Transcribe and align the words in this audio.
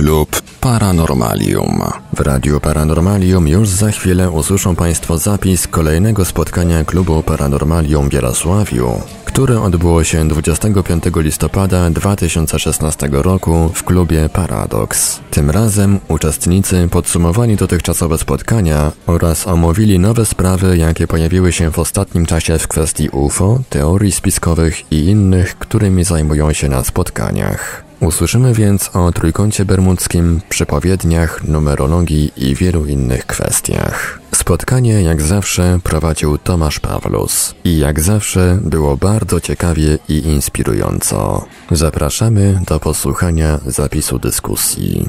Klub 0.00 0.42
Paranormalium. 0.60 1.82
W 2.16 2.20
Radiu 2.20 2.60
Paranormalium 2.60 3.48
już 3.48 3.68
za 3.68 3.90
chwilę 3.90 4.30
usłyszą 4.30 4.76
Państwo 4.76 5.18
zapis 5.18 5.66
kolejnego 5.66 6.24
spotkania 6.24 6.84
Klubu 6.84 7.22
Paranormalium 7.22 8.08
w 8.08 8.12
Jarosławiu, 8.12 9.02
które 9.24 9.62
odbyło 9.62 10.04
się 10.04 10.28
25 10.28 11.04
listopada 11.16 11.90
2016 11.90 13.08
roku 13.12 13.70
w 13.74 13.84
klubie 13.84 14.28
Paradox. 14.28 15.20
Tym 15.30 15.50
razem 15.50 16.00
uczestnicy 16.08 16.88
podsumowali 16.90 17.56
dotychczasowe 17.56 18.18
spotkania 18.18 18.92
oraz 19.06 19.46
omówili 19.46 19.98
nowe 19.98 20.26
sprawy, 20.26 20.76
jakie 20.76 21.06
pojawiły 21.06 21.52
się 21.52 21.70
w 21.70 21.78
ostatnim 21.78 22.26
czasie 22.26 22.58
w 22.58 22.68
kwestii 22.68 23.08
UFO, 23.08 23.60
teorii 23.70 24.12
spiskowych 24.12 24.92
i 24.92 25.04
innych, 25.04 25.58
którymi 25.58 26.04
zajmują 26.04 26.52
się 26.52 26.68
na 26.68 26.84
spotkaniach. 26.84 27.89
Usłyszymy 28.00 28.54
więc 28.54 28.90
o 28.96 29.12
trójkącie 29.12 29.64
bermudzkim, 29.64 30.40
przepowiedniach, 30.48 31.44
numerologii 31.48 32.32
i 32.36 32.54
wielu 32.54 32.86
innych 32.86 33.26
kwestiach. 33.26 34.20
Spotkanie 34.32 35.02
jak 35.02 35.22
zawsze 35.22 35.78
prowadził 35.84 36.38
Tomasz 36.38 36.80
Pawlus 36.80 37.54
i 37.64 37.78
jak 37.78 38.00
zawsze 38.00 38.58
było 38.64 38.96
bardzo 38.96 39.40
ciekawie 39.40 39.98
i 40.08 40.18
inspirująco. 40.18 41.46
Zapraszamy 41.70 42.60
do 42.68 42.80
posłuchania 42.80 43.60
zapisu 43.66 44.18
dyskusji. 44.18 45.08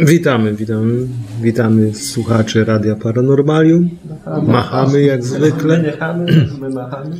Witamy, 0.00 0.54
witamy, 0.54 1.06
witamy 1.40 1.94
słuchaczy 1.94 2.64
Radia 2.64 2.96
Paranormalium. 2.96 3.90
Machamy 4.46 5.02
jak 5.02 5.24
zwykle. 5.24 5.96
My 6.60 6.70
machamy. 6.70 7.16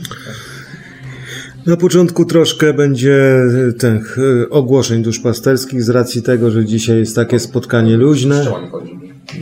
Na 1.67 1.77
początku 1.77 2.25
troszkę 2.25 2.75
będzie 2.75 3.43
tych 3.79 4.19
y, 4.19 4.49
ogłoszeń 4.51 5.03
duszpasterskich 5.03 5.83
z 5.83 5.89
racji 5.89 6.23
tego, 6.23 6.51
że 6.51 6.65
dzisiaj 6.65 6.99
jest 6.99 7.17
takie 7.17 7.41
spotkanie 7.41 7.97
luźne. 7.97 8.47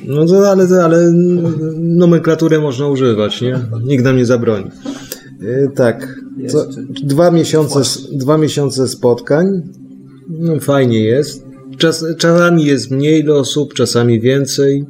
No 0.06 0.26
to, 0.26 0.50
ale, 0.50 0.84
ale 0.84 1.12
nomenklaturę 1.78 2.60
można 2.60 2.88
używać, 2.88 3.40
nie? 3.40 3.58
Nikt 3.84 4.04
nam 4.04 4.16
nie 4.16 4.26
zabroni. 4.26 4.70
Y, 5.42 5.68
Tak, 5.74 6.20
co, 6.48 6.66
dwa, 7.02 7.30
miesiące, 7.30 7.80
dwa 8.12 8.38
miesiące 8.38 8.88
spotkań. 8.88 9.46
No, 10.28 10.60
fajnie 10.60 11.04
jest. 11.04 11.44
Czas, 11.78 12.04
czasami 12.18 12.64
jest 12.64 12.90
mniej 12.90 13.28
osób, 13.28 13.74
czasami 13.74 14.20
więcej. 14.20 14.84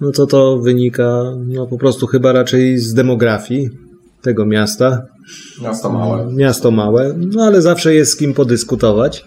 No 0.00 0.10
to 0.10 0.26
to 0.26 0.58
wynika 0.58 1.22
no, 1.46 1.66
po 1.66 1.78
prostu 1.78 2.06
chyba 2.06 2.32
raczej 2.32 2.78
z 2.78 2.94
demografii 2.94 3.87
tego 4.22 4.46
miasta. 4.46 5.06
Miasto 5.62 5.90
małe. 5.90 6.32
Miasto 6.34 6.70
małe, 6.70 7.14
no 7.16 7.44
ale 7.44 7.62
zawsze 7.62 7.94
jest 7.94 8.12
z 8.12 8.16
kim 8.16 8.34
podyskutować. 8.34 9.24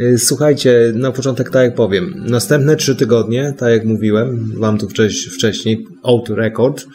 Y, 0.00 0.18
Słuchajcie, 0.18 0.92
na 0.94 1.12
początek 1.12 1.50
tak 1.50 1.62
jak 1.62 1.74
powiem, 1.74 2.14
następne 2.16 2.76
trzy 2.76 2.96
tygodnie, 2.96 3.54
tak 3.58 3.70
jak 3.70 3.84
mówiłem 3.84 4.52
wam 4.56 4.78
tu 4.78 4.88
wcześ, 4.88 5.26
wcześniej, 5.26 5.86
out 6.02 6.28
record, 6.28 6.86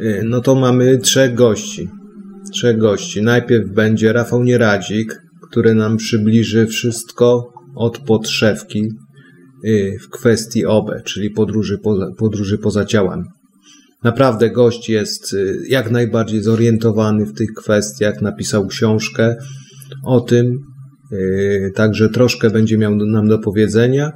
y, 0.00 0.22
no 0.24 0.40
to 0.40 0.54
mamy 0.54 0.98
trzech 0.98 1.34
gości. 1.34 1.88
Trzech 2.52 2.78
gości. 2.78 3.22
Najpierw 3.22 3.70
będzie 3.70 4.12
Rafał 4.12 4.44
Nieradzik, 4.44 5.22
który 5.50 5.74
nam 5.74 5.96
przybliży 5.96 6.66
wszystko 6.66 7.52
od 7.76 7.98
podszewki 7.98 8.88
y, 9.64 9.98
w 10.02 10.08
kwestii 10.08 10.66
OBE, 10.66 11.02
czyli 11.04 11.30
podróży 11.30 11.78
poza, 11.78 12.06
podróży 12.18 12.58
poza 12.58 12.84
ciałem. 12.84 13.24
Naprawdę 14.04 14.50
gość 14.50 14.88
jest 14.88 15.32
y, 15.32 15.56
jak 15.68 15.90
najbardziej 15.90 16.42
zorientowany 16.42 17.26
w 17.26 17.32
tych 17.32 17.48
kwestiach, 17.56 18.22
napisał 18.22 18.66
książkę 18.66 19.36
o 20.04 20.20
tym, 20.20 20.58
y, 21.12 21.72
także 21.74 22.08
troszkę 22.08 22.50
będzie 22.50 22.78
miał 22.78 22.96
nam 22.96 23.28
do 23.28 23.38
powiedzenia. 23.38 24.12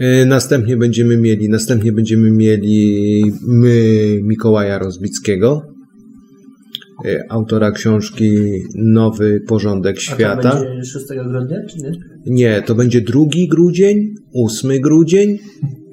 Y, 0.00 0.26
Następnie 0.26 0.76
będziemy 0.76 1.16
mieli, 1.16 1.48
następnie 1.48 1.92
będziemy 1.92 2.30
mieli 2.30 3.22
my 3.48 4.18
Mikołaja 4.22 4.78
Rozbickiego, 4.78 5.62
autora 7.28 7.70
książki 7.70 8.38
Nowy 8.74 9.40
Porządek 9.48 10.00
Świata. 10.00 10.52
A 10.52 10.56
to 10.56 10.64
będzie 10.64 10.84
6 10.84 11.06
grudnia, 11.28 11.56
czy 11.70 11.78
nie? 11.78 11.92
Nie, 12.26 12.62
to 12.62 12.74
będzie 12.74 13.00
2 13.00 13.20
grudzień, 13.48 14.14
8 14.34 14.80
grudzień 14.80 15.38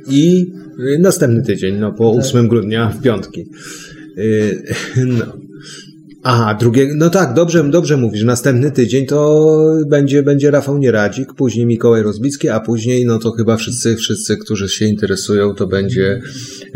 i 0.09 0.51
y, 0.95 0.99
następny 0.99 1.43
tydzień, 1.43 1.75
no 1.75 1.91
po 1.93 2.11
8 2.11 2.47
grudnia 2.47 2.89
w 2.89 3.01
piątki. 3.01 3.45
Y, 4.17 4.63
No. 5.05 5.25
Aha, 6.23 6.53
drugie, 6.59 6.87
no 6.95 7.09
tak, 7.09 7.33
dobrze, 7.33 7.63
dobrze 7.63 7.97
mówisz. 7.97 8.23
Następny 8.23 8.71
tydzień 8.71 9.05
to 9.05 9.47
będzie, 9.87 10.23
będzie 10.23 10.51
Rafał 10.51 10.77
Nieradzik, 10.77 11.33
później 11.33 11.65
Mikołaj 11.65 12.03
Rozbicki, 12.03 12.49
a 12.49 12.59
później, 12.59 13.05
no 13.05 13.19
to 13.19 13.31
chyba 13.31 13.57
wszyscy, 13.57 13.95
wszyscy, 13.95 14.37
którzy 14.37 14.69
się 14.69 14.85
interesują, 14.85 15.55
to 15.55 15.67
będzie 15.67 16.21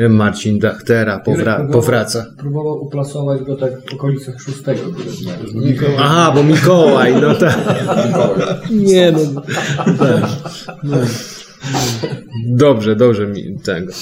Marcin 0.10 0.60
Dachtera, 0.60 1.24
powra- 1.26 1.72
powraca. 1.72 2.26
Próbował 2.38 2.84
uplasować 2.84 3.42
go 3.44 3.56
tak 3.56 3.72
w 3.90 3.94
okolicach 3.94 4.36
6 4.42 4.58
grudnia. 4.84 5.34
Aha, 6.00 6.32
bo 6.36 6.44
Mikołaj, 6.44 7.22
no 7.22 7.36
tak. 7.36 7.58
Nie, 8.72 9.12
no. 9.12 9.42
Tak. 10.00 10.24
No. 10.84 10.98
Dobrze, 12.46 12.96
dobrze 12.96 13.28
mi 13.28 13.60
tego. 13.60 13.94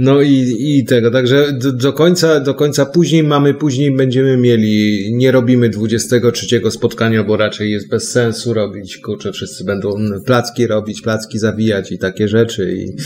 No 0.00 0.22
i, 0.22 0.56
i 0.60 0.84
tego, 0.84 1.10
także 1.10 1.52
do, 1.52 1.72
do 1.72 1.92
końca, 1.92 2.40
do 2.40 2.54
końca 2.54 2.86
później 2.86 3.22
mamy, 3.22 3.54
później 3.54 3.96
będziemy 3.96 4.36
mieli, 4.36 5.08
nie 5.14 5.32
robimy 5.32 5.68
23 5.68 6.60
spotkania, 6.70 7.24
bo 7.24 7.36
raczej 7.36 7.70
jest 7.70 7.88
bez 7.88 8.10
sensu 8.10 8.54
robić, 8.54 8.98
kurczę, 8.98 9.32
wszyscy 9.32 9.64
będą 9.64 9.94
placki 10.26 10.66
robić, 10.66 11.02
placki 11.02 11.38
zawijać 11.38 11.92
i 11.92 11.98
takie 11.98 12.28
rzeczy 12.28 12.76
i 12.76 12.96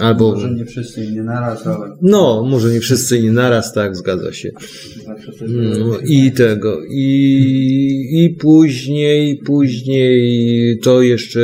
albo, 0.00 0.30
Może 0.30 0.54
nie 0.54 0.64
wszyscy 0.64 1.04
i 1.04 1.12
nie 1.12 1.22
naraz, 1.22 1.66
ale 1.66 1.96
no, 2.02 2.46
może 2.50 2.72
nie 2.72 2.80
wszyscy 2.80 3.18
i 3.18 3.30
naraz, 3.30 3.72
tak, 3.72 3.96
zgadza 3.96 4.32
się. 4.32 4.50
No, 5.48 5.98
I 6.04 6.32
tego, 6.32 6.80
i, 6.90 8.08
i 8.12 8.30
później, 8.30 9.40
później 9.44 10.78
to 10.78 11.02
jeszcze 11.02 11.40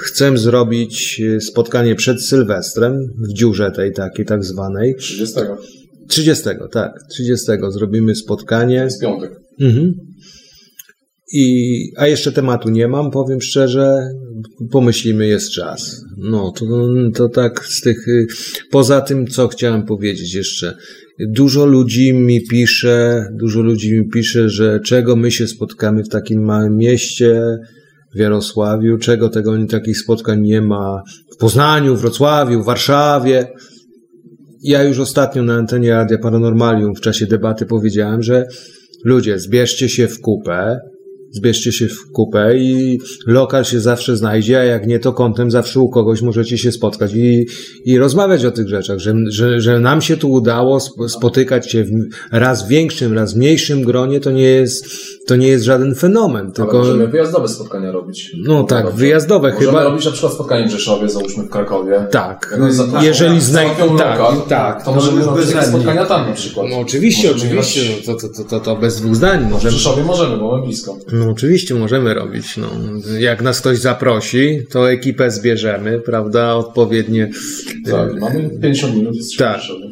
chcę 0.00 0.38
zrobić 0.38 1.22
spotkanie 1.40 1.94
przed 1.94 2.22
Sylwestrem 2.22 3.12
w 3.18 3.32
dziurze 3.32 3.70
tej 3.70 3.85
takiej 3.92 4.26
tak 4.26 4.44
zwanej. 4.44 4.94
30. 4.94 5.40
30, 6.08 6.44
tak, 6.72 6.92
30 7.10 7.46
zrobimy 7.70 8.14
spotkanie. 8.14 8.74
Jest 8.74 9.00
piątek. 9.00 9.30
Mhm. 9.60 9.94
I, 11.32 11.92
a 11.96 12.06
jeszcze 12.06 12.32
tematu 12.32 12.68
nie 12.68 12.88
mam, 12.88 13.10
powiem 13.10 13.40
szczerze. 13.40 14.08
Pomyślimy, 14.70 15.26
jest 15.26 15.50
czas. 15.50 16.00
No, 16.18 16.52
to, 16.52 16.66
to 17.14 17.28
tak 17.28 17.66
z 17.66 17.80
tych. 17.80 18.08
y, 18.08 18.26
Poza 18.70 19.00
tym, 19.00 19.26
co 19.26 19.48
chciałem 19.48 19.82
powiedzieć 19.86 20.34
jeszcze. 20.34 20.74
Dużo 21.28 21.66
ludzi 21.66 22.12
mi 22.14 22.40
pisze, 22.50 23.26
dużo 23.40 23.60
ludzi 23.62 23.92
mi 23.92 24.08
pisze, 24.08 24.48
że 24.48 24.80
czego 24.80 25.16
my 25.16 25.30
się 25.30 25.46
spotkamy 25.46 26.04
w 26.04 26.08
takim 26.08 26.44
małym 26.44 26.76
mieście, 26.76 27.42
w 28.14 28.18
Jarosławiu, 28.18 28.98
czego 28.98 29.28
tego 29.28 29.66
takich 29.66 29.98
spotkań 29.98 30.42
nie 30.42 30.62
ma 30.62 31.02
w 31.34 31.36
Poznaniu, 31.36 31.96
Wrocławiu, 31.96 32.62
Warszawie. 32.62 33.46
Ja 34.68 34.82
już 34.82 34.98
ostatnio 34.98 35.42
na 35.42 35.54
antenie 35.54 35.90
Radia 35.90 36.18
Paranormalium 36.18 36.94
w 36.94 37.00
czasie 37.00 37.26
debaty 37.26 37.66
powiedziałem, 37.66 38.22
że 38.22 38.44
ludzie, 39.04 39.38
zbierzcie 39.38 39.88
się 39.88 40.08
w 40.08 40.20
kupę, 40.20 40.78
zbierzcie 41.32 41.72
się 41.72 41.88
w 41.88 41.98
kupę 42.12 42.58
i 42.58 42.98
lokal 43.26 43.64
się 43.64 43.80
zawsze 43.80 44.16
znajdzie, 44.16 44.60
a 44.60 44.64
jak 44.64 44.86
nie, 44.86 44.98
to 44.98 45.12
kątem 45.12 45.50
zawsze 45.50 45.80
u 45.80 45.88
kogoś 45.88 46.22
możecie 46.22 46.58
się 46.58 46.72
spotkać 46.72 47.14
i, 47.14 47.46
i 47.84 47.98
rozmawiać 47.98 48.44
o 48.44 48.50
tych 48.50 48.68
rzeczach, 48.68 48.98
że, 48.98 49.14
że, 49.28 49.60
że 49.60 49.80
nam 49.80 50.00
się 50.00 50.16
tu 50.16 50.30
udało 50.30 50.76
sp- 50.86 51.08
spotykać 51.08 51.70
się 51.70 51.84
w 51.84 51.90
raz 52.32 52.68
większym, 52.68 53.12
raz 53.12 53.36
mniejszym 53.36 53.82
gronie, 53.82 54.20
to 54.20 54.30
nie 54.30 54.42
jest, 54.42 54.86
to 55.26 55.36
nie 55.36 55.48
jest 55.48 55.64
żaden 55.64 55.94
fenomen, 55.94 56.44
Ale 56.46 56.52
tylko, 56.54 56.78
możemy 56.78 57.06
wyjazdowe 57.08 57.48
spotkania 57.48 57.92
robić. 57.92 58.32
no 58.44 58.64
tak, 58.64 58.84
Dobrze. 58.84 58.98
wyjazdowe 58.98 59.48
Możemy 59.52 59.66
chyba. 59.66 59.82
robić 59.84 60.04
na 60.04 60.10
przykład 60.10 60.32
spotkanie 60.32 60.66
w 60.68 60.70
Rzeszowie, 60.70 61.08
załóżmy 61.08 61.44
w 61.44 61.48
Krakowie. 61.50 62.06
Tak, 62.10 62.58
jeżeli 63.02 63.34
jak 63.34 63.42
znaj... 63.42 63.66
załatwią 63.66 63.98
tak, 63.98 64.18
lokal, 64.18 64.36
tak, 64.48 64.84
to 64.84 64.92
możemy 64.94 65.22
zrobić 65.22 65.26
takie 65.46 65.56
bezwzględnie. 65.56 65.72
spotkania 65.80 66.04
tam 66.06 66.28
na 66.28 66.32
przykład. 66.34 66.66
No 66.70 66.78
oczywiście, 66.80 67.32
Możemy 67.32 67.50
oczywiście, 67.60 67.80
grać- 67.80 68.06
no, 68.08 68.14
to, 68.14 68.28
to, 68.28 68.34
to, 68.34 68.44
to, 68.44 68.60
to 68.60 68.76
bez 68.76 68.96
dwóch 69.00 69.16
zdań 69.16 69.44
W 69.48 69.50
możemy. 69.50 69.70
Rzeszowie 69.72 70.02
możemy, 70.04 70.36
bo 70.36 70.52
mamy 70.52 70.64
blisko. 70.66 70.96
No 71.12 71.30
oczywiście 71.30 71.74
możemy 71.74 72.14
robić. 72.14 72.56
No. 72.56 72.66
Jak 73.18 73.42
nas 73.42 73.60
ktoś 73.60 73.78
zaprosi, 73.78 74.58
to 74.70 74.90
ekipę 74.90 75.30
zbierzemy, 75.30 76.00
prawda? 76.00 76.54
Odpowiednie. 76.54 77.30
Tak, 77.90 78.20
mamy 78.20 78.50
50 78.62 78.96
minut, 78.96 79.16
jesteśmy 79.16 79.46
Tak. 79.46 79.58
w 79.58 79.60
Rzeszowie. 79.62 79.86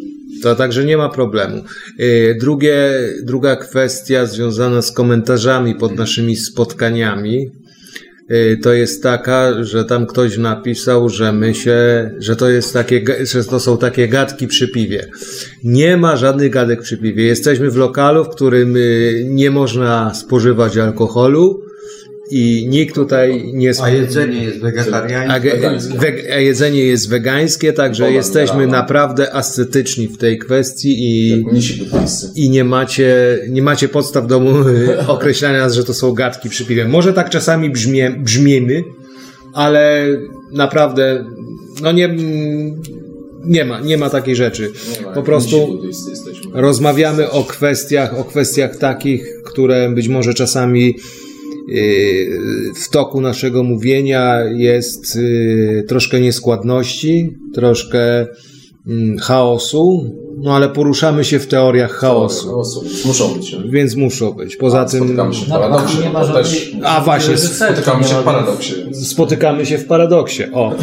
To 0.44 0.55
także 0.55 0.85
nie 0.85 0.96
ma 0.96 1.08
problemu. 1.08 1.64
Y, 2.00 2.37
Drugie, 2.41 2.79
druga 3.23 3.56
kwestia 3.56 4.26
związana 4.26 4.82
z 4.82 4.93
komentarzami 4.93 5.75
pod 5.75 5.96
naszymi 5.96 6.37
spotkaniami. 6.37 7.50
y, 8.31 8.58
To 8.62 8.73
jest 8.73 9.02
taka, 9.02 9.64
że 9.64 9.85
tam 9.85 10.06
ktoś 10.06 10.38
napisał, 10.38 11.08
że 11.08 11.32
my 11.32 11.55
się, 11.55 12.11
że 12.19 12.37
to 12.37 12.50
jest 12.50 12.73
takie, 12.73 13.05
że 13.26 13.44
to 13.44 13.61
są 13.61 13.79
takie 13.79 14.08
gadki 14.08 14.46
przy 14.46 14.69
piwie. 14.69 15.06
Nie 15.64 15.96
ma 15.96 16.17
żadnych 16.17 16.50
gadek 16.50 16.82
przy 16.82 16.99
piwie. 16.99 17.25
Jesteśmy 17.25 17.70
w 17.70 17.76
lokalu, 17.76 18.25
w 18.25 18.29
którym 18.29 18.76
y, 18.76 19.26
nie 19.29 19.50
można 19.50 20.14
spożywać 20.14 20.76
alkoholu 20.76 21.63
i 22.31 22.67
nikt 22.69 22.94
tutaj 22.94 23.50
nie... 23.55 23.73
A 23.82 23.91
jedzenie 23.91 24.44
jest 24.44 24.61
wegetariańskie. 24.61 26.35
a 26.35 26.38
jedzenie 26.38 26.81
jest 26.81 27.09
wegańskie, 27.09 27.73
także 27.73 28.12
jesteśmy 28.12 28.67
naprawdę 28.67 29.35
ascetyczni 29.35 30.09
w 30.09 30.19
tej 30.19 30.38
kwestii 30.38 30.94
i, 30.99 31.44
i 32.35 32.50
nie, 32.50 32.65
macie, 32.65 33.38
nie 33.49 33.62
macie 33.62 33.88
podstaw 33.88 34.26
do 34.26 34.43
określania 35.06 35.59
nas, 35.59 35.75
że 35.75 35.85
to 35.85 35.94
są 35.94 36.12
gadki 36.12 36.49
przy 36.49 36.65
piwie. 36.65 36.88
Może 36.88 37.12
tak 37.12 37.31
czasami 37.31 37.71
brzmie, 37.71 38.11
brzmiemy, 38.11 38.85
ale 39.53 40.06
naprawdę 40.53 41.25
no 41.82 41.93
nie, 41.93 42.17
nie, 43.44 43.65
ma, 43.65 43.81
nie 43.81 43.99
ma 43.99 44.11
takiej 44.11 44.37
rzeczy. 44.37 44.73
Po 45.15 45.23
prostu 45.23 45.82
rozmawiamy 46.53 47.31
o 47.31 47.44
kwestiach, 47.44 48.19
o 48.19 48.25
kwestiach 48.25 48.76
takich, 48.76 49.43
które 49.44 49.91
być 49.91 50.09
może 50.09 50.35
czasami 50.35 50.94
w 52.82 52.88
toku 52.90 53.20
naszego 53.20 53.62
mówienia 53.62 54.40
jest 54.56 55.16
yy, 55.16 55.84
troszkę 55.88 56.20
nieskładności, 56.20 57.31
troszkę 57.55 58.26
mm, 58.87 59.19
chaosu, 59.19 60.05
no 60.43 60.56
ale 60.56 60.69
poruszamy 60.69 61.25
się 61.25 61.38
w 61.38 61.46
teoriach 61.46 61.93
chaosu, 61.93 62.46
Chaosu. 62.49 62.84
Muszą 63.05 63.34
być. 63.34 63.56
więc 63.70 63.96
muszą 63.96 64.32
być. 64.32 64.56
Poza 64.56 64.84
tym 64.84 64.99
Spotykamy 65.00 65.34
się 65.34 65.46
w 65.46 65.49
paradoksie. 65.49 65.99
nie 65.99 66.12
żadnej... 66.25 66.34
też 66.44 66.72
A, 66.82 67.00
właśnie, 67.00 67.38
spotykamy 67.38 68.05
się 68.05 68.14
w 68.14 68.22
paradoksie. 68.25 68.72
spotykamy 68.93 69.66
się 69.66 69.78
w 69.78 69.87
paradoksie. 69.87 70.43
O, 70.52 70.75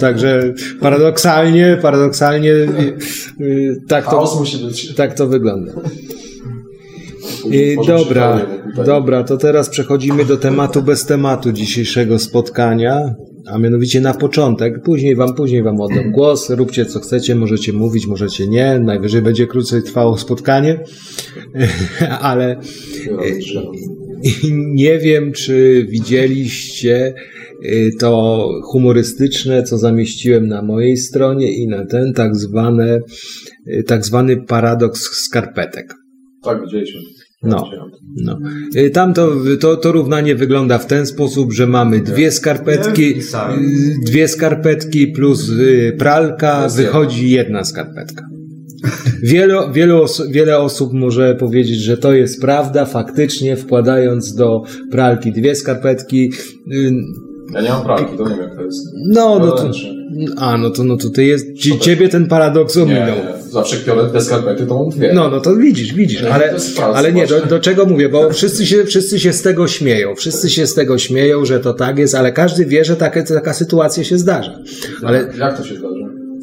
także 0.00 0.54
paradoksalnie, 0.80 1.78
paradoksalnie 1.82 2.48
yy, 3.38 3.80
tak 3.88 4.04
to, 4.04 4.10
Chaos 4.10 4.38
musi 4.40 4.58
być. 4.58 4.94
tak 4.94 5.14
to 5.14 5.26
wygląda. 5.26 5.72
Dobra, 7.86 8.46
dobra, 8.86 9.24
to 9.24 9.36
teraz 9.36 9.68
przechodzimy 9.68 10.24
do 10.24 10.36
tematu 10.36 10.82
bez 10.82 11.06
tematu 11.06 11.52
dzisiejszego 11.52 12.18
spotkania, 12.18 13.14
a 13.46 13.58
mianowicie 13.58 14.00
na 14.00 14.14
początek, 14.14 14.82
później 14.82 15.16
wam, 15.16 15.34
później 15.34 15.62
wam 15.62 15.80
oddam 15.80 16.12
głos, 16.12 16.50
róbcie 16.50 16.86
co 16.86 17.00
chcecie, 17.00 17.34
możecie 17.34 17.72
mówić, 17.72 18.06
możecie 18.06 18.48
nie, 18.48 18.78
najwyżej 18.78 19.22
będzie 19.22 19.46
krócej 19.46 19.82
trwało 19.82 20.18
spotkanie, 20.18 20.80
ale 22.20 22.60
nie 24.50 24.98
wiem, 24.98 25.32
czy 25.32 25.86
widzieliście 25.88 27.14
y, 27.64 27.90
to 28.00 28.48
humorystyczne, 28.64 29.62
co 29.62 29.78
zamieściłem 29.78 30.48
na 30.48 30.62
mojej 30.62 30.96
stronie 30.96 31.52
i 31.52 31.68
na 31.68 31.86
ten 31.86 32.12
tak 32.12 32.36
zwane, 32.36 33.00
y, 33.66 33.82
tak 33.82 34.04
zwany 34.04 34.36
paradoks 34.36 35.00
skarpetek. 35.00 35.94
Tak, 36.42 36.62
widzieliśmy. 36.62 37.00
No. 37.44 37.70
No. 38.24 38.38
Y, 38.76 38.90
Tam 38.90 39.14
to, 39.14 39.32
to, 39.60 39.76
to 39.76 39.92
równanie 39.92 40.34
wygląda 40.34 40.78
w 40.78 40.86
ten 40.86 41.06
sposób, 41.06 41.52
że 41.52 41.66
mamy 41.66 42.00
dwie 42.00 42.30
skarpetki, 42.30 43.14
dwie 44.06 44.28
skarpetki 44.28 45.06
plus 45.06 45.48
y, 45.50 45.96
pralka, 45.98 46.68
wychodzi 46.68 47.30
jedna 47.30 47.64
skarpetka. 47.64 48.24
Wiele, 49.22 49.72
wiele, 49.72 49.94
oso- 49.94 50.30
wiele 50.30 50.58
osób 50.58 50.92
może 50.92 51.34
powiedzieć, 51.34 51.78
że 51.78 51.96
to 51.96 52.12
jest 52.12 52.40
prawda, 52.40 52.84
faktycznie 52.84 53.56
wkładając 53.56 54.34
do 54.34 54.62
pralki 54.90 55.32
dwie 55.32 55.54
skarpetki, 55.54 56.32
y, 56.72 56.92
Ja 57.54 57.60
nie 57.60 57.68
mam 57.68 57.84
pralki, 57.84 58.16
to 58.16 58.28
nie 58.28 58.34
wiem 58.34 58.44
jak 58.44 58.56
to 58.56 58.62
jest. 58.64 58.78
no, 59.08 59.38
no 59.38 59.50
to, 59.52 59.70
a, 60.36 60.58
no 60.58 60.70
to, 60.70 60.84
no 60.84 60.96
to 60.96 61.10
ty 61.10 61.24
jest, 61.24 61.46
ci, 61.56 61.78
ciebie 61.78 62.08
ten 62.08 62.26
paradoks 62.26 62.76
Nie, 62.76 62.82
ominął. 62.82 63.06
nie. 63.06 63.43
Zawsze 63.54 63.76
kpiorę 63.76 64.10
te 64.12 64.20
skarpety, 64.20 64.66
to 64.66 64.74
mam 64.78 64.88
dwie. 64.88 65.12
No, 65.12 65.30
no 65.30 65.40
to 65.40 65.56
widzisz, 65.56 65.92
widzisz, 65.94 66.22
No, 66.22 66.28
ale, 66.30 66.54
ale 66.94 67.12
nie, 67.12 67.26
do, 67.26 67.46
do 67.46 67.58
czego 67.60 67.86
mówię, 67.86 68.08
bo 68.08 68.30
wszyscy 68.30 68.66
się, 68.66 68.84
wszyscy 68.84 69.20
się 69.20 69.32
z 69.32 69.42
tego 69.42 69.68
śmieją, 69.68 70.14
wszyscy 70.14 70.50
się 70.50 70.66
z 70.66 70.74
tego 70.74 70.98
śmieją, 70.98 71.44
że 71.44 71.60
to 71.60 71.74
tak 71.74 71.98
jest, 71.98 72.14
ale 72.14 72.32
każdy 72.32 72.66
wie, 72.66 72.84
że 72.84 72.96
taka, 72.96 73.22
taka 73.22 73.52
sytuacja 73.54 74.04
się 74.04 74.18
zdarza. 74.18 74.58
Ale, 75.04 75.26
Jak 75.38 75.56
to 75.56 75.64
się 75.64 75.74
zdarza? 75.74 75.94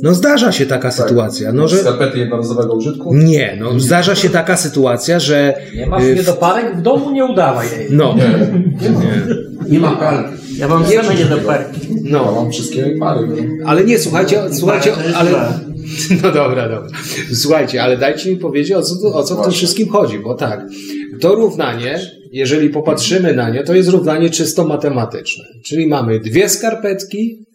no 0.03 0.13
zdarza 0.13 0.51
się 0.51 0.65
taka 0.65 0.91
sytuacja, 0.91 1.53
no 1.53 1.67
że, 1.67 1.77
Skarpety 1.77 2.19
jednorazowego 2.19 2.73
użytku? 2.73 3.15
nie, 3.15 3.57
no 3.59 3.79
zdarza 3.79 4.15
się 4.15 4.29
taka 4.29 4.57
sytuacja, 4.57 5.19
że, 5.19 5.53
Nie 5.75 5.87
masz 5.87 6.03
y, 6.03 6.15
niedoparek 6.15 6.77
w 6.77 6.81
domu, 6.81 7.11
nie 7.11 7.25
udawaj 7.25 7.67
jej. 7.77 7.87
no, 7.91 8.15
Nie 9.69 9.79
ma 9.79 9.91
pralki. 9.95 10.31
Ja 10.57 10.67
mam 10.67 10.85
same 10.85 11.15
niedoparki. 11.15 11.79
Ja 12.03 12.11
no, 12.11 12.31
mam 12.35 12.51
wszystkie 12.51 12.95
pary. 12.99 13.27
no. 13.27 13.35
ale 13.69 13.83
nie, 13.83 13.99
słuchajcie, 13.99 14.41
słuchajcie, 14.51 14.93
ale. 15.15 15.31
no 16.23 16.31
dobra, 16.31 16.69
dobra, 16.69 16.89
słuchajcie, 17.33 17.83
ale 17.83 17.97
dajcie 17.97 18.29
mi 18.31 18.37
powiedzieć, 18.37 18.71
o 18.71 18.81
co, 18.81 18.95
tu- 18.95 19.17
o 19.17 19.23
co 19.23 19.35
w 19.35 19.43
tym 19.43 19.51
wszystkim 19.51 19.89
chodzi, 19.89 20.19
bo 20.19 20.33
tak, 20.35 20.65
to 21.19 21.35
równanie, 21.35 21.99
jeżeli 22.31 22.69
popatrzymy 22.69 23.33
na 23.33 23.49
nie, 23.49 23.63
to 23.63 23.75
jest 23.75 23.89
równanie 23.89 24.29
czysto 24.29 24.67
matematyczne. 24.67 25.43
Czyli 25.65 25.87
mamy 25.87 26.19
dwie 26.19 26.49
skarpetki 26.49 27.45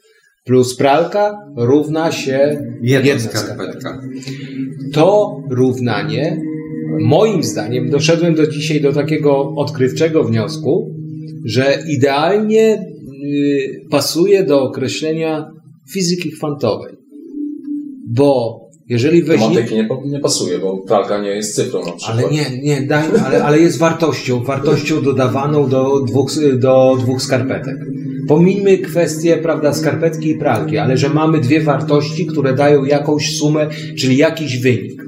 plus 0.45 0.77
pralka 0.77 1.39
równa 1.57 2.13
się 2.13 2.61
Jedna, 2.83 3.09
jedna 3.09 3.31
skarpetka. 3.31 4.01
To 4.93 5.37
równanie, 5.51 6.41
moim 7.01 7.43
zdaniem, 7.43 7.91
doszedłem 7.91 8.35
do 8.35 8.47
dzisiaj 8.47 8.81
do 8.81 8.93
takiego 8.93 9.53
odkrywczego 9.57 10.25
wniosku, 10.25 10.95
że 11.45 11.79
idealnie 11.89 12.79
y, 13.25 13.87
pasuje 13.91 14.45
do 14.45 14.63
określenia 14.63 15.51
fizyki 15.93 16.31
kwantowej. 16.31 16.96
Bo 18.07 18.61
jeżeli 18.89 19.23
weźmie... 19.23 19.49
motyki 19.49 19.75
nie, 19.75 19.89
nie 20.05 20.21
pasuje, 20.21 20.59
bo 20.59 20.77
pralka 20.77 21.23
nie 21.23 21.29
jest 21.29 21.55
cyfrą 21.55 21.85
na 21.85 21.93
przykład. 21.93 22.19
Ale 22.19 22.31
nie, 22.31 22.45
nie, 22.63 22.83
daj, 22.83 23.05
ale, 23.25 23.45
ale 23.45 23.59
jest 23.59 23.79
wartością, 23.79 24.45
wartością 24.45 25.03
dodawaną 25.03 25.69
do 25.69 26.01
dwóch, 26.01 26.33
do 26.59 26.97
dwóch 27.01 27.23
skarpetek. 27.23 27.77
Pomińmy 28.29 28.79
kwestię, 28.79 29.37
prawda, 29.37 29.73
skarpetki 29.73 30.31
i 30.31 30.39
pralki, 30.39 30.79
ale 30.79 30.97
że 30.97 31.09
mamy 31.09 31.41
dwie 31.41 31.61
wartości, 31.61 32.27
które 32.27 32.55
dają 32.55 32.85
jakąś 32.85 33.37
sumę, 33.37 33.69
czyli 33.99 34.17
jakiś 34.17 34.59
wynik. 34.59 35.03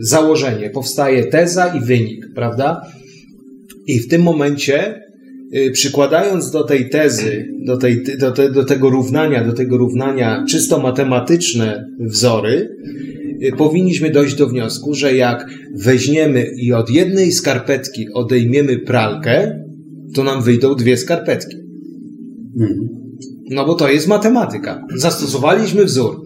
Założenie, 0.00 0.70
powstaje 0.70 1.24
teza 1.24 1.66
i 1.66 1.80
wynik, 1.80 2.26
prawda? 2.34 2.80
I 3.86 3.98
w 4.00 4.08
tym 4.08 4.22
momencie, 4.22 5.03
przykładając 5.72 6.50
do 6.50 6.64
tej 6.64 6.88
tezy, 6.90 7.48
do, 7.66 7.76
tej, 7.76 8.02
do, 8.18 8.32
te, 8.32 8.52
do 8.52 8.64
tego 8.64 8.90
równania, 8.90 9.44
do 9.44 9.52
tego 9.52 9.76
równania 9.78 10.44
czysto 10.48 10.78
matematyczne 10.78 11.84
wzory, 12.00 12.68
y, 13.42 13.52
powinniśmy 13.56 14.10
dojść 14.10 14.34
do 14.34 14.46
wniosku, 14.48 14.94
że 14.94 15.14
jak 15.16 15.46
weźmiemy 15.84 16.46
i 16.62 16.72
od 16.72 16.90
jednej 16.90 17.32
skarpetki 17.32 18.06
odejmiemy 18.14 18.78
pralkę, 18.78 19.60
to 20.14 20.24
nam 20.24 20.42
wyjdą 20.42 20.74
dwie 20.74 20.96
skarpetki. 20.96 21.56
No 23.50 23.66
bo 23.66 23.74
to 23.74 23.88
jest 23.90 24.08
matematyka. 24.08 24.82
Zastosowaliśmy 24.96 25.84
wzór. 25.84 26.20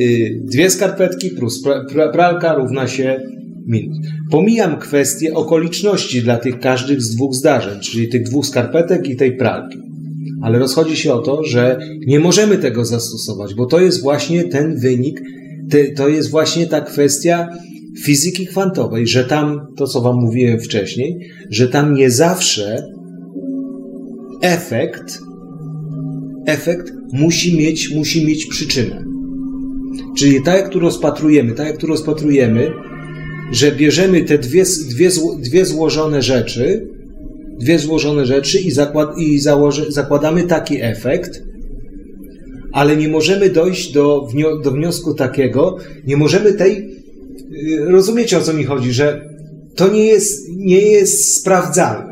Y, 0.00 0.40
Dwie 0.52 0.70
skarpetki 0.70 1.30
plus 1.30 1.64
pra- 1.66 1.84
pra- 1.94 2.12
pralka 2.12 2.54
równa 2.54 2.88
się 2.88 3.20
minus. 3.66 3.98
Pomijam 4.30 4.78
kwestię 4.78 5.34
okoliczności 5.34 6.22
dla 6.22 6.38
tych 6.38 6.58
każdych 6.58 7.02
z 7.02 7.14
dwóch 7.14 7.34
zdarzeń, 7.34 7.80
czyli 7.80 8.08
tych 8.08 8.22
dwóch 8.22 8.46
skarpetek 8.46 9.08
i 9.08 9.16
tej 9.16 9.36
pralki. 9.36 9.78
Ale 10.42 10.58
rozchodzi 10.58 10.96
się 10.96 11.12
o 11.12 11.18
to, 11.18 11.44
że 11.44 11.78
nie 12.06 12.20
możemy 12.20 12.58
tego 12.58 12.84
zastosować, 12.84 13.54
bo 13.54 13.66
to 13.66 13.80
jest 13.80 14.02
właśnie 14.02 14.44
ten 14.44 14.76
wynik, 14.80 15.20
to 15.96 16.08
jest 16.08 16.30
właśnie 16.30 16.66
ta 16.66 16.80
kwestia 16.80 17.48
fizyki 18.02 18.46
kwantowej, 18.46 19.06
że 19.06 19.24
tam, 19.24 19.60
to 19.76 19.86
co 19.86 20.00
Wam 20.00 20.16
mówiłem 20.16 20.60
wcześniej, 20.60 21.30
że 21.50 21.68
tam 21.68 21.94
nie 21.94 22.10
zawsze 22.10 22.82
efekt, 24.42 25.18
efekt 26.46 26.92
musi 27.12 27.58
mieć, 27.58 27.94
musi 27.94 28.26
mieć 28.26 28.46
przyczynę. 28.46 29.04
Czyli 30.16 30.42
tak 30.42 30.60
jak 30.60 30.68
tu 30.68 30.78
rozpatrujemy, 30.78 31.52
tak 31.52 31.66
jak 31.66 31.76
tu 31.76 31.86
rozpatrujemy, 31.86 32.72
że 33.52 33.72
bierzemy 33.72 34.24
te 34.24 34.38
dwie, 34.38 34.64
dwie, 34.88 35.08
dwie 35.38 35.66
złożone 35.66 36.22
rzeczy, 36.22 36.88
dwie 37.60 37.78
złożone 37.78 38.26
rzeczy 38.26 38.60
i, 38.60 38.70
zakład, 38.70 39.18
i 39.18 39.40
założy, 39.40 39.92
zakładamy 39.92 40.42
taki 40.42 40.82
efekt, 40.82 41.42
ale 42.72 42.96
nie 42.96 43.08
możemy 43.08 43.50
dojść 43.50 43.92
do, 43.92 44.28
do 44.64 44.70
wniosku 44.70 45.14
takiego, 45.14 45.76
nie 46.06 46.16
możemy 46.16 46.52
tej, 46.52 46.76
y, 46.78 47.84
rozumiecie 47.88 48.38
o 48.38 48.40
co 48.40 48.52
mi 48.52 48.64
chodzi, 48.64 48.92
że 48.92 49.30
to 49.76 49.92
nie 49.92 50.06
jest, 50.06 50.48
nie 50.56 50.80
jest 50.80 51.38
sprawdzalne. 51.38 52.10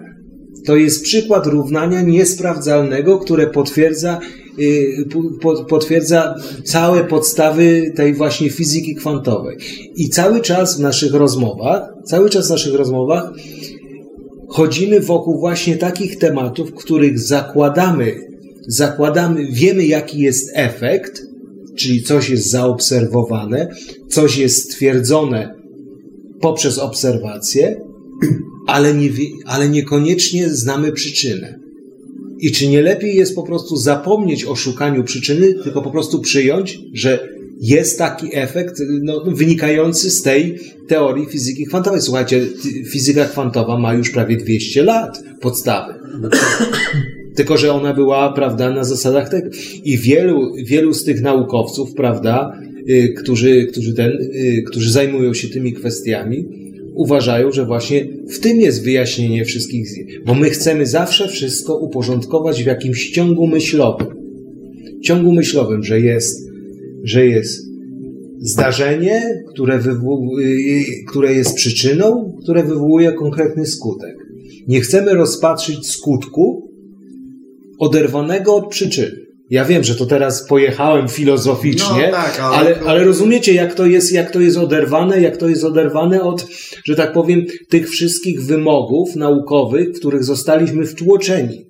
To 0.67 0.77
jest 0.77 1.03
przykład 1.03 1.47
równania 1.47 2.03
niesprawdzalnego, 2.03 3.19
które 3.19 3.47
potwierdza, 3.47 4.21
po- 4.21 4.21
po- 4.21 4.48
potwierdza 5.69 6.35
całe 6.65 7.05
podstawy 7.05 7.93
tej 7.97 8.15
właśnie 8.15 8.51
fizyki 8.51 8.95
kwantowej. 8.95 9.57
I 9.97 10.09
cały 10.09 10.41
czas 10.41 10.77
w 10.77 10.81
naszych 10.81 11.15
rozmowach, 11.15 11.83
cały 12.05 12.31
czas 12.31 12.47
w 12.47 12.51
naszych 12.51 12.75
rozmowach 12.75 13.33
chodzimy 14.49 15.01
wokół 15.01 15.41
właśnie 15.41 15.77
takich 15.77 16.19
tematów, 16.19 16.75
których 16.75 17.19
zakładamy, 17.19 18.15
zakładamy, 18.69 19.47
wiemy 19.53 19.87
jaki 19.87 20.19
jest 20.19 20.51
efekt, 20.55 21.23
czyli 21.77 22.03
coś 22.03 22.31
jest 22.31 22.51
zaobserwowane, 22.51 23.69
coś 24.09 24.37
jest 24.37 24.65
stwierdzone 24.65 25.55
poprzez 26.41 26.79
obserwację, 26.79 27.81
ale, 28.67 28.95
nie, 28.95 29.11
ale 29.47 29.69
niekoniecznie 29.69 30.49
znamy 30.49 30.93
przyczynę. 30.93 31.68
I 32.39 32.53
czy 32.53 32.69
nie 32.69 32.83
lepiej 32.83 33.17
jest 33.17 33.35
po 33.35 33.43
prostu 33.43 33.77
zapomnieć 33.77 34.45
o 34.45 34.57
szukaniu 34.57 35.05
przyczyny, 35.05 35.55
tylko 35.55 35.83
po 35.83 35.91
prostu 35.91 36.21
przyjąć, 36.21 36.79
że 36.93 37.29
jest 37.61 37.99
taki 37.99 38.27
efekt 38.33 38.83
no, 39.03 39.25
wynikający 39.27 40.11
z 40.11 40.23
tej 40.23 40.59
teorii 40.89 41.27
fizyki 41.27 41.67
kwantowej. 41.67 42.01
Słuchajcie, 42.01 42.47
fizyka 42.91 43.25
kwantowa 43.25 43.79
ma 43.79 43.95
już 43.95 44.11
prawie 44.11 44.37
200 44.37 44.83
lat 44.83 45.23
podstawy. 45.41 45.95
Tylko, 47.35 47.57
że 47.57 47.73
ona 47.73 47.95
była, 47.95 48.33
prawda, 48.33 48.71
na 48.71 48.85
zasadach 48.85 49.29
tego. 49.29 49.51
I 49.85 49.99
wielu, 49.99 50.55
wielu 50.65 50.95
z 50.95 51.05
tych 51.05 51.23
naukowców, 51.23 51.95
prawda, 51.95 52.61
y, 52.89 53.15
którzy, 53.17 53.67
którzy, 53.67 53.95
ten, 53.95 54.11
y, 54.11 54.63
którzy 54.67 54.93
zajmują 54.93 55.35
się 55.35 55.49
tymi 55.49 55.73
kwestiami, 55.73 56.68
uważają, 56.99 57.53
że 57.53 57.67
właśnie 57.67 58.07
w 58.37 58.41
tym 58.41 58.61
jest 58.61 58.85
wyjaśnienie 58.85 59.45
wszystkich. 59.45 59.89
Bo 60.27 60.35
my 60.35 60.51
chcemy 60.51 60.87
zawsze 60.87 61.29
wszystko 61.29 61.79
uporządkować 61.79 62.63
w 62.63 62.67
jakimś 62.67 63.11
ciągu 63.11 63.47
myślowym. 63.47 64.07
Ciągu 65.05 65.33
myślowym, 65.33 65.83
że 65.83 66.01
jest, 66.01 66.51
że 67.05 67.27
jest 67.27 67.69
zdarzenie, 68.41 69.45
które, 69.49 69.81
które 71.09 71.35
jest 71.35 71.55
przyczyną, 71.55 72.37
które 72.43 72.63
wywołuje 72.63 73.13
konkretny 73.13 73.67
skutek. 73.67 74.17
Nie 74.69 74.81
chcemy 74.81 75.15
rozpatrzyć 75.15 75.87
skutku 75.87 76.71
oderwanego 77.79 78.55
od 78.55 78.69
przyczyny. 78.69 79.28
Ja 79.51 79.65
wiem, 79.65 79.85
że 79.85 79.95
to 79.95 80.07
teraz 80.07 80.47
pojechałem 80.49 81.09
filozoficznie, 81.09 82.07
No 82.07 82.13
tak, 82.13 82.41
ale- 82.41 82.57
ale, 82.57 82.81
ale 82.87 83.05
rozumiecie, 83.05 83.55
jak 83.55 83.75
to, 83.75 83.87
jest, 83.87 84.13
jak 84.13 84.31
to 84.31 84.41
jest 84.41 84.57
oderwane, 84.57 85.21
jak 85.21 85.37
to 85.37 85.49
jest 85.49 85.65
oderwane 85.65 86.23
od, 86.23 86.47
że 86.85 86.97
tak 86.97 87.13
powiem, 87.13 87.45
tych 87.71 87.91
wszystkich 87.91 88.43
wymogów 88.43 89.17
naukowych, 89.17 89.89
w 89.89 89.99
których 89.99 90.25
zostaliśmy 90.25 90.87
wtłoczeni. 90.87 91.65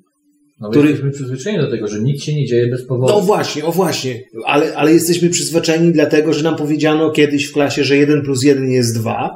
No, 0.61 0.69
Który- 0.71 0.71
który... 0.71 0.89
jesteśmy 0.89 1.11
przyzwyczajeni 1.11 1.63
do 1.65 1.71
tego, 1.71 1.89
że 1.89 2.01
nic 2.01 2.23
się 2.23 2.35
nie 2.35 2.47
dzieje 2.47 2.67
bez 2.71 2.87
powodu. 2.87 3.13
No 3.13 3.21
właśnie, 3.21 3.65
o 3.65 3.73
właśnie, 3.73 4.21
ale, 4.47 4.77
ale 4.77 4.93
jesteśmy 4.93 5.29
przyzwyczajeni 5.31 5.93
dlatego, 5.93 6.33
że 6.33 6.43
nam 6.43 6.57
powiedziano 6.57 7.11
kiedyś 7.11 7.45
w 7.47 7.53
klasie, 7.53 7.85
że 7.85 7.97
1 7.97 8.23
plus 8.23 8.43
1 8.43 8.71
jest 8.71 8.95
2, 8.95 9.31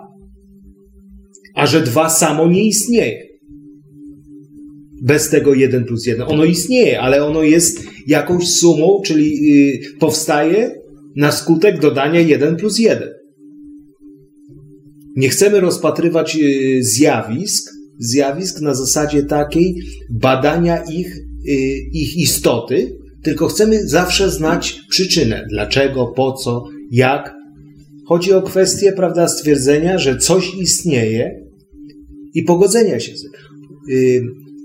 a 1.55 1.67
że 1.67 1.81
2 1.81 2.11
samo 2.11 2.47
nie 2.47 2.65
istnieje. 2.65 3.32
Bez 5.03 5.29
tego 5.29 5.55
1 5.55 5.85
plus 5.85 6.07
1. 6.07 6.27
Ono 6.29 6.45
istnieje, 6.45 7.01
ale 7.01 7.25
ono 7.25 7.43
jest 7.43 7.85
jakąś 8.07 8.49
sumą, 8.49 9.01
czyli 9.05 9.55
y, 9.55 9.99
powstaje 9.99 10.71
na 11.17 11.33
skutek 11.33 11.81
dodania 11.81 12.21
1 12.21 12.57
plus 12.57 12.79
1. 12.79 13.09
Nie 15.17 15.29
chcemy 15.29 15.61
rozpatrywać 15.61 16.37
y, 16.37 16.85
zjawisk, 16.85 17.71
zjawisk 17.99 18.61
na 18.61 18.75
zasadzie 18.75 19.23
takiej 19.23 19.75
badania 20.11 20.85
ich, 20.85 21.17
y, 21.17 21.53
ich 21.93 22.17
istoty, 22.17 22.97
tylko 23.23 23.49
chcemy 23.49 23.89
zawsze 23.89 24.31
znać 24.31 24.81
przyczynę. 24.91 25.47
Dlaczego, 25.51 26.07
po 26.07 26.33
co, 26.33 26.65
jak. 26.91 27.35
Chodzi 28.07 28.33
o 28.33 28.43
kwestię, 28.43 28.93
prawda, 28.93 29.29
stwierdzenia, 29.29 29.99
że 29.99 30.17
coś 30.17 30.55
istnieje 30.55 31.31
i 32.35 32.43
pogodzenia 32.43 33.01
się 33.01 33.17
z 33.17 33.23
tym. 33.23 33.33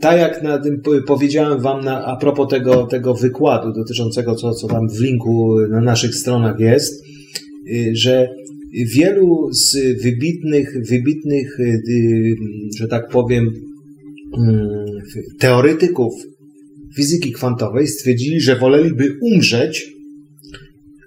Tak 0.02 0.20
jak 0.20 0.44
na 0.44 0.58
tym 0.58 0.82
po- 0.82 1.02
powiedziałem 1.08 1.62
Wam 1.62 1.84
na, 1.86 2.06
a 2.06 2.16
propos 2.16 2.50
tego, 2.50 2.88
tego 2.88 3.14
wykładu 3.14 3.74
dotyczącego, 3.74 4.36
co, 4.36 4.54
co 4.54 4.68
tam 4.68 4.90
w 4.90 5.02
linku 5.02 5.56
na 5.70 5.82
naszych 5.82 6.16
stronach 6.16 6.60
jest, 6.60 7.04
y, 7.72 7.92
że 7.96 8.30
wielu 8.96 9.50
z 9.52 9.78
wybitnych, 10.04 10.74
wybitnych, 10.90 11.60
y, 11.60 11.64
y, 11.90 12.36
że 12.78 12.88
tak 12.88 13.10
powiem, 13.10 13.52
mm, 14.38 14.86
teoretyków 15.40 16.14
fizyki 16.96 17.32
kwantowej 17.32 17.88
stwierdzili, 17.88 18.42
że 18.42 18.56
woleliby 18.56 19.18
umrzeć, 19.22 19.92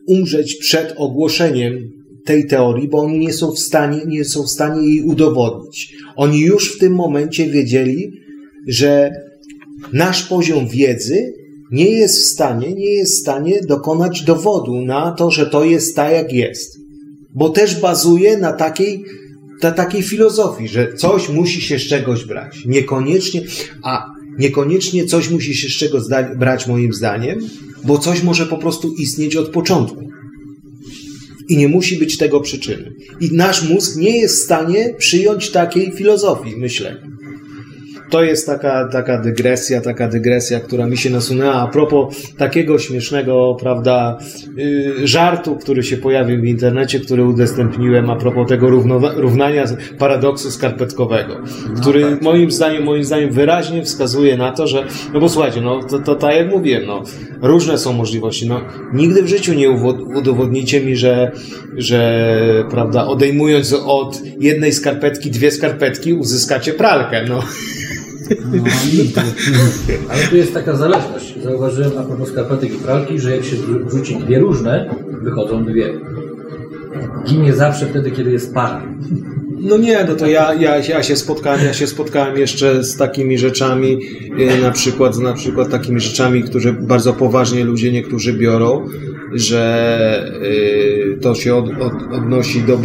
umrzeć 0.07 0.55
przed 0.55 0.95
ogłoszeniem 0.97 1.91
tej 2.25 2.47
teorii, 2.47 2.89
bo 2.89 2.99
oni 2.99 3.19
nie 3.19 3.33
są 3.33 3.53
w 3.53 3.59
stanie, 3.59 4.01
nie 4.07 4.25
są 4.25 4.43
w 4.43 4.51
stanie 4.51 4.89
jej 4.89 5.03
udowodnić. 5.03 5.95
Oni 6.17 6.41
już 6.41 6.77
w 6.77 6.79
tym 6.79 6.95
momencie 6.95 7.47
wiedzieli, 7.47 8.13
że 8.69 9.11
nasz 9.93 10.23
poziom 10.23 10.69
wiedzy 10.69 11.33
nie 11.73 11.91
jest 11.91 12.19
w 12.19 12.27
stanie, 12.27 12.75
nie 12.75 12.95
jest 12.95 13.17
w 13.17 13.21
stanie 13.21 13.61
dokonać 13.69 14.23
dowodu 14.23 14.85
na 14.85 15.13
to, 15.13 15.31
że 15.31 15.47
to 15.47 15.65
jest 15.65 15.97
tak, 15.97 16.13
jak 16.13 16.33
jest. 16.33 16.79
Bo 17.35 17.49
też 17.49 17.81
bazuje 17.81 18.39
na 18.39 18.53
takiej, 18.53 19.05
na 19.63 19.71
takiej 19.73 20.03
filozofii, 20.03 20.69
że 20.69 20.95
coś 20.95 21.29
musi 21.29 21.61
się 21.61 21.79
z 21.79 21.83
czegoś 21.83 22.25
brać. 22.25 22.65
Niekoniecznie, 22.67 23.43
a 23.83 24.07
niekoniecznie 24.39 25.05
coś 25.05 25.31
musi 25.31 25.55
się 25.55 25.69
z 25.69 25.73
czego 25.73 26.01
zda- 26.01 26.35
brać 26.35 26.67
moim 26.67 26.93
zdaniem, 26.93 27.39
bo 27.85 27.99
coś 27.99 28.23
może 28.23 28.47
po 28.47 28.59
prostu 28.59 28.95
istnieć 28.95 29.37
od 29.37 29.49
początku. 29.49 30.11
I 31.49 31.57
nie 31.57 31.69
musi 31.69 31.97
być 31.97 32.17
tego 32.17 32.41
przyczyny. 32.41 32.93
I 33.21 33.33
nasz 33.33 33.69
mózg 33.69 33.97
nie 33.97 34.19
jest 34.19 34.35
w 34.37 34.45
stanie 34.45 34.95
przyjąć 34.99 35.51
takiej 35.51 35.93
filozofii 35.93 36.57
myślenia. 36.57 37.11
To 38.11 38.23
jest 38.23 38.47
taka, 38.47 38.89
taka 38.93 39.19
dygresja, 39.19 39.81
taka 39.81 40.09
dygresja, 40.09 40.61
która 40.61 40.87
mi 40.87 40.97
się 40.97 41.11
nasunęła 41.11 41.55
a 41.55 41.67
propos 41.67 42.17
takiego 42.39 42.79
śmiesznego, 42.79 43.57
prawda, 43.61 44.19
yy, 44.57 45.07
żartu, 45.07 45.57
który 45.57 45.83
się 45.83 45.97
pojawił 45.97 46.41
w 46.41 46.45
internecie, 46.45 47.01
który 47.01 47.25
udostępniłem 47.25 48.11
a 48.11 48.17
propos 48.17 48.49
tego 48.49 48.71
równo, 48.71 49.01
równania 49.15 49.65
paradoksu 49.99 50.51
skarpetkowego, 50.51 51.37
który 51.81 52.19
moim 52.23 52.51
zdaniem, 52.51 52.85
moim 52.85 53.05
zdaniem 53.05 53.33
wyraźnie 53.33 53.83
wskazuje 53.83 54.37
na 54.37 54.53
to, 54.53 54.67
że, 54.67 54.87
no 55.15 55.21
bo 55.21 55.29
słuchajcie, 55.29 55.61
no 55.61 55.83
to, 55.83 55.99
to 55.99 56.15
tak 56.15 56.37
jak 56.37 56.51
mówiłem, 56.51 56.87
no, 56.87 57.03
różne 57.43 57.79
są 57.79 57.93
możliwości, 57.93 58.49
no, 58.49 58.61
nigdy 58.93 59.23
w 59.23 59.29
życiu 59.29 59.55
nie 59.55 59.71
udowodnicie 60.17 60.81
mi, 60.81 60.97
że, 60.97 61.33
że, 61.77 62.65
prawda, 62.71 63.07
odejmując 63.07 63.73
od 63.73 64.21
jednej 64.41 64.73
skarpetki 64.73 65.31
dwie 65.31 65.51
skarpetki, 65.51 66.13
uzyskacie 66.13 66.73
pralkę, 66.73 67.25
no. 67.29 67.43
Ale 70.09 70.23
tu 70.31 70.37
jest 70.37 70.55
taka 70.55 70.77
zależność. 70.77 71.35
Zauważyłem 71.43 71.91
a 71.99 72.03
propos 72.03 72.29
skarpetek 72.29 72.75
i 72.75 72.79
pralki, 72.79 73.19
że 73.19 73.37
jak 73.37 73.45
się 73.45 73.57
wrzu- 73.57 73.87
wrzuci 73.87 74.17
dwie 74.17 74.39
różne, 74.39 74.95
wychodzą 75.23 75.65
dwie. 75.65 76.01
Ginie 77.27 77.55
zawsze 77.55 77.87
wtedy, 77.87 78.11
kiedy 78.11 78.31
jest 78.31 78.55
para. 78.55 78.83
No 79.61 79.77
nie, 79.77 80.05
no 80.09 80.15
to 80.15 80.27
ja, 80.27 80.55
ja, 80.55 80.77
ja 80.79 81.03
się 81.03 81.17
spotkałem, 81.17 81.61
ja 81.65 81.73
się 81.73 81.87
spotkałem 81.87 82.37
jeszcze 82.37 82.85
z 82.85 82.97
takimi 82.97 83.39
rzeczami, 83.39 83.99
y, 84.59 84.63
na 84.63 84.71
przykład, 84.71 85.19
na 85.19 85.33
przykład 85.33 85.71
takimi 85.71 86.01
rzeczami, 86.01 86.43
które 86.43 86.73
bardzo 86.73 87.13
poważnie 87.13 87.65
ludzie 87.65 87.93
niektórzy 87.93 88.33
biorą, 88.33 88.87
że 89.33 90.33
y, 90.43 91.19
to 91.21 91.35
się 91.35 91.55
od, 91.55 91.71
od, 91.71 92.13
odnosi 92.13 92.63
do 92.63 92.79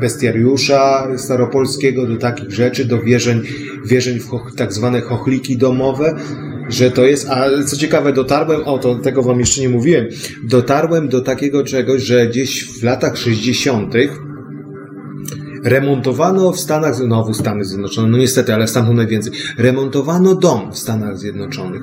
bestiariusza 0.00 1.08
staropolskiego, 1.16 2.06
do 2.06 2.16
takich 2.16 2.50
rzeczy, 2.50 2.84
do 2.84 3.02
wierzeń, 3.02 3.42
wierzeń 3.86 4.18
w 4.18 4.28
choch, 4.28 4.52
tak 4.56 4.72
zwane 4.72 5.00
chochliki 5.00 5.56
domowe, 5.56 6.14
że 6.68 6.90
to 6.90 7.04
jest, 7.04 7.28
a 7.28 7.46
co 7.66 7.76
ciekawe, 7.76 8.12
dotarłem, 8.12 8.64
o 8.64 8.78
to 8.78 8.94
tego 8.94 9.22
wam 9.22 9.40
jeszcze 9.40 9.60
nie 9.60 9.68
mówiłem, 9.68 10.06
dotarłem 10.44 11.08
do 11.08 11.20
takiego 11.20 11.64
czegoś, 11.64 12.02
że 12.02 12.26
gdzieś 12.26 12.64
w 12.64 12.82
latach 12.82 13.18
60 13.18 13.94
remontowano 15.64 16.52
w 16.52 16.60
Stanach, 16.60 16.94
znowu 16.94 17.34
Stany 17.34 17.64
Zjednoczone, 17.64 18.08
no 18.08 18.18
niestety, 18.18 18.54
ale 18.54 18.68
stamtąd 18.68 18.96
najwięcej, 18.96 19.32
remontowano 19.58 20.34
dom 20.34 20.72
w 20.72 20.78
Stanach 20.78 21.18
Zjednoczonych. 21.18 21.82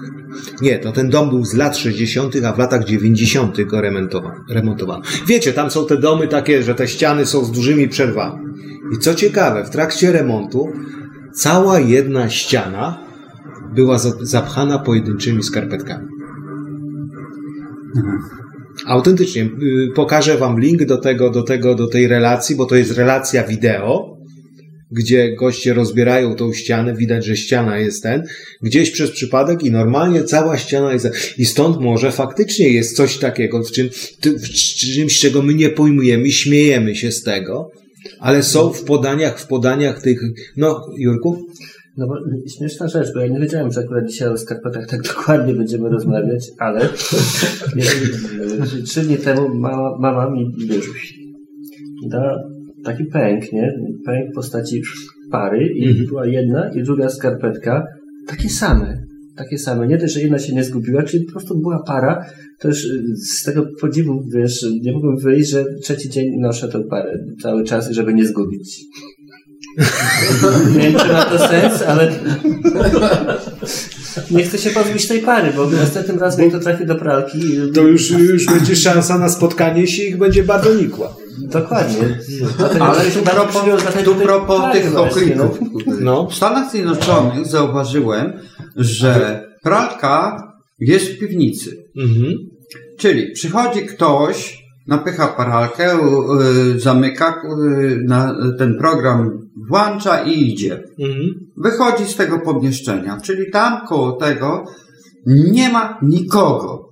Nie, 0.61 0.79
to 0.79 0.91
ten 0.91 1.09
dom 1.09 1.29
był 1.29 1.45
z 1.45 1.53
lat 1.53 1.77
60., 1.77 2.35
a 2.45 2.53
w 2.53 2.57
latach 2.59 2.83
90. 2.83 3.61
go 3.63 3.81
remontowano. 3.81 4.35
remontowano. 4.49 5.01
Wiecie, 5.27 5.53
tam 5.53 5.71
są 5.71 5.85
te 5.85 5.97
domy 5.97 6.27
takie, 6.27 6.63
że 6.63 6.75
te 6.75 6.87
ściany 6.87 7.25
są 7.25 7.45
z 7.45 7.51
dużymi 7.51 7.87
przerwami. 7.87 8.39
I 8.95 8.99
co 8.99 9.15
ciekawe, 9.15 9.65
w 9.65 9.69
trakcie 9.69 10.11
remontu 10.11 10.67
cała 11.33 11.79
jedna 11.79 12.29
ściana 12.29 12.99
była 13.75 13.99
za- 13.99 14.13
zapchana 14.21 14.79
pojedynczymi 14.79 15.43
skarpetkami. 15.43 16.07
Autentycznie. 18.85 19.43
y, 19.43 19.87
Pokażę 19.95 20.37
wam 20.37 20.59
link 20.59 20.85
do 20.85 20.97
tego, 20.97 21.29
do 21.29 21.43
tego, 21.43 21.75
do 21.75 21.87
tej 21.87 22.07
relacji, 22.07 22.55
bo 22.55 22.65
to 22.65 22.75
jest 22.75 22.91
relacja 22.91 23.43
wideo, 23.43 24.17
gdzie 24.91 25.35
goście 25.35 25.73
rozbierają 25.73 26.35
tą 26.35 26.53
ścianę, 26.53 26.95
widać, 26.95 27.25
że 27.25 27.37
ściana 27.37 27.77
jest 27.77 28.03
ten, 28.03 28.23
gdzieś 28.61 28.91
przez 28.91 29.11
przypadek 29.11 29.63
i 29.63 29.71
normalnie 29.71 30.23
cała 30.23 30.57
ściana 30.57 30.93
jest, 30.93 31.07
i 31.37 31.45
stąd 31.45 31.81
może 31.81 32.11
faktycznie 32.11 32.69
jest 32.69 32.95
coś 32.95 33.17
takiego, 33.17 33.63
w, 33.63 33.71
czym, 33.71 33.89
w 34.23 34.49
czymś, 34.49 35.19
czego 35.19 35.41
my 35.41 35.53
nie 35.53 35.69
pojmujemy, 35.69 36.31
śmiejemy 36.31 36.95
się 36.95 37.11
z 37.11 37.23
tego, 37.23 37.71
ale 38.19 38.43
są 38.43 38.73
w 38.73 38.83
podaniach, 38.83 39.39
w 39.39 39.47
podaniach 39.47 40.01
tych, 40.01 40.21
no, 40.57 40.85
Jurku? 40.97 41.47
No 41.97 42.07
bo 42.07 42.15
śmieszna 42.57 42.87
rzecz, 42.87 43.13
bo 43.13 43.19
ja 43.19 43.27
nie 43.27 43.39
wiedziałem, 43.39 43.71
że 43.71 43.81
akurat 43.81 44.05
dzisiaj 44.07 44.29
o 44.29 44.37
skarpetach 44.37 44.87
tak 44.87 45.01
dokładnie 45.15 45.53
będziemy 45.53 45.89
rozmawiać, 45.89 46.51
ale 46.59 46.89
trzy 48.87 49.01
dni 49.01 49.17
temu 49.17 49.55
mama, 49.55 49.97
mama 49.99 50.29
mi 50.29 50.51
da 52.09 52.35
taki 52.83 53.05
pęk, 53.05 53.51
nie? 53.53 53.73
Pęk 54.05 54.31
w 54.31 54.35
postaci 54.35 54.81
pary 55.31 55.67
i 55.67 55.87
Mhm. 55.87 56.07
była 56.07 56.25
jedna 56.27 56.71
i 56.73 56.83
druga 56.83 57.09
skarpetka, 57.09 57.85
takie 58.27 58.49
same. 58.49 59.03
Takie 59.35 59.57
same. 59.57 59.87
Nie 59.87 59.97
też, 59.97 60.13
że 60.13 60.21
jedna 60.21 60.39
się 60.39 60.55
nie 60.55 60.63
zgubiła, 60.63 61.03
czyli 61.03 61.25
po 61.25 61.31
prostu 61.31 61.57
była 61.59 61.83
para. 61.87 62.25
To 62.59 62.67
już 62.67 62.85
y, 62.85 63.03
z 63.15 63.43
tego 63.43 63.65
podziwu, 63.81 64.23
wiesz, 64.33 64.65
nie 64.81 64.91
mogłem 64.91 65.17
wyjść, 65.17 65.49
że 65.49 65.65
trzeci 65.81 66.09
dzień 66.09 66.39
noszę 66.39 66.67
tę 66.67 66.83
parę 66.89 67.19
cały 67.41 67.63
czas, 67.63 67.89
żeby 67.91 68.13
nie 68.13 68.25
zgubić. 68.25 68.85
Nie 70.75 70.79
wiem, 70.79 70.99
czy 70.99 71.13
ma 71.13 71.25
to 71.25 71.47
sens, 71.47 71.81
ale 71.81 72.11
nie 74.31 74.43
chcę 74.43 74.57
się 74.57 74.69
pozbyć 74.69 75.07
tej 75.07 75.19
pary, 75.21 75.53
bo 75.55 75.65
następnym 75.69 76.19
razem, 76.19 76.43
jak 76.43 76.53
to 76.53 76.59
trafi 76.59 76.85
do 76.85 76.95
pralki, 76.95 77.39
To 77.75 77.81
już, 77.81 78.11
już 78.11 78.45
będzie 78.45 78.75
szansa 78.75 79.17
na 79.17 79.29
spotkanie, 79.29 79.81
jeśli 79.81 80.07
ich 80.07 80.17
będzie 80.17 80.43
bardzo 80.43 80.73
nikła. 80.73 81.15
Dokładnie. 81.39 82.19
Ale 82.79 83.11
tu 83.11 83.21
propos, 83.21 83.63
tu 84.05 84.15
propos 84.15 84.61
tych 84.73 84.97
ochlików. 84.97 85.59
No. 85.99 86.27
W 86.27 86.35
Stanach 86.35 86.71
Zjednoczonych 86.71 87.47
zauważyłem, 87.47 88.33
że 88.75 89.43
pralka 89.61 90.43
jest 90.79 91.05
w 91.05 91.19
piwnicy. 91.19 91.85
Mhm. 91.97 92.33
Czyli 92.97 93.31
przychodzi 93.31 93.85
ktoś, 93.85 94.62
napycha 94.87 95.27
pralkę, 95.27 95.97
y, 96.75 96.79
zamyka, 96.79 97.41
y, 97.43 98.03
na, 98.05 98.35
ten 98.57 98.77
program 98.77 99.49
włącza 99.69 100.23
i 100.23 100.51
idzie. 100.51 100.83
Mhm. 100.99 101.29
Wychodzi 101.57 102.05
z 102.05 102.15
tego 102.15 102.39
pomieszczenia, 102.39 103.17
czyli 103.23 103.51
tam 103.51 103.87
koło 103.87 104.11
tego 104.11 104.65
nie 105.25 105.69
ma 105.69 105.99
nikogo. 106.01 106.82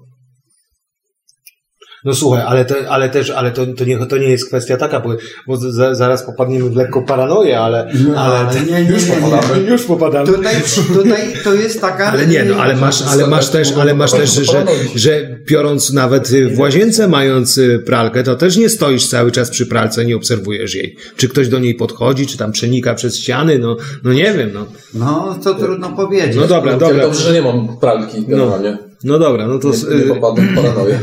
No 2.06 2.14
słuchaj, 2.14 2.44
ale, 2.48 2.66
to, 2.66 2.76
ale 2.90 3.10
też, 3.10 3.30
ale 3.30 3.52
to, 3.52 3.66
to, 3.66 3.86
nie, 3.86 4.06
to 4.06 4.18
nie 4.18 4.30
jest 4.30 4.48
kwestia 4.48 4.78
taka, 4.78 5.00
bo, 5.00 5.16
bo 5.48 5.58
za, 5.58 5.96
zaraz 5.96 6.26
popadniemy 6.26 6.70
w 6.70 6.76
lekką 6.76 7.06
paranoję, 7.06 7.60
ale, 7.60 7.92
ale 8.18 8.56
nie, 8.56 8.72
nie, 8.72 8.84
nie, 8.84 9.64
nie. 9.64 9.70
już 9.72 9.84
popadamy. 9.84 10.28
Tutaj, 10.28 10.56
tutaj 10.94 11.22
to 11.44 11.54
jest 11.54 11.82
taka... 11.82 12.06
Ale 12.12 12.28
nie, 12.28 12.44
no 12.44 12.56
ale 12.56 12.76
masz, 12.76 13.02
ale 13.02 13.28
masz 13.28 13.50
też, 13.50 13.72
ale 13.72 13.94
masz 13.94 14.12
też, 14.12 14.30
że, 14.34 14.66
że 14.96 15.40
biorąc 15.50 15.94
nawet 15.94 16.30
w 16.30 16.60
łazience 16.60 17.08
mając 17.08 17.58
y, 17.58 17.80
pralkę, 17.86 18.24
to 18.24 18.36
też 18.36 18.58
nie 18.58 18.70
stoisz 18.70 19.08
cały 19.08 19.32
czas 19.32 19.50
przy 19.50 19.66
pralce, 19.66 20.06
nie 20.06 20.16
obserwujesz 20.16 20.76
jej. 20.76 20.96
Czy 21.16 21.30
ktoś 21.30 21.48
do 21.48 21.60
niej 21.60 21.76
podchodzi, 21.76 22.28
czy 22.28 22.38
tam 22.38 22.52
przenika 22.52 22.94
przez 22.94 23.18
ściany, 23.18 23.60
no, 23.60 23.78
no 24.04 24.14
nie 24.14 24.34
wiem, 24.34 24.50
no. 24.54 24.66
No, 24.94 25.40
to 25.44 25.54
trudno 25.54 25.90
powiedzieć. 25.90 26.36
No 26.36 26.48
dobra, 26.48 26.78
dobra. 26.78 27.02
Dobrze, 27.02 27.22
że 27.22 27.34
nie 27.34 27.42
mam 27.42 27.78
pralki 27.78 28.26
generalnie. 28.28 28.78
No 28.82 28.91
dobra, 29.20 29.48
no 29.48 29.60
to 29.60 29.70
Nie, 29.70 29.96
nie 29.96 30.04
y, 30.04 30.08
popadłem 30.08 30.48
w 30.48 30.56
paranoję. 30.56 31.00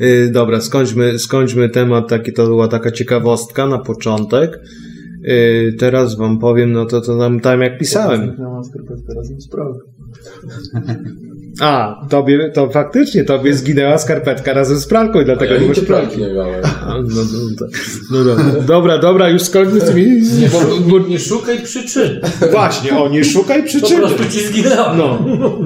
y, 0.00 0.30
dobra, 0.32 0.60
skończmy, 0.60 1.18
skończmy 1.18 1.68
temat, 1.68 2.08
taki 2.08 2.32
to 2.32 2.46
była 2.46 2.68
taka 2.68 2.90
ciekawostka 2.90 3.66
na 3.66 3.78
początek. 3.78 4.60
Y, 5.28 5.76
teraz 5.78 6.16
wam 6.16 6.38
powiem, 6.38 6.72
no 6.72 6.86
to, 6.86 7.00
to 7.00 7.18
tam, 7.18 7.40
tam 7.40 7.60
jak 7.60 7.78
pisałem. 7.78 8.36
A, 11.60 12.04
tobie, 12.10 12.50
to 12.54 12.70
faktycznie 12.70 13.24
tobie 13.24 13.54
zginęła 13.54 13.98
skarpetka 13.98 14.52
razem 14.52 14.78
z 14.78 14.86
pralką 14.86 15.20
i 15.20 15.24
dlatego 15.24 15.54
Ja 15.54 15.60
nie 15.60 15.68
masz 15.68 15.80
pralki. 15.80 16.20
nie 16.20 16.32
miałem. 16.34 16.64
A, 16.64 16.94
No, 16.94 17.02
no, 17.08 17.56
to- 17.58 17.66
no 18.12 18.24
dobra. 18.24 18.44
dobra, 18.74 18.98
dobra, 18.98 19.28
już 19.28 19.42
skończmy 19.42 19.80
z 19.80 19.84
tymi... 19.84 20.02
Nie, 20.40 20.48
bo, 20.48 20.58
bo 20.90 20.98
nie 21.08 21.18
szukaj 21.18 21.62
przyczyn. 21.62 22.20
Właśnie, 22.50 22.98
o, 22.98 23.08
nie 23.08 23.24
szukaj 23.24 23.62
Po 23.62 23.68
przyczyny. 23.68 24.00
prostu 24.00 24.24
ci 24.24 24.46
zginęła. 24.46 24.94
No. 24.96 25.18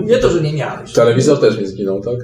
Nie 0.05 0.19
to, 0.19 0.31
że 0.31 0.41
nie 0.41 0.53
miałeś. 0.53 0.93
Telewizor 0.93 1.41
też 1.41 1.59
mi 1.61 1.67
zginął, 1.67 2.01
tak? 2.01 2.15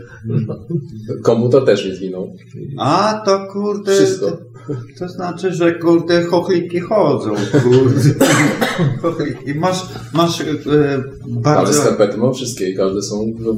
Komputer 1.23 1.65
też 1.65 1.85
mi 1.87 1.95
zginął. 1.97 2.37
A, 2.79 3.23
to 3.27 3.47
kurde... 3.53 3.93
Wszystko. 3.93 4.39
To, 4.99 5.09
znaczy, 5.09 5.53
że 5.53 5.75
kurde 5.75 6.23
chochliki 6.25 6.81
chodzą, 6.81 7.35
kurde. 7.63 8.27
chochliki. 9.03 9.55
Masz, 9.55 9.83
masz 10.13 10.41
e, 10.41 10.45
Ale 10.45 11.03
bardzo... 11.25 11.73
skarpety 11.73 12.19
mam 12.19 12.35
wszystkie 12.35 12.71
i 12.71 12.77
każde 12.77 13.03
są 13.03 13.33
no, 13.39 13.55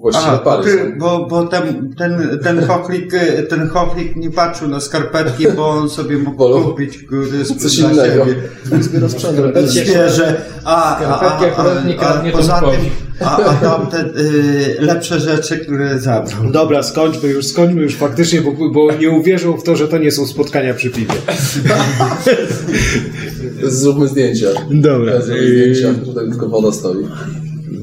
właściwie 0.00 0.32
A, 0.32 0.38
pary. 0.38 0.62
ty, 0.64 0.96
bo, 0.98 1.26
bo 1.26 1.46
ten, 1.46 1.94
ten, 1.98 2.38
ten, 2.42 2.66
chochlik, 2.66 3.14
e, 3.14 3.42
ten 3.42 3.68
chochlik 3.68 4.16
nie 4.16 4.30
patrzył 4.30 4.68
na 4.68 4.80
skarpetki, 4.80 5.46
bo 5.56 5.68
on 5.68 5.90
sobie 5.90 6.18
mógł 6.18 6.36
Wolał 6.36 6.64
kupić 6.64 7.02
kurde, 7.02 7.44
coś 7.44 7.78
innego. 7.78 8.24
siebie. 8.24 9.84
Świeże, 9.84 10.42
a, 10.64 10.96
a, 10.96 11.20
a, 11.20 11.38
akurat 11.38 11.86
nie 11.86 12.00
a, 12.00 12.02
a 12.02 12.04
kradnie 12.04 12.32
poza 12.32 12.60
tym, 12.60 12.80
a, 13.20 13.36
a 13.36 13.54
tam 13.54 13.86
te 13.86 14.00
y, 14.00 14.76
lepsze 14.80 15.20
rzeczy, 15.20 15.58
które 15.58 15.98
zabrał. 15.98 16.50
Dobra, 16.50 16.82
skończmy 16.82 17.28
już, 17.28 17.46
skończmy 17.46 17.82
już 17.82 17.96
faktycznie, 17.96 18.42
bo, 18.42 18.70
bo 18.70 18.92
nie 18.92 19.10
uwierzą 19.10 19.56
w 19.56 19.62
to, 19.62 19.76
że 19.76 19.88
to 19.88 19.98
nie 19.98 20.12
są 20.12 20.26
spotkania 20.26 20.74
przy 20.74 20.90
piwie. 20.90 21.14
Zróbmy 23.62 24.08
zdjęcia. 24.08 24.46
Dobra. 24.70 25.20
Zróbmy 25.20 25.48
zdjęcia, 25.48 25.94
tutaj 26.04 26.30
tylko 26.30 26.48
woda 26.48 26.72
stoi. 26.72 27.06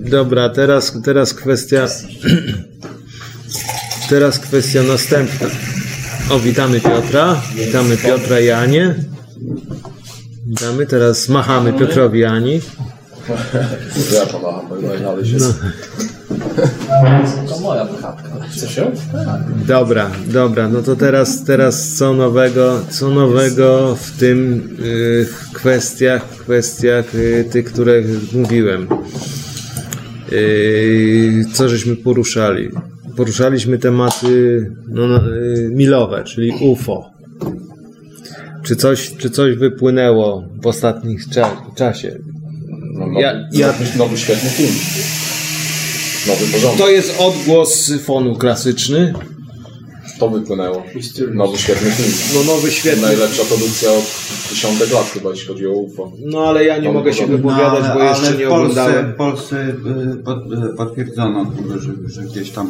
Dobra, 0.09 0.49
teraz, 0.49 0.97
teraz 1.03 1.33
kwestia. 1.33 1.87
Teraz 4.09 4.39
kwestia 4.39 4.83
następna. 4.83 5.47
O, 6.29 6.39
witamy 6.39 6.79
Piotra. 6.79 7.41
Witamy 7.55 7.97
Piotra 7.97 8.39
i 8.39 8.49
Anię. 8.49 8.95
Witamy, 10.47 10.85
teraz 10.85 11.29
machamy 11.29 11.73
Piotrowi 11.73 12.19
i 12.19 12.25
Ani. 12.25 12.61
Ja 14.13 14.25
pomacham, 14.25 14.67
bo 14.69 14.75
dalej 14.97 15.25
się... 15.25 15.37
To 17.49 17.59
moja 17.59 17.85
wychatka. 17.85 18.29
Co 18.55 18.67
się? 18.67 18.91
Dobra, 19.67 20.11
dobra, 20.27 20.69
no 20.69 20.81
to 20.81 20.95
teraz, 20.95 21.43
teraz 21.43 21.89
co 21.89 22.13
nowego, 22.13 22.81
co 22.89 23.09
nowego 23.09 23.95
w 23.95 24.11
tym 24.19 24.69
y, 24.85 25.27
kwestiach, 25.53 26.29
kwestiach 26.29 27.15
y, 27.15 27.45
tych, 27.51 27.65
które 27.65 28.03
mówiłem. 28.33 28.87
Y, 30.31 31.45
co 31.53 31.69
żeśmy 31.69 31.95
poruszali? 31.95 32.69
Poruszaliśmy 33.17 33.77
tematy 33.77 34.71
no, 34.87 35.07
no, 35.07 35.21
milowe, 35.69 36.23
czyli 36.23 36.51
UFO. 36.61 37.11
Czy 38.63 38.75
coś, 38.75 39.15
czy 39.17 39.29
coś 39.29 39.55
wypłynęło 39.55 40.43
w 40.61 40.67
ostatnim 40.67 41.17
cza- 41.17 41.75
czasie? 41.75 42.19
No, 43.05 43.11
nowy, 43.13 43.21
Ja- 43.21 43.33
ja- 43.51 43.67
nowy, 43.67 44.17
świetny 44.17 44.49
film. 44.49 44.73
Nowy 46.27 46.45
porządek. 46.47 46.77
To 46.79 46.89
jest 46.89 47.15
odgłos 47.19 47.91
fonu 48.05 48.35
klasyczny. 48.35 49.13
To 50.19 50.29
wypłynęło. 50.29 50.83
Nowy 51.33 51.57
świetny 51.57 51.91
film. 51.91 52.11
No 52.33 52.53
nowy 52.53 52.71
świetny. 52.71 53.01
Najlepsza 53.01 53.43
produkcja 53.43 53.89
od 53.91 54.03
dziesiątek 54.49 54.91
lat 54.93 55.05
chyba, 55.13 55.29
jeśli 55.29 55.47
chodzi 55.47 55.67
o 55.67 55.71
UFO. 55.71 56.11
No 56.25 56.39
ale 56.47 56.65
ja 56.65 56.77
nie 56.77 56.87
No, 56.87 56.93
mogę 56.93 57.13
się 57.13 57.21
no, 57.27 57.37
wypowiadać, 57.37 57.83
bo 57.93 58.03
jeszcze 58.03 58.37
nie 58.37 58.47
Polsce, 58.47 58.47
oglądałem. 58.55 59.11
W 59.13 59.15
Polsce 59.15 59.67
y, 59.67 60.23
pod, 60.23 60.37
y, 60.37 60.75
potwierdzono, 60.77 61.51
że, 61.79 61.89
że 62.09 62.21
gdzieś 62.21 62.51
tam 62.51 62.67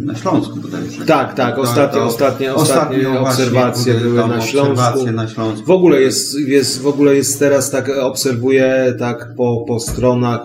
y, 0.00 0.04
na 0.04 0.14
Śląsku 0.14 0.56
bodajże. 0.56 1.04
Tak, 1.06 1.34
tak, 1.34 1.58
ostatnie- 1.58 2.00
ostatnie- 2.02 2.54
ostatnie 2.54 3.02
ostatnio 3.04 3.20
obserwacje 3.20 3.94
były 3.94 4.28
na 4.28 4.40
Śląsku. 4.40 5.06
na 5.12 5.28
Śląsku. 5.28 5.66
W 5.66 5.70
ogóle 5.70 6.00
jest, 6.02 6.38
jest, 6.38 6.82
w 6.82 6.86
ogóle 6.86 7.14
jest 7.14 7.38
teraz 7.38 7.70
tak, 7.70 7.88
obserwuję 8.00 8.94
tak 8.98 9.34
po, 9.36 9.64
po 9.68 9.80
stronach 9.80 10.40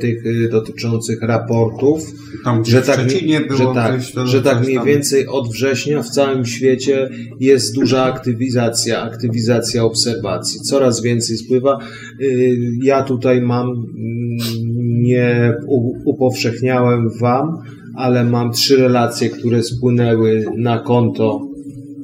tych 0.00 0.48
dotyczących 0.50 1.22
raportów, 1.22 2.00
Tam 2.44 2.64
że 2.64 2.82
tak, 2.82 3.12
mi- 3.22 3.40
było 3.46 3.58
że 3.58 3.66
tak, 3.74 4.00
coś, 4.00 4.12
to, 4.12 4.26
że 4.26 4.42
tak 4.42 4.60
mniej 4.60 4.76
tam. 4.76 4.86
więcej 4.86 5.26
od 5.26 5.48
września 5.52 5.71
w 6.02 6.08
całym 6.10 6.44
świecie 6.46 7.08
jest 7.40 7.74
duża 7.74 8.02
aktywizacja, 8.04 9.02
aktywizacja 9.02 9.84
obserwacji. 9.84 10.60
Coraz 10.60 11.02
więcej 11.02 11.36
spływa. 11.36 11.78
Y, 12.20 12.56
Ja 12.82 13.02
tutaj 13.02 13.40
mam, 13.40 13.68
mm, 13.68 13.86
nie 15.02 15.54
upowszechniałem 16.04 17.10
wam, 17.20 17.58
ale 17.96 18.24
mam 18.24 18.52
trzy 18.52 18.76
relacje, 18.76 19.28
które 19.30 19.62
spłynęły 19.62 20.44
na 20.56 20.78
konto, 20.78 21.40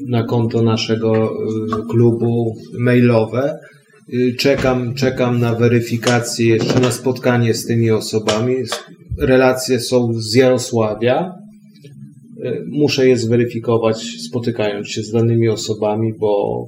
na 0.09 0.23
konto 0.23 0.63
naszego 0.63 1.25
y, 1.25 1.29
klubu 1.91 2.57
mailowe. 2.79 3.59
Y, 4.15 4.35
Czekam, 4.39 4.95
czekam 4.95 5.41
na 5.41 5.55
weryfikację, 5.55 6.47
jeszcze 6.47 6.81
na 6.81 6.91
spotkanie 6.91 7.55
z 7.55 7.67
tymi 7.67 7.91
osobami. 7.91 8.55
Relacje 9.19 9.81
są 9.81 10.13
z 10.17 10.35
Jarosławia. 10.35 11.35
Y, 12.45 12.65
Muszę 12.67 13.09
je 13.09 13.19
zweryfikować, 13.19 13.97
spotykając 14.29 14.89
się 14.89 15.03
z 15.03 15.11
danymi 15.11 15.49
osobami, 15.49 16.13
bo 16.19 16.65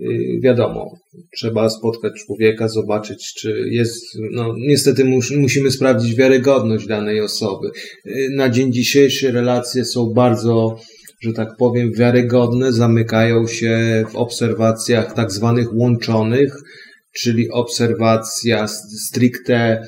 y, 0.00 0.40
wiadomo, 0.42 0.98
trzeba 1.36 1.70
spotkać 1.70 2.12
człowieka, 2.26 2.68
zobaczyć, 2.68 3.34
czy 3.38 3.64
jest. 3.70 4.04
No, 4.32 4.54
niestety 4.66 5.04
mus, 5.04 5.30
musimy 5.30 5.70
sprawdzić 5.70 6.14
wiarygodność 6.14 6.86
danej 6.86 7.20
osoby. 7.20 7.68
Y, 8.06 8.28
Na 8.36 8.48
dzień 8.48 8.72
dzisiejszy 8.72 9.32
relacje 9.32 9.84
są 9.84 10.12
bardzo, 10.14 10.76
że 11.22 11.32
tak 11.32 11.48
powiem, 11.58 11.92
wiarygodne, 11.92 12.72
zamykają 12.72 13.46
się 13.46 14.04
w 14.10 14.16
obserwacjach 14.16 15.14
tak 15.14 15.32
zwanych 15.32 15.74
łączonych, 15.74 16.56
czyli 17.12 17.50
obserwacja 17.50 18.68
stricte 19.08 19.82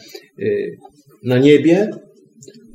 na 1.25 1.39
niebie, 1.39 1.91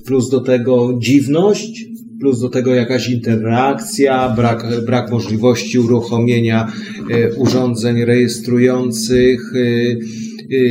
plus 0.05 0.29
do 0.29 0.41
tego 0.41 0.93
dziwność 1.01 1.85
plus 2.19 2.39
do 2.39 2.49
tego 2.49 2.75
jakaś 2.75 3.09
interakcja, 3.09 4.29
brak, 4.29 4.65
brak 4.85 5.11
możliwości 5.11 5.79
uruchomienia 5.79 6.71
e, 7.11 7.33
urządzeń 7.33 8.05
rejestrujących, 8.05 9.39
e, 9.55 9.59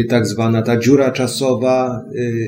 e, 0.00 0.04
tak 0.04 0.26
zwana 0.26 0.62
ta 0.62 0.80
dziura 0.80 1.10
czasowa. 1.10 2.04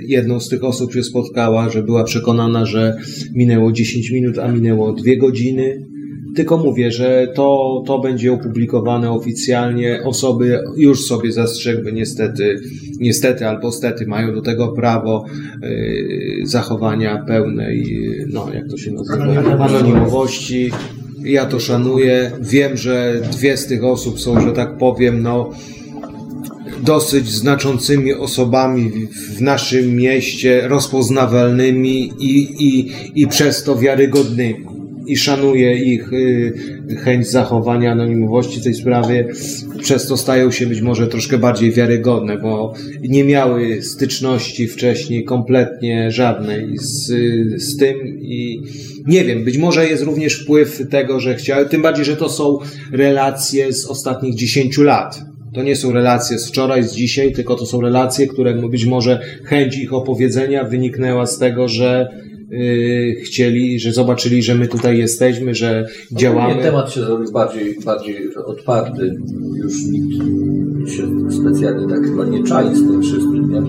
Jedną 0.06 0.40
z 0.40 0.48
tych 0.48 0.64
osób 0.64 0.92
się 0.92 1.02
spotkała, 1.02 1.70
że 1.70 1.82
była 1.82 2.04
przekonana, 2.04 2.66
że 2.66 2.96
minęło 3.34 3.72
10 3.72 4.10
minut, 4.10 4.38
a 4.38 4.52
minęło 4.52 4.92
2 4.92 5.16
godziny. 5.16 5.86
Tylko 6.36 6.56
mówię, 6.56 6.90
że 6.90 7.28
to, 7.34 7.82
to 7.86 7.98
będzie 7.98 8.32
opublikowane 8.32 9.10
oficjalnie. 9.10 10.00
Osoby 10.04 10.60
już 10.76 11.06
sobie 11.06 11.32
zastrzegły, 11.32 11.92
niestety, 11.92 12.60
niestety 13.00 13.46
albo 13.46 13.72
stety 13.72 14.06
mają 14.06 14.34
do 14.34 14.42
tego 14.42 14.68
prawo 14.68 15.24
yy, 15.62 16.46
zachowania 16.46 17.24
pełnej, 17.26 17.86
no 18.32 18.46
jak 18.54 18.68
to 18.68 18.76
się 18.76 18.90
nazywa, 18.92 19.24
anonimowości. 19.64 20.70
Ja 21.24 21.46
to 21.46 21.60
szanuję. 21.60 22.30
Wiem, 22.40 22.76
że 22.76 23.20
dwie 23.32 23.56
z 23.56 23.66
tych 23.66 23.84
osób 23.84 24.20
są, 24.20 24.40
że 24.40 24.52
tak 24.52 24.78
powiem, 24.78 25.22
no 25.22 25.50
dosyć 26.84 27.28
znaczącymi 27.28 28.12
osobami 28.12 28.90
w- 28.90 29.36
w 29.36 29.40
naszym 29.40 29.96
mieście, 29.96 30.68
rozpoznawalnymi 30.68 32.12
i, 32.20 32.48
i, 32.68 32.92
i 33.14 33.26
przez 33.26 33.62
to 33.64 33.76
wiarygodnymi. 33.76 34.64
I 35.08 35.16
szanuję 35.16 35.78
ich 35.78 36.12
y, 36.12 36.52
chęć 37.04 37.28
zachowania 37.30 37.92
anonimowości 37.92 38.62
tej 38.62 38.74
sprawie. 38.74 39.28
Przez 39.82 40.06
to 40.06 40.16
stają 40.16 40.50
się 40.50 40.66
być 40.66 40.80
może 40.80 41.06
troszkę 41.06 41.38
bardziej 41.38 41.72
wiarygodne, 41.72 42.38
bo 42.38 42.74
nie 43.02 43.24
miały 43.24 43.82
styczności 43.82 44.66
wcześniej 44.66 45.24
kompletnie 45.24 46.10
żadnej 46.10 46.78
z, 46.78 47.06
z 47.62 47.76
tym 47.76 47.96
i 48.20 48.62
nie 49.06 49.24
wiem, 49.24 49.44
być 49.44 49.58
może 49.58 49.88
jest 49.88 50.02
również 50.02 50.42
wpływ 50.42 50.82
tego, 50.90 51.20
że 51.20 51.34
chciały, 51.34 51.66
tym 51.66 51.82
bardziej, 51.82 52.04
że 52.04 52.16
to 52.16 52.28
są 52.28 52.58
relacje 52.92 53.72
z 53.72 53.86
ostatnich 53.86 54.34
10 54.34 54.78
lat. 54.78 55.20
To 55.54 55.62
nie 55.62 55.76
są 55.76 55.92
relacje 55.92 56.38
z 56.38 56.48
wczoraj, 56.48 56.82
z 56.82 56.92
dzisiaj, 56.92 57.32
tylko 57.32 57.54
to 57.54 57.66
są 57.66 57.80
relacje, 57.80 58.26
które 58.26 58.54
być 58.54 58.86
może 58.86 59.20
chęć 59.44 59.78
ich 59.78 59.92
opowiedzenia 59.92 60.64
wyniknęła 60.64 61.26
z 61.26 61.38
tego, 61.38 61.68
że 61.68 62.08
chcieli, 63.24 63.80
że 63.80 63.92
zobaczyli, 63.92 64.42
że 64.42 64.54
my 64.54 64.68
tutaj 64.68 64.98
jesteśmy, 64.98 65.54
że 65.54 65.68
Ogólnie 65.70 66.20
działamy. 66.20 66.62
temat 66.62 66.92
się 66.92 67.00
zrobił 67.00 67.32
bardziej, 67.32 67.76
bardziej 67.84 68.34
otwarty. 68.34 69.18
Już 69.56 69.72
nikt 69.84 70.24
się 70.92 71.08
specjalnie 71.30 71.94
tak 71.94 72.04
chyba 72.04 72.24
nie 72.24 72.44
czai 72.44 72.76
z 72.76 72.86
tym 72.86 73.02
wszystkim, 73.02 73.50
jak, 73.50 73.64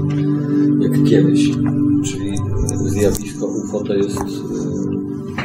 jak 0.82 1.10
kiedyś. 1.10 1.50
Czyli 2.12 2.38
zjawisko 2.86 3.46
UFO 3.48 3.84
to 3.84 3.94
jest 3.94 4.20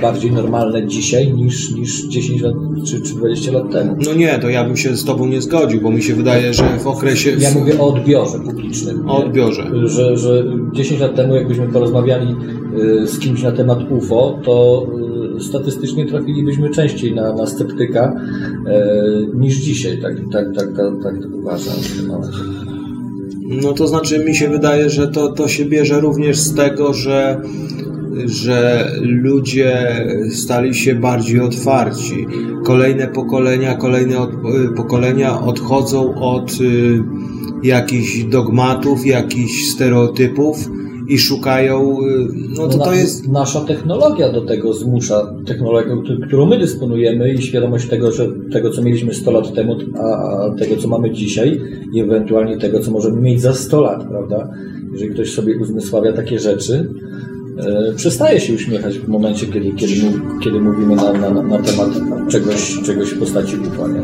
bardziej 0.02 0.32
normalne 0.32 0.86
dzisiaj 0.86 1.32
niż, 1.32 1.70
niż 1.70 2.06
10 2.06 2.42
lat 2.42 2.54
czy, 2.86 3.00
czy 3.00 3.14
20 3.14 3.52
lat 3.52 3.72
temu. 3.72 3.96
No 4.06 4.14
nie, 4.14 4.38
to 4.38 4.48
ja 4.48 4.64
bym 4.64 4.76
się 4.76 4.96
z 4.96 5.04
tobą 5.04 5.26
nie 5.26 5.42
zgodził, 5.42 5.80
bo 5.80 5.90
mi 5.90 6.02
się 6.02 6.14
wydaje, 6.14 6.54
że 6.54 6.78
w 6.78 6.86
okresie... 6.86 7.30
Ja 7.38 7.50
mówię 7.54 7.80
o 7.80 7.94
odbiorze 7.94 8.38
publicznym. 8.38 9.10
O 9.10 9.18
nie? 9.18 9.24
odbiorze. 9.24 9.70
Że, 9.84 10.16
że 10.16 10.44
10 10.72 11.00
lat 11.00 11.14
temu, 11.16 11.34
jakbyśmy 11.34 11.68
porozmawiali 11.68 12.34
y, 13.02 13.06
z 13.06 13.18
kimś 13.18 13.42
na 13.42 13.52
temat 13.52 13.78
UFO, 13.90 14.38
to 14.44 14.86
y, 15.36 15.40
statystycznie 15.40 16.06
trafilibyśmy 16.06 16.70
częściej 16.70 17.14
na, 17.14 17.32
na 17.32 17.46
sceptyka 17.46 18.12
y, 18.12 19.36
niż 19.36 19.56
dzisiaj. 19.56 19.98
Tak, 20.02 20.14
tak, 20.32 20.46
tak, 20.56 20.66
tak, 20.76 20.92
tak 21.02 21.22
to 21.22 21.36
uważam. 21.36 21.74
No 23.48 23.72
to 23.72 23.86
znaczy 23.86 24.24
mi 24.24 24.34
się 24.34 24.48
wydaje, 24.48 24.90
że 24.90 25.08
to, 25.08 25.32
to 25.32 25.48
się 25.48 25.64
bierze 25.64 26.00
również 26.00 26.38
z 26.38 26.54
tego, 26.54 26.94
że, 26.94 27.40
że 28.26 28.88
ludzie 29.00 29.96
stali 30.32 30.74
się 30.74 30.94
bardziej 30.94 31.40
otwarci. 31.40 32.26
Kolejne 32.64 33.08
pokolenia, 33.08 33.74
kolejne 33.74 34.18
od, 34.18 34.30
pokolenia 34.76 35.40
odchodzą 35.40 36.14
od 36.14 36.50
y, 36.60 37.02
jakichś 37.62 38.22
dogmatów, 38.24 39.06
jakichś 39.06 39.64
stereotypów 39.64 40.56
i 41.08 41.18
szukają, 41.18 41.96
y, 42.00 42.26
no 42.56 42.68
to 42.68 42.78
na- 42.78 42.84
to 42.84 42.92
jest 42.94 43.28
Nasza 43.28 43.60
technologia 43.60 44.32
do 44.32 44.44
tego 44.44 44.72
zmusza, 44.72 45.34
technologią, 45.46 46.02
któ- 46.02 46.20
którą 46.26 46.46
my 46.46 46.58
dysponujemy 46.58 47.34
i 47.34 47.42
świadomość 47.42 47.88
tego, 47.88 48.12
że 48.12 48.28
tego, 48.52 48.70
co 48.70 48.82
mieliśmy 48.82 49.14
100 49.14 49.30
lat 49.30 49.54
temu, 49.54 49.76
a, 49.98 50.50
tego, 50.58 50.76
co 50.76 50.88
mamy 50.88 51.10
dzisiaj 51.10 51.60
i 51.92 52.00
ewentualnie 52.00 52.58
tego, 52.58 52.80
co 52.80 52.90
możemy 52.90 53.20
mieć 53.20 53.40
za 53.40 53.54
100 53.54 53.80
lat, 53.80 54.08
prawda? 54.08 54.48
Jeżeli 54.92 55.10
ktoś 55.10 55.32
sobie 55.32 55.58
uzmysławia 55.58 56.12
takie 56.12 56.38
rzeczy, 56.38 56.88
przestaje 57.96 58.40
się 58.40 58.54
uśmiechać 58.54 58.98
w 58.98 59.08
momencie, 59.08 59.46
kiedy, 59.46 59.72
kiedy, 59.72 59.94
kiedy 60.44 60.60
mówimy 60.60 60.96
na, 60.96 61.12
na, 61.12 61.30
na 61.30 61.58
temat 61.58 61.88
czegoś, 62.28 62.78
czegoś 62.84 63.10
w 63.10 63.18
postaci 63.18 63.56
nie? 63.56 64.00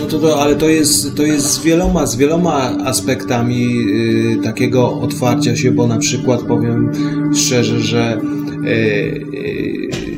No 0.00 0.06
to, 0.06 0.18
to, 0.18 0.42
ale 0.42 0.56
to 0.56 0.68
jest, 0.68 1.16
to 1.16 1.22
jest 1.22 1.46
z 1.46 1.62
wieloma, 1.62 2.06
z 2.06 2.16
wieloma 2.16 2.78
aspektami 2.84 3.78
y, 4.38 4.42
takiego 4.44 5.00
otwarcia 5.00 5.56
się, 5.56 5.70
bo 5.70 5.86
na 5.86 5.98
przykład 5.98 6.42
powiem 6.42 6.92
szczerze, 7.34 7.80
że 7.80 8.20
y, 8.64 8.68
y, 8.68 10.11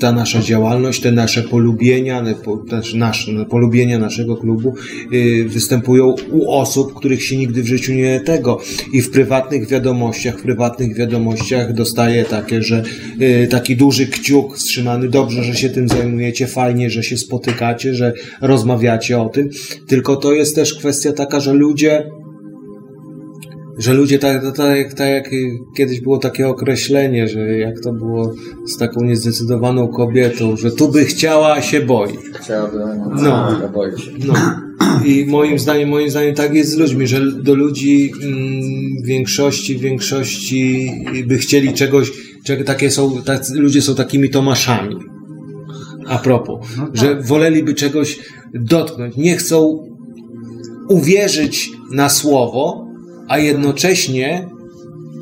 ta 0.00 0.12
nasza 0.12 0.42
działalność, 0.42 1.00
te 1.00 1.12
nasze 1.12 1.42
polubienia, 1.42 2.24
też 2.70 2.96
polubienia 3.48 3.98
naszego 3.98 4.36
klubu 4.36 4.74
y, 5.12 5.44
występują 5.48 6.14
u 6.30 6.52
osób, 6.52 6.94
których 6.94 7.24
się 7.24 7.36
nigdy 7.36 7.62
w 7.62 7.66
życiu 7.66 7.92
nie 7.92 8.20
tego. 8.20 8.60
I 8.92 9.02
w 9.02 9.10
prywatnych 9.10 9.68
wiadomościach, 9.68 10.38
w 10.38 10.42
prywatnych 10.42 10.96
wiadomościach 10.96 11.74
dostaję 11.74 12.24
takie, 12.24 12.62
że 12.62 12.82
y, 13.20 13.48
taki 13.50 13.76
duży 13.76 14.06
kciuk 14.06 14.56
wstrzymany, 14.56 15.08
dobrze, 15.08 15.44
że 15.44 15.54
się 15.54 15.68
tym 15.68 15.88
zajmujecie, 15.88 16.46
fajnie, 16.46 16.90
że 16.90 17.02
się 17.02 17.16
spotykacie, 17.16 17.94
że 17.94 18.12
rozmawiacie 18.40 19.20
o 19.20 19.28
tym, 19.28 19.50
tylko 19.86 20.16
to 20.16 20.32
jest 20.32 20.54
też 20.54 20.74
kwestia 20.74 21.12
taka, 21.12 21.40
że 21.40 21.52
ludzie 21.52 22.10
że 23.80 23.94
ludzie 23.94 24.18
tak, 24.18 24.42
tak, 24.42 24.56
tak, 24.56 24.94
tak 24.94 25.08
jak 25.08 25.30
kiedyś 25.76 26.00
było 26.00 26.18
takie 26.18 26.48
określenie, 26.48 27.28
że 27.28 27.58
jak 27.58 27.80
to 27.80 27.92
było 27.92 28.34
z 28.66 28.76
taką 28.78 29.04
niezdecydowaną 29.04 29.88
kobietą, 29.88 30.56
że 30.56 30.70
tu 30.70 30.88
by 30.88 31.04
chciała, 31.04 31.52
a 31.52 31.62
się 31.62 31.80
boi. 31.80 32.12
Chciałabym, 32.42 32.80
No. 33.22 33.58
ja 33.62 33.68
boję 33.68 33.98
się. 33.98 34.10
No. 34.26 34.34
I 35.04 35.26
moim 35.28 35.58
zdaniem, 35.58 35.88
moim 35.88 36.10
zdaniem 36.10 36.34
tak 36.34 36.54
jest 36.54 36.70
z 36.70 36.76
ludźmi, 36.76 37.06
że 37.06 37.32
do 37.32 37.54
ludzi 37.54 38.12
mm, 38.22 38.60
w 39.02 39.06
większości, 39.06 39.78
większości 39.78 40.92
by 41.26 41.38
chcieli 41.38 41.72
czegoś, 41.72 42.12
czego 42.44 42.64
takie 42.64 42.90
są, 42.90 43.22
tacy, 43.22 43.54
ludzie 43.54 43.82
są 43.82 43.94
takimi 43.94 44.30
Tomaszami. 44.30 44.96
A 46.06 46.18
propos, 46.18 46.66
że 46.94 47.20
woleliby 47.22 47.74
czegoś 47.74 48.18
dotknąć. 48.54 49.16
Nie 49.16 49.36
chcą 49.36 49.86
uwierzyć 50.88 51.70
na 51.92 52.08
słowo, 52.08 52.89
a 53.30 53.38
jednocześnie 53.38 54.48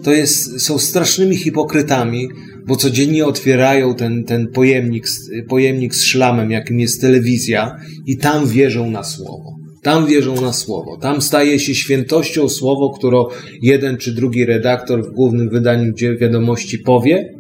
to 0.05 0.13
jest, 0.13 0.61
są 0.61 0.79
strasznymi 0.79 1.37
hipokrytami, 1.37 2.29
bo 2.67 2.77
codziennie 2.77 3.27
otwierają 3.27 3.95
ten, 3.95 4.25
ten 4.25 4.47
pojemnik, 4.47 5.07
pojemnik 5.49 5.95
z 5.95 6.05
szlamem, 6.05 6.51
jakim 6.51 6.81
jest 6.81 7.01
telewizja 7.01 7.77
i 8.07 8.17
tam 8.17 8.47
wierzą 8.47 8.91
na 8.91 9.05
słowo. 9.05 9.55
Tam 9.83 10.07
wierzą 10.07 10.41
na 10.41 10.53
słowo. 10.53 10.97
Tam 10.97 11.23
staje 11.23 11.59
się 11.59 11.75
świętością 11.75 12.49
słowo, 12.49 12.91
które 12.99 13.25
jeden 13.63 13.97
czy 13.97 14.13
drugi 14.13 14.45
redaktor 14.45 15.11
w 15.11 15.15
głównym 15.15 15.49
wydaniu 15.49 15.93
wiadomości 16.21 16.79
powie. 16.79 17.35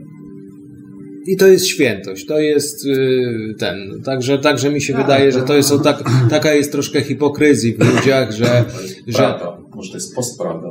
I 1.32 1.36
to 1.36 1.46
jest 1.46 1.66
świętość, 1.66 2.26
to 2.26 2.40
jest 2.40 2.86
yy, 2.86 3.54
ten. 3.58 3.76
Także, 4.04 4.38
także 4.38 4.70
mi 4.70 4.80
się 4.80 4.94
wydaje, 4.94 5.32
że 5.32 5.42
to 5.42 5.54
jest 5.54 5.72
o 5.72 5.78
tak, 5.78 6.02
taka 6.30 6.52
jest 6.54 6.72
troszkę 6.72 7.00
hipokryzji 7.00 7.74
w 7.74 7.94
ludziach, 7.96 8.32
że, 8.32 8.64
że 9.06 9.18
Prawda. 9.18 9.58
Może 9.74 9.90
to 9.90 9.96
jest 9.96 10.14
postprawda. 10.14 10.70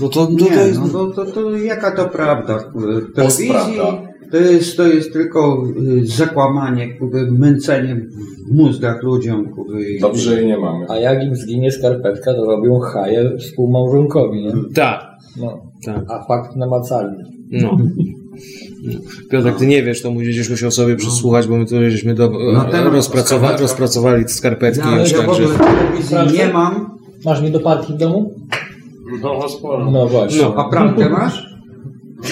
no 0.00 0.08
to, 0.08 0.26
to, 0.26 0.32
Nie, 0.32 0.38
to 0.50 0.66
jest, 0.66 0.80
no 0.80 0.88
to, 0.88 1.06
to, 1.06 1.24
to 1.32 1.56
jaka 1.56 1.96
to 1.96 2.08
prawda? 2.08 2.58
Postprawda. 3.16 4.02
to 4.30 4.36
jest, 4.36 4.76
to 4.76 4.86
jest 4.88 5.12
tylko 5.12 5.62
y, 6.02 6.06
zakłamanie, 6.06 6.94
kurde, 6.98 7.30
męcenie 7.30 7.96
w 8.50 8.54
mózgach 8.54 9.02
ludziom. 9.02 9.44
i- 9.96 10.00
Dobrze 10.00 10.36
jej 10.36 10.46
nie 10.46 10.58
mamy. 10.58 10.86
A 10.88 10.96
jak 10.96 11.24
im 11.24 11.36
zginie 11.36 11.72
skarpetka, 11.72 12.34
to 12.34 12.44
robią 12.44 12.78
haję 12.78 13.30
współmałżonkowi, 13.38 14.42
nie? 14.44 14.52
tak, 14.74 15.00
No. 15.40 15.60
tak. 15.84 16.04
A 16.10 16.24
fakt 16.28 16.56
namacalny. 16.56 17.24
No. 17.50 17.78
Piotrek, 19.30 19.56
ty 19.56 19.66
nie 19.66 19.82
wiesz, 19.82 20.02
to 20.02 20.10
będziesz 20.12 20.50
musiał 20.50 20.70
sobie 20.70 20.96
przesłuchać, 20.96 21.46
bo 21.46 21.56
my 21.56 21.66
tu 21.66 21.90
żeśmy 21.90 22.14
do, 22.14 22.30
No 22.52 22.64
temat 22.64 22.92
rozpracowa, 22.92 23.56
rozpracowali 23.56 24.28
skarpetki 24.28 24.88
Ja, 24.88 25.00
już, 25.00 25.12
ja 25.12 25.22
w 25.22 25.28
ogóle 25.28 25.48
telewizji 25.58 26.38
nie 26.38 26.52
mam. 26.52 26.98
Masz 27.24 27.42
nie 27.42 27.50
do 27.50 27.60
parki 27.60 27.92
w 27.92 27.96
domu? 27.96 28.34
No, 29.22 29.48
sporo. 29.48 29.90
No 29.90 30.06
właśnie. 30.08 30.42
No. 30.42 30.54
A 30.56 30.68
pralkę 30.68 31.10
masz? 31.10 31.46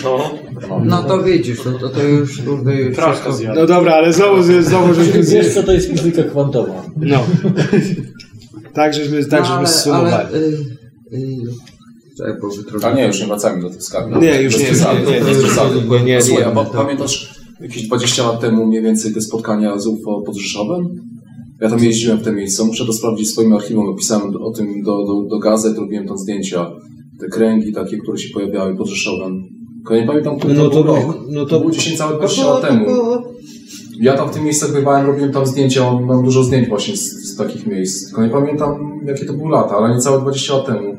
No. 0.04 0.30
No 0.84 1.02
to 1.02 1.22
widzisz, 1.22 1.62
to, 1.62 1.72
to, 1.72 1.88
to 1.88 2.02
już 2.02 2.42
kurde, 2.42 2.74
już 2.74 2.96
wszystko... 2.96 3.54
No 3.54 3.66
dobra, 3.66 3.94
ale 3.94 4.12
znowu, 4.12 4.42
znowu 4.62 4.94
żeśmy... 4.94 5.22
Wiesz, 5.22 5.54
co 5.54 5.62
to 5.62 5.72
jest 5.72 5.88
fizyka 5.90 6.22
kwantowa. 6.22 6.82
No. 6.96 7.18
Tak, 8.74 8.94
żeśmy, 8.94 9.24
tak, 9.24 9.40
No, 9.40 9.44
żeśmy 9.46 9.58
ale, 9.58 9.66
zsumowali. 9.66 10.14
ale, 10.14 10.38
y, 10.38 10.56
y, 11.12 11.73
Czekaj, 12.16 12.32
bo. 12.40 12.86
A 12.88 12.92
nie, 12.94 13.06
już 13.06 13.20
nie 13.20 13.26
wracamy 13.26 13.62
do 13.62 13.70
tych 13.70 13.82
skarb. 13.82 14.22
Nie, 14.22 14.42
już 14.42 14.58
nie, 14.58 14.64
nie, 14.64 14.70
nie, 14.70 15.20
nie, 15.20 15.20
nie, 15.90 15.98
nie, 15.98 16.04
nie, 16.04 16.22
Słuchaj, 16.22 16.44
to- 16.54 16.64
pamiętasz, 16.64 17.34
jakieś 17.60 17.86
20 17.88 18.22
lat 18.26 18.40
temu 18.40 18.66
mniej 18.66 18.82
więcej 18.82 19.14
te 19.14 19.20
spotkania 19.20 19.78
z 19.78 19.86
UFO 19.86 20.22
pod 20.26 20.36
Rzeszowem. 20.36 20.84
Ja 21.60 21.70
tam 21.70 21.78
jeździłem 21.84 22.18
w 22.18 22.22
te 22.24 22.32
miejsca, 22.32 22.64
muszę 22.64 22.86
to 22.86 22.92
sprawdzić 22.92 23.28
w 23.28 23.30
swoim 23.32 23.52
archiwum. 23.52 23.96
Pisałem 23.96 24.36
o 24.40 24.50
tym 24.50 24.82
do, 24.82 24.92
do, 25.06 25.22
do 25.30 25.38
gazet, 25.38 25.78
robiłem 25.78 26.06
tam 26.08 26.18
zdjęcia. 26.18 26.70
Te 27.20 27.26
kręgi 27.28 27.72
takie, 27.72 27.98
które 27.98 28.18
się 28.18 28.28
pojawiały 28.34 28.76
pod 28.76 28.88
Rzeszowem. 28.88 29.42
Tylko 29.76 29.96
nie 29.96 30.06
pamiętam, 30.06 30.38
który 30.38 30.54
No 30.54 30.64
to, 30.64 30.70
to- 30.70 30.84
był 30.84 30.94
rok. 30.94 31.16
no 31.28 31.40
to- 31.44 31.50
to 31.50 31.60
było 31.60 31.70
10 31.70 31.98
całe 31.98 32.18
20 32.18 32.44
lat 32.50 32.62
temu. 32.68 32.86
Ja 34.00 34.16
tam 34.16 34.28
w 34.28 34.34
tym 34.34 34.44
miejscach 34.44 34.72
bywałem, 34.72 35.06
robiłem 35.06 35.32
tam 35.32 35.46
zdjęcia, 35.46 35.92
mam, 35.92 36.04
mam 36.04 36.24
dużo 36.24 36.42
zdjęć 36.44 36.68
właśnie 36.68 36.96
z, 36.96 37.00
z 37.32 37.36
takich 37.36 37.66
miejsc. 37.66 38.06
Tylko 38.06 38.24
nie 38.24 38.30
pamiętam, 38.30 39.00
jakie 39.06 39.24
to 39.24 39.32
były 39.32 39.50
lata, 39.50 39.76
ale 39.76 39.94
niecałe 39.94 40.20
20 40.20 40.54
lat 40.56 40.66
temu. 40.66 40.96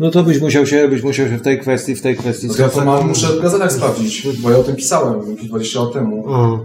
No 0.00 0.10
to 0.10 0.22
byś 0.22 0.40
musiał 0.40 0.66
się, 0.66 0.88
byś 0.88 1.02
musiał 1.02 1.28
się 1.28 1.36
w 1.36 1.42
tej 1.42 1.58
kwestii, 1.58 1.94
w 1.94 2.02
tej 2.02 2.16
kwestii... 2.16 2.46
No 2.46 2.54
ja 2.58 2.68
to 2.68 2.84
mam, 2.84 3.08
muszę 3.08 3.26
w 3.26 3.42
gazetach 3.42 3.72
sprawdzić, 3.72 4.28
bo 4.42 4.50
ja 4.50 4.58
o 4.58 4.62
tym 4.62 4.76
pisałem 4.76 5.30
jakieś 5.30 5.48
20 5.48 5.80
lat 5.80 5.92
temu. 5.92 6.24
A, 6.28 6.58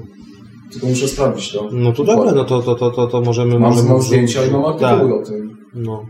Tylko 0.71 0.87
muszę 0.87 1.07
sprawdzić 1.07 1.51
to. 1.51 1.69
no 1.71 1.91
to 1.91 2.03
dobra, 2.03 2.31
no 2.31 2.43
to, 2.43 2.61
to, 2.61 2.75
to, 2.75 2.91
to, 2.91 3.07
to 3.07 3.21
możemy... 3.21 3.59
Mam, 3.59 3.69
możemy 3.69 3.89
mam 3.89 4.01
zdjęcia 4.01 4.45
i 4.45 4.51
mam 4.51 4.65
artykuły 4.65 5.11
Tak, 5.11 5.21
o 5.21 5.25
tym. 5.25 5.57
no. 5.75 6.05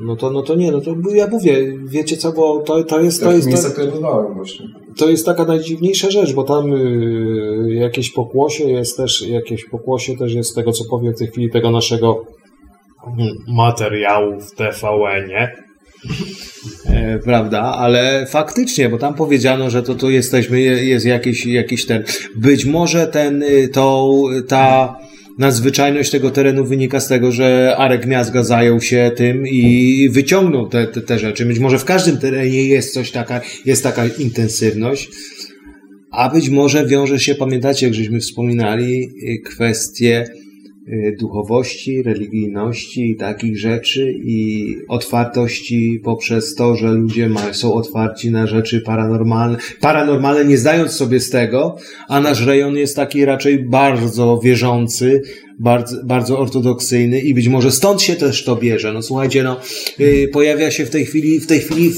No 0.00 0.16
to, 0.16 0.30
no 0.30 0.42
to 0.42 0.54
nie, 0.54 0.72
no 0.72 0.80
to 0.80 0.94
ja 1.14 1.26
mówię, 1.26 1.78
wiecie 1.84 2.16
co, 2.16 2.32
bo 2.32 2.58
to, 2.58 2.84
to 2.84 3.00
jest, 3.00 3.20
to 3.20 3.24
takich 3.24 3.36
jest, 3.36 3.48
miejscach, 3.48 3.70
to, 3.70 3.80
które 3.80 3.92
bywałem 3.92 4.34
właśnie. 4.34 4.66
to 4.96 5.08
jest 5.08 5.26
taka 5.26 5.44
najdziwniejsza 5.44 6.10
rzecz, 6.10 6.32
bo 6.34 6.44
tam 6.44 6.72
y, 6.72 7.74
jakieś 7.74 8.12
pokłosie 8.12 8.64
jest 8.64 8.96
też, 8.96 9.28
jakieś 9.28 9.64
pokłosie 9.64 10.16
też 10.16 10.34
jest 10.34 10.54
tego, 10.54 10.72
co 10.72 10.84
powiem 10.90 11.14
w 11.14 11.18
tej 11.18 11.28
chwili, 11.28 11.50
tego 11.50 11.70
naszego 11.70 12.24
materiału 13.48 14.40
w 14.40 14.54
TVN-ie. 14.54 15.63
E, 16.86 17.18
prawda, 17.18 17.60
ale 17.62 18.26
faktycznie, 18.30 18.88
bo 18.88 18.98
tam 18.98 19.14
powiedziano, 19.14 19.70
że 19.70 19.82
to 19.82 19.94
tu 19.94 20.10
jesteśmy, 20.10 20.60
je- 20.60 20.84
jest 20.84 21.06
jakiś, 21.06 21.46
jakiś 21.46 21.86
ten. 21.86 22.04
Być 22.36 22.64
może 22.64 23.06
ten, 23.06 23.42
y, 23.42 23.68
to, 23.68 24.20
ta 24.48 24.96
nadzwyczajność 25.38 26.10
tego 26.10 26.30
terenu 26.30 26.64
wynika 26.64 27.00
z 27.00 27.08
tego, 27.08 27.32
że 27.32 27.74
Arek 27.78 28.06
Miazga 28.06 28.42
zajął 28.42 28.80
się 28.80 29.10
tym 29.16 29.46
i 29.46 30.08
wyciągnął 30.12 30.68
te, 30.68 30.86
te, 30.86 31.00
te 31.00 31.18
rzeczy. 31.18 31.46
Być 31.46 31.58
może 31.58 31.78
w 31.78 31.84
każdym 31.84 32.18
terenie 32.18 32.64
jest 32.64 32.94
coś 32.94 33.10
taka, 33.10 33.40
jest 33.64 33.82
taka 33.82 34.06
intensywność. 34.18 35.10
A 36.10 36.28
być 36.30 36.48
może 36.48 36.86
wiąże 36.86 37.18
się, 37.20 37.34
pamiętacie, 37.34 37.86
jak 37.86 37.94
żeśmy 37.94 38.20
wspominali, 38.20 39.02
y, 39.28 39.38
kwestie 39.44 40.24
y, 40.28 40.43
duchowości, 41.20 42.02
religijności 42.02 43.10
i 43.10 43.16
takich 43.16 43.58
rzeczy 43.58 44.12
i 44.24 44.66
otwartości 44.88 46.00
poprzez 46.04 46.54
to, 46.54 46.76
że 46.76 46.92
ludzie 46.92 47.28
ma, 47.28 47.54
są 47.54 47.74
otwarci 47.74 48.30
na 48.30 48.46
rzeczy 48.46 48.80
paranormalne, 48.80 49.56
paranormalne, 49.80 50.44
nie 50.44 50.58
zdając 50.58 50.92
sobie 50.92 51.20
z 51.20 51.30
tego, 51.30 51.76
a 52.08 52.20
nasz 52.20 52.46
rejon 52.46 52.76
jest 52.76 52.96
taki 52.96 53.24
raczej 53.24 53.64
bardzo 53.64 54.40
wierzący, 54.44 55.22
bardzo, 55.58 56.04
bardzo 56.04 56.38
ortodoksyjny 56.38 57.20
i 57.20 57.34
być 57.34 57.48
może 57.48 57.70
stąd 57.70 58.02
się 58.02 58.16
też 58.16 58.44
to 58.44 58.56
bierze. 58.56 58.92
No 58.92 59.02
słuchajcie, 59.02 59.42
no, 59.42 59.60
y, 60.00 60.28
pojawia 60.32 60.70
się 60.70 60.86
w 60.86 60.90
tej 60.90 61.06
chwili, 61.06 61.40
w 61.40 61.46
tej 61.46 61.60
chwili 61.60 61.92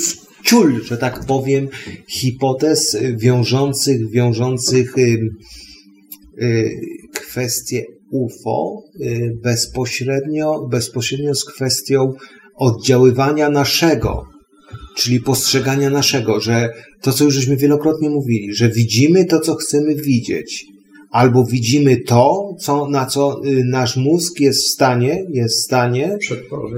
ciul, 0.44 0.84
że 0.84 0.96
tak 0.96 1.26
powiem, 1.26 1.68
hipotez 2.08 2.94
y, 2.94 3.16
wiążących, 3.16 4.10
wiążących 4.10 4.98
y, 4.98 5.30
y, 6.42 6.80
kwestie 7.12 7.95
UFO 8.10 8.82
y, 9.00 9.32
bezpośrednio, 9.42 10.68
bezpośrednio 10.70 11.34
z 11.34 11.44
kwestią 11.44 12.12
oddziaływania 12.56 13.50
naszego, 13.50 14.24
czyli 14.96 15.20
postrzegania 15.20 15.90
naszego, 15.90 16.40
że 16.40 16.68
to, 17.02 17.12
co 17.12 17.24
już 17.24 17.34
żeśmy 17.34 17.56
wielokrotnie 17.56 18.10
mówili, 18.10 18.54
że 18.54 18.68
widzimy 18.68 19.24
to, 19.24 19.40
co 19.40 19.54
chcemy 19.54 19.94
widzieć, 19.94 20.66
albo 21.16 21.44
widzimy 21.44 21.96
to, 21.96 22.54
co, 22.58 22.88
na 22.88 23.06
co 23.06 23.40
y, 23.44 23.64
nasz 23.64 23.96
mózg 23.96 24.40
jest 24.40 24.64
w 24.64 24.68
stanie, 24.68 25.26
jest 25.30 25.56
w 25.56 25.64
stanie 25.64 26.18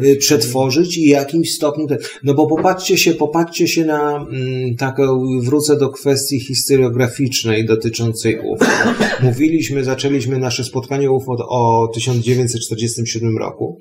y, 0.02 0.16
przetworzyć 0.16 0.98
i 0.98 1.08
jakimś 1.08 1.54
stopniu. 1.54 1.86
Te, 1.86 1.98
no 2.24 2.34
bo 2.34 2.46
popatrzcie 2.46 2.98
się, 2.98 3.14
popatrzcie 3.14 3.68
się 3.68 3.84
na 3.84 4.16
mm, 4.16 4.76
taką, 4.76 5.20
wrócę 5.40 5.76
do 5.76 5.88
kwestii 5.88 6.40
historiograficznej 6.40 7.66
dotyczącej 7.66 8.38
UFO. 8.38 8.66
Mówiliśmy, 9.22 9.84
zaczęliśmy 9.84 10.38
nasze 10.38 10.64
spotkanie 10.64 11.10
UFO 11.10 11.32
o 11.48 11.88
1947 11.94 13.38
roku 13.38 13.78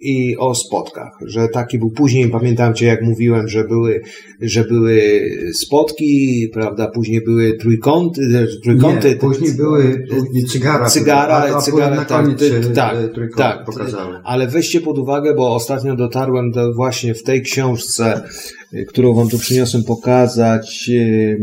i 0.00 0.36
o 0.36 0.54
spotkach, 0.54 1.12
że 1.26 1.48
taki 1.48 1.78
był 1.78 1.90
później, 1.90 2.30
pamiętacie 2.30 2.86
jak 2.86 3.02
mówiłem, 3.02 3.48
że 3.48 3.64
były, 3.64 4.00
że 4.40 4.64
były 4.64 5.20
spotki, 5.54 6.48
prawda, 6.52 6.90
później 6.94 7.20
były 7.24 7.56
trójkąty, 7.56 8.46
trójkąty 8.62 9.08
Nie, 9.08 9.16
później 9.16 9.54
były 9.54 10.06
cygara. 10.48 10.88
Cygara, 10.88 11.34
a, 11.34 11.56
a 11.56 11.60
cygara, 11.60 12.04
tak, 12.04 12.26
tak, 12.74 12.96
e, 12.96 13.28
tak. 13.36 13.64
pokazały. 13.64 14.20
Ale 14.24 14.46
weźcie 14.46 14.80
pod 14.80 14.98
uwagę, 14.98 15.34
bo 15.34 15.54
ostatnio 15.54 15.96
dotarłem 15.96 16.50
do 16.50 16.74
właśnie 16.74 17.14
w 17.14 17.22
tej 17.22 17.42
książce, 17.42 18.22
y, 18.74 18.84
którą 18.88 19.14
wam 19.14 19.28
tu 19.28 19.38
przyniosłem 19.38 19.84
pokazać, 19.84 20.90
y, 20.90 21.38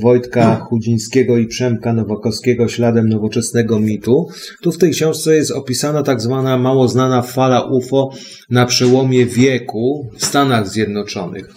Wojtka 0.00 0.56
Chudzińskiego 0.56 1.38
i 1.38 1.46
Przemka 1.46 1.92
Nowakowskiego 1.92 2.68
śladem 2.68 3.08
nowoczesnego 3.08 3.80
mitu. 3.80 4.28
Tu 4.62 4.72
w 4.72 4.78
tej 4.78 4.90
książce 4.90 5.36
jest 5.36 5.50
opisana 5.50 6.02
tak 6.02 6.20
zwana 6.20 6.58
mało 6.58 6.88
znana 6.88 7.22
fala 7.22 7.62
UFO 7.62 8.10
na 8.50 8.66
przełomie 8.66 9.26
wieku 9.26 10.10
w 10.16 10.24
Stanach 10.24 10.68
Zjednoczonych. 10.68 11.48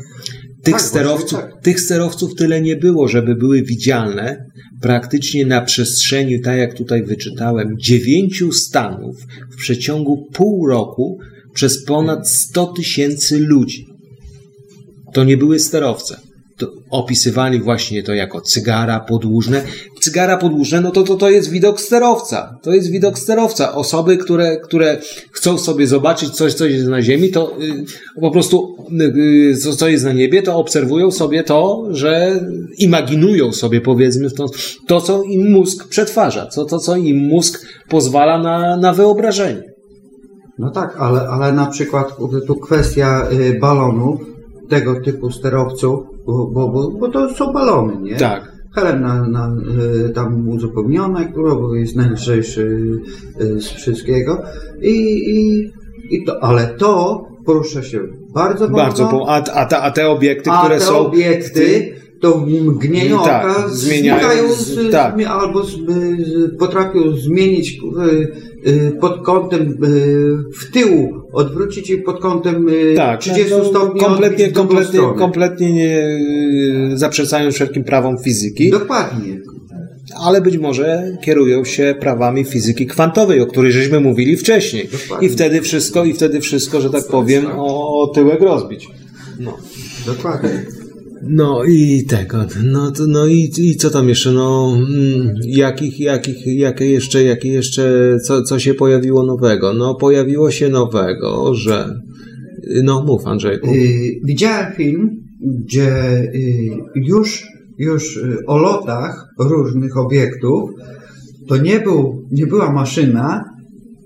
Tych 0.62 0.74
Tak, 0.74 0.82
sterowców, 0.82 1.40
tak. 1.40 1.62
tych 1.62 1.80
sterowców 1.80 2.34
tyle 2.34 2.60
nie 2.60 2.76
było, 2.76 3.08
żeby 3.08 3.34
były 3.34 3.62
widzialne. 3.62 4.44
Praktycznie 4.80 5.46
na 5.46 5.60
przestrzeni, 5.60 6.40
tak 6.40 6.58
jak 6.58 6.74
tutaj 6.74 7.02
wyczytałem, 7.02 7.68
dziewięciu 7.78 8.52
stanów 8.52 9.16
w 9.52 9.56
przeciągu 9.56 10.26
pół 10.32 10.66
roku 10.66 11.18
przez 11.54 11.84
ponad 11.84 12.28
100 12.30 12.66
tysięcy 12.66 13.38
ludzi. 13.38 13.86
To 15.12 15.24
nie 15.24 15.36
były 15.36 15.58
sterowce. 15.58 16.16
Opisywali 16.90 17.60
właśnie 17.60 18.02
to 18.02 18.14
jako 18.14 18.40
cygara 18.40 19.00
podłużne. 19.00 19.64
Cygara 20.00 20.36
podłużne, 20.36 20.80
no 20.80 20.90
to, 20.90 21.02
to 21.02 21.16
to 21.16 21.30
jest 21.30 21.50
widok 21.50 21.80
sterowca. 21.80 22.58
To 22.62 22.72
jest 22.72 22.90
widok 22.90 23.18
sterowca. 23.18 23.74
Osoby, 23.74 24.16
które, 24.16 24.56
które 24.56 25.00
chcą 25.32 25.58
sobie 25.58 25.86
zobaczyć 25.86 26.30
coś, 26.30 26.54
co 26.54 26.66
jest 26.66 26.86
na 26.86 27.02
ziemi, 27.02 27.30
to 27.30 27.56
y, 27.62 27.84
po 28.20 28.30
prostu 28.30 28.76
y, 29.50 29.56
co, 29.56 29.72
co 29.76 29.88
jest 29.88 30.04
na 30.04 30.12
niebie, 30.12 30.42
to 30.42 30.56
obserwują 30.56 31.10
sobie 31.10 31.42
to, 31.42 31.84
że 31.90 32.40
imaginują 32.78 33.52
sobie, 33.52 33.80
powiedzmy, 33.80 34.30
to, 34.30 34.46
to 34.86 35.00
co 35.00 35.22
im 35.22 35.52
mózg 35.52 35.88
przetwarza, 35.88 36.46
to, 36.46 36.64
to 36.64 36.78
co 36.78 36.96
im 36.96 37.28
mózg 37.28 37.66
pozwala 37.88 38.38
na, 38.38 38.76
na 38.76 38.92
wyobrażenie. 38.92 39.62
No 40.58 40.70
tak, 40.70 40.96
ale, 40.98 41.20
ale 41.20 41.52
na 41.52 41.66
przykład 41.66 42.16
tu 42.46 42.56
kwestia 42.56 43.28
y, 43.32 43.58
balonów, 43.60 44.20
tego 44.68 45.00
typu 45.00 45.30
sterowców, 45.30 46.13
bo, 46.26 46.46
bo, 46.46 46.68
bo, 46.68 46.90
bo 46.90 47.08
to 47.08 47.34
są 47.34 47.52
balony, 47.52 47.96
nie? 48.02 48.16
Tak. 48.16 48.54
Helem 48.74 49.00
na, 49.00 49.28
na, 49.28 49.56
y, 50.06 50.10
tam 50.10 50.48
uzupełnione, 50.48 51.24
które 51.32 51.50
bo 51.54 51.74
jest 51.74 51.96
najlżejszy 51.96 52.80
y, 53.40 53.60
z 53.60 53.66
wszystkiego. 53.66 54.42
I, 54.82 54.90
i, 55.36 55.70
i 56.10 56.24
to, 56.24 56.42
ale 56.42 56.66
to 56.66 57.22
porusza 57.46 57.82
się 57.82 58.00
bardzo 58.34 58.64
mocno. 58.68 58.76
Bardzo, 58.84 59.06
po, 59.08 59.28
a, 59.28 59.36
a, 59.36 59.66
te, 59.66 59.78
a 59.78 59.90
te 59.90 60.08
obiekty, 60.08 60.50
a 60.50 60.58
które 60.62 60.78
te 60.78 60.84
są. 60.84 60.98
obiekty 60.98 61.94
to 62.20 62.38
w 62.38 62.46
mgnieniu 62.48 63.18
Tak, 63.24 63.44
oka 63.44 63.68
zmieniają, 63.68 64.52
z- 64.52 64.90
tak. 64.90 65.14
albo 65.28 65.64
z, 65.64 65.74
potrafią 66.58 67.00
zmienić 67.16 67.78
y, 68.66 68.92
pod 69.00 69.22
kątem 69.22 69.74
w 70.58 70.70
tył 70.72 71.23
odwrócić 71.34 71.90
i 71.90 71.98
pod 71.98 72.20
kątem 72.20 72.68
y, 72.68 72.94
Tak, 72.96 73.20
30 73.20 73.50
no, 73.50 73.64
stopni 73.64 74.00
kompletnie, 74.00 74.52
kompletnie, 74.52 75.00
kompletnie 75.18 75.72
nie 75.72 76.08
y, 76.92 76.98
zaprzeczają 76.98 77.52
wszelkim 77.52 77.84
prawom 77.84 78.18
fizyki, 78.18 78.70
Dokładnie. 78.70 79.40
ale 80.20 80.40
być 80.40 80.58
może 80.58 81.16
kierują 81.24 81.64
się 81.64 81.94
prawami 82.00 82.44
fizyki 82.44 82.86
kwantowej, 82.86 83.40
o 83.40 83.46
której 83.46 83.72
żeśmy 83.72 84.00
mówili 84.00 84.36
wcześniej. 84.36 84.88
Dokładnie. 84.92 85.28
I 85.28 85.30
wtedy 85.30 85.62
wszystko, 85.62 86.04
i 86.04 86.12
wtedy 86.12 86.40
wszystko, 86.40 86.80
że 86.80 86.90
tak 86.90 87.06
powiem, 87.06 87.46
o, 87.56 88.00
o 88.02 88.06
tyłek 88.06 88.40
rozbić. 88.40 88.88
No. 89.40 89.58
Dokładnie. 90.06 90.64
No 91.28 91.64
i 91.64 92.04
tego, 92.08 92.46
no, 92.64 92.90
to, 92.90 93.06
no 93.06 93.26
i, 93.26 93.50
i 93.58 93.76
co 93.76 93.90
tam 93.90 94.08
jeszcze, 94.08 94.32
no 94.32 94.76
mm, 94.76 95.34
jakich, 95.46 96.00
jakich, 96.00 96.46
jakie 96.46 96.86
jeszcze, 96.86 97.24
jakie 97.24 97.48
jeszcze, 97.48 98.16
co, 98.26 98.42
co 98.42 98.58
się 98.58 98.74
pojawiło 98.74 99.26
nowego? 99.26 99.74
No 99.74 99.94
pojawiło 99.94 100.50
się 100.50 100.68
nowego, 100.68 101.54
że, 101.54 101.88
no 102.82 103.04
mów 103.04 103.26
Andrzejku. 103.26 103.70
Y, 103.70 104.20
widziałem 104.24 104.72
film, 104.72 105.10
gdzie 105.64 106.18
y, 106.18 106.70
już, 106.94 107.46
już 107.78 108.16
y, 108.16 108.36
o 108.46 108.58
lotach 108.58 109.28
różnych 109.38 109.96
obiektów 109.96 110.70
to 111.48 111.56
nie, 111.56 111.80
był, 111.80 112.22
nie 112.30 112.46
była 112.46 112.72
maszyna, 112.72 113.44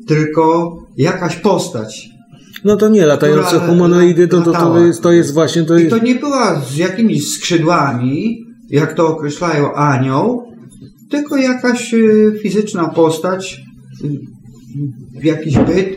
tylko 0.07 0.77
jakaś 0.97 1.37
postać. 1.37 2.09
No 2.65 2.77
to 2.77 2.89
nie, 2.89 3.07
latające 3.07 3.57
która 3.57 3.67
humanoidy 3.67 4.29
to, 4.29 4.41
to, 4.43 4.53
to, 4.53 4.79
jest, 4.79 5.03
to 5.03 5.13
jest 5.13 5.35
właśnie, 5.35 5.63
to 5.63 5.79
I 5.79 5.83
jest, 5.83 5.97
to 5.97 6.05
nie 6.05 6.15
była 6.15 6.61
z 6.61 6.77
jakimiś 6.77 7.31
skrzydłami, 7.31 8.45
jak 8.71 8.95
to 8.95 9.09
określają 9.09 9.75
anioł, 9.75 10.43
tylko 11.11 11.37
jakaś 11.37 11.95
y, 11.95 12.39
fizyczna 12.43 12.89
postać, 12.89 13.61
y, 14.05 15.27
jakiś 15.27 15.59
byt, 15.59 15.97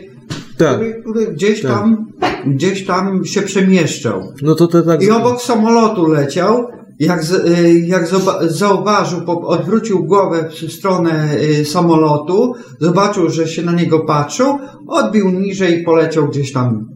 tak, 0.58 0.76
który, 0.76 1.00
który 1.00 1.26
gdzieś 1.26 1.62
Tak. 1.62 1.70
tam 1.70 2.06
gdzieś 2.46 2.86
tam 2.86 3.24
się 3.24 3.42
przemieszczał. 3.42 4.20
no 4.42 4.54
to 4.54 4.66
to 4.66 4.82
tak, 4.82 5.02
I 5.02 5.10
obok 5.10 5.42
samolotu 5.42 6.06
leciał, 6.06 6.66
jak, 6.98 7.24
z, 7.24 7.32
y, 7.32 7.80
jak 7.80 8.08
zauważył, 8.48 9.20
odwrócił 9.26 10.04
głowę 10.04 10.48
w 10.50 10.72
stronę 10.72 11.36
y, 11.60 11.64
samolotu, 11.64 12.54
zobaczył, 12.80 13.28
że 13.28 13.48
się 13.48 13.62
na 13.62 13.72
niego 13.72 14.00
patrzą, 14.00 14.58
odbił 14.88 15.30
niżej 15.30 15.80
i 15.80 15.84
poleciał 15.84 16.28
gdzieś 16.28 16.52
tam. 16.52 16.86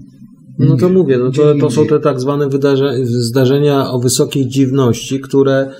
no 0.58 0.76
to 0.76 0.88
mówię, 0.88 1.18
no 1.18 1.30
to, 1.30 1.54
to 1.60 1.70
są 1.70 1.86
te 1.86 2.00
tak 2.00 2.20
zwane 2.20 2.48
wydarze, 2.48 2.94
zdarzenia 3.02 3.90
o 3.90 4.00
wysokiej 4.00 4.48
dziwności, 4.48 5.20
które, 5.20 5.70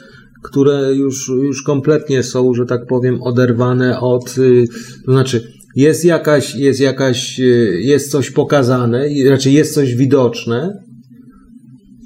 które 0.42 0.94
już, 0.94 1.28
już 1.28 1.62
kompletnie 1.62 2.22
są, 2.22 2.54
że 2.54 2.66
tak 2.66 2.86
powiem, 2.86 3.22
oderwane 3.22 4.00
od, 4.00 4.38
y, 4.38 4.64
to 5.06 5.12
znaczy 5.12 5.52
jest 5.76 6.04
jakaś, 6.04 6.54
jest 6.54 6.80
jakaś, 6.80 7.38
jest 7.78 8.10
coś 8.10 8.30
pokazane, 8.30 9.08
raczej 9.30 9.52
jest 9.52 9.74
coś 9.74 9.94
widoczne, 9.94 10.82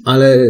ale 0.05 0.47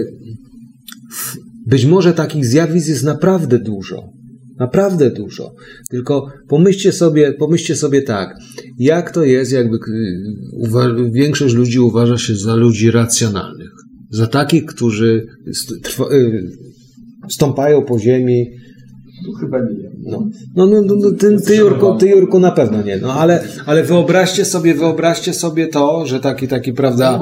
być 1.72 1.86
może 1.86 2.14
takich 2.14 2.46
zjawisk 2.46 2.88
jest 2.88 3.04
naprawdę 3.04 3.60
dużo. 3.60 4.14
Naprawdę 4.60 5.12
dużo. 5.12 5.52
Tylko 5.90 6.28
pomyślcie 6.48 6.92
sobie, 6.92 7.34
pomyślcie 7.34 7.76
sobie 7.76 8.02
tak, 8.02 8.36
jak 8.78 9.12
to 9.12 9.24
jest, 9.24 9.52
jakby 9.52 9.78
y, 9.78 11.12
większość 11.14 11.56
ludzi 11.56 11.80
uważa 11.80 12.18
się 12.18 12.36
za 12.36 12.56
ludzi 12.56 12.92
racjonalnych. 12.92 13.72
Za 14.10 14.28
takich, 14.28 14.66
którzy 14.66 15.26
y, 15.48 16.50
stąpają 17.30 17.82
po 17.82 18.00
ziemi. 18.00 18.52
Tu 19.26 19.34
chyba 19.34 19.60
nie. 19.60 19.92
No, 20.04 20.30
no, 20.56 20.66
no, 20.66 20.82
no, 20.82 20.96
no 20.96 21.12
ty, 21.12 21.38
ty, 21.48 21.56
Jurku, 21.56 21.98
ty 21.98 22.10
Jurku 22.10 22.40
na 22.40 22.52
pewno 22.52 22.82
nie. 22.82 22.98
No, 22.98 23.14
ale, 23.14 23.44
ale 23.66 23.84
wyobraźcie 23.84 24.46
sobie, 24.46 24.74
wyobraźcie 24.74 25.34
sobie 25.34 25.68
to, 25.68 26.06
że 26.06 26.20
taki, 26.20 26.48
taki, 26.48 26.74
prawda, 26.74 27.20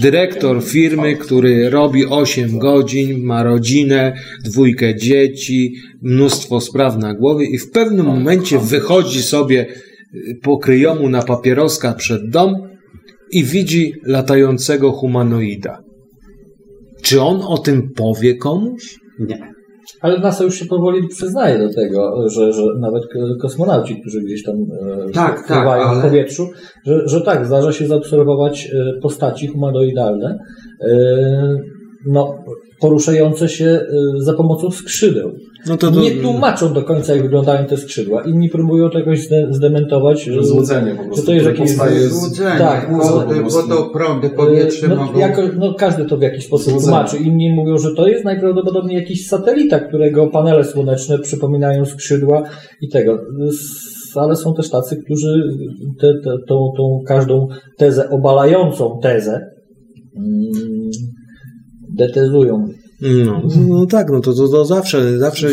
dyrektor 0.00 0.62
firmy, 0.62 1.16
który 1.16 1.70
robi 1.70 2.06
8 2.06 2.58
godzin, 2.58 3.24
ma 3.24 3.42
rodzinę, 3.42 4.14
dwójkę 4.44 4.96
dzieci, 4.96 5.74
mnóstwo 6.02 6.60
spraw 6.60 6.98
na 6.98 7.14
głowie 7.14 7.46
i 7.46 7.58
w 7.58 7.70
pewnym 7.70 8.06
momencie 8.06 8.58
wychodzi 8.58 9.22
sobie 9.22 9.66
y, 10.14 10.38
po 10.42 10.58
kryjomu 10.58 11.08
na 11.08 11.22
papieroska 11.22 11.94
przed 11.94 12.30
dom 12.30 12.54
i 13.30 13.44
widzi 13.44 13.92
latającego 14.06 14.92
humanoida. 14.92 15.78
Czy 17.02 17.20
on 17.20 17.40
o 17.46 17.58
tym 17.58 17.90
powie 17.96 18.34
komuś? 18.34 18.96
Nie. 19.18 19.51
Ale 20.00 20.18
NASA 20.18 20.44
już 20.44 20.54
się 20.54 20.66
powoli 20.66 21.08
przyznaje 21.08 21.58
do 21.58 21.74
tego, 21.74 22.28
że, 22.28 22.52
że 22.52 22.62
nawet 22.80 23.02
kosmonauci, 23.40 24.00
którzy 24.00 24.20
gdzieś 24.20 24.42
tam 24.44 24.54
e, 24.56 25.10
Tak, 25.12 25.46
pływają 25.46 25.82
tak, 25.82 25.90
ale- 25.90 26.00
w 26.00 26.02
powietrzu, 26.02 26.46
że, 26.86 27.08
że 27.08 27.20
tak, 27.20 27.46
zdarza 27.46 27.72
się 27.72 27.86
zaobserwować 27.86 28.66
e, 28.74 29.00
postaci 29.02 29.46
humanoidalne, 29.46 30.38
e, 30.80 31.56
no, 32.06 32.34
poruszające 32.80 33.48
się 33.48 33.64
e, 33.64 33.86
za 34.18 34.32
pomocą 34.32 34.70
skrzydeł. 34.70 35.32
No 35.66 35.76
to, 35.76 35.90
to, 35.90 36.00
Nie 36.00 36.10
tłumaczą 36.10 36.72
do 36.72 36.82
końca, 36.82 37.12
jak 37.12 37.22
wyglądają 37.22 37.66
te 37.66 37.76
skrzydła. 37.76 38.22
Inni 38.22 38.48
próbują 38.48 38.90
to 38.90 38.98
jakoś 38.98 39.20
zde- 39.26 39.46
zdementować. 39.50 40.24
że- 40.24 40.44
Złudzenie 40.44 40.94
po 40.94 41.04
prostu, 41.04 41.16
Że 41.16 41.26
to 41.26 41.32
jest 41.32 41.46
jakieś 41.46 41.70
Złudzenie, 42.08 42.58
tak, 42.58 42.90
bo, 42.92 43.62
to 43.62 43.90
prądy 43.90 44.30
powietrze 44.30 44.88
no, 44.88 44.96
mogą... 44.96 45.18
jako, 45.18 45.42
no 45.58 45.74
każdy 45.74 46.04
to 46.04 46.16
w 46.16 46.22
jakiś 46.22 46.46
sposób 46.46 46.68
Złudzenie. 46.68 46.92
tłumaczy. 46.92 47.16
Inni 47.16 47.52
mówią, 47.54 47.78
że 47.78 47.94
to 47.94 48.08
jest 48.08 48.24
najprawdopodobniej 48.24 48.96
jakiś 48.96 49.26
satelita, 49.26 49.80
którego 49.80 50.26
panele 50.26 50.64
słoneczne 50.64 51.18
przypominają 51.18 51.84
skrzydła 51.84 52.42
i 52.80 52.88
tego. 52.88 53.18
Ale 54.14 54.36
są 54.36 54.54
też 54.54 54.70
tacy, 54.70 54.96
którzy 55.04 55.42
te, 56.00 56.06
te, 56.24 56.30
tą, 56.48 56.72
tą 56.76 57.00
każdą 57.06 57.48
tezę, 57.78 58.10
obalającą 58.10 58.98
tezę 59.02 59.40
mm, 60.16 60.50
detezują. 61.94 62.68
No, 63.00 63.42
no 63.68 63.86
tak, 63.86 64.10
no 64.10 64.20
to, 64.20 64.34
to, 64.34 64.48
to 64.48 64.64
zawsze, 64.64 65.18
zawsze 65.18 65.48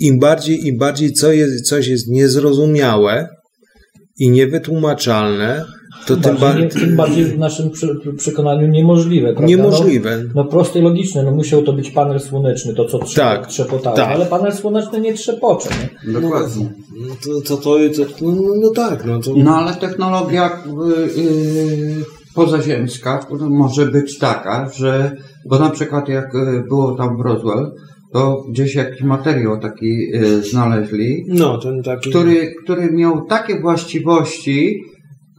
im 0.00 0.18
bardziej, 0.18 0.66
im 0.66 0.78
bardziej 0.78 1.12
co 1.12 1.32
jest, 1.32 1.68
coś 1.68 1.86
jest 1.86 2.08
niezrozumiałe 2.08 3.28
i 4.18 4.30
niewytłumaczalne, 4.30 5.64
to 6.06 6.16
tym 6.16 6.36
Bardziej, 6.36 6.62
nie, 6.62 6.68
bardziej 6.68 6.80
tym 6.80 6.96
bardziej 6.96 7.24
w 7.24 7.38
naszym 7.38 7.70
przy, 7.70 7.88
przekonaniu 8.16 8.66
niemożliwe. 8.66 9.28
Prawda? 9.28 9.46
niemożliwe. 9.46 10.22
No, 10.24 10.30
no 10.34 10.44
proste 10.44 10.78
i 10.78 10.82
logiczne, 10.82 11.22
no 11.22 11.30
musiał 11.30 11.62
to 11.62 11.72
być 11.72 11.90
panel 11.90 12.20
słoneczny, 12.20 12.74
to 12.74 12.84
co 12.84 12.98
trzepo, 12.98 13.26
Tak, 13.26 13.46
trzepotało, 13.46 13.96
tak. 13.96 14.10
ale 14.10 14.26
panel 14.26 14.52
słoneczny 14.52 15.00
nie 15.00 15.14
trzepocze. 15.14 15.68
Nie? 16.06 16.12
Dokładnie. 16.12 16.72
No 17.08 17.14
to, 17.24 17.40
to, 17.40 17.56
to, 17.56 17.78
to 18.18 18.24
no, 18.24 18.54
no 18.60 18.70
tak, 18.70 19.04
no 19.04 19.20
to... 19.20 19.32
No 19.36 19.56
ale 19.56 19.76
technologia 19.76 20.62
y, 21.16 21.20
y, 21.20 22.04
pozaziemska 22.34 23.18
która 23.18 23.48
może 23.48 23.86
być 23.86 24.18
taka, 24.18 24.70
że 24.76 25.16
bo 25.48 25.58
na 25.58 25.70
przykład 25.70 26.08
jak 26.08 26.34
y, 26.34 26.64
było 26.68 26.94
tam 26.94 27.16
w 27.16 27.20
Roswell, 27.20 27.70
to 28.12 28.44
gdzieś 28.50 28.74
jakiś 28.74 29.02
materiał 29.02 29.60
taki 29.60 30.14
y, 30.14 30.42
znaleźli, 30.42 31.24
No, 31.28 31.58
ten 31.58 31.82
taki... 31.82 32.10
który, 32.10 32.54
który 32.64 32.92
miał 32.92 33.26
takie 33.26 33.60
właściwości, 33.60 34.80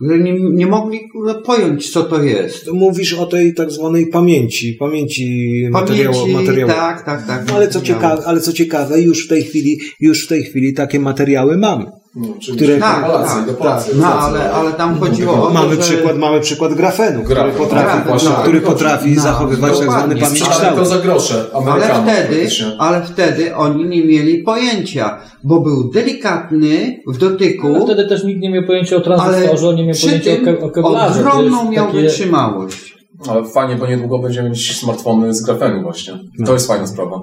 że 0.01 0.19
nie, 0.19 0.33
nie 0.33 0.67
mogli 0.67 0.99
pojąć, 1.45 1.91
co 1.91 2.03
to 2.03 2.23
jest. 2.23 2.71
Mówisz 2.73 3.13
o 3.13 3.25
tej 3.25 3.53
tak 3.53 3.71
zwanej 3.71 4.07
pamięci, 4.07 4.75
pamięci, 4.79 5.67
materiału, 5.71 6.27
materiału. 6.27 6.71
tak, 6.71 7.05
tak, 7.05 7.27
tak. 7.27 7.47
No, 7.47 7.53
ale 7.53 7.67
co 7.67 7.81
ciekawe, 7.81 8.23
ale 8.25 8.41
co 8.41 8.53
ciekawe, 8.53 9.01
już 9.01 9.25
w 9.25 9.29
tej 9.29 9.43
chwili, 9.43 9.77
już 9.99 10.25
w 10.25 10.27
tej 10.27 10.43
chwili 10.43 10.73
takie 10.73 10.99
materiały 10.99 11.57
mamy. 11.57 11.85
No, 12.15 12.27
czyli 12.41 12.57
Które- 12.57 12.75
do 12.75 12.81
Tak, 12.81 13.01
palacji, 13.01 13.35
tak, 13.37 13.45
do 13.47 13.53
palacji. 13.53 13.93
No 13.99 14.07
ale, 14.19 14.51
ale 14.51 14.71
tam 14.73 14.99
chodziło 14.99 15.33
o 15.43 15.47
to, 15.47 15.53
Mamy 15.53 15.75
że... 15.75 15.81
przykład, 15.81 16.17
mamy 16.17 16.39
przykład 16.39 16.73
grafenu, 16.73 17.23
który 17.23 17.35
Grafen, 17.35 17.57
potrafi, 17.57 17.85
grafen, 17.85 18.17
który, 18.17 18.31
tak. 18.33 18.41
który 18.41 18.61
potrafi 18.61 19.11
No, 19.15 19.21
zachowywać 19.21 19.71
tak 19.79 19.89
zwany 19.91 20.15
pamięć 20.15 20.27
Sprzedali 20.43 20.75
to 20.75 20.81
kształt. 20.83 20.87
za 20.87 20.97
grosze 20.97 21.45
Ale 21.53 21.81
wtedy, 22.03 22.47
ale 22.79 23.01
wtedy 23.03 23.55
oni 23.55 23.85
nie 23.85 24.05
mieli 24.05 24.43
pojęcia, 24.43 25.17
bo 25.43 25.59
był 25.61 25.91
delikatny 25.91 26.97
w 27.07 27.17
dotyku, 27.17 27.67
Ale 27.75 27.85
wtedy 27.85 28.07
też 28.07 28.23
nikt 28.23 28.41
nie 28.41 28.51
miał 28.51 28.63
pojęcia 28.63 28.95
o 28.95 29.01
tranzystorze, 29.01 29.73
nie 29.73 29.85
miał 29.85 29.95
pojęcia 30.03 30.31
o, 30.33 30.45
ke- 30.45 30.83
o 30.83 31.07
ogromną 31.09 31.71
miał 31.71 31.85
takie- 31.87 32.01
wytrzymałość. 32.01 32.95
Ale 33.29 33.43
fajnie, 33.45 33.75
bo 33.75 33.87
niedługo 33.87 34.19
będziemy 34.19 34.49
mieć 34.49 34.77
smartfony 34.79 35.33
z 35.33 35.41
grafenu 35.45 35.81
właśnie. 35.83 36.13
No. 36.39 36.45
To 36.47 36.53
jest 36.53 36.67
fajna 36.67 36.87
sprawa. 36.87 37.21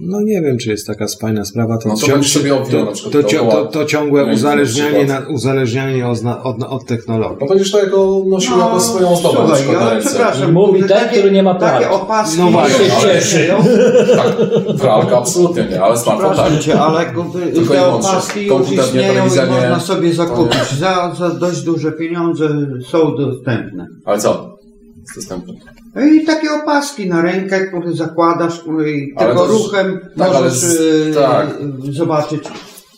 No 0.00 0.20
nie 0.20 0.42
wiem, 0.42 0.58
czy 0.58 0.70
jest 0.70 0.86
taka 0.86 1.06
fajna 1.20 1.44
sprawa. 1.44 1.78
To, 1.78 1.88
No 1.88 1.94
to 1.94 2.06
cią- 2.06 2.12
będziesz 2.12 2.32
sobie 2.32 2.50
to, 2.50 2.64
to, 3.10 3.22
to, 3.22 3.28
to, 3.50 3.66
to 3.66 3.84
ciągłe 3.84 4.24
uzależnianie, 4.32 5.04
na, 5.04 5.20
uzależnianie 5.28 6.08
od, 6.08 6.18
od, 6.42 6.62
od 6.62 6.84
technologii. 6.86 7.36
No 7.40 7.46
będziesz 7.46 7.70
to 7.72 7.78
jako 7.78 8.22
nosił 8.28 8.58
jako 8.58 8.80
swoją 8.80 9.08
ozdobę 9.08 9.38
No, 9.48 9.56
słuchaj, 9.56 9.94
ręce. 9.94 10.08
przepraszam, 10.08 10.52
Mówi 10.52 10.84
ten, 10.84 11.08
który 11.08 11.30
nie 11.30 11.42
ma 11.42 11.54
Takie 11.54 11.78
prawa. 11.86 12.02
opaski 12.02 12.38
No 12.38 12.50
właśnie. 12.50 12.84
się 12.84 12.92
Ale- 13.02 13.14
cieszę. 13.14 13.38
Tak, 14.16 14.36
pralka 14.80 15.18
absolutnie 15.18 15.66
nie, 15.70 15.82
ale 15.82 15.96
smartfon 15.98 16.36
tak. 16.36 16.58
Cię, 16.58 16.80
ale 16.80 17.04
te 17.68 17.86
opaski 17.86 18.46
już 18.46 18.72
istnieją 18.72 19.26
i 19.26 19.50
można 19.50 19.80
sobie 19.80 20.14
zakupić. 20.14 20.72
Za, 20.78 21.14
za 21.18 21.30
dość 21.30 21.62
duże 21.62 21.92
pieniądze 21.92 22.48
są 22.90 23.16
dostępne. 23.16 23.86
Ale 24.04 24.18
co? 24.18 24.57
Jest 25.16 25.28
dostępne. 25.28 25.54
No 25.94 26.02
I 26.06 26.24
takie 26.24 26.50
opaski 26.52 27.08
na 27.08 27.22
rękę, 27.22 27.66
które 27.66 27.92
zakładasz 27.92 28.60
i 28.86 29.12
Ale 29.16 29.28
tego 29.28 29.46
ruchem 29.46 30.00
tak, 30.18 30.32
możesz 30.32 30.52
z- 30.52 31.16
e, 31.16 31.20
tak. 31.20 31.48
zobaczyć. 31.92 32.44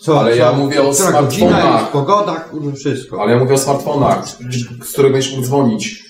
Co, 0.01 0.21
Ale 0.21 0.31
co, 0.31 0.37
ja 0.37 0.53
mówię 0.53 0.83
o 0.83 0.95
smartfonach. 0.95 1.81
jest, 1.81 1.93
pogoda, 1.93 2.33
kurde, 2.37 2.73
wszystko. 2.73 3.23
Ale 3.23 3.33
ja 3.33 3.39
mówię 3.39 3.55
o 3.55 3.59
smartfonach, 3.59 4.29
z 4.85 4.93
których 4.93 5.13
będziesz 5.13 5.33
mógł 5.33 5.47
dzwonić. 5.47 6.10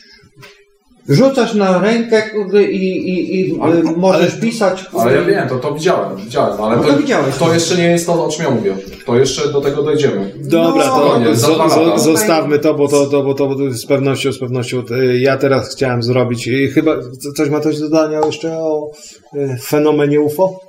Rzucasz 1.11 1.55
na 1.55 1.79
rękę, 1.79 2.23
kurde, 2.31 2.63
i, 2.65 3.09
i, 3.09 3.41
i 3.41 3.61
Ale- 3.61 3.77
y, 3.77 3.83
możesz 3.83 4.41
pisać, 4.41 4.85
kurde. 4.85 5.01
Ale 5.11 5.17
ja 5.17 5.25
wiem, 5.25 5.49
to, 5.49 5.59
to 5.59 5.75
widziałem, 5.75 6.17
widziałem, 6.17 6.61
ale 6.65 6.77
No 6.77 6.83
to, 6.83 6.93
to 6.93 6.99
widziałeś. 6.99 7.37
to 7.37 7.55
jeszcze 7.55 7.77
nie 7.77 7.85
jest 7.91 8.07
to, 8.07 8.25
o 8.25 8.29
czym 8.29 8.45
ja 8.45 8.51
mówię. 8.51 8.77
To 9.07 9.19
jeszcze 9.19 9.53
do 9.53 9.61
tego 9.61 9.83
dojdziemy. 9.83 10.33
Dobra, 10.45 10.87
No, 10.87 11.01
to 11.25 11.31
zo- 11.35 11.59
lata. 11.59 11.99
zostawmy 11.99 12.59
to, 12.59 12.75
bo 12.75 12.89
to, 12.89 13.07
to, 13.07 13.23
bo 13.23 13.35
to, 13.35 13.47
bo 13.49 13.55
to 13.55 13.71
z 13.71 13.87
pewnością, 13.87 14.33
z 14.33 14.39
pewnością. 14.39 14.83
y, 14.91 15.19
Ja 15.21 15.37
teraz 15.37 15.75
chciałem 15.75 16.03
zrobić, 16.03 16.49
y, 16.49 16.69
chyba 16.75 16.97
co- 17.21 17.33
coś 17.33 17.51
ma 17.51 17.61
coś 17.61 17.79
do 17.81 17.89
dodania 17.89 18.21
jeszcze 18.27 18.59
o 18.59 18.91
y, 19.35 19.57
fenomenie 19.63 20.21
UFO? 20.21 20.61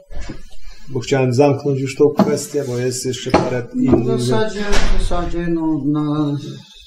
Bo 0.90 1.00
chciałem 1.00 1.34
zamknąć 1.34 1.80
już 1.80 1.96
tą 1.96 2.10
kwestię, 2.10 2.64
bo 2.68 2.78
jest 2.78 3.06
jeszcze 3.06 3.32
parę 3.32 3.64
W 3.76 3.82
innych. 3.84 4.22
zasadzie, 4.22 4.60
w 5.00 5.02
zasadzie, 5.02 5.48
no, 5.50 5.82
na, 5.86 6.38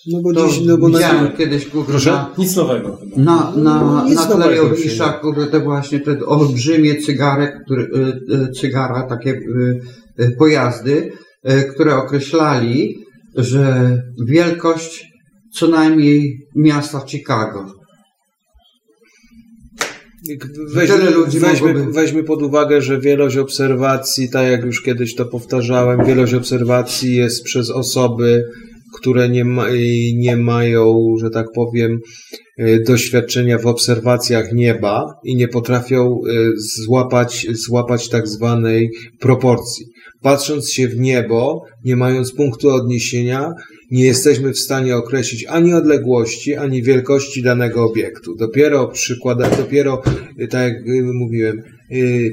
No 0.07 0.20
bo 0.22 0.32
to 0.32 0.48
dziś, 0.48 0.61
no 0.61 0.78
bo 0.78 0.88
na, 0.88 0.98
widziałem 0.98 1.32
kiedyś, 1.32 1.66
kurde, 1.66 1.90
Proszę? 1.90 2.11
na, 2.11 2.30
Nic 2.38 2.57
nowego. 2.57 2.98
na, 3.16 3.52
na, 3.57 4.05
Nic 4.07 4.16
na 4.16 4.44
się 4.76 5.05
kurde, 5.20 5.46
te 5.46 5.61
właśnie 5.61 6.00
te 6.00 6.26
olbrzymie 6.26 7.02
cygarek, 7.02 7.55
które, 7.64 7.82
y, 7.82 8.52
cygara, 8.61 9.02
takie 9.09 9.30
y, 9.30 9.80
y, 10.20 10.36
pojazdy, 10.38 11.12
które 11.74 11.96
określali, 11.96 12.94
że 13.36 13.96
wielkość 14.26 15.05
co 15.55 15.68
najmniej 15.68 16.46
miasta 16.57 17.00
Chicago. 17.07 17.66
Weźmy, 20.74 20.96
weźmy, 21.40 21.92
weźmy 21.92 22.24
pod 22.24 22.42
uwagę, 22.42 22.82
że 22.82 23.00
wielość 23.00 23.36
obserwacji, 23.36 24.30
tak 24.30 24.46
jak 24.50 24.64
już 24.64 24.82
kiedyś 24.82 25.14
to 25.14 25.24
powtarzałem, 25.24 26.05
wielość 26.05 26.34
obserwacji 26.34 27.16
jest 27.16 27.44
przez 27.44 27.70
osoby, 27.70 28.44
które 28.95 29.28
nie, 29.28 29.45
ma, 29.45 29.66
nie 30.14 30.36
mają, 30.36 31.14
że 31.20 31.30
tak 31.30 31.47
powiem, 31.55 31.99
e, 32.59 32.80
doświadczenia 32.80 33.59
w 33.59 33.66
obserwacjach 33.66 34.53
nieba 34.53 35.14
i 35.24 35.36
nie 35.36 35.49
potrafią 35.49 36.01
e, 36.05 36.32
złapać, 36.84 37.47
złapać 37.51 38.09
tak 38.09 38.28
zwanej 38.28 38.90
proporcji. 39.20 39.86
Patrząc 40.22 40.70
się 40.70 40.88
w 40.88 41.01
niebo, 41.01 41.62
nie 41.84 41.97
mając 41.97 42.34
punktu 42.34 42.70
odniesienia, 42.70 43.51
nie 43.90 44.05
jesteśmy 44.05 44.53
w 44.53 44.59
stanie 44.59 44.97
określić 44.97 45.47
ani 45.47 45.74
odległości, 45.74 46.57
ani 46.57 46.82
wielkości 46.82 47.42
danego 47.42 47.84
obiektu. 47.84 48.34
Dopiero 48.38 48.88
przykłada, 48.88 49.51
dopiero, 49.51 50.03
tak 50.51 50.62
jak 50.62 50.74
mówiłem, 51.14 51.62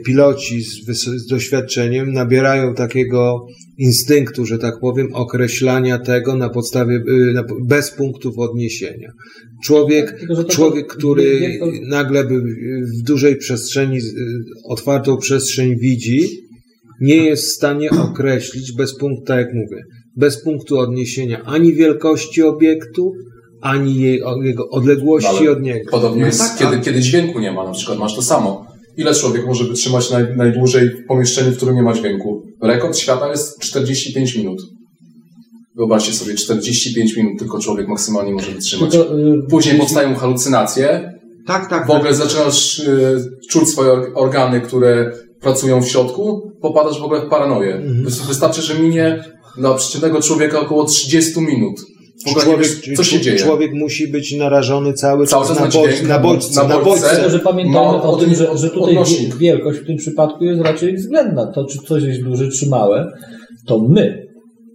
piloci 0.05 0.62
z, 0.62 1.01
z 1.01 1.26
doświadczeniem 1.28 2.14
nabierają 2.14 2.74
takiego 2.74 3.45
instynktu, 3.78 4.45
że 4.45 4.57
tak 4.57 4.74
powiem, 4.82 5.07
określania 5.14 5.99
tego 5.99 6.36
na 6.36 6.49
podstawie, 6.49 6.95
y, 6.95 7.34
bez 7.66 7.91
punktów 7.91 8.38
odniesienia. 8.39 9.12
Człowiek, 9.64 10.20
Tylko, 10.20 10.36
to- 10.36 10.43
człowiek, 10.43 10.88
który 10.88 11.39
wie- 11.39 11.59
nagle 11.89 12.24
by 12.24 12.41
w 12.99 13.03
dużej 13.05 13.36
przestrzeni, 13.36 13.97
y, 13.97 14.01
otwartą 14.70 15.18
przestrzeń 15.18 15.76
widzi, 15.80 16.28
nie 17.01 17.16
jest 17.16 17.43
w 17.43 17.51
stanie 17.55 17.89
określić 17.89 18.72
bez 18.78 18.97
punktu, 18.97 19.24
tak 19.26 19.38
jak 19.38 19.53
mówię, 19.53 19.84
bez 20.18 20.43
punktu 20.43 20.78
odniesienia 20.80 21.43
ani 21.43 21.74
wielkości 21.74 22.41
obiektu, 22.43 23.12
ani 23.62 24.01
jej, 24.01 24.22
jego 24.43 24.70
odległości 24.70 25.30
Ale 25.39 25.51
od 25.51 25.62
niego. 25.62 25.91
Podobnie 25.91 26.22
No 26.22 26.28
jest, 26.28 26.39
tak, 26.39 26.57
kiedy, 26.59 26.72
tak. 26.72 26.82
kiedy 26.84 26.99
dźwięku 26.99 27.39
nie 27.39 27.51
ma, 27.51 27.64
na 27.66 27.72
przykład 27.72 27.99
masz 27.99 28.16
to 28.16 28.22
samo. 28.22 28.70
Ile 28.97 29.15
człowiek 29.15 29.45
może 29.45 29.63
wytrzymać 29.63 30.11
naj, 30.11 30.23
najdłużej 30.35 30.89
w 30.89 31.07
pomieszczeniu, 31.07 31.51
w 31.51 31.57
którym 31.57 31.75
nie 31.75 31.81
ma 31.83 31.93
dźwięku? 31.93 32.41
Rekord 32.61 32.97
świata 32.97 33.27
jest 33.31 33.59
45 33.59 34.35
minut. 34.35 34.61
Wyobraźcie 35.75 36.13
sobie, 36.13 36.35
45 36.35 37.15
minut 37.17 37.39
tylko 37.39 37.59
człowiek 37.59 37.87
maksymalnie 37.87 38.31
może 38.31 38.51
wytrzymać. 38.51 38.91
Tylko, 38.91 39.19
y, 39.19 39.33
Później 39.49 39.79
powstają 39.79 40.15
halucynacje, 40.15 41.11
Tak, 41.47 41.69
tak. 41.69 41.87
w 41.87 41.91
ogóle 41.91 42.13
zaczynasz 42.13 42.79
y, 42.79 43.23
czuć 43.49 43.69
swoje 43.69 43.91
or- 43.91 44.11
organy, 44.15 44.61
które 44.61 45.11
pracują 45.41 45.81
w 45.81 45.87
środku, 45.87 46.51
popadasz 46.61 46.99
w 46.99 47.03
ogóle 47.03 47.21
w 47.21 47.29
paranoję. 47.29 47.75
Mhm. 47.75 48.05
Wys- 48.05 48.27
Wystarczy, 48.27 48.61
że 48.61 48.79
minie 48.79 49.23
dla 49.57 49.73
przeciętnego 49.73 50.21
człowieka 50.21 50.59
około 50.59 50.85
30 50.85 51.41
minut. 51.41 51.75
Nie 52.28 52.34
Człowiek, 52.34 52.59
wiesz, 52.59 52.97
co 52.97 53.03
się 53.03 53.17
czł- 53.17 53.24
dzieje. 53.24 53.38
człowiek 53.38 53.72
musi 53.74 54.07
być 54.07 54.38
narażony 54.38 54.93
cały, 54.93 55.28
Cały 55.28 55.47
czas 55.47 55.59
na, 55.59 55.65
bodź, 55.65 55.74
dźwięk, 55.74 56.07
na 56.09 56.19
bodźce, 56.19 56.61
na 56.61 56.67
na 56.67 56.80
bodźce. 56.80 57.15
Tylko, 57.15 57.30
że 57.30 57.39
pamiętajmy 57.39 57.80
Ma 57.97 58.03
o 58.03 58.15
tym, 58.17 58.36
że, 58.36 58.57
że 58.57 58.69
tutaj 58.69 58.89
odnośnik. 58.93 59.30
wie- 59.36 59.39
wielkość 59.39 59.80
w 59.80 59.86
tym 59.86 59.97
przypadku 59.97 60.43
jest 60.43 60.61
raczej 60.61 60.95
względna. 60.95 61.51
To, 61.51 61.65
czy 61.65 61.78
coś 61.80 62.03
jest 62.03 62.22
duże, 62.24 62.47
czy 62.49 62.69
małe, 62.69 63.11
to 63.67 63.80
my 63.80 64.28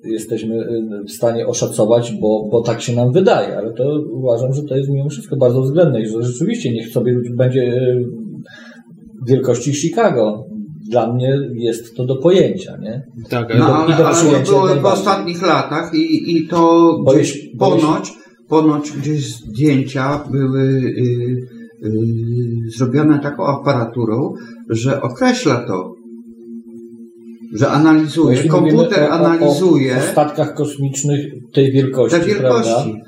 jesteśmy 0.05 0.55
y, 0.57 0.83
w 1.09 1.13
stanie 1.13 1.47
oszacować, 1.47 2.13
bo, 2.21 2.49
bo 2.51 2.63
tak 2.63 2.83
się 2.83 2.93
nam 2.93 3.13
wydaje, 3.13 3.57
ale 3.59 3.73
to 3.73 3.85
uważam, 4.13 4.53
że 4.53 4.63
to 4.63 4.77
jest 4.77 4.91
mimo 4.91 5.09
wszystko 5.09 5.37
bardzo 5.37 5.63
względne 5.63 6.01
i 6.03 6.07
że 6.09 6.23
rzeczywiście 6.23 6.73
niech 6.73 6.89
sobie 6.89 7.15
będzie 7.37 7.63
y, 7.63 8.05
wielkości 9.29 9.75
Chicago. 9.75 10.46
Dla 10.91 11.13
mnie 11.13 11.39
jest 11.55 11.97
to 11.97 12.05
do 12.05 12.17
pojęcia, 12.17 12.77
nie? 12.83 13.03
Tak, 13.31 13.59
No, 13.59 13.65
ale- 13.65 13.75
ale, 13.85 13.97
do 13.97 14.07
ale 14.09 14.17
przyjęcia 14.17 14.53
były 14.53 14.81
w 14.81 14.87
ostatnich 14.87 15.43
latach 15.47 15.95
i, 15.95 16.37
i 16.37 16.49
to 16.49 16.59
Bo 17.05 17.13
gdzieś 17.13 17.49
ponoć, 17.59 18.13
ponoć 18.49 18.93
gdzieś 18.93 19.35
zdjęcia 19.37 20.25
były 20.31 20.61
y, 20.63 21.47
y, 21.85 21.91
zrobione 22.77 23.19
taką 23.19 23.47
aparaturą, 23.47 24.33
że 24.71 25.03
określa 25.03 25.67
to, 25.67 25.93
że 27.55 27.69
analizuje, 27.69 28.35
jeśli 28.35 28.51
komputer 28.51 29.03
o- 29.05 29.11
analizuje 29.11 29.95
O, 29.97 29.99
o 29.99 30.03
statkach 30.13 30.55
kosmicznych 30.55 31.27
tej 31.53 31.73
wielkości, 31.73 32.19
te 32.21 32.27
wielkości. 32.27 32.73
prawda? 32.73 33.01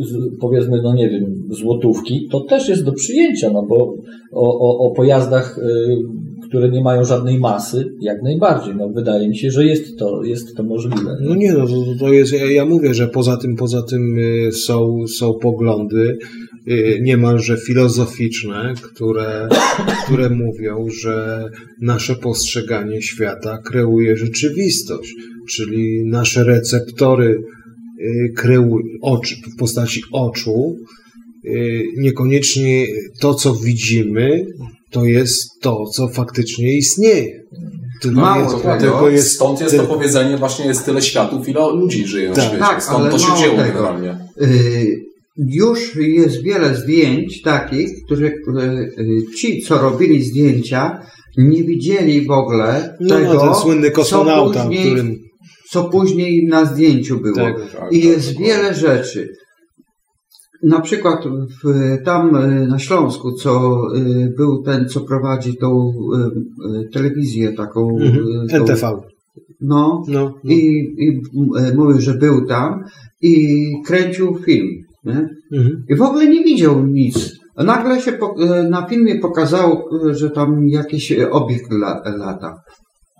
Z, 0.00 0.38
powiedzmy, 0.40 0.80
no 0.82 0.94
nie 0.94 1.10
wiem, 1.10 1.24
złotówki, 1.50 2.28
to 2.30 2.40
też 2.40 2.68
jest 2.68 2.84
do 2.84 2.92
przyjęcia, 2.92 3.50
no 3.50 3.62
bo 3.62 3.76
o, 4.32 4.58
o, 4.58 4.78
o 4.78 4.94
pojazdach, 4.94 5.58
y, 5.58 5.62
które 6.54 6.70
nie 6.70 6.82
mają 6.82 7.04
żadnej 7.04 7.38
masy, 7.38 7.84
jak 8.00 8.22
najbardziej. 8.22 8.74
No 8.76 8.88
wydaje 8.88 9.28
mi 9.28 9.38
się, 9.38 9.50
że 9.50 9.64
jest 9.64 9.98
to, 9.98 10.24
jest 10.24 10.56
to 10.56 10.62
możliwe. 10.62 11.16
No 11.20 11.34
nie, 11.34 11.52
no 11.52 11.66
to, 11.66 11.84
to 12.00 12.12
jest, 12.12 12.32
ja, 12.32 12.50
ja 12.50 12.64
mówię, 12.64 12.94
że 12.94 13.08
poza 13.08 13.36
tym, 13.36 13.56
poza 13.56 13.82
tym 13.82 14.18
y, 14.18 14.52
są, 14.52 15.04
są 15.18 15.34
poglądy 15.42 16.18
y, 16.68 16.98
niemalże 17.02 17.56
filozoficzne, 17.56 18.74
które, 18.82 19.48
które 20.04 20.30
mówią, 20.30 20.86
że 21.02 21.48
nasze 21.80 22.14
postrzeganie 22.14 23.02
świata 23.02 23.58
kreuje 23.58 24.16
rzeczywistość, 24.16 25.14
czyli 25.48 26.04
nasze 26.04 26.44
receptory 26.44 27.38
y, 28.00 28.32
kreują 28.36 28.76
oczy, 29.02 29.34
w 29.54 29.58
postaci 29.58 30.00
oczu, 30.12 30.76
niekoniecznie 31.96 32.86
to, 33.20 33.34
co 33.34 33.54
widzimy, 33.54 34.46
to 34.94 35.04
jest 35.04 35.60
to, 35.60 35.84
co 35.96 36.08
faktycznie 36.08 36.76
istnieje. 36.76 37.40
Tylko 38.02 38.20
Mało 38.20 38.42
jest, 38.52 38.62
tego. 38.62 38.78
tylko 38.78 39.08
jest 39.08 39.32
Stąd 39.32 39.60
jest 39.60 39.76
to 39.76 39.82
powiedzenie, 39.86 40.36
właśnie 40.36 40.66
jest 40.66 40.84
tyle 40.84 41.02
światów, 41.02 41.48
ile 41.48 41.60
ludzi 41.72 42.06
żyje 42.06 42.28
na 42.28 42.34
Tak. 42.34 42.44
świecie. 42.44 42.58
Tak, 42.60 42.82
Stąd 42.82 43.00
ale 43.00 43.10
to 43.10 43.18
się 43.18 43.34
wzięło 43.34 43.56
tego. 43.56 43.72
generalnie. 43.72 44.18
Y, 44.42 45.04
Już 45.36 45.96
jest 45.96 46.42
wiele 46.42 46.74
zdjęć 46.74 47.42
takich, 47.42 47.88
które, 48.06 48.30
które 48.42 48.64
y, 48.64 49.22
ci, 49.36 49.62
co 49.62 49.78
robili 49.78 50.22
zdjęcia, 50.24 51.00
nie 51.38 51.64
widzieli 51.64 52.26
w 52.26 52.30
ogóle 52.30 52.96
No, 53.00 53.16
tego, 53.16 53.34
no 53.34 53.40
ten 53.40 53.54
słynny 53.54 53.90
kosmonauta, 53.90 54.60
co 54.62 54.66
później, 54.66 54.86
którym... 54.86 55.16
co 55.70 55.84
później 55.84 56.46
na 56.46 56.64
zdjęciu 56.64 57.20
było. 57.20 57.36
Tak, 57.36 57.56
tak, 57.72 57.92
I 57.92 58.00
tak, 58.00 58.04
jest 58.10 58.38
wiele 58.38 58.74
rzeczy. 58.74 59.28
Na 60.64 60.80
przykład 60.80 61.24
w, 61.64 61.96
tam 62.04 62.36
y, 62.36 62.66
na 62.66 62.78
Śląsku, 62.78 63.32
co 63.32 63.82
y, 63.96 64.34
był 64.36 64.62
ten, 64.62 64.88
co 64.88 65.00
prowadzi 65.00 65.56
tą 65.56 65.92
y, 66.84 66.88
telewizję 66.92 67.52
taką. 67.52 67.98
Mhm. 68.00 68.24
tą- 68.50 68.56
NTV. 68.56 69.00
No, 69.60 70.02
No, 70.08 70.34
i, 70.44 70.56
i 70.98 71.20
mówił, 71.76 72.00
że 72.00 72.14
był 72.14 72.46
tam 72.46 72.84
i 73.22 73.56
kręcił 73.86 74.38
film. 74.44 74.68
Mhm. 75.52 75.84
I 75.88 75.94
w 75.94 76.02
ogóle 76.02 76.26
nie 76.28 76.44
widział 76.44 76.86
nic. 76.86 77.38
Nagle 77.56 78.00
się 78.00 78.12
po, 78.12 78.34
e, 78.40 78.62
na 78.68 78.86
filmie 78.86 79.18
pokazało, 79.18 79.84
e, 80.10 80.14
że 80.14 80.30
tam 80.30 80.68
jakiś 80.68 81.12
e, 81.12 81.30
obiekt 81.30 81.70
la, 81.70 82.02
lata. 82.16 82.54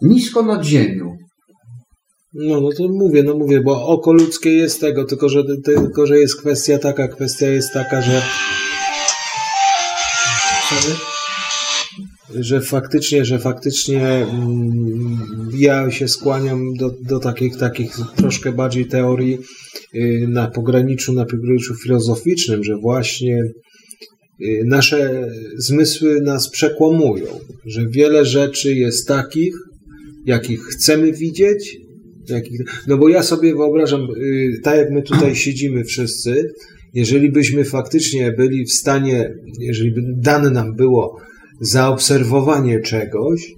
Nisko 0.02 0.42
nad 0.42 0.64
ziemią. 0.64 1.16
No, 2.34 2.60
no 2.60 2.68
to 2.76 2.88
mówię, 2.88 3.22
no 3.22 3.34
mówię, 3.34 3.60
bo 3.60 3.86
oko 3.86 4.12
ludzkie 4.12 4.50
jest 4.50 4.80
tego, 4.80 5.04
tylko 5.04 5.28
że, 5.28 5.42
tylko 5.64 6.06
że 6.06 6.18
jest 6.18 6.40
kwestia 6.40 6.78
taka, 6.78 7.08
kwestia 7.08 7.46
jest 7.46 7.72
taka, 7.72 8.02
że 8.02 8.22
że 12.40 12.60
faktycznie, 12.60 13.24
że 13.24 13.38
faktycznie 13.38 14.06
mm, 14.06 15.18
ja 15.58 15.90
się 15.90 16.08
skłaniam 16.08 16.74
do, 16.74 16.90
do 17.00 17.18
takich, 17.18 17.56
takich 17.56 17.96
troszkę 18.16 18.52
bardziej 18.52 18.86
teorii 18.86 19.38
y, 19.94 20.26
na 20.28 20.46
pograniczu, 20.50 21.12
na 21.12 21.24
pograniczu 21.24 21.74
filozoficznym, 21.74 22.64
że 22.64 22.76
właśnie 22.76 23.42
y, 24.40 24.62
nasze 24.64 25.28
zmysły 25.56 26.20
nas 26.20 26.50
przekłamują, 26.50 27.26
że 27.66 27.88
wiele 27.88 28.24
rzeczy 28.24 28.74
jest 28.74 29.08
takich, 29.08 29.54
jakich 30.26 30.62
chcemy 30.64 31.12
widzieć 31.12 31.83
No 32.86 32.98
bo 32.98 33.08
ja 33.08 33.22
sobie 33.22 33.54
wyobrażam, 33.54 34.00
y, 34.02 34.60
tak 34.62 34.76
jak 34.76 34.90
my 34.90 35.02
tutaj 35.02 35.36
siedzimy 35.44 35.84
wszyscy, 35.84 36.52
jeżeli 36.94 37.32
byśmy 37.32 37.64
faktycznie 37.64 38.32
byli 38.32 38.64
w 38.64 38.72
stanie, 38.72 39.34
jeżeli 39.60 39.92
by 39.92 40.00
dane 40.16 40.50
nam 40.50 40.76
było 40.76 41.16
zaobserwowanie 41.60 42.80
czegoś, 42.80 43.52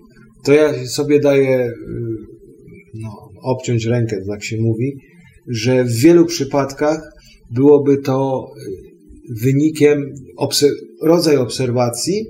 to 0.45 0.53
ja 0.53 0.87
sobie 0.87 1.21
daję 1.21 1.67
y, 1.67 1.73
no, 2.95 3.11
obciąć 3.43 3.85
rękę, 3.85 4.17
tak 4.29 4.45
się 4.45 4.57
mówi, 4.61 4.97
że 5.49 5.85
w 5.85 5.93
wielu 5.93 6.27
przypadkach 6.27 7.01
byłoby 7.51 7.97
to 7.97 8.45
y, 8.59 9.43
wynikiem, 9.43 10.03
obser- 10.41 10.77
rodzaj 11.03 11.37
obserwacji 11.37 12.25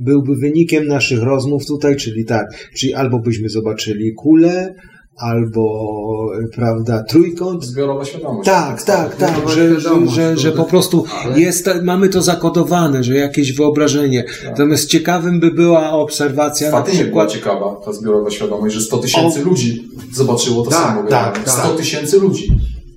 byłby 0.00 0.36
wynikiem 0.36 0.86
naszych 0.86 1.22
rozmów 1.22 1.66
tutaj, 1.66 1.96
czyli 1.96 2.24
tak, 2.24 2.46
czyli 2.76 2.94
albo 2.94 3.18
byśmy 3.18 3.48
zobaczyli 3.48 4.12
kulę, 4.16 4.74
albo, 5.16 6.30
y, 6.44 6.48
prawda, 6.54 7.02
trójkąt, 7.08 7.64
Zbiorowa 7.64 8.04
świadomość. 8.04 8.46
tak, 8.46 8.82
tak, 8.82 9.16
tak, 9.16 9.30
Zbiorowa 9.30 9.54
że, 9.54 9.80
że, 9.80 9.90
że, 10.08 10.36
że 10.36 10.50
to- 10.52 10.56
po 10.56 10.64
prostu 10.64 11.04
ale- 11.24 11.40
jest, 11.40 11.64
ta- 11.64 11.82
mamy 11.82 12.08
to 12.08 12.22
zakodowane, 12.22 13.04
że 13.04 13.14
jakieś 13.16 13.52
wyobrażenie. 13.52 14.24
Natomiast 14.44 14.88
ciekawym 14.88 15.40
by 15.40 15.50
była 15.50 15.90
obserwacja 15.92 16.68
W 16.68 16.72
na 16.72 16.78
Fatynie 16.78 17.04
była 17.04 17.26
przykład. 17.26 17.30
ciekawa 17.32 17.76
ta 17.84 17.92
zbiorowa 17.92 18.30
świadomość, 18.30 18.74
że 18.74 18.80
100 18.80 18.98
tysięcy 18.98 19.42
ludzi 19.44 19.88
zobaczyło 20.12 20.62
to 20.62 20.70
Tak, 20.70 20.80
samo. 20.80 21.02
tak, 21.10 21.34
tak, 21.34 21.44
tak. 21.44 21.54
100 21.54 21.68
tysięcy 21.76 22.18
ludzi. 22.20 22.52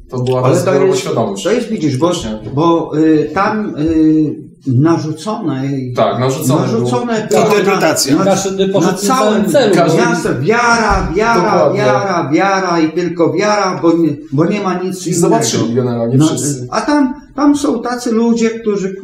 To 0.09 0.20
była 0.20 0.41
ta 0.41 0.47
Ale 0.47 0.55
to 0.55 0.61
zbiorowa 0.61 0.86
jest, 0.86 0.99
świadomość. 0.99 1.43
to 1.43 1.51
jest 1.51 1.67
widzisz, 1.70 1.97
bo, 1.97 2.05
Właśnie. 2.07 2.39
bo 2.53 2.91
y, 2.97 3.30
tam 3.34 3.76
y, 3.80 4.49
narzucone, 4.68 5.70
Tak, 5.95 6.20
narzucone 6.20 6.62
narzucone 6.62 7.28
było. 7.30 7.43
było 7.43 7.57
Interpretacja. 7.57 8.16
na, 8.16 8.24
na, 8.26 8.80
na 8.82 8.93
całym 8.93 9.45
celu. 9.45 9.76
Każdy- 9.76 9.97
Jasne, 9.97 10.39
wiara, 10.41 11.12
wiara, 11.16 11.41
Dokładnie. 11.43 11.80
wiara, 11.80 12.30
wiara 12.34 12.80
i 12.80 12.91
tylko 12.91 13.34
wiara, 13.34 13.80
bo 13.82 13.97
nie, 13.97 14.10
bo 14.32 14.45
nie 14.45 14.62
ma 14.62 14.84
nic 14.84 15.07
I 15.07 15.10
innego. 15.10 15.22
zobaczyli 15.22 15.74
generalnie 15.76 16.18
No, 16.18 16.28
wszyscy. 16.28 16.68
a 16.72 16.82
tam, 16.82 17.14
tam 17.36 17.55
są 17.55 17.82
tacy 17.82 18.12
ludzie, 18.12 18.49
którzy 18.49 18.95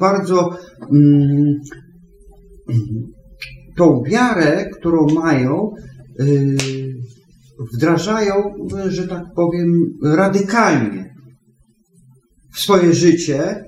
bardzo 0.00 0.50
mm, 0.92 1.54
tą 3.76 4.02
wiarę, 4.10 4.64
którą 4.78 5.06
mają, 5.14 5.70
y, 6.20 6.56
wdrażają, 7.74 8.34
że 8.88 9.08
tak 9.08 9.22
powiem, 9.36 9.72
radykalnie 10.04 11.14
w 12.54 12.58
swoje 12.60 12.94
życie 12.94 13.64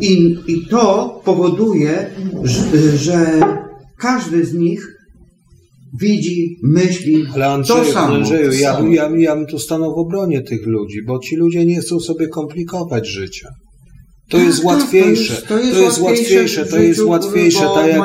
i, 0.00 0.36
i 0.46 0.66
to 0.66 1.20
powoduje, 1.24 2.10
że, 2.44 2.96
że 2.96 3.40
każdy 3.98 4.44
z 4.44 4.54
nich 4.54 4.96
widzi, 6.00 6.56
myśli 6.62 7.24
Ale 7.34 7.44
to 7.44 7.52
Andrzeju, 7.52 7.84
samo. 7.92 8.14
Andrzeju 8.14 8.52
ja, 8.52 8.58
ja, 8.60 9.08
bym- 9.08 9.20
ja 9.20 9.36
bym 9.36 9.46
tu 9.46 9.58
stanął 9.58 9.94
w 9.94 9.98
obronie 9.98 10.42
tych 10.42 10.66
ludzi, 10.66 10.98
bo 11.06 11.18
ci 11.18 11.36
ludzie 11.36 11.66
nie 11.66 11.80
chcą 11.80 12.00
sobie 12.00 12.28
komplikować 12.28 13.08
życia. 13.08 13.48
To 14.30 14.38
jest 14.38 14.64
łatwiejsze. 14.64 15.42
to 15.48 15.58
jest- 15.58 16.00
łatwiejsze. 16.00 16.66
To 16.66 16.78
jest 16.78 17.00
łatwiejsze. 17.00 17.60
Tak 17.74 17.86
jak, 17.88 17.98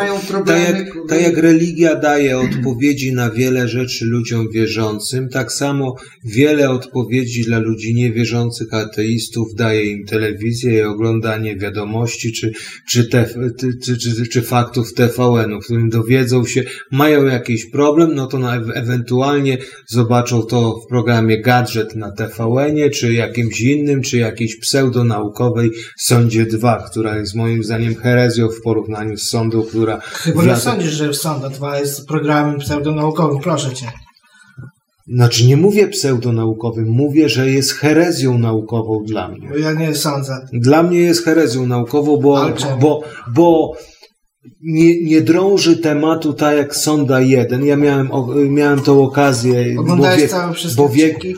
tak, 0.45 0.59
jak, 0.77 0.87
tak 1.09 1.21
jak 1.21 1.37
religia 1.37 1.95
daje 1.95 2.39
odpowiedzi 2.39 3.13
na 3.13 3.29
wiele 3.29 3.67
rzeczy 3.67 4.05
ludziom 4.05 4.49
wierzącym, 4.51 5.29
tak 5.29 5.51
samo 5.51 5.95
wiele 6.23 6.69
odpowiedzi 6.69 7.43
dla 7.43 7.59
ludzi 7.59 7.95
niewierzących, 7.95 8.73
ateistów 8.73 9.47
daje 9.55 9.85
im 9.85 10.05
telewizja 10.05 10.71
i 10.73 10.81
oglądanie 10.81 11.57
wiadomości 11.57 12.31
czy, 12.33 12.51
czy, 12.89 13.03
te, 13.07 13.25
czy, 13.59 13.77
czy, 13.83 13.97
czy, 13.97 14.27
czy 14.27 14.41
faktów 14.41 14.93
TVN-u, 14.93 15.61
w 15.61 15.63
którym 15.63 15.89
dowiedzą 15.89 16.45
się, 16.45 16.63
mają 16.91 17.25
jakiś 17.25 17.65
problem, 17.65 18.15
no 18.15 18.27
to 18.27 18.39
na, 18.39 18.55
ewentualnie 18.73 19.57
zobaczą 19.87 20.41
to 20.41 20.79
w 20.85 20.87
programie 20.89 21.41
Gadżet 21.41 21.95
na 21.95 22.11
TVN-ie, 22.11 22.89
czy 22.89 23.13
jakimś 23.13 23.61
innym, 23.61 24.01
czy 24.01 24.17
jakiejś 24.17 24.55
pseudonaukowej 24.59 25.69
Sądzie 26.15 26.45
2, 26.45 26.83
która 26.89 27.17
jest 27.17 27.35
moim 27.35 27.63
zdaniem 27.63 27.95
herezją 27.95 28.49
w 28.49 28.61
porównaniu 28.61 29.17
z 29.17 29.29
sądą, 29.29 29.63
która 29.63 29.99
Chyba 29.99 30.41
nie 30.41 30.47
latach- 30.47 30.63
sądzisz, 30.63 30.91
że 30.91 31.13
Sonda 31.13 31.49
2 31.49 31.79
jest 31.79 32.07
programem 32.07 32.59
pseudonaukowym, 32.59 33.39
proszę 33.39 33.73
cię. 33.73 33.85
Znaczy 35.07 35.45
nie 35.47 35.57
mówię 35.57 35.87
pseudonaukowym, 35.87 36.87
mówię, 36.89 37.29
że 37.29 37.49
jest 37.49 37.71
herezją 37.71 38.37
naukową 38.37 39.03
dla 39.03 39.27
mnie. 39.27 39.49
Ja 39.59 39.73
nie 39.73 39.95
sądzę. 39.95 40.47
Dla 40.53 40.83
mnie 40.83 40.99
jest 40.99 41.25
herezją 41.25 41.65
naukową, 41.67 42.17
bo, 42.17 42.47
bo, 42.79 43.01
bo 43.33 43.71
nie, 44.61 45.03
nie 45.03 45.21
drąży 45.21 45.77
tematu 45.77 46.33
tak 46.33 46.57
jak 46.57 46.75
Sonda 46.75 47.21
1. 47.21 47.65
Ja 47.65 47.75
miałem, 47.75 48.11
o- 48.11 48.27
miałem 48.49 48.79
tą 48.79 49.03
okazję, 49.03 49.65
bo, 49.75 49.81
Oglądałeś 49.81 50.21
wie, 50.21 50.27
całe 50.27 50.53
wszystkie 50.53 50.81
bo 50.81 50.89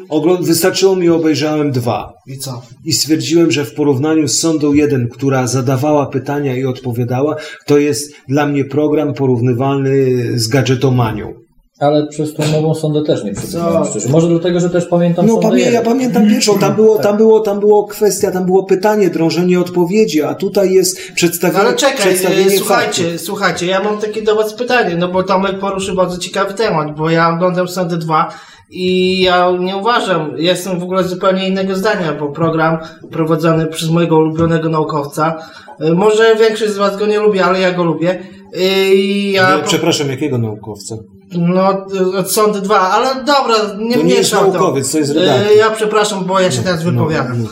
ogląd, 0.09 0.45
wystarczyło 0.45 0.95
mi, 0.95 1.09
obejrzałem 1.09 1.71
dwa. 1.71 2.13
I 2.27 2.37
co? 2.37 2.61
I 2.85 2.93
stwierdziłem, 2.93 3.51
że 3.51 3.65
w 3.65 3.73
porównaniu 3.73 4.27
z 4.27 4.39
Sondą 4.39 4.73
1, 4.73 5.07
która 5.09 5.47
zadawała 5.47 6.05
pytania 6.05 6.55
i 6.57 6.65
odpowiadała, 6.65 7.35
to 7.65 7.77
jest 7.77 8.13
dla 8.27 8.45
mnie 8.47 8.65
program 8.65 9.13
porównywalny 9.13 10.15
z 10.39 10.47
gadżetomanią. 10.47 11.46
Ale 11.80 12.07
przez 12.07 12.34
tą 12.34 12.43
nową 12.51 12.75
sondę 12.75 13.03
też 13.03 13.23
nie 13.23 13.34
przeczytałem 13.34 13.86
szczerze. 13.86 14.09
Może 14.09 14.28
dlatego, 14.28 14.59
że 14.59 14.69
też 14.69 14.86
pamiętam 14.86 15.25
No 15.25 15.38
pamię, 15.38 15.61
ja 15.61 15.82
pamiętam 15.82 16.28
pierwszą, 16.28 16.59
tam 16.59 16.75
było, 16.75 16.97
tam 16.97 17.17
było, 17.17 17.39
tam 17.39 17.59
było 17.59 17.88
kwestia, 17.88 18.32
tam 18.32 18.45
było 18.45 18.63
pytanie, 18.63 19.09
drążenie 19.09 19.59
odpowiedzi, 19.59 20.21
a 20.21 20.36
tutaj 20.36 20.73
jest 20.73 20.97
No 21.09 21.15
przedstawienie, 21.15 21.59
ale 21.59 21.73
czekaj, 21.75 21.97
przedstawienie 21.97 22.55
e, 22.55 22.57
słuchajcie, 22.57 23.03
faktów. 23.03 23.21
słuchajcie, 23.21 23.65
ja 23.65 23.84
mam 23.84 23.97
takie 23.97 24.21
do 24.21 24.36
was 24.36 24.53
pytanie, 24.53 24.95
no 24.95 25.07
bo 25.07 25.23
Tomek 25.23 25.59
poruszył 25.59 25.95
bardzo 25.95 26.17
ciekawy 26.17 26.53
temat, 26.53 26.95
bo 26.95 27.09
ja 27.09 27.30
oglądam 27.36 27.67
Sondę 27.67 27.97
2 27.97 28.30
i 28.71 29.21
ja 29.21 29.51
nie 29.59 29.78
uważam, 29.78 30.32
ja 30.38 30.51
jestem 30.51 30.80
w 30.80 30.84
ogóle 30.84 31.03
zupełnie 31.03 31.47
innego 31.47 31.75
zdania, 31.75 32.13
bo 32.13 32.28
program 32.32 32.78
prowadzony 33.11 33.65
przez 33.65 33.89
mojego 33.89 34.17
ulubionego 34.17 34.69
naukowca, 34.69 35.38
e, 35.80 35.93
może 35.93 36.36
większość 36.36 36.71
z 36.71 36.78
was 36.78 36.97
go 36.97 37.05
nie 37.05 37.19
lubi, 37.19 37.39
ale 37.39 37.59
ja 37.59 37.71
go 37.71 37.84
lubię. 37.84 38.19
E, 38.53 38.93
I 38.93 39.32
ja, 39.32 39.59
przepraszam, 39.65 40.09
jakiego 40.09 40.38
naukowca? 40.38 40.95
No, 41.32 41.86
od 42.17 42.32
Sądy 42.32 42.61
2, 42.61 42.80
ale 42.80 43.15
dobra, 43.15 43.55
nie 43.80 43.95
To 43.95 44.03
nie 44.03 44.13
jest 44.13 44.34
naukowiec, 44.34 44.91
to 44.91 44.97
jest 44.97 45.11
E, 45.11 45.13
redaktor. 45.13 45.57
Ja 45.57 45.69
przepraszam, 45.69 46.25
bo 46.25 46.39
ja 46.39 46.51
się 46.51 46.61
teraz 46.61 46.84
wypowiadam. 46.84 47.43
no. 47.43 47.49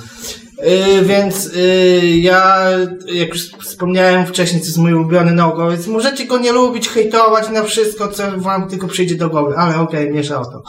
Y, 0.63 1.05
więc 1.05 1.45
y, 1.45 2.01
ja, 2.17 2.65
jak 3.13 3.29
już 3.29 3.51
wspomniałem 3.51 4.25
wcześniej, 4.25 4.61
to 4.61 4.65
jest 4.65 4.77
mój 4.77 4.93
ulubiony 4.93 5.31
naukowiec. 5.31 5.87
Możecie 5.87 6.25
go 6.25 6.37
nie 6.37 6.51
lubić, 6.51 6.89
hejtować 6.89 7.49
na 7.49 7.63
wszystko, 7.63 8.07
co 8.07 8.23
wam 8.37 8.69
tylko 8.69 8.87
przyjdzie 8.87 9.15
do 9.15 9.29
głowy, 9.29 9.57
ale 9.57 9.79
okej, 9.79 10.09
mniejsza 10.09 10.41
o 10.41 10.45
to. 10.45 10.63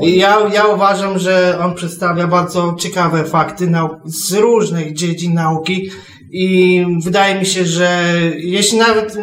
Ja, 0.00 0.38
ja 0.52 0.66
uważam, 0.66 1.18
że 1.18 1.58
on 1.64 1.74
przedstawia 1.74 2.26
bardzo 2.26 2.74
ciekawe 2.78 3.24
fakty 3.24 3.72
z 4.04 4.32
różnych 4.32 4.94
dziedzin 4.94 5.34
nauki. 5.34 5.90
I 6.30 6.84
wydaje 7.04 7.34
mi 7.34 7.46
się, 7.46 7.64
że 7.66 8.04
jeśli 8.38 8.78
nawet 8.78 9.16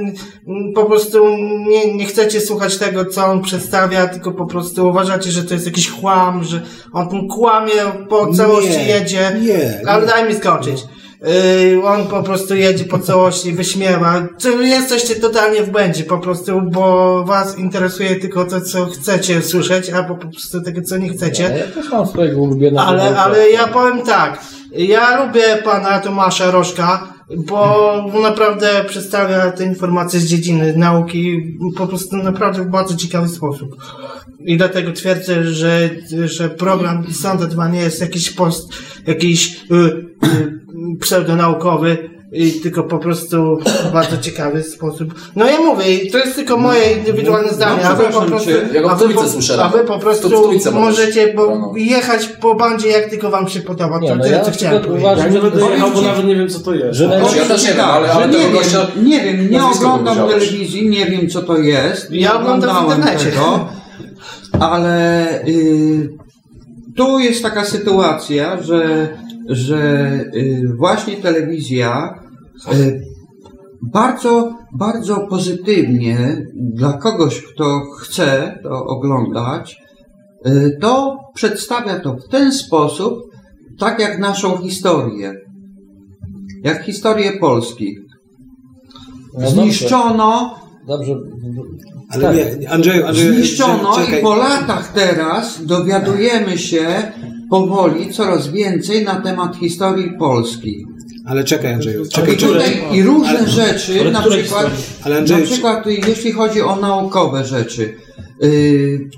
po 0.76 0.86
prostu 0.86 1.28
nie, 1.68 1.94
nie 1.94 2.06
chcecie 2.06 2.42
słuchać 2.42 2.78
tego, 2.78 3.06
co 3.06 3.26
on 3.26 3.42
przedstawia, 3.42 4.08
tylko 4.08 4.32
po 4.32 4.46
prostu 4.46 4.88
uważacie, 4.88 5.32
że 5.32 5.44
to 5.44 5.54
jest 5.54 5.66
jakiś 5.66 5.92
kłam, 5.92 6.44
że 6.44 6.62
on 6.94 7.28
kłamie 7.28 7.72
po 8.10 8.34
całości 8.34 8.70
Nie, 8.70 8.88
jedzie. 8.88 9.40
nie, 9.42 9.82
Ale 9.88 10.02
nie. 10.02 10.08
daj 10.08 10.28
mi 10.28 10.36
skończyć. 10.36 10.84
Yy, 11.22 11.84
on 11.84 12.08
po 12.08 12.24
prostu 12.24 12.56
jedzie 12.56 12.84
po 12.84 13.00
całości, 13.00 13.54
wyśmiewa. 13.54 14.28
Czy 14.38 14.50
jesteście 14.50 15.16
totalnie 15.16 15.64
w 15.64 15.70
błędzie 15.70 16.04
po 16.04 16.18
prostu, 16.18 16.62
bo 16.62 17.24
was 17.24 17.58
interesuje 17.58 18.16
tylko 18.16 18.46
to, 18.46 18.62
co 18.62 18.86
chcecie 18.86 19.42
słyszeć, 19.42 19.90
albo 19.90 20.16
po 20.16 20.28
prostu 20.28 20.62
tego, 20.62 20.82
co 20.82 20.98
nie 20.98 21.10
chcecie. 21.10 21.44
Ja 21.44 21.82
też 21.82 21.92
mam 21.92 22.08
swojego 22.08 22.42
ulubionego 22.42 22.88
Ale, 22.88 23.18
ale 23.18 23.50
ja 23.50 23.68
powiem 23.68 24.02
tak. 24.02 24.42
Ja 24.72 25.26
lubię 25.26 25.42
pana 25.64 26.00
Tomasza 26.00 26.52
Rożka, 26.52 27.14
bo 27.38 27.96
naprawdę 28.22 28.68
przedstawia 28.88 29.52
te 29.52 29.64
informacje 29.64 30.20
z 30.20 30.26
dziedziny 30.26 30.74
nauki 30.78 31.58
po 31.78 31.88
prostu 31.88 32.18
naprawdę 32.18 32.64
w 32.64 32.70
bardzo 32.70 32.96
ciekawy 32.96 33.28
sposób. 33.28 33.76
I 34.40 34.58
dlatego 34.58 34.92
twierdzę, 34.92 35.44
że, 35.44 35.90
że 36.26 36.50
program 36.50 37.14
Sonda 37.14 37.46
2 37.46 37.68
nie 37.68 37.80
jest 37.80 38.02
jakiś 38.02 38.32
post, 38.32 38.74
jakiś 39.08 39.64
y, 39.72 39.76
y, 40.28 40.55
pseudonaukowy, 41.02 42.10
tylko 42.64 42.84
po 42.84 43.00
prostu 43.00 43.58
w 43.90 43.94
bardzo 43.94 44.18
ciekawy 44.18 44.64
sposób. 44.64 45.14
No 45.36 45.46
ja 45.46 45.60
mówię, 45.60 46.12
to 46.12 46.18
jest 46.18 46.36
tylko 46.36 46.58
moje 46.58 46.92
indywidualne 46.98 47.54
zdanie, 47.54 47.88
a 47.88 47.96
wy 47.96 48.04
po 48.04 48.22
prostu, 48.22 48.50
cię, 48.50 48.62
ja 48.74 48.82
go 48.82 48.90
w 48.90 48.92
a 48.92 48.96
wy 48.96 49.14
trójce 49.14 49.58
po, 49.58 49.64
a 49.64 49.70
wy 49.70 49.80
po 49.80 50.00
prostu 50.00 50.30
możecie 50.74 51.28
po, 51.28 51.74
jechać 51.76 52.28
po 52.28 52.56
bandzie 52.56 52.88
jak 52.88 53.10
tylko 53.10 53.30
wam 53.30 53.48
się 53.48 53.60
podoba. 53.60 54.00
Nie, 54.00 54.10
to 54.10 54.16
no 54.16 54.24
tyle, 54.24 54.38
ja 54.38 54.44
co 54.44 54.52
chciałem 54.52 54.82
powiedzieć. 54.82 55.02
uważam, 55.06 55.26
Ja 55.26 55.34
nie 55.34 55.40
będę 55.40 55.70
jechał, 55.70 55.92
bo 55.92 56.02
nawet 56.02 56.26
nie 56.26 56.36
wiem, 56.36 56.50
co 56.50 56.60
to 56.60 56.74
jest. 56.74 56.98
że 56.98 57.06
Znaczy, 57.06 57.38
ja 57.38 57.46
też 57.46 57.62
nie 57.64 57.68
wiem, 57.68 57.78
Tak, 57.78 57.90
ale, 57.90 58.12
ale 58.12 58.28
nie, 58.28 58.38
wiem, 58.38 58.52
gościa... 58.54 58.88
nie 59.04 59.24
wiem, 59.24 59.52
nie 59.52 59.66
oglądam 59.66 60.18
telewizji, 60.18 60.90
nie 60.90 61.06
wiem 61.06 61.30
co 61.30 61.42
to 61.42 61.58
jest. 61.58 62.12
Ja 62.12 62.40
oglądam 62.40 62.76
w 62.76 62.78
oglądałem 62.78 63.00
internecie. 63.00 63.32
Tego, 63.32 63.68
ale 64.60 65.26
y, 65.48 66.10
tu 66.96 67.20
jest 67.20 67.44
taka 67.44 67.66
sytuacja, 67.66 68.62
że, 68.62 69.10
że 69.50 70.12
y, 70.36 70.64
właśnie 70.78 71.16
telewizja 71.16 72.20
y, 72.74 73.02
bardzo, 73.82 74.54
bardzo 74.74 75.28
pozytywnie 75.30 76.46
dla 76.54 76.94
kogoś, 76.94 77.42
kto 77.42 77.82
chce 78.00 78.60
to 78.64 78.86
oglądać, 78.86 79.82
y, 80.48 80.78
to 80.82 81.18
przedstawia 81.34 82.00
to 82.00 82.14
w 82.14 82.28
ten 82.28 82.52
sposób, 82.54 83.14
tak 83.80 84.00
jak 84.00 84.20
naszą 84.20 84.58
historię. 84.58 85.34
Jak 86.64 86.84
historię 86.84 87.32
Polski. 87.40 87.98
No 89.40 89.50
Zniszczono, 89.50 90.60
Dobrze. 90.88 91.16
Ale 92.10 92.24
Tak. 92.24 92.60
nie, 92.60 92.70
Andrzeju, 92.70 93.06
Andrzeju, 93.06 93.34
zniszczono 93.34 93.96
czekaj. 93.96 94.20
i 94.20 94.24
po 94.24 94.36
latach 94.36 94.94
teraz 94.94 95.66
dowiadujemy 95.66 96.58
się 96.58 96.86
powoli 97.50 98.14
coraz 98.14 98.48
więcej 98.48 99.06
na 99.06 99.16
temat 99.22 99.56
historii 99.56 100.12
Polski. 100.20 100.86
Ale 101.28 101.44
czekaj, 101.44 101.74
Andrzeju, 101.74 102.04
I, 102.06 102.10
czekaj, 102.10 102.38
czekaj. 102.38 102.54
tutaj, 102.56 102.98
i 102.98 103.04
różne 103.04 103.40
Ale- 103.40 103.48
rzeczy, 103.48 104.00
ale 104.02 104.12
na 104.12 104.22
przykład, 104.22 104.68
Ale 105.04 105.16
na 105.16 105.20
Andrzeju, 105.20 105.46
przykład 105.46 105.86
jeśli 106.08 106.32
chodzi 106.32 106.62
o 106.62 106.76
naukowe 106.76 107.44
rzeczy. 107.46 107.94
Yy, 108.42 109.10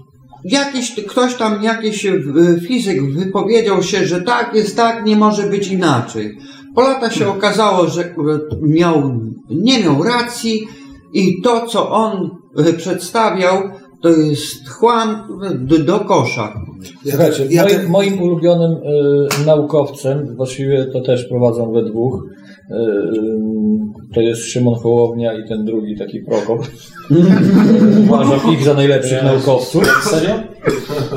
jakiś, 0.43 0.95
ktoś 1.07 1.35
tam, 1.35 1.63
jakiś 1.63 2.05
y, 2.05 2.21
fizyk 2.67 3.13
wypowiedział 3.13 3.83
się, 3.83 4.05
że 4.05 4.21
tak 4.21 4.51
jest 4.55 4.75
tak, 4.75 5.05
nie 5.05 5.15
może 5.15 5.43
być 5.43 5.67
inaczej. 5.67 6.37
Po 6.75 6.81
latach 6.81 7.13
się 7.13 7.27
okazało, 7.29 7.87
że 7.87 8.01
y, 8.05 8.13
miał, 8.61 9.19
nie 9.49 9.83
miał 9.83 10.03
racji 10.03 10.67
i 11.13 11.41
to, 11.43 11.65
co 11.67 11.91
on 11.91 12.29
y, 12.67 12.73
przedstawiał, 12.73 13.55
to 14.01 14.09
jest 14.09 14.69
chłam 14.69 15.27
do, 15.59 15.79
do 15.79 15.99
kosza. 15.99 16.53
Słuchajcie, 17.09 17.47
ja 17.49 17.63
moim, 17.63 17.75
te- 17.75 17.87
moim 17.87 18.21
ulubionym 18.21 18.71
y, 18.71 19.45
naukowcem, 19.45 20.35
właściwie 20.35 20.85
to 20.85 21.01
też 21.01 21.25
prowadzą 21.25 21.71
we 21.71 21.83
dwóch, 21.83 22.23
y, 22.23 22.75
y, 22.75 22.83
to 24.13 24.21
jest 24.21 24.41
Szymon 24.45 24.75
Hołownia 24.75 25.33
i 25.33 25.47
ten 25.47 25.65
drugi 25.65 25.97
taki 25.97 26.19
Prokop. 26.19 26.59
Uważam 28.07 28.53
ich 28.53 28.63
za 28.63 28.73
najlepszych 28.73 29.23
naukowców. 29.23 30.03
Serio? 30.03 30.33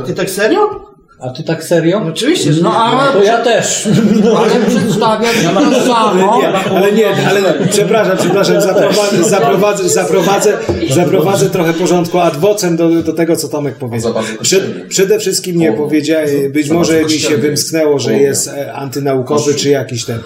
Ty 0.07 0.15
tak 0.15 0.31
serio? 0.31 0.90
A 1.21 1.31
ty 1.31 1.43
tak 1.45 1.65
serio? 1.65 2.01
No 2.01 2.07
oczywiście, 2.07 2.53
że 2.53 2.63
No 2.63 2.71
nie. 2.71 2.77
ale, 2.77 3.13
To 3.13 3.23
ja 3.25 3.39
też. 3.39 3.89
ale 4.39 4.67
przedstawiać 4.67 5.31
to 5.55 5.87
samo. 5.87 6.41
Nie, 6.41 6.49
ale 6.49 6.93
nie, 6.93 7.07
ale 7.27 7.41
przepraszam, 7.71 8.17
przepraszam, 8.19 8.61
zaprowadzę, 8.61 9.25
zaprowadzę, 9.25 9.89
zaprowadzę, 9.89 10.59
zaprowadzę 10.91 11.51
trochę 11.51 11.73
porządku 11.73 12.19
ad 12.19 12.37
vocem 12.37 12.77
do, 12.77 12.89
do 13.03 13.13
tego, 13.13 13.37
co 13.37 13.49
Tomek 13.49 13.75
powiedział. 13.75 14.15
Przed, 14.43 14.87
przede 14.89 15.19
wszystkim 15.19 15.57
nie 15.59 15.67
Hołownia. 15.67 15.85
powiedziałem, 15.87 16.53
być 16.53 16.71
może 16.71 17.05
mi 17.05 17.11
się 17.11 17.37
wymsknęło, 17.37 17.99
że 17.99 18.19
jest 18.19 18.49
e, 18.49 18.73
antynaukowy 18.73 19.55
czy 19.55 19.69
jakiś 19.69 20.05
ten. 20.05 20.19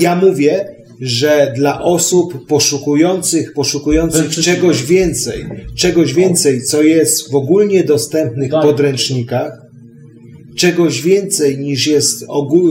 Ja 0.00 0.16
mówię, 0.16 0.68
że 1.00 1.52
dla 1.56 1.80
osób 1.82 2.46
poszukujących, 2.46 3.52
poszukujących 3.54 4.30
czegoś 4.30 4.82
więcej, 4.82 5.48
czegoś 5.76 6.14
więcej, 6.14 6.62
co 6.62 6.82
jest 6.82 7.32
w 7.32 7.34
ogólnie 7.34 7.84
dostępnych 7.84 8.50
podręcznikach, 8.50 9.61
czegoś 10.62 11.02
więcej 11.02 11.58
niż 11.58 11.86
jest 11.86 12.26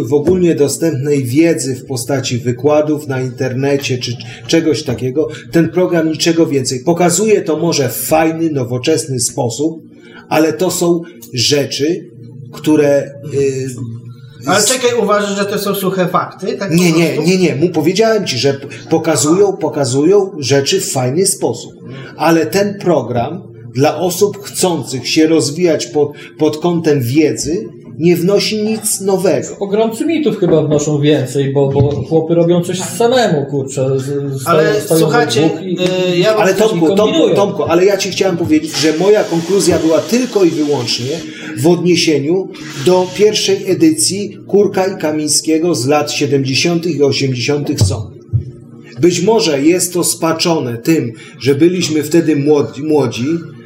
w 0.08 0.14
ogólnie 0.14 0.56
dostępnej 0.56 1.24
wiedzy 1.24 1.76
w 1.76 1.86
postaci 1.86 2.38
wykładów 2.38 3.08
na 3.08 3.22
internecie 3.22 3.98
czy 3.98 4.18
czegoś 4.48 4.84
takiego, 4.84 5.28
ten 5.52 5.70
program 5.70 6.10
niczego 6.10 6.48
więcej. 6.48 6.80
Pokazuje 6.80 7.42
to 7.42 7.58
może 7.58 7.90
w 7.90 7.96
fajny, 7.96 8.50
nowoczesny 8.50 9.20
sposób, 9.20 9.84
ale 10.30 10.54
to 10.54 10.72
są 10.72 11.02
rzeczy, 11.34 12.12
które. 12.52 13.14
Yy, 13.34 14.48
Ale 14.48 14.64
czekaj, 14.64 14.90
uważasz, 15.04 15.38
że 15.38 15.46
to 15.46 15.60
są 15.60 15.76
suche 15.76 16.08
fakty? 16.08 16.58
Tak 16.58 16.72
nie, 16.72 16.92
nie, 16.92 17.18
nie, 17.18 17.38
nie. 17.38 17.56
Mu 17.56 17.70
powiedziałem 17.70 18.26
ci, 18.26 18.38
że 18.38 18.60
pokazują, 18.90 19.58
pokazują 19.58 20.32
rzeczy 20.40 20.82
w 20.82 20.92
fajny 20.92 21.26
sposób. 21.26 21.74
Ale 22.18 22.46
ten 22.46 22.80
program 22.80 23.44
dla 23.74 23.98
osób 23.98 24.44
chcących 24.44 25.10
się 25.10 25.28
rozwijać 25.28 25.86
pod, 25.86 26.12
pod 26.38 26.58
kątem 26.58 27.02
wiedzy 27.02 27.81
nie 28.02 28.16
wnosi 28.16 28.64
nic 28.64 29.02
nowego. 29.02 29.56
Pogromcy 29.60 30.06
mitów 30.06 30.38
chyba 30.40 30.64
wnoszą 30.64 31.02
więcej, 31.02 31.54
bo, 31.54 31.70
bo 31.70 31.82
chłopy 31.92 32.36
robią 32.36 32.64
coś 32.64 32.80
samemu, 32.80 33.46
kurczę. 33.46 34.00
z- 34.00 34.42
z- 34.42 34.48
Ale 34.48 34.74
słuchajcie, 34.98 35.50
i- 35.64 35.78
y, 36.14 36.18
ja 36.18 36.36
Ale 36.36 36.54
Tomku, 36.54 36.96
Tomku. 36.96 37.36
Tomku, 37.36 37.64
ale 37.64 37.86
ja 37.86 37.98
ci 37.98 38.10
chciałem 38.10 38.38
powiedzieć, 38.38 38.78
że 38.78 38.94
moja 39.00 39.24
konkluzja 39.24 39.80
była 39.80 40.00
tylko 40.00 40.44
i 40.44 40.50
wyłącznie 40.50 41.06
w 41.58 41.68
odniesieniu 41.68 42.50
do 42.86 43.08
pierwszej 43.16 43.72
edycji 43.72 44.38
Kurka 44.48 44.86
i 44.88 45.02
Kamińskiego 45.02 45.76
z 45.76 45.88
lat 45.88 46.12
70. 46.12 46.86
i 46.86 47.04
80. 47.04 47.70
są. 47.88 48.12
Być 49.00 49.22
może 49.22 49.62
jest 49.62 49.94
to 49.94 50.04
spaczone 50.04 50.78
tym, 50.78 51.12
że 51.40 51.56
byliśmy 51.56 52.04
wtedy 52.04 52.36
młodzi, 52.36 52.84
młodzi, 52.84 53.26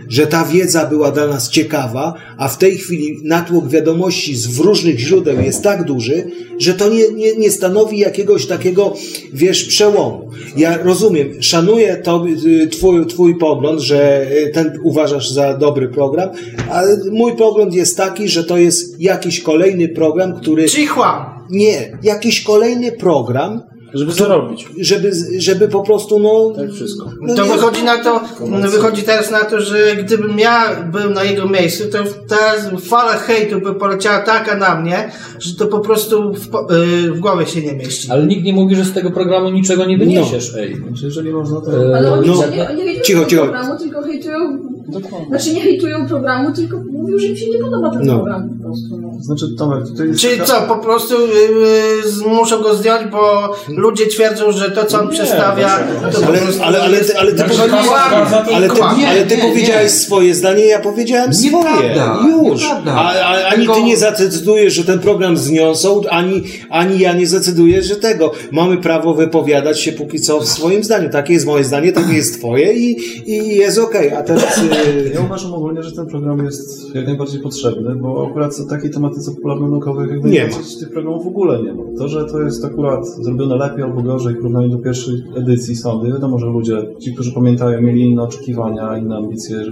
że 0.10 0.28
ta 0.28 0.45
wiedza 0.45 0.86
była 0.86 1.12
dla 1.12 1.28
nas 1.28 1.49
ciekawa, 1.49 2.14
a 2.38 2.47
w 2.47 2.58
tej 2.58 2.78
chwili 2.78 3.20
natłok 3.24 3.70
wiadomości 3.70 4.36
z 4.36 4.60
różnych 4.60 4.99
źródeł 4.99 5.41
jest 5.41 5.64
tak 5.64 5.84
duży, 5.84 6.24
że 6.60 6.74
to 6.74 6.89
nie, 6.89 7.12
nie, 7.12 7.36
nie 7.36 7.51
stanowi 7.51 7.99
jakiegoś 7.99 8.45
takiego, 8.45 8.93
wiesz, 9.34 9.66
przełomu. 9.66 10.30
Ja 10.58 10.78
rozumiem, 10.78 11.43
szanuję 11.43 11.95
to, 12.03 12.26
y, 12.45 12.68
twój, 12.68 13.06
twój 13.06 13.38
pogląd, 13.38 13.80
że 13.80 14.28
y, 14.32 14.51
ten 14.53 14.80
uważasz 14.84 15.30
za 15.30 15.58
dobry 15.58 15.89
program, 15.89 16.30
ale 16.70 16.97
mój 17.12 17.36
pogląd 17.36 17.74
jest 17.74 17.97
taki, 17.97 18.28
że 18.28 18.43
to 18.43 18.58
jest 18.58 19.01
jakiś 19.01 19.41
kolejny 19.41 19.89
program, 19.89 20.36
który... 20.36 20.70
Czyli 20.70 20.88
chłam. 20.88 21.26
Nie, 21.49 21.97
jakiś 22.03 22.41
kolejny 22.41 22.91
program, 22.91 23.62
Żeby 23.95 24.11
zarobić. 24.11 24.67
żeby, 24.79 25.11
żeby 25.37 25.67
po 25.67 25.81
prostu, 25.83 26.19
no... 26.19 26.53
Tak 26.55 26.71
wszystko. 26.71 27.11
no 27.21 27.35
To 27.35 27.45
wychodzi 27.45 27.83
na 27.83 28.03
to, 28.03 28.21
no 28.47 28.69
wychodzi 28.69 29.03
teraz 29.03 29.31
na 29.31 29.39
to, 29.45 29.61
że 29.61 29.95
gdybym 29.95 30.39
ja 30.39 30.83
był 30.91 31.09
na 31.09 31.23
jego 31.23 31.47
miejscu, 31.47 31.83
to 31.91 31.97
teraz 32.27 32.69
fala 32.89 33.13
hejtu 33.13 33.61
by 33.61 33.75
poleciała 33.75 34.19
taka 34.19 34.57
na 34.57 34.81
mnie, 34.81 35.11
że 35.39 35.55
to 35.55 35.67
po 35.67 35.79
prostu 35.79 36.33
w, 36.33 36.47
po- 36.49 36.75
y, 36.75 37.11
w 37.11 37.19
głowie 37.19 37.45
się 37.45 37.61
nie 37.61 37.73
mieści. 37.73 38.11
Ale 38.11 38.25
nikt 38.27 38.43
nie 38.43 38.53
mówi, 38.53 38.75
że 38.75 38.85
z 38.85 38.93
tego 38.93 39.11
programu 39.11 39.49
niczego 39.49 39.85
nie 39.85 39.97
wyniesiesz, 39.97 40.55
ej. 40.55 40.75
Znaczy, 40.75 41.05
jeżeli 41.05 41.31
można 41.33 41.61
to... 41.61 41.71
Ale 41.97 42.11
oni 42.13 42.27
No. 42.29 42.35
nie, 42.75 42.85
nie 42.85 43.01
Cicho, 43.01 43.19
tego 43.19 43.29
cicho. 43.29 43.41
programu, 43.43 43.77
tylko 43.79 44.01
hejtują... 44.01 44.37
Znaczy 45.29 45.53
nie 45.53 45.61
hejtują 45.61 46.07
programu, 46.07 46.51
tylko 46.55 46.77
mówią, 46.91 47.17
że 47.19 47.25
im 47.27 47.35
się 47.35 47.49
nie 47.49 47.57
podoba 47.57 47.89
ten 47.91 48.01
No. 48.07 48.13
program. 48.15 48.49
No. 48.63 48.64
Znaczy, 49.21 49.45
Tomek, 49.57 49.88
tutaj 49.88 50.07
jest 50.07 50.19
Czyli 50.19 50.38
taka- 50.39 50.45
co, 50.45 50.61
po 50.61 50.76
prostu 50.76 51.15
y, 51.15 52.26
y, 52.26 52.30
muszą 52.30 52.61
go 52.61 52.76
zdjąć, 52.76 53.11
bo 53.11 53.53
ludzie 53.67 54.07
twierdzą, 54.07 54.51
że 54.51 54.71
to, 54.71 54.86
co 54.86 55.01
on 55.01 55.09
przedstawia, 55.09 55.80
to 56.13 56.21
po 56.21 56.28
Ale, 56.28 56.39
ale, 56.63 56.82
ale, 56.82 56.97
ty, 56.97 57.17
ale 57.17 57.32
ty, 57.32 57.43
powiedziałeś, 57.43 57.88
ale 58.53 58.67
ty, 58.69 58.80
ale 59.07 59.26
ty 59.26 59.38
Nie, 59.38 59.43
nie, 59.43 59.49
powiedziałeś 59.49 59.84
nie. 59.84 59.89
swoje 59.89 60.36
zdanie, 60.36 60.65
ja 60.65 60.80
powiedziałem 60.80 61.34
swoje. 61.34 61.95
Już. 62.43 62.63
A, 62.88 63.13
a, 63.13 63.45
ani 63.47 63.57
Tylko- 63.57 63.76
ty 63.76 63.84
nie 63.84 63.97
zadecydujesz, 63.97 64.73
że 64.73 64.84
ten 64.84 64.99
program 64.99 65.38
zniosą, 65.38 66.01
ani, 66.09 66.43
ani 66.69 66.99
ja 66.99 67.13
nie 67.13 67.28
zadecyduję, 67.28 67.82
że 67.84 67.95
tego. 67.95 68.32
Mamy 68.51 68.78
prawo 68.78 69.13
wypowiadać 69.13 69.82
się 69.82 69.91
póki 69.91 70.19
co 70.19 70.39
w 70.39 70.45
swoim 70.47 70.84
zdaniu. 70.84 71.09
Takie 71.09 71.34
jest 71.34 71.45
moje 71.45 71.63
zdanie, 71.63 71.91
takie 71.91 72.13
jest 72.13 72.38
twoje 72.39 72.73
i, 72.73 72.97
i 73.32 73.55
jest 73.55 73.78
okej. 73.78 74.13
A 74.13 74.23
teraz... 74.23 74.57
y, 74.57 75.11
Ja 75.13 75.21
uważam 75.21 75.53
ogólnie, 75.53 75.84
że 75.84 75.91
ten 75.91 76.07
program 76.07 76.45
jest 76.45 76.95
jak 76.95 77.05
najbardziej 77.07 77.41
potrzebny, 77.41 77.95
bo 77.95 78.28
akurat 78.30 78.55
o 78.66 78.70
takiej 78.70 78.91
tematyce 78.91 79.32
popularno-naukowej 79.32 80.09
jak 80.09 80.24
Nie 80.24 80.39
najbardziej 80.41 80.80
tych 80.80 80.91
programów 80.91 81.24
w 81.24 81.28
ogóle 81.28 81.63
nie 81.63 81.74
ma. 81.74 81.84
To, 81.97 82.07
że 82.07 82.26
to 82.26 82.41
jest 82.41 82.66
akurat 82.66 83.07
zrobione 83.07 83.55
lepiej 83.55 83.84
albo 83.84 84.01
gorzej 84.01 84.34
w 84.34 84.38
porównaniu 84.38 84.70
do 84.70 84.78
pierwszej 84.78 85.16
edycji 85.36 85.76
sądy, 85.76 86.07
wiadomo, 86.11 86.39
że 86.39 86.45
ludzie, 86.45 86.78
ci, 86.99 87.13
którzy 87.13 87.32
pamiętają, 87.34 87.82
mieli 87.82 88.01
inne 88.01 88.24
oczekiwania, 88.24 88.97
inne 88.97 89.16
ambicje, 89.18 89.63
że 89.63 89.72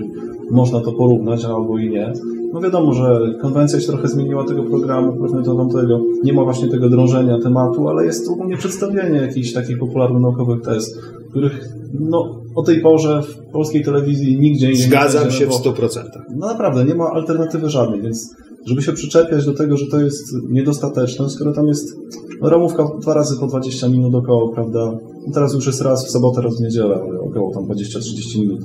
można 0.51 0.81
to 0.81 0.91
porównać 0.91 1.45
albo 1.45 1.79
i 1.79 1.89
nie. 1.89 2.13
No 2.53 2.61
wiadomo, 2.61 2.93
że 2.93 3.19
konwencja 3.41 3.79
się 3.79 3.87
trochę 3.87 4.07
zmieniła 4.07 4.43
tego 4.45 4.63
programu, 4.63 5.13
powiedzmy 5.17 5.43
to 5.43 5.55
tamtego. 5.55 6.01
Nie 6.23 6.33
ma 6.33 6.43
właśnie 6.43 6.67
tego 6.67 6.89
drążenia 6.89 7.39
tematu, 7.39 7.89
ale 7.89 8.05
jest 8.05 8.29
ogólnie 8.29 8.57
przedstawienie 8.57 9.17
jakichś 9.21 9.53
takich 9.53 9.79
popularno-naukowych 9.79 10.61
tez, 10.61 10.99
których 11.29 11.69
no, 11.99 12.41
o 12.55 12.63
tej 12.63 12.81
porze 12.81 13.21
w 13.21 13.51
polskiej 13.51 13.83
telewizji 13.83 14.39
nigdzie 14.39 14.67
nie 14.67 14.75
Zgadzam 14.75 15.09
znajdziemy, 15.11 15.31
się 15.31 15.45
w 15.45 15.49
bo- 15.49 15.71
100%. 15.71 16.01
no 16.35 16.47
naprawdę, 16.47 16.85
nie 16.85 16.95
ma 16.95 17.05
alternatywy 17.05 17.69
żadnej, 17.69 18.01
więc 18.01 18.35
żeby 18.65 18.81
się 18.81 18.93
przyczepiać 18.93 19.45
do 19.45 19.53
tego, 19.53 19.77
że 19.77 19.85
to 19.87 19.99
jest 19.99 20.23
niedostateczne, 20.49 21.29
skoro 21.29 21.53
tam 21.53 21.67
jest 21.67 21.95
ramówka 22.41 22.87
dwa 23.01 23.13
razy 23.13 23.39
po 23.39 23.47
20 23.47 23.89
minut 23.89 24.15
około, 24.15 24.53
prawda? 24.53 24.97
Teraz 25.33 25.53
już 25.53 25.67
jest 25.67 25.81
raz 25.81 26.07
w 26.07 26.11
sobotę, 26.11 26.41
raz 26.41 26.57
w 26.57 26.61
niedzielę, 26.61 27.01
około 27.29 27.53
tam 27.53 27.63
20-30 27.63 28.39
minut 28.39 28.61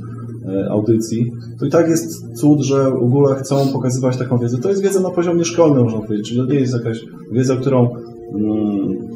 e, 0.48 0.70
audycji, 0.70 1.32
to 1.58 1.66
i 1.66 1.70
tak 1.70 1.88
jest 1.88 2.36
cud, 2.36 2.60
że 2.60 2.90
w 2.90 3.02
ogóle 3.02 3.34
chcą 3.34 3.68
pokazywać 3.72 4.16
taką 4.16 4.38
wiedzę. 4.38 4.58
To 4.58 4.68
jest 4.68 4.82
wiedza 4.82 5.00
na 5.00 5.10
poziomie 5.10 5.44
szkolnym, 5.44 5.84
można 5.84 6.00
powiedzieć, 6.00 6.28
czyli 6.28 6.40
to 6.40 6.46
nie 6.46 6.60
jest 6.60 6.72
jakaś 6.72 7.04
wiedza, 7.32 7.56
którą 7.56 7.88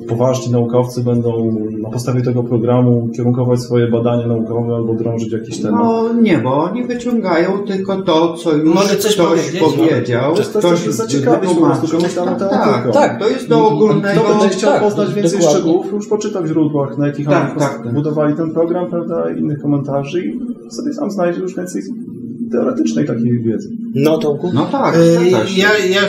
poważni 0.09 0.53
naukowcy 0.53 1.05
będą 1.05 1.57
na 1.83 1.91
podstawie 1.91 2.23
tego 2.23 2.43
programu 2.43 3.09
kierunkować 3.17 3.61
swoje 3.61 3.89
badania 3.91 4.27
naukowe 4.27 4.75
albo 4.75 4.95
drążyć 4.95 5.33
jakiś 5.33 5.63
temat. 5.63 5.81
No 5.83 6.13
nie, 6.13 6.39
bo 6.39 6.65
oni 6.65 6.85
wyciągają 6.85 7.59
tylko 7.67 8.03
to, 8.03 8.35
co 8.35 8.53
już 8.53 8.75
Mogę 8.75 8.97
coś 8.97 9.15
ktoś 9.15 9.29
powiedzieć? 9.29 9.63
powiedział. 9.63 10.35
Często 10.35 10.59
ktoś 10.59 10.81
chcesz 10.81 10.95
zaciekawić 10.95 11.51
po 11.55 11.61
prostu 11.61 11.97
komuś 11.97 12.15
daną 12.15 12.37
tak, 12.37 12.51
tematyką. 12.51 12.93
tak, 12.93 13.19
to 13.19 13.29
jest 13.29 13.49
do 13.49 13.69
ogólnego... 13.69 14.21
Kto 14.21 14.35
będzie 14.35 14.49
chciał 14.49 14.71
tak, 14.73 14.83
poznać 14.83 15.15
więcej 15.15 15.39
dokładnie. 15.39 15.61
szczegółów, 15.61 15.93
już 15.93 16.09
poczyta 16.09 16.41
w 16.43 16.47
źródłach, 16.47 16.99
na 16.99 17.07
jakich 17.07 17.27
Tak, 17.27 17.51
oni 17.51 17.61
tak, 17.61 17.83
tak. 17.83 17.95
budowali 17.95 18.37
ten 18.37 18.53
program, 18.53 18.91
prawda, 18.91 19.31
innych 19.31 19.59
komentarzy 19.63 20.21
i 20.27 20.41
sobie 20.71 20.93
sam 20.93 21.11
znajdzie 21.11 21.41
już 21.41 21.57
więcej 21.57 21.83
teoretycznej 22.53 23.07
takiej 23.07 23.43
wiedzy. 23.43 23.71
No 23.95 24.19
Tomku? 24.19 24.51
No 24.55 24.67
tak, 24.67 24.97
Y, 24.97 25.13
zgadza 25.13 25.47
się. 25.47 25.61
Ja, 25.61 25.69
ja, 25.79 26.01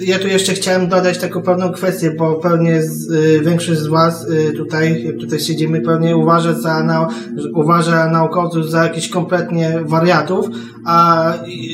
ja 0.00 0.18
tu 0.18 0.28
jeszcze 0.28 0.52
chciałem 0.52 0.88
dodać 0.88 1.18
taką 1.18 1.42
pewną 1.42 1.72
kwestię, 1.72 2.14
bo 2.18 2.34
pewnie 2.34 2.82
z, 2.82 3.10
y, 3.10 3.40
większość 3.44 3.80
z 3.80 3.86
Was 3.86 4.28
y, 4.28 4.52
tutaj, 4.52 5.04
jak 5.04 5.16
tutaj 5.16 5.40
siedzimy, 5.40 5.80
pewnie 5.80 6.16
uważa, 6.16 6.52
za 6.52 6.82
nau, 6.82 7.06
uważa 7.54 8.10
naukowców 8.10 8.70
za 8.70 8.82
jakichś 8.84 9.08
kompletnie 9.08 9.80
wariatów, 9.84 10.46
a 10.86 11.32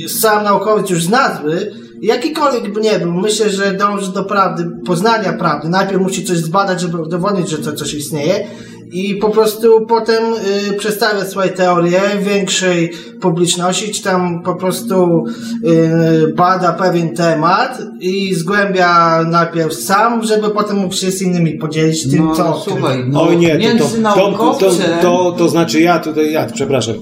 sam 0.08 0.44
naukowiec 0.44 0.90
już 0.90 1.04
z 1.04 1.10
nazwy, 1.10 1.72
jakikolwiek 2.02 2.72
by 2.72 2.80
nie 2.80 2.98
był, 2.98 3.12
myślę, 3.12 3.50
że 3.50 3.74
dąży 3.74 4.12
do 4.12 4.24
prawdy, 4.24 4.70
poznania 4.86 5.32
prawdy. 5.32 5.68
Najpierw 5.68 6.02
musi 6.02 6.24
coś 6.24 6.36
zbadać, 6.38 6.80
żeby 6.80 7.02
udowodnić, 7.02 7.48
że 7.48 7.58
to 7.58 7.72
coś 7.72 7.94
istnieje. 7.94 8.46
I 8.92 9.14
po 9.14 9.30
prostu 9.30 9.86
potem 9.86 10.24
y, 10.70 10.72
przedstawia 10.72 11.24
swoje 11.24 11.48
teorie 11.50 12.00
większej 12.20 12.92
publiczności, 13.20 13.92
czy 13.92 14.02
tam 14.02 14.42
po 14.42 14.54
prostu 14.54 15.24
y, 15.64 16.34
bada 16.36 16.72
pewien 16.72 17.16
temat 17.16 17.82
i 18.00 18.34
zgłębia 18.34 19.22
najpierw 19.24 19.74
sam, 19.74 20.24
żeby 20.24 20.50
potem 20.50 20.76
mógł 20.76 20.94
się 20.94 21.10
z 21.10 21.22
innymi 21.22 21.58
podzielić 21.58 22.10
tym, 22.10 22.24
No, 22.24 22.34
co 22.34 22.60
słuchaj, 22.64 23.04
no, 23.08 23.22
Oj 23.22 23.36
nie, 23.36 23.78
to, 23.78 23.84
to, 24.14 24.32
to, 24.32 24.54
to, 24.54 24.70
to, 25.02 25.34
to 25.38 25.48
znaczy 25.48 25.80
ja 25.80 25.98
tutaj, 25.98 26.32
ja 26.32 26.46
przepraszam, 26.46 26.94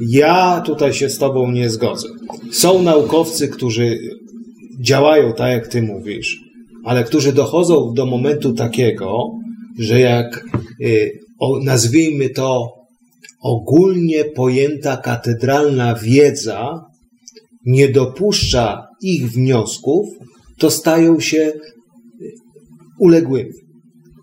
ja 0.00 0.62
tutaj 0.66 0.92
się 0.92 1.10
z 1.10 1.18
tobą 1.18 1.50
nie 1.50 1.70
zgodzę. 1.70 2.08
Są 2.52 2.82
naukowcy, 2.82 3.48
którzy 3.48 3.98
działają 4.84 5.32
tak, 5.32 5.50
jak 5.50 5.68
ty 5.68 5.82
mówisz, 5.82 6.40
ale 6.84 7.04
którzy 7.04 7.32
dochodzą 7.32 7.92
do 7.94 8.06
momentu 8.06 8.52
takiego, 8.52 9.30
że 9.78 10.00
jak 10.00 10.44
y, 10.80 11.18
nazwijmy 11.62 12.30
to 12.30 12.72
ogólnie 13.42 14.24
pojęta 14.24 14.96
katedralna 14.96 15.94
wiedza 15.94 16.84
nie 17.66 17.88
dopuszcza 17.88 18.86
ich 19.02 19.30
wniosków, 19.30 20.06
to 20.58 20.70
stają 20.70 21.20
się 21.20 21.52
uległymi 22.98 23.64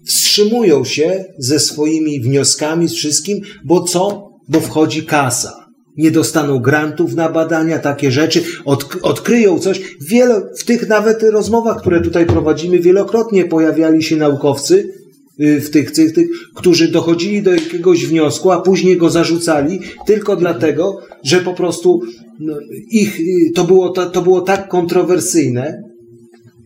wstrzymują 0.05 0.85
się 0.85 1.25
ze 1.37 1.59
swoimi 1.59 2.21
wnioskami, 2.21 2.87
z 2.87 2.93
wszystkim, 2.93 3.41
bo 3.65 3.83
co? 3.83 4.31
Bo 4.49 4.59
wchodzi 4.59 5.05
kasa. 5.05 5.60
Nie 5.97 6.11
dostaną 6.11 6.59
grantów 6.59 7.15
na 7.15 7.29
badania, 7.29 7.79
takie 7.79 8.11
rzeczy, 8.11 8.43
od, 8.65 8.97
odkryją 9.01 9.59
coś. 9.59 9.81
Wiele, 10.01 10.41
w 10.57 10.63
tych 10.63 10.87
nawet 10.87 11.23
rozmowach, 11.23 11.81
które 11.81 12.01
tutaj 12.01 12.25
prowadzimy, 12.25 12.79
wielokrotnie 12.79 13.45
pojawiali 13.45 14.03
się 14.03 14.15
naukowcy, 14.15 14.93
y, 15.39 15.61
w 15.61 15.69
tych, 15.69 15.91
tych, 15.91 16.13
tych, 16.13 16.27
którzy 16.55 16.91
dochodzili 16.91 17.41
do 17.41 17.51
jakiegoś 17.51 18.05
wniosku, 18.05 18.51
a 18.51 18.61
później 18.61 18.97
go 18.97 19.09
zarzucali 19.09 19.79
tylko 20.05 20.35
dlatego, 20.35 20.99
że 21.23 21.37
po 21.37 21.53
prostu 21.53 22.01
no, 22.39 22.53
ich, 22.91 23.19
y, 23.19 23.51
to 23.55 23.63
było, 23.63 23.89
to, 23.89 24.09
to 24.09 24.21
było 24.21 24.41
tak 24.41 24.67
kontrowersyjne, 24.67 25.91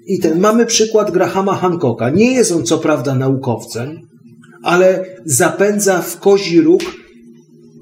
i 0.06 0.20
ten, 0.20 0.40
mamy 0.40 0.66
przykład 0.66 1.12
Grahama 1.12 1.56
Hancocka. 1.56 2.10
Nie 2.10 2.32
jest 2.32 2.52
on 2.52 2.64
co 2.64 2.78
prawda 2.78 3.16
naukowcem, 3.16 4.00
ale 4.64 5.06
zapędza 5.26 6.02
w 6.02 6.20
kozi 6.20 6.62
róg 6.62 6.82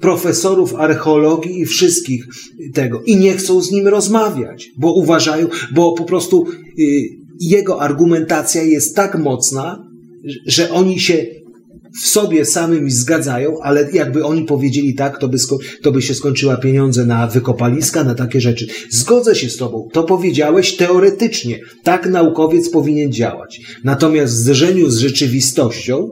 profesorów 0.04 0.74
archeologii 0.74 1.60
i 1.60 1.66
wszystkich 1.66 2.24
tego. 2.74 3.02
I 3.06 3.16
nie 3.16 3.32
chcą 3.32 3.62
z 3.62 3.70
nim 3.70 3.88
rozmawiać, 3.88 4.70
bo 4.78 4.94
uważają, 4.94 5.48
bo 5.74 5.92
po 5.92 6.04
prostu 6.04 6.44
y, 6.78 6.82
jego 7.40 7.80
argumentacja 7.80 8.62
jest 8.62 8.96
tak 8.96 9.18
mocna, 9.18 9.84
że 10.46 10.70
oni 10.70 11.00
się 11.00 11.26
w 12.02 12.06
sobie 12.06 12.44
samym 12.44 12.90
zgadzają, 12.90 13.54
ale 13.62 13.88
jakby 13.92 14.24
oni 14.24 14.44
powiedzieli 14.44 14.94
tak, 14.94 15.18
to 15.18 15.28
by, 15.28 15.38
to 15.82 15.92
by 15.92 16.02
się 16.02 16.14
skończyła 16.14 16.56
pieniądze 16.56 17.06
na 17.06 17.26
wykopaliska, 17.26 18.04
na 18.04 18.14
takie 18.14 18.40
rzeczy. 18.40 18.66
Zgodzę 18.90 19.34
się 19.34 19.50
z 19.50 19.56
tobą. 19.56 19.88
To 19.92 20.02
powiedziałeś 20.02 20.76
teoretycznie. 20.76 21.58
Tak 21.82 22.10
naukowiec 22.10 22.70
powinien 22.70 23.12
działać. 23.12 23.60
Natomiast 23.84 24.34
w 24.34 24.36
zderzeniu 24.36 24.90
z 24.90 24.98
rzeczywistością, 24.98 26.08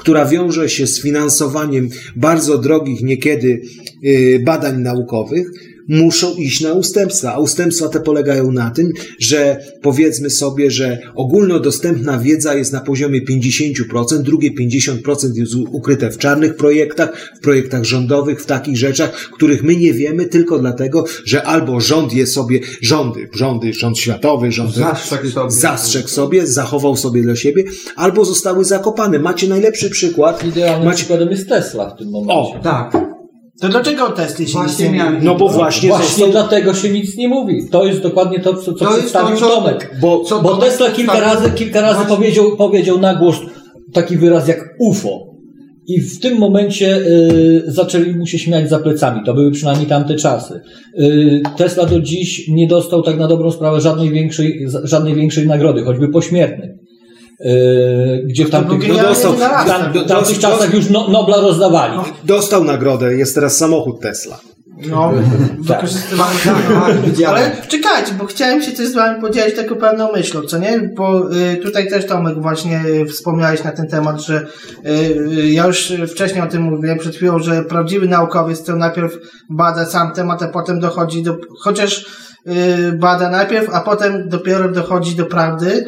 która 0.00 0.26
wiąże 0.26 0.68
się 0.68 0.86
z 0.86 1.02
finansowaniem 1.02 1.88
bardzo 2.16 2.58
drogich 2.58 3.02
niekiedy 3.02 3.60
y, 4.04 4.42
badań 4.44 4.80
naukowych, 4.80 5.46
muszą 5.90 6.34
iść 6.34 6.60
na 6.60 6.72
ustępstwa. 6.72 7.32
A 7.34 7.38
ustępstwa 7.38 7.88
te 7.88 8.00
polegają 8.00 8.52
na 8.52 8.70
tym, 8.70 8.92
że 9.20 9.60
powiedzmy 9.82 10.30
sobie, 10.30 10.70
że 10.70 10.98
ogólnodostępna 11.14 12.18
wiedza 12.18 12.54
jest 12.54 12.72
na 12.72 12.80
poziomie 12.80 13.20
50%, 13.24 14.18
drugie 14.22 14.50
50% 14.54 14.96
jest 15.34 15.54
ukryte 15.54 16.10
w 16.10 16.18
czarnych 16.18 16.56
projektach, 16.56 17.32
w 17.38 17.40
projektach 17.40 17.84
rządowych, 17.84 18.42
w 18.42 18.46
takich 18.46 18.76
rzeczach, 18.76 19.10
których 19.12 19.62
my 19.62 19.76
nie 19.76 19.92
wiemy 19.92 20.26
tylko 20.26 20.58
dlatego, 20.58 21.04
że 21.24 21.42
albo 21.42 21.80
rząd 21.80 22.12
je 22.12 22.26
sobie, 22.26 22.60
rządy, 22.82 23.28
rządy, 23.34 23.72
rząd 23.74 23.98
światowy, 23.98 24.52
rząd 24.52 24.74
Zastrzegł 24.74 25.28
sobie. 25.28 25.50
zastrzegł 25.50 26.08
sobie, 26.08 26.46
zachował 26.46 26.96
sobie 26.96 27.22
dla 27.22 27.36
siebie, 27.36 27.64
albo 27.96 28.24
zostały 28.24 28.64
zakopane. 28.64 29.18
Macie 29.18 29.48
najlepszy 29.48 29.90
przykład. 29.90 30.44
Idealnym 30.44 30.84
Macie, 30.84 30.96
przykładem 30.96 31.30
jest 31.30 31.48
Tesla 31.48 31.90
w 31.90 31.98
tym 31.98 32.10
momencie. 32.10 32.34
o, 32.34 32.60
Tak. 32.62 33.09
To 33.60 33.68
dlaczego 33.68 34.06
o 34.06 34.12
Tesli 34.12 34.48
się 34.48 34.58
nic 34.58 34.66
Właśnie 34.68 34.84
nie 34.84 34.90
mówi? 34.90 34.98
miałem... 34.98 35.24
no 35.24 35.34
bo 35.34 35.48
właśnie, 35.48 35.88
Właśnie 35.88 36.08
został, 36.08 36.30
dlatego 36.30 36.74
się 36.74 36.88
nic 36.88 37.16
nie 37.16 37.28
mówi. 37.28 37.68
To 37.70 37.84
jest 37.84 38.00
dokładnie 38.02 38.40
to, 38.40 38.54
co, 38.54 38.72
co 38.72 38.84
To 38.84 38.92
przedstawił 38.92 39.36
to, 39.38 39.46
co- 39.46 39.54
Tomek. 39.56 39.96
bo 40.00 40.24
co 40.24 40.42
Bo 40.42 40.56
Tesla 40.56 40.90
kilka 40.90 41.20
razy, 41.20 41.50
kilka 41.50 41.80
razy 41.80 41.94
Właśnie- 41.96 42.16
powiedział, 42.16 42.56
powiedział 42.56 42.98
na 43.00 43.14
głos 43.14 43.36
taki 43.92 44.16
wyraz 44.16 44.48
jak 44.48 44.58
UFO. 44.78 45.30
I 45.86 46.00
w 46.00 46.20
tym 46.20 46.38
momencie 46.38 46.96
y, 46.96 47.62
zaczęli 47.66 48.14
mu 48.14 48.26
się 48.26 48.38
śmiać 48.38 48.68
za 48.68 48.78
plecami. 48.78 49.20
To 49.26 49.34
były 49.34 49.50
przynajmniej 49.50 49.86
tamte 49.88 50.14
czasy. 50.16 50.60
Y, 51.00 51.42
Tesla 51.56 51.86
do 51.86 52.00
dziś 52.00 52.48
nie 52.48 52.66
dostał 52.68 53.02
tak 53.02 53.18
na 53.18 53.28
dobrą 53.28 53.50
sprawę 53.50 53.80
żadnej 53.80 54.10
większej, 54.10 54.66
żadnej 54.84 55.14
większej 55.14 55.46
nagrody, 55.46 55.82
choćby 55.84 56.08
pośmiertnej. 56.08 56.70
Y, 57.46 58.22
gdzie 58.26 58.44
w 58.44 58.50
tamtych, 58.50 58.78
genialny 58.78 59.02
dostał- 59.02 59.34
tam, 59.66 59.92
w 59.92 60.08
tamtych 60.08 60.38
czasach 60.38 60.74
już 60.74 60.90
no, 60.90 61.08
Nobla 61.08 61.36
rozdawali. 61.40 61.98
dostał 62.24 62.64
nagrodę, 62.64 63.14
jest 63.14 63.34
teraz 63.34 63.56
samochód 63.56 64.00
Tesla. 64.00 64.38
No, 64.90 65.12
Tak. 65.12 65.60
wykorzystywany. 65.62 66.34
Tak, 66.44 66.54
tak, 66.86 67.00
widziałem. 67.06 67.36
Ale 67.36 67.56
czekajcie, 67.68 68.12
bo 68.18 68.24
chciałem 68.26 68.62
się 68.62 68.72
coś 68.72 68.86
z 68.86 68.94
wami 68.94 69.20
podzielić 69.20 69.56
taką 69.56 69.74
pewną 69.76 70.12
myślą, 70.12 70.42
co 70.42 70.58
nie? 70.58 70.90
Bo 70.96 71.32
y, 71.36 71.56
tutaj 71.56 71.88
też 71.88 72.06
Tomek 72.06 72.42
właśnie 72.42 72.80
wspomniałeś 73.08 73.64
na 73.64 73.72
ten 73.72 73.88
temat, 73.88 74.20
że 74.20 74.46
y, 74.86 74.90
y, 75.38 75.50
ja 75.50 75.66
już 75.66 75.92
wcześniej 76.08 76.42
o 76.42 76.46
tym 76.46 76.62
mówiłem 76.62 76.98
przed 76.98 77.16
chwilą, 77.16 77.38
że 77.38 77.62
prawdziwy 77.64 78.08
naukowiec 78.08 78.64
to 78.64 78.76
najpierw 78.76 79.12
bada 79.50 79.86
sam 79.86 80.12
temat, 80.12 80.42
a 80.42 80.48
potem 80.48 80.80
dochodzi 80.80 81.22
do, 81.22 81.36
chociaż 81.60 82.06
y, 82.46 82.92
bada 82.98 83.30
najpierw, 83.30 83.68
a 83.74 83.80
potem 83.80 84.28
dopiero 84.28 84.68
dochodzi 84.68 85.16
do 85.16 85.26
prawdy. 85.26 85.84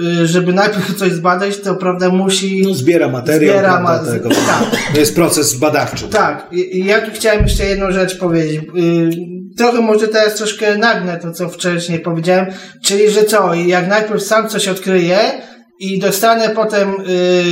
Y, 0.00 0.26
żeby 0.26 0.52
najpierw 0.52 0.94
coś 0.94 1.12
zbadać, 1.12 1.60
to 1.60 1.74
prawda 1.74 2.08
musi... 2.08 2.62
No, 2.62 2.74
zbiera 2.74 3.08
materiał. 3.08 3.54
Zbiera 3.54 3.80
ma- 3.80 3.98
tego. 3.98 4.28
tak. 4.28 4.92
To 4.94 5.00
jest 5.00 5.14
proces 5.14 5.54
badawczy. 5.54 6.08
Tak, 6.08 6.48
i, 6.52 6.84
ja 6.84 7.00
tu 7.00 7.10
chciałem 7.14 7.42
jeszcze 7.42 7.64
jedną 7.64 7.90
rzecz 7.92 8.18
powiedzieć. 8.18 8.60
Yy, 8.74 9.10
trochę 9.58 9.80
może 9.80 10.08
teraz 10.08 10.34
troszkę 10.34 10.78
nagnę 10.78 11.18
to, 11.18 11.32
co 11.32 11.48
wcześniej 11.48 12.00
powiedziałem, 12.00 12.46
czyli 12.84 13.10
że 13.10 13.24
co, 13.24 13.54
jak 13.54 13.88
najpierw 13.88 14.22
sam 14.22 14.48
coś 14.48 14.68
odkryję 14.68 15.18
i 15.78 15.98
dostanę 15.98 16.48
potem 16.48 16.94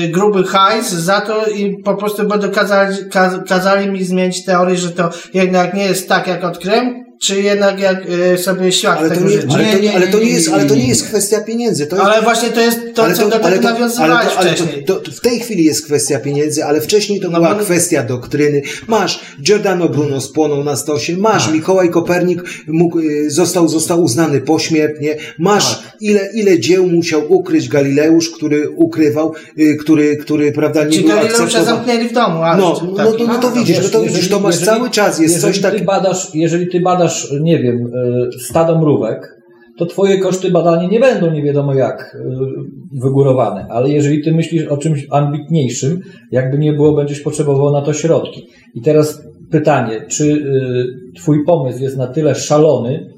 yy, 0.03 0.09
gruby 0.09 0.45
hajs 0.45 0.93
za 0.93 1.21
to 1.21 1.47
i 1.47 1.83
po 1.83 1.95
prostu 1.95 2.29
będą 2.29 2.51
kazali, 2.51 2.97
kaz, 3.11 3.35
kazali 3.49 3.91
mi 3.91 4.05
zmienić 4.05 4.45
teorię, 4.45 4.77
że 4.77 4.91
to 4.91 5.11
jednak 5.35 5.75
nie 5.75 5.85
jest 5.85 6.09
tak, 6.09 6.27
jak 6.27 6.45
odkryłem, 6.45 7.04
czy 7.27 7.41
jednak 7.43 7.81
jak 7.81 8.09
yy, 8.09 8.39
sobie 8.39 8.73
świat 8.73 8.99
Ale 8.99 9.09
to, 9.09 9.15
tego 9.15 9.27
nie, 9.29 9.37
życzy. 9.37 9.49
ale, 9.55 9.65
to, 9.73 9.79
nie, 9.79 9.95
ale 9.97 10.07
to 10.07 10.19
nie 10.19 10.31
jest, 10.31 10.49
ale 10.53 10.65
to 10.67 10.75
nie, 10.75 10.89
jest 10.89 11.05
kwestia 11.09 11.41
pieniędzy. 11.41 11.87
To 11.87 11.97
jest, 11.97 12.09
Ale 12.09 12.23
właśnie 12.23 12.49
to 12.49 12.61
jest 12.61 12.79
to, 12.95 13.13
co 13.13 13.29
do 13.29 13.39
tego 13.39 13.61
nawiązywałeś 13.61 14.27
ale 14.37 14.51
to, 14.51 14.57
wcześniej. 14.65 14.85
to, 14.85 14.95
to 14.97 15.11
w 15.13 15.21
tej 15.21 15.41
chwili 15.41 15.65
jest 15.65 15.85
kwestia 15.85 16.19
pieniędzy, 16.19 16.65
ale 16.65 16.81
wcześniej 16.81 17.21
to 17.21 17.31
No 17.31 17.39
była 17.41 17.55
bo- 17.55 17.61
kwestia 17.65 18.03
doktryny. 18.03 18.63
Masz 18.89 19.21
Giordano 19.43 19.89
Bruno 19.89 20.21
spłonął 20.21 20.65
na 20.65 20.77
stosie, 20.77 21.17
masz 21.17 21.45
Tak. 21.45 21.55
Mikołaj 21.55 21.91
Kopernik 21.91 22.43
mógł, 22.67 22.99
y, 23.01 23.31
został, 23.31 23.69
został 23.69 24.03
uznany 24.03 24.41
pośmiertnie, 24.41 25.17
masz 25.39 25.79
Tak. 25.79 25.93
ile, 26.01 26.29
ile 26.35 26.59
dzieł 26.59 26.87
musiał 26.87 27.33
ukryć 27.33 27.69
Galileusz, 27.69 28.31
który 28.31 28.71
ukrywał, 28.71 29.33
y, 29.59 29.77
który, 29.81 30.17
który 30.17 30.53
prawda, 30.53 30.85
nie 30.85 30.91
Czy 30.93 30.99
był 31.01 31.09
Galileusze 31.09 31.43
akceptowany. 31.45 31.67
zamknięli 31.77 32.09
w 32.09 32.13
domu, 32.13 32.43
a 32.43 32.57
No, 32.57 32.77
że- 32.77 32.87
no, 32.87 32.93
tak. 32.97 33.07
to, 33.19 33.27
no 33.27 33.39
to 33.39 33.51
widzisz, 33.51 33.79
no 33.83 33.89
to 33.89 34.03
widzisz, 34.03 34.29
to 34.29 34.41
masz 34.41 34.59
cały 34.59 34.91
czas, 34.91 35.19
jest 35.19 35.41
coś 35.41 35.43
tak- 35.43 35.55
Ty 35.55 35.63
takiego. 35.63 35.85
badasz, 35.93 36.29
jeżeli 36.35 36.69
ty 36.71 36.81
badasz, 36.81 37.14
nie 37.41 37.59
wiem, 37.59 37.87
y, 37.87 38.41
stado 38.41 38.79
mrówek, 38.79 39.43
to 39.79 39.87
twoje 39.87 40.19
koszty 40.19 40.51
badania 40.51 40.89
nie 40.89 41.01
będą 41.01 41.31
nie 41.31 41.43
wiadomo 41.43 41.75
jak 41.75 42.15
y, 42.15 43.01
wygórowane, 43.03 43.67
ale 43.71 43.91
jeżeli 43.91 44.23
ty 44.23 44.33
myślisz 44.33 44.67
o 44.67 44.77
czymś 44.77 45.07
ambitniejszym, 45.11 46.01
jakby 46.33 46.59
nie 46.59 46.73
było, 46.73 46.93
będziesz 46.93 47.21
potrzebował 47.21 47.73
na 47.73 47.83
to 47.83 47.93
środki. 47.93 48.47
I 48.75 48.81
teraz 48.81 49.23
pytanie, 49.51 50.05
czy 50.09 50.25
y, 50.25 51.13
twój 51.17 51.45
pomysł 51.45 51.83
jest 51.83 51.97
na 51.97 52.07
tyle 52.07 52.35
szalony, 52.35 53.15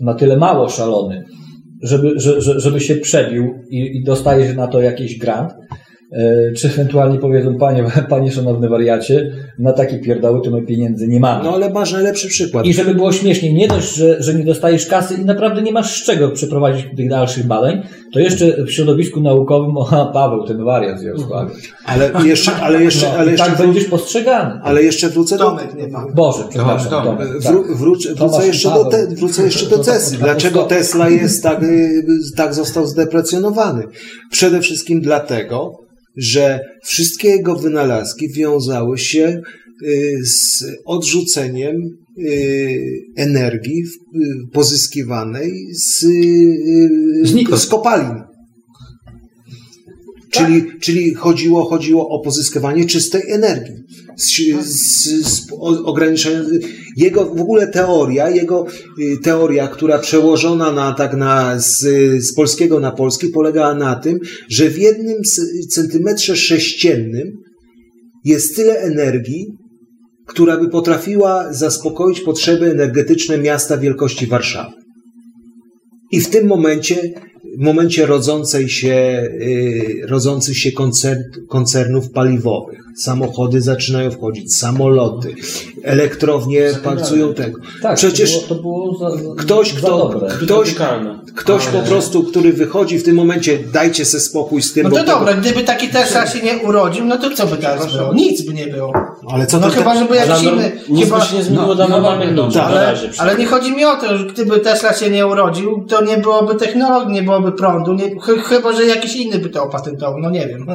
na 0.00 0.14
tyle 0.14 0.36
mało 0.36 0.68
szalony, 0.68 1.24
żeby, 1.82 2.12
że, 2.16 2.40
że, 2.40 2.60
żeby 2.60 2.80
się 2.80 2.96
przebił 2.96 3.54
i, 3.70 3.96
i 3.96 4.04
dostajesz 4.04 4.56
na 4.56 4.66
to 4.66 4.82
jakiś 4.82 5.18
grant, 5.18 5.52
e, 5.52 5.56
czy 6.56 6.68
ewentualnie 6.68 7.18
powiedzą, 7.18 7.58
panie, 7.58 7.84
panie 8.10 8.32
szanowny 8.32 8.68
wariacie, 8.68 9.32
na 9.58 9.72
takie 9.72 9.98
pierdoły 9.98 10.40
to 10.44 10.50
my 10.50 10.62
pieniędzy 10.62 11.08
nie 11.08 11.20
mamy. 11.20 11.44
No 11.44 11.54
ale 11.54 11.70
masz 11.70 11.92
najlepszy 11.92 12.28
przykład. 12.28 12.66
I 12.66 12.74
żeby 12.74 12.94
było 12.94 13.12
śmieszniej, 13.12 13.54
nie 13.54 13.68
dość, 13.68 13.94
że, 13.94 14.22
że 14.22 14.34
nie 14.34 14.44
dostajesz 14.44 14.86
kasy 14.86 15.14
i 15.14 15.24
naprawdę 15.24 15.62
nie 15.62 15.72
masz 15.72 16.02
z 16.02 16.04
czego 16.04 16.30
przeprowadzić 16.30 16.86
tych 16.96 17.08
dalszych 17.08 17.46
badań, 17.46 17.82
to 18.12 18.20
jeszcze 18.20 18.64
w 18.64 18.70
środowisku 18.72 19.20
naukowym, 19.20 19.76
o 19.78 20.10
Paweł, 20.12 20.46
ten 20.46 20.64
wariat 20.64 21.00
z 21.00 21.02
Jarosławie. 21.02 21.50
Ale 21.84 22.10
jeszcze, 22.24 22.52
ale 22.56 22.82
jeszcze, 22.84 23.06
No, 23.06 23.12
ale 23.18 23.30
jeszcze, 23.30 23.46
tak 23.46 23.58
będziesz 23.58 23.84
postrzegany. 23.84 24.60
ale 24.62 24.82
jeszcze 24.82 25.08
wrócę 25.08 25.36
do, 25.38 25.44
Tomek, 25.44 25.74
nie 25.74 25.88
pan. 25.88 26.04
Boże, 26.14 26.44
przepraszam. 26.50 26.90
Tomek. 26.90 27.18
Tomek, 27.18 27.42
tak. 27.42 27.52
Wró, 27.52 27.64
wrócę, 27.76 28.46
jeszcze 28.46 28.68
do 28.68 28.84
Paweł. 28.84 28.90
te, 28.90 29.14
wrócę 29.14 29.42
jeszcze 29.44 29.64
do 29.66 29.70
To- 29.70 29.84
to- 29.84 29.90
Tesli. 29.92 30.18
to- 30.18 30.24
Dlaczego 30.24 30.62
to- 30.62 30.66
Tesla 30.68 31.08
jest 31.08 31.42
tak, 31.42 31.62
y, 31.62 32.02
tak 32.36 32.54
został 32.54 32.86
zdeprecjonowany? 32.86 33.82
Przede 34.30 34.60
wszystkim 34.60 35.00
dlatego, 35.00 35.72
że 36.16 36.60
wszystkie 36.84 37.28
jego 37.28 37.56
wynalazki 37.56 38.28
wiązały 38.28 38.98
się 38.98 39.40
y, 39.82 40.18
z 40.24 40.64
odrzuceniem 40.84 41.76
y, 42.18 43.02
energii 43.16 43.82
y, 43.82 44.18
pozyskiwanej 44.52 45.74
z, 45.74 46.06
z 47.54 47.66
kopalin. 47.66 48.35
Czyli, 50.36 50.80
czyli 50.80 51.14
chodziło, 51.14 51.64
chodziło 51.64 52.08
o 52.08 52.20
pozyskiwanie 52.20 52.84
czystej 52.84 53.22
energii. 53.28 53.74
Z, 54.16 54.30
z, 54.64 55.04
z 55.28 55.46
ograniczenia. 55.84 56.42
Jego 56.96 57.24
w 57.24 57.40
ogóle 57.40 57.66
teoria, 57.66 58.30
jego 58.30 58.66
y, 59.00 59.18
teoria, 59.22 59.68
która 59.68 59.98
przełożona 59.98 60.72
na, 60.72 60.92
tak 60.92 61.16
na, 61.16 61.58
z, 61.58 61.78
z 62.24 62.34
polskiego 62.34 62.80
na 62.80 62.90
polski, 62.92 63.28
polegała 63.28 63.74
na 63.74 63.94
tym, 63.94 64.18
że 64.48 64.70
w 64.70 64.78
jednym 64.78 65.16
centymetrze 65.70 66.36
sześciennym 66.36 67.32
jest 68.24 68.56
tyle 68.56 68.78
energii, 68.78 69.46
która 70.26 70.56
by 70.56 70.68
potrafiła 70.68 71.52
zaspokoić 71.52 72.20
potrzeby 72.20 72.70
energetyczne 72.70 73.38
miasta 73.38 73.78
wielkości 73.78 74.26
Warszawy. 74.26 74.72
I 76.12 76.20
w 76.20 76.30
tym 76.30 76.46
momencie, 76.46 77.12
w 77.56 77.60
momencie 77.60 78.06
rodzącej 78.06 78.68
się, 78.68 79.28
y, 79.40 80.00
rodzących 80.08 80.58
się 80.58 80.72
koncern, 80.72 81.22
koncernów 81.48 82.10
paliwowych, 82.10 82.85
samochody 82.96 83.60
zaczynają 83.60 84.10
wchodzić, 84.10 84.56
samoloty, 84.56 85.34
elektrownie 85.82 86.62
pracują 86.82 87.34
tego. 87.34 87.58
Tak, 87.82 87.96
Przecież 87.96 88.46
to 88.48 88.54
było, 88.54 88.94
to 88.94 89.16
było 89.16 89.34
za, 89.36 89.42
ktoś, 89.42 89.72
za 89.72 89.78
kto, 89.78 89.98
dobre. 89.98 90.28
ktoś, 90.40 90.74
ktoś 91.36 91.66
po 91.66 91.78
prostu, 91.78 92.22
który 92.24 92.52
wychodzi 92.52 92.98
w 92.98 93.04
tym 93.04 93.16
momencie, 93.16 93.58
dajcie 93.72 94.04
se 94.04 94.20
spokój 94.20 94.62
z 94.62 94.72
tym, 94.72 94.84
No 94.84 94.90
bo 94.90 94.96
to 94.96 95.02
tego- 95.04 95.18
dobra, 95.18 95.34
gdyby 95.34 95.62
taki 95.62 95.88
Tesla 95.88 96.26
się 96.26 96.40
nie 96.42 96.58
urodził, 96.58 97.04
no 97.04 97.16
to 97.18 97.30
co 97.30 97.46
by 97.46 97.56
teraz 97.56 97.92
było? 97.96 98.14
Nic 98.14 98.42
by 98.46 98.54
nie 98.54 98.66
było. 98.66 98.92
ale 99.30 99.46
co 99.46 99.60
No 99.60 99.66
to 99.70 99.72
chyba, 99.74 99.98
żeby 99.98 100.16
jakiś 100.16 100.42
inny... 100.42 100.72
Nic 100.88 101.04
Chyba, 101.04 101.18
by 101.20 101.24
się 101.26 101.36
nie 101.36 101.42
zmieniło 101.42 101.66
no, 101.66 101.74
dla 101.74 101.88
no, 101.88 101.90
normalnych 101.96 102.34
no, 102.34 102.42
ludzi. 102.44 102.54
tak, 102.58 102.66
ale, 102.68 102.80
razie 102.80 103.10
ale 103.18 103.36
nie 103.36 103.46
chodzi 103.46 103.72
mi 103.72 103.84
o 103.84 103.96
to, 103.96 104.18
że 104.18 104.24
gdyby 104.24 104.58
Tesla 104.60 104.94
się 104.94 105.10
nie 105.10 105.26
urodził, 105.26 105.84
to 105.88 106.04
nie 106.04 106.16
byłoby 106.18 106.54
technologii, 106.54 107.12
nie 107.14 107.22
byłoby 107.22 107.52
prądu, 107.52 107.92
nie, 107.94 108.10
ch- 108.20 108.44
chyba, 108.48 108.72
że 108.72 108.84
jakiś 108.86 109.16
inny 109.16 109.38
by 109.38 109.50
to 109.50 109.62
opatentował, 109.62 110.18
no 110.20 110.30
nie 110.30 110.46
wiem. 110.46 110.66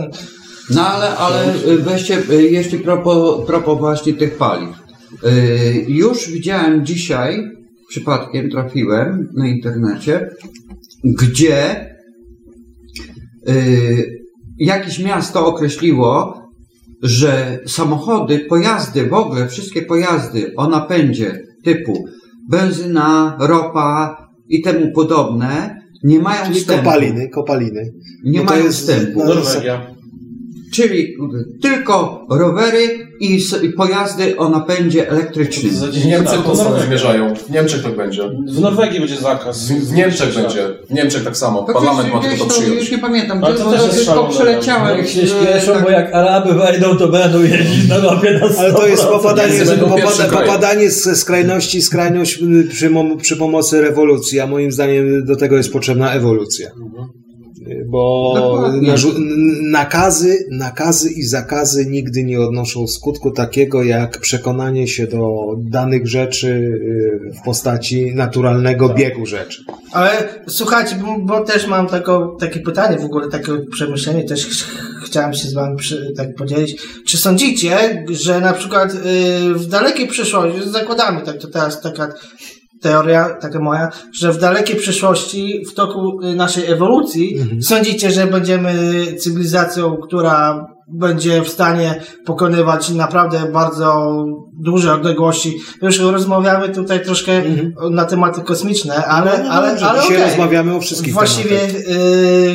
No 0.76 0.88
ale, 0.88 1.18
ale 1.18 1.56
y, 1.68 1.78
weźcie, 1.78 2.18
y, 2.32 2.44
jeśli 2.44 2.80
propos, 2.80 3.46
propos 3.48 3.80
właśnie 3.80 4.14
tych 4.14 4.38
paliw. 4.38 4.70
Y, 5.24 5.86
Już 5.88 6.30
widziałem 6.32 6.86
dzisiaj, 6.86 7.44
przypadkiem 7.90 8.50
trafiłem 8.50 9.30
na 9.34 9.48
internecie, 9.48 10.30
gdzie 11.04 11.86
jakieś 14.60 15.00
miasto 15.00 15.46
określiło, 15.46 16.42
że 17.04 17.60
samochody, 17.68 18.40
pojazdy, 18.40 19.08
w 19.08 19.14
ogóle 19.14 19.48
wszystkie 19.48 19.82
pojazdy 19.82 20.54
o 20.58 20.68
napędzie 20.70 21.40
typu 21.64 22.06
benzyna, 22.50 23.38
ropa 23.40 24.18
i 24.50 24.62
temu 24.62 24.92
podobne 24.96 25.82
nie 26.04 26.20
mają 26.20 26.46
Czyli 26.46 26.60
wstępu. 26.60 26.84
kopaliny, 26.84 27.30
kopaliny. 27.30 27.94
Nie 28.24 28.40
Bo 28.40 28.46
to 28.46 28.52
mają 28.54 28.64
jest- 28.66 28.78
wstępu. 28.80 29.20
no, 29.20 29.26
Norwegia. 29.26 29.88
Czyli 30.74 31.18
tylko 31.62 32.26
rowery 32.30 33.08
i, 33.20 33.40
pojazdy 33.78 34.38
o 34.38 34.50
napędzie 34.50 35.10
elektrycznym. 35.10 35.76
Za 35.76 35.88
W 35.88 35.90
10 35.92 36.12
Niemczech 36.12 36.36
lat 36.36 36.46
to 36.46 36.56
samo 36.56 36.80
zmierzają. 36.80 37.36
W 37.36 37.50
Niemczech 37.50 37.84
tak 37.84 37.96
będzie. 37.96 38.24
W 38.48 38.60
Norwegii 38.60 39.00
będzie 39.00 39.18
zakaz. 39.18 39.68
W, 39.68 39.72
w 39.72 39.94
Niemczech 39.94 40.36
będzie. 40.36 40.68
W 40.90 40.94
Niemczech 40.94 41.24
tak 41.24 41.38
samo. 41.38 41.64
To 41.64 41.74
Parlament 41.74 42.14
ma 42.14 42.22
to 42.22 42.28
gdzieś 42.28 42.44
przyjąć. 42.44 42.80
Już 42.82 42.92
nie 42.92 42.98
pamiętam, 42.98 43.44
Ale 43.44 43.56
to 43.56 43.66
bo 43.66 43.72
też 43.72 43.82
jest 43.82 43.96
tylko 43.96 44.12
szalone. 44.12 44.30
przeleciałem. 44.30 44.98
Niech 44.98 45.10
się 45.10 45.22
e, 45.22 45.28
śpieszą, 45.28 45.74
tak- 45.74 45.84
bo 45.84 45.90
jak 45.90 46.14
Araby 46.14 46.54
wejdą, 46.54 46.98
to 46.98 47.08
będą 47.08 47.44
jeździć 47.44 47.90
na 47.90 47.98
ropie 47.98 48.40
na 48.42 48.48
100%. 48.48 48.60
Ale 48.60 48.74
to 48.74 48.88
jest 48.88 49.04
popadanie, 49.04 49.54
Niemcy 49.54 49.72
będą 49.72 49.90
popada, 49.90 50.30
popadanie 50.30 50.90
z 50.90 51.20
skrajności 51.20 51.82
skrajność 51.82 52.42
y, 52.42 52.68
przy, 52.70 52.92
przy 53.22 53.38
pomocy 53.38 53.82
rewolucji, 53.82 54.40
a 54.40 54.48
moim 54.48 54.72
zdaniem 54.72 55.26
do 55.26 55.36
tego 55.36 55.58
jest 55.58 55.74
potrzebna 55.74 56.14
ewolucja. 56.14 56.68
Y, 56.68 57.31
Bo 57.86 58.70
nakazy, 59.62 60.46
nakazy 60.52 61.12
i 61.12 61.24
zakazy 61.24 61.86
nigdy 61.86 62.24
nie 62.24 62.40
odnoszą 62.42 62.88
skutku 62.88 63.32
takiego 63.32 63.84
jak 63.84 64.18
przekonanie 64.18 64.88
się 64.88 65.08
do 65.08 65.28
danych 65.58 66.08
rzeczy 66.08 66.48
y, 66.48 67.32
w 67.42 67.46
postaci 67.46 68.16
naturalnego 68.16 68.90
biegu 68.90 69.26
rzeczy. 69.26 69.64
Ale 69.92 70.12
słuchajcie, 70.48 70.96
bo, 70.96 71.20
bo 71.20 71.44
też 71.44 71.68
mam 71.68 71.88
tako, 71.88 72.38
takie 72.40 72.60
pytanie 72.60 72.98
w 73.00 73.06
ogóle, 73.06 73.30
takie 73.30 73.52
przemyślenie, 73.72 74.24
też 74.24 74.48
ch- 74.48 75.06
chciałem 75.06 75.34
się 75.34 75.48
z 75.48 75.54
wami 75.54 75.78
przy, 75.78 76.14
tak 76.18 76.36
podzielić. 76.36 76.82
Czy 77.08 77.18
sądzicie, 77.18 78.06
że 78.10 78.42
na 78.42 78.54
przykład 78.54 78.94
y, 78.94 79.54
w 79.54 79.68
dalekiej 79.68 80.08
przyszłości, 80.08 80.70
zakładamy 80.70 81.22
tak, 81.22 81.38
to 81.38 81.48
teraz 81.48 81.82
taka 81.82 82.14
teoria, 82.82 83.30
taka 83.30 83.60
moja, 83.60 83.90
że 84.14 84.34
w 84.34 84.38
dalekiej 84.38 84.76
przyszłości, 84.76 85.66
w 85.66 85.74
toku 85.74 86.22
y, 86.22 86.36
naszej 86.36 86.72
ewolucji, 86.72 87.38
sądzicie, 87.62 88.12
że 88.12 88.28
będziemy 88.28 88.74
cywilizacją, 89.20 89.98
która 89.98 90.68
będzie 90.94 91.42
w 91.42 91.50
stanie 91.50 92.02
pokonywać 92.26 92.90
naprawdę 92.90 93.40
bardzo 93.54 94.16
duże 94.60 94.94
odległości. 94.94 95.58
Już 95.82 96.00
rozmawiamy 96.00 96.70
tutaj 96.70 97.06
troszkę 97.06 97.32
na 97.92 98.06
tematy 98.06 98.42
kosmiczne, 98.42 99.06
ale, 99.06 99.38
No, 99.38 99.44
no 99.44 99.50
ale, 99.50 99.70
dobrze, 99.70 99.86
ale 99.90 100.02
dzisiaj 100.02 100.18
okej. 100.18 100.30
rozmawiamy 100.30 100.76
o 100.76 100.80
wszystkich 100.80 101.14
Właściwie 101.14 101.58
tematach. 101.60 101.82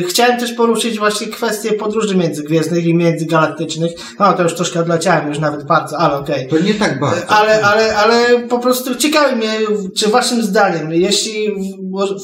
y, 0.01 0.03
chciałem 0.07 0.39
też 0.39 0.53
poruszyć 0.53 0.99
właśnie 0.99 1.27
kwestię 1.27 1.73
podróży 1.73 2.17
międzygwiezdnych 2.17 2.85
i 2.85 2.93
międzygalaktycznych. 2.95 3.91
No 4.19 4.33
to 4.33 4.43
już 4.43 4.53
troszkę 4.53 4.79
odleciałem, 4.79 5.27
już 5.27 5.39
nawet 5.39 5.63
bardzo, 5.67 5.97
ale 5.97 6.17
okej. 6.17 6.47
To 6.47 6.59
nie 6.59 6.73
tak 6.73 6.99
bardzo. 6.99 7.27
Ale, 7.27 7.61
ale, 7.61 7.95
ale 7.97 8.39
po 8.49 8.59
prostu 8.59 8.95
ciekawi 8.95 9.35
mnie, 9.35 9.53
czy 9.97 10.09
waszym 10.09 10.43
zdaniem, 10.43 10.93
jeśli 10.93 11.47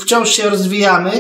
wciąż 0.02 0.30
się 0.30 0.50
rozwijamy, 0.50 1.12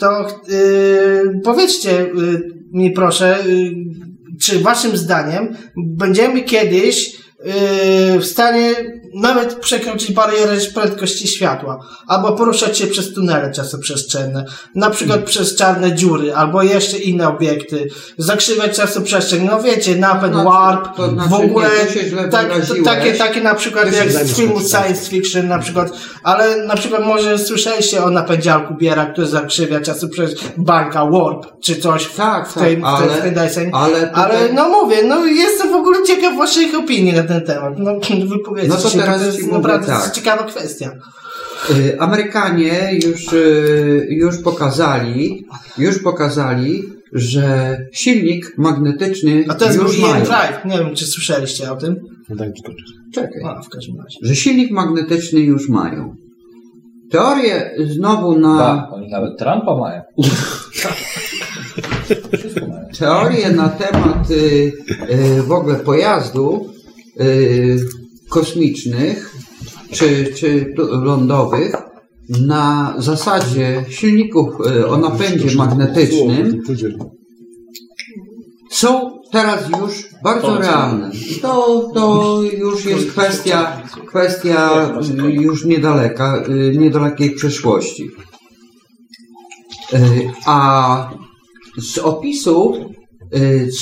to 0.00 0.26
yy, 0.48 1.40
powiedzcie 1.44 1.90
yy, 1.90 2.42
mi 2.72 2.90
proszę, 2.90 3.38
yy, 3.46 4.05
czy 4.40 4.58
waszym 4.60 4.96
zdaniem 4.96 5.56
będziemy 5.76 6.42
kiedyś 6.42 7.12
yy, 7.44 8.20
w 8.20 8.24
stanie 8.24 8.74
nawet 9.16 9.54
przekroczyć 9.54 10.12
barierę 10.12 10.56
prędkości 10.74 11.28
światła, 11.28 11.78
albo 12.06 12.32
poruszać 12.32 12.78
się 12.78 12.86
przez 12.86 13.14
tunele 13.14 13.52
czasoprzestrzenne, 13.52 14.44
na 14.74 14.90
przykład 14.90 15.24
przez 15.24 15.56
czarne 15.56 15.94
dziury, 15.94 16.34
albo 16.34 16.62
jeszcze 16.62 16.98
inne 16.98 17.28
obiekty, 17.28 17.88
zakrzywiać 18.18 18.76
czasoprzestrzeń, 18.76 19.44
no 19.44 19.62
wiecie, 19.62 19.96
napęd, 19.96 20.32
znaczy- 20.32 20.48
warp, 20.50 20.96
to 20.96 21.10
znaczy 21.10 21.30
w 21.30 21.32
ogóle 21.32 21.68
nie, 21.94 22.10
to 22.10 22.28
tak, 22.30 22.48
takie, 22.84 23.12
takie 23.12 23.40
na 23.40 23.54
przykład 23.54 23.90
To 23.90 23.96
jak 23.96 24.12
z 24.12 24.36
filmu 24.36 24.60
science 24.60 25.10
fiction 25.10 25.48
na 25.48 25.58
przykład, 25.58 25.92
ale 26.22 26.66
na 26.66 26.76
przykład 26.76 27.06
może 27.06 27.38
słyszeliście 27.38 28.04
o 28.04 28.10
napędzialku 28.10 28.74
Biera, 28.74 29.06
który 29.06 29.26
zakrzywia 29.26 29.80
czasoprzestrzeń, 29.80 30.48
bańka, 30.56 31.06
warp, 31.06 31.46
czy 31.60 31.76
coś 31.76 32.08
Tak, 32.08 32.48
w 32.48 32.54
tak, 32.54 32.62
w 32.62 32.64
tej, 32.64 32.80
ale- 32.84 33.08
w 33.08 33.20
tej 33.20 33.32
deseń. 33.32 33.70
ale 33.74 34.10
ale 34.12 34.52
no 34.52 34.68
mówię, 34.68 34.96
no 35.04 35.26
jestem 35.26 35.72
w 35.72 35.74
ogóle 35.74 36.02
ciekaw 36.06 36.36
waszych 36.36 36.74
opinii 36.74 37.12
na 37.12 37.22
ten 37.22 37.40
temat. 37.40 37.72
No 37.78 37.92
wypowiedzcie 38.36 38.68
No 38.68 38.76
to 38.76 38.88
się, 38.88 38.98
teraz 39.12 39.34
to 39.34 39.38
jest 39.38 39.52
naprawdę 39.52 39.86
tak. 39.86 40.12
ciekawa 40.12 40.44
kwestia. 40.44 40.92
Y, 41.70 42.00
Amerykanie 42.00 42.90
już, 43.04 43.32
y, 43.32 44.06
już 44.10 44.42
pokazali, 44.42 45.46
już 45.78 45.98
pokazali, 45.98 46.82
że 47.12 47.78
silnik 47.92 48.58
magnetyczny 48.58 49.44
A 49.48 49.54
to 49.54 49.64
jest 49.64 49.78
już 49.78 49.98
mają. 49.98 50.24
Drive, 50.24 50.64
nie 50.64 50.78
wiem 50.78 50.94
czy 50.94 51.06
słyszeliście 51.06 51.72
o 51.72 51.76
tym. 51.76 51.96
No 52.28 52.36
skończyć. 52.36 52.86
Czekaj. 53.14 53.42
No, 53.42 53.62
w 53.62 53.68
każdym 53.68 53.96
razie. 53.96 54.18
Że 54.22 54.36
silnik 54.36 54.70
magnetyczny 54.70 55.40
już 55.40 55.68
mają. 55.68 56.16
Teorię 57.10 57.70
znowu 57.86 58.38
na 58.38 58.58
Tak, 58.58 58.92
oni 58.92 59.08
nawet 59.08 59.38
Trumpa 59.38 59.76
mają. 59.76 60.02
Teorię 62.98 63.52
na 63.52 63.68
temat 63.68 64.30
y, 64.30 64.72
y, 65.10 65.42
w 65.42 65.52
ogóle 65.52 65.74
pojazdów 65.74 66.66
y, 67.20 67.78
kosmicznych 68.36 69.34
czy, 69.90 70.32
czy 70.36 70.74
lądowych 70.78 71.76
na 72.28 72.94
zasadzie 72.98 73.84
silników 73.88 74.54
y, 74.66 74.88
o 74.88 74.96
napędzie 74.96 75.56
magnetycznym. 75.56 76.62
Są 78.70 79.18
teraz 79.32 79.68
już 79.80 80.08
bardzo 80.22 80.58
realne. 80.58 81.10
To, 81.42 81.90
to 81.94 82.40
już 82.58 82.84
jest 82.84 83.10
kwestia, 83.10 83.82
kwestia 84.06 84.90
już 85.28 85.64
niedaleka, 85.64 86.44
y, 86.48 86.78
niedalekiej 86.78 87.30
przyszłości. 87.30 88.10
Y, 89.92 90.30
A 90.46 91.10
z 91.78 91.98
opisu, 91.98 92.74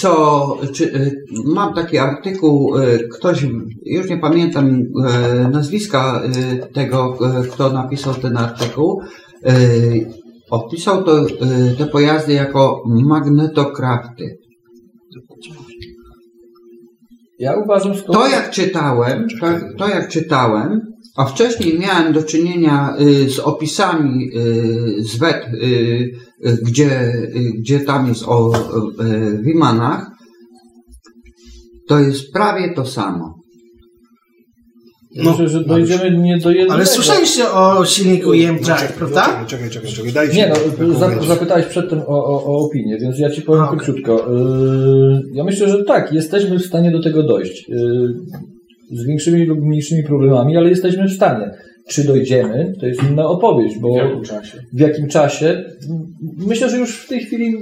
co, 0.01 0.57
czy, 0.73 0.85
y, 0.85 1.25
mam 1.45 1.75
taki 1.75 1.99
artykuł, 1.99 2.79
y, 2.79 3.09
ktoś, 3.13 3.47
już 3.85 4.11
nie 4.11 4.19
pamiętam 4.19 4.69
y, 4.69 4.85
nazwiska 5.49 6.23
y, 6.63 6.73
tego, 6.73 7.19
y, 7.45 7.49
kto 7.49 7.73
napisał 7.73 8.15
ten 8.15 8.37
artykuł, 8.37 9.03
y, 9.49 10.07
opisał 10.51 11.05
to, 11.05 11.27
y, 11.27 11.31
te 11.79 11.87
pojazdy 11.87 12.33
jako 12.33 12.83
magnetokrafty. 12.87 14.39
Ja 17.39 17.57
uważam, 17.57 17.95
że 17.95 18.03
to... 18.03 18.13
To 18.13 18.29
jak 18.29 18.51
czytałem, 18.51 19.27
to, 19.41 19.47
to 19.79 19.89
jak 19.89 20.09
czytałem, 20.09 20.81
a 21.17 21.25
wcześniej 21.25 21.79
miałem 21.79 22.13
do 22.13 22.23
czynienia 22.23 22.97
y, 23.01 23.31
z 23.31 23.39
opisami 23.39 24.31
y, 24.37 25.05
z 25.05 25.19
wet, 25.19 25.47
y, 25.55 25.67
y, 25.67 26.13
gdzie, 26.63 27.13
y, 27.13 27.53
gdzie 27.59 27.81
tam 27.81 28.09
jest 28.09 28.23
o 28.27 28.53
y, 28.55 29.43
Wimanach, 29.43 30.11
to 31.89 31.99
jest 31.99 32.33
prawie 32.33 32.75
to 32.75 32.87
samo. 32.87 33.35
Myślę, 35.17 35.49
że 35.49 35.65
dojdziemy 35.65 36.19
nie 36.19 36.39
do 36.39 36.51
jednego. 36.51 36.75
Ale 36.75 36.87
słyszeliście 36.87 37.51
o 37.51 37.85
silniku 37.85 38.33
IM 38.33 38.59
Drive, 38.59 38.93
prawda? 38.93 39.23
Czekaj, 39.23 39.47
czekaj, 39.47 39.71
czekaj, 39.71 39.91
czekaj. 39.91 40.13
Dajcie 40.13 40.37
Nie 40.37 40.53
no, 40.79 41.25
zapytałeś 41.27 41.67
przedtem 41.67 42.01
o, 42.01 42.25
o, 42.25 42.45
o 42.45 42.67
opinię, 42.67 42.99
więc 43.01 43.19
ja 43.19 43.31
ci 43.31 43.43
powiem 43.43 43.63
A, 43.63 43.67
okej. 43.67 43.79
króciutko. 43.79 44.31
Yy, 44.31 45.23
ja 45.33 45.45
myślę, 45.45 45.69
że 45.69 45.85
tak, 45.85 46.13
jesteśmy 46.13 46.59
w 46.59 46.67
stanie 46.67 46.91
do 46.91 47.03
tego 47.03 47.23
dojść. 47.23 47.69
Yy, 47.69 48.15
z 48.93 49.07
większymi 49.07 49.45
lub 49.45 49.61
mniejszymi 49.61 50.03
problemami, 50.03 50.57
ale 50.57 50.69
jesteśmy 50.69 51.09
w 51.09 51.13
stanie. 51.13 51.51
Czy 51.89 52.05
dojdziemy, 52.05 52.73
to 52.81 52.87
jest 52.87 53.03
inna 53.03 53.27
opowieść, 53.27 53.79
bo 53.79 53.95
W 53.95 53.97
jakim 53.97 54.23
czasie? 54.23 54.59
w 54.73 54.81
jakim 54.81 55.09
czasie? 55.09 55.65
Myślę, 56.37 56.71
że 56.71 56.77
już 56.77 56.97
w 56.97 57.09
tej 57.09 57.21
chwili 57.21 57.55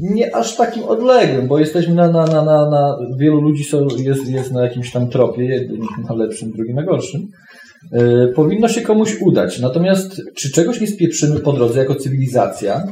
nie 0.00 0.36
aż 0.36 0.56
takim 0.56 0.84
odległym, 0.84 1.48
bo 1.48 1.58
jesteśmy 1.58 1.94
na, 1.94 2.10
na, 2.10 2.26
na, 2.26 2.44
na, 2.44 2.70
na 2.70 2.96
wielu 3.18 3.40
ludzi 3.40 3.64
są, 3.64 3.86
jest, 3.98 4.28
jest 4.30 4.52
na 4.52 4.62
jakimś 4.62 4.92
tam 4.92 5.08
tropie, 5.08 5.44
jeden 5.44 5.78
na 6.08 6.14
lepszym, 6.14 6.50
drugi 6.50 6.74
na 6.74 6.82
gorszym. 6.82 7.28
E, 7.92 8.28
powinno 8.28 8.68
się 8.68 8.80
komuś 8.80 9.20
udać. 9.20 9.60
Natomiast 9.60 10.22
czy 10.34 10.52
czegoś 10.52 10.80
nie 10.80 10.86
spieprzymy 10.86 11.40
po 11.40 11.52
drodze 11.52 11.78
jako 11.78 11.94
cywilizacja? 11.94 12.84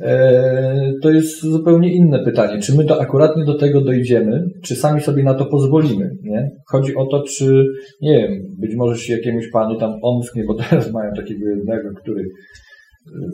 E, 0.00 0.92
to 1.02 1.10
jest 1.10 1.42
zupełnie 1.42 1.94
inne 1.94 2.24
pytanie. 2.24 2.62
Czy 2.62 2.76
my 2.76 2.84
do, 2.84 3.00
akuratnie 3.00 3.44
do 3.44 3.58
tego 3.58 3.80
dojdziemy, 3.80 4.44
czy 4.62 4.76
sami 4.76 5.00
sobie 5.00 5.22
na 5.22 5.34
to 5.34 5.46
pozwolimy? 5.46 6.10
Nie? 6.22 6.50
Chodzi 6.66 6.96
o 6.96 7.06
to, 7.06 7.22
czy, 7.22 7.66
nie 8.02 8.18
wiem, 8.18 8.42
być 8.58 8.76
może 8.76 8.98
się 8.98 9.16
jakiemuś 9.16 9.50
panu 9.52 9.78
tam 9.78 9.90
omsknie, 10.02 10.44
bo 10.44 10.54
teraz 10.70 10.92
mają 10.92 11.12
takiego 11.12 11.48
jednego, 11.48 11.88
który 12.02 12.24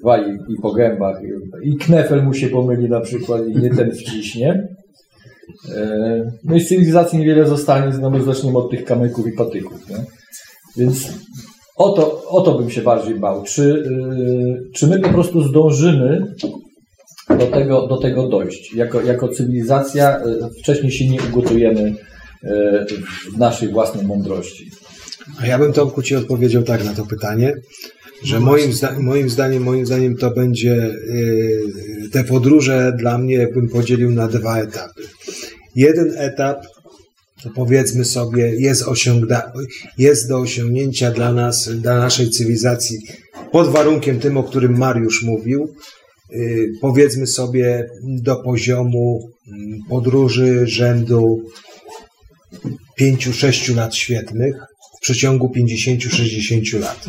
wali 0.05 0.33
i 0.49 0.63
po 0.63 0.73
gębach, 0.73 1.21
i, 1.23 1.69
i 1.69 1.77
knefel 1.77 2.25
mu 2.25 2.35
się 2.35 2.49
pomyli 2.49 2.89
na 2.89 3.01
przykład 3.01 3.47
i 3.49 3.59
nie 3.59 3.71
ten 3.71 3.91
wciśnie. 3.91 4.69
E, 5.77 6.31
No 6.45 6.57
i 6.57 6.61
z 6.61 6.69
cywilizacji 6.69 7.19
niewiele 7.19 7.47
zostanie, 7.47 7.93
znowu 7.93 8.21
zaczniemy 8.21 8.59
od 8.59 8.71
tych 8.71 8.85
kamyków 8.85 9.27
i 9.27 9.33
patyków. 9.33 9.91
Nie? 9.91 9.97
Więc 10.77 11.19
o 11.77 11.91
to, 11.91 12.23
o 12.29 12.41
to 12.41 12.59
bym 12.59 12.71
się 12.71 12.83
bardziej 12.83 13.15
bał. 13.15 13.43
Czy, 13.43 13.63
yy, 13.63 14.71
czy 14.75 14.87
my 14.87 15.01
po 15.01 15.09
prostu 15.09 15.43
zdążymy 15.43 16.35
do 17.29 17.47
tego, 17.47 17.87
do 17.87 17.97
tego 17.97 18.29
dojść? 18.29 18.75
Jako, 18.75 19.03
jako 19.03 19.29
cywilizacja 19.29 20.21
yy, 20.27 20.49
wcześniej 20.63 20.93
się 20.93 21.09
nie 21.09 21.19
ugotujemy 21.31 21.95
yy, 22.43 22.87
w 23.35 23.39
naszej 23.39 23.69
własnej 23.69 24.07
mądrości. 24.07 24.71
A 25.41 25.47
ja 25.47 25.59
bym 25.59 25.73
Tomku 25.73 26.03
Ci 26.03 26.17
odpowiedział 26.17 26.63
tak 26.63 26.85
na 26.85 26.95
to 26.95 27.07
pytanie, 27.07 27.55
że 28.25 28.41
moim, 28.41 28.73
zda, 28.73 28.95
moim 28.99 29.31
zdaniem, 29.31 29.63
moim 29.63 29.87
zdaniem 29.87 30.17
to 30.17 30.31
będzie 30.31 30.91
te 32.13 32.25
podróże 32.25 32.93
dla 32.99 33.19
mnie 33.19 33.49
bym 33.55 33.69
podzielił 33.69 34.11
na 34.11 34.29
dwa 34.29 34.59
etapy. 34.59 35.03
Jeden 35.77 36.15
etap 36.17 36.67
powiedzmy 37.51 38.05
sobie 38.05 38.61
jest, 38.61 38.85
jest 39.99 40.29
do 40.29 40.39
osiągnięcia 40.39 41.11
dla 41.11 41.33
nas, 41.33 41.71
dla 41.77 41.99
naszej 41.99 42.31
cywilizacji 42.31 42.99
pod 43.53 43.69
warunkiem 43.69 44.21
tym, 44.21 44.37
o 44.37 44.43
którym 44.43 44.79
Mariusz 44.79 45.23
mówił, 45.23 45.75
yy, 46.31 46.69
powiedzmy 46.81 47.27
sobie 47.27 47.91
do 48.05 48.37
poziomu 48.37 49.31
mm, 49.49 49.79
podróży 49.89 50.67
rzędu 50.67 51.43
5-6 53.01 53.77
lat 53.77 53.95
świetnych 53.95 54.57
w 54.99 55.03
przeciągu 55.03 55.53
50-60 55.57 56.81
lat. 56.81 57.05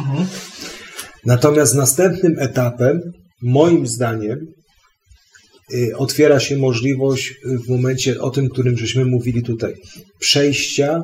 Natomiast 1.26 1.76
następnym 1.76 2.40
etapem, 2.40 3.02
moim 3.42 3.88
zdaniem, 3.88 4.38
y, 4.40 4.63
otwiera 5.96 6.40
się 6.40 6.58
możliwość 6.58 7.32
y, 7.32 7.58
w 7.58 7.70
momencie 7.70 8.22
o 8.22 8.30
tym, 8.30 8.50
którym 8.50 8.78
żeśmy 8.78 9.06
mówili 9.06 9.44
tutaj, 9.44 9.74
przejścia 10.20 11.02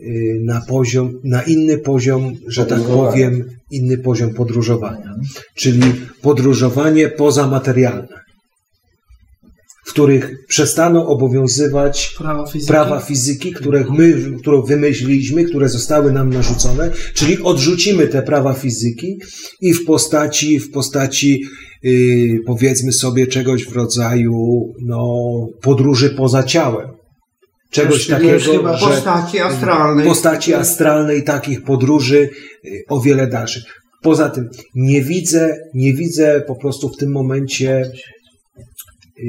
y, 0.00 0.40
na 0.44 0.60
poziom, 0.60 1.12
na 1.24 1.42
inny 1.42 1.78
poziom, 1.78 2.32
że 2.48 2.66
tak 2.66 2.80
powiem, 2.80 3.44
inny 3.70 3.98
poziom 3.98 4.34
podróżowania. 4.34 5.14
Czyli 5.54 5.82
podróżowanie 6.22 7.08
pozamaterialne, 7.08 8.24
w 9.86 9.90
których 9.90 10.46
przestaną 10.48 11.06
obowiązywać 11.06 12.14
Prawa 12.18 12.46
fizyki. 12.46 12.68
prawa 12.68 13.00
fizyki, 13.00 13.52
które 13.52 13.84
my, 13.90 14.32
którą 14.40 14.62
wymyśliliśmy, 14.62 15.44
które 15.44 15.68
zostały 15.68 16.12
nam 16.12 16.30
narzucone, 16.30 16.90
czyli 17.14 17.42
odrzucimy 17.42 18.08
te 18.08 18.22
prawa 18.22 18.54
fizyki 18.54 19.18
i 19.60 19.74
w 19.74 19.84
postaci, 19.84 20.60
w 20.60 20.70
postaci 20.70 21.42
yy, 21.84 22.38
powiedzmy 22.46 22.92
sobie 22.92 23.26
czegoś 23.26 23.64
w 23.64 23.72
rodzaju 23.72 24.32
no, 24.86 25.06
podróży 25.62 26.10
poza 26.10 26.42
ciałem. 26.42 26.88
Czegoś 27.70 27.98
Już- 27.98 28.06
takiego, 28.06 28.38
chyba 28.38 28.76
że 28.76 28.86
postaci 28.86 29.38
astralnej. 29.38 30.06
postaci 30.06 30.54
astralnej 30.54 31.24
takich 31.24 31.62
podróży 31.62 32.30
yy, 32.64 32.70
o 32.88 33.00
wiele 33.00 33.26
dalszych. 33.26 33.64
Poza 34.02 34.30
tym 34.30 34.48
nie 34.74 35.02
widzę, 35.02 35.56
nie 35.74 35.94
widzę 35.94 36.42
po 36.46 36.56
prostu 36.56 36.88
w 36.88 36.96
tym 36.96 37.12
momencie 37.12 37.90
yy, 39.18 39.24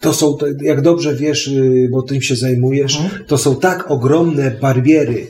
to 0.00 0.14
są, 0.14 0.36
jak 0.62 0.80
dobrze 0.80 1.16
wiesz, 1.16 1.50
bo 1.90 2.02
tym 2.02 2.22
się 2.22 2.36
zajmujesz, 2.36 2.98
to 3.26 3.38
są 3.38 3.56
tak 3.56 3.90
ogromne 3.90 4.50
bariery 4.50 5.26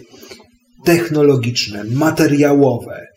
technologiczne, 0.84 1.84
materiałowe, 1.84 3.00
y, 3.00 3.13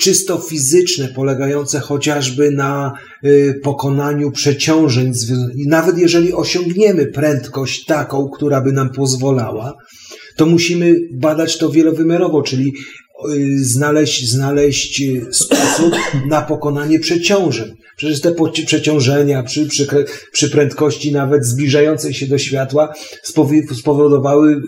czysto 0.00 0.38
fizyczne, 0.38 1.08
polegające 1.08 1.80
chociażby 1.80 2.50
na 2.50 2.92
y, 3.24 3.60
pokonaniu 3.62 4.30
przeciążeń. 4.30 5.12
nawet 5.66 5.98
jeżeli 5.98 6.32
osiągniemy 6.32 7.06
prędkość 7.06 7.84
taką, 7.84 8.28
która 8.28 8.60
by 8.60 8.72
nam 8.72 8.90
pozwalała, 8.90 9.74
to 10.36 10.46
musimy 10.46 10.94
badać 11.12 11.58
to 11.58 11.70
wielowymiarowo, 11.70 12.42
czyli 12.42 12.74
y, 13.34 13.64
znaleźć, 13.64 14.30
znaleźć 14.30 15.00
y, 15.00 15.26
sposób 15.32 15.94
na 16.28 16.42
pokonanie 16.42 16.98
przeciążeń. 16.98 17.76
Przecież 17.96 18.20
te 18.20 18.34
przeciążenia 18.66 19.42
przy, 19.42 19.66
przy, 19.66 19.86
przy 20.32 20.50
prędkości 20.50 21.12
nawet 21.12 21.46
zbliżającej 21.46 22.14
się 22.14 22.26
do 22.26 22.38
światła 22.38 22.94
spowodowały, 23.74 24.62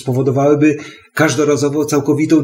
spowodowałyby 0.00 0.76
każdorazowo 1.14 1.84
całkowitą 1.84 2.36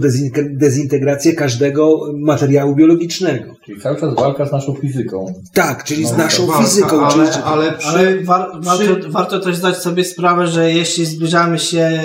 dezintegrację 0.50 1.32
każdego 1.32 2.00
materiału 2.18 2.74
biologicznego. 2.74 3.54
Czyli 3.66 3.80
cały 3.80 4.00
czas 4.00 4.14
walka 4.14 4.46
z 4.46 4.52
naszą 4.52 4.74
fizyką. 4.74 5.26
Tak, 5.54 5.84
czyli 5.84 6.06
z 6.06 6.10
No, 6.12 6.18
naszą 6.18 6.46
walka, 6.46 6.62
fizyką. 6.64 7.00
ale- 7.06 7.28
czyli, 7.32 7.44
ale 7.44 7.72
przy- 7.72 7.88
Ale 7.88 8.22
war, 8.24 8.48
warto, 8.62 8.82
przy- 8.84 9.08
warto 9.10 9.40
też 9.40 9.56
zdać 9.56 9.76
sobie 9.76 10.04
sprawę, 10.04 10.46
że 10.46 10.72
jeśli 10.72 11.06
zbliżamy 11.06 11.58
się 11.58 12.00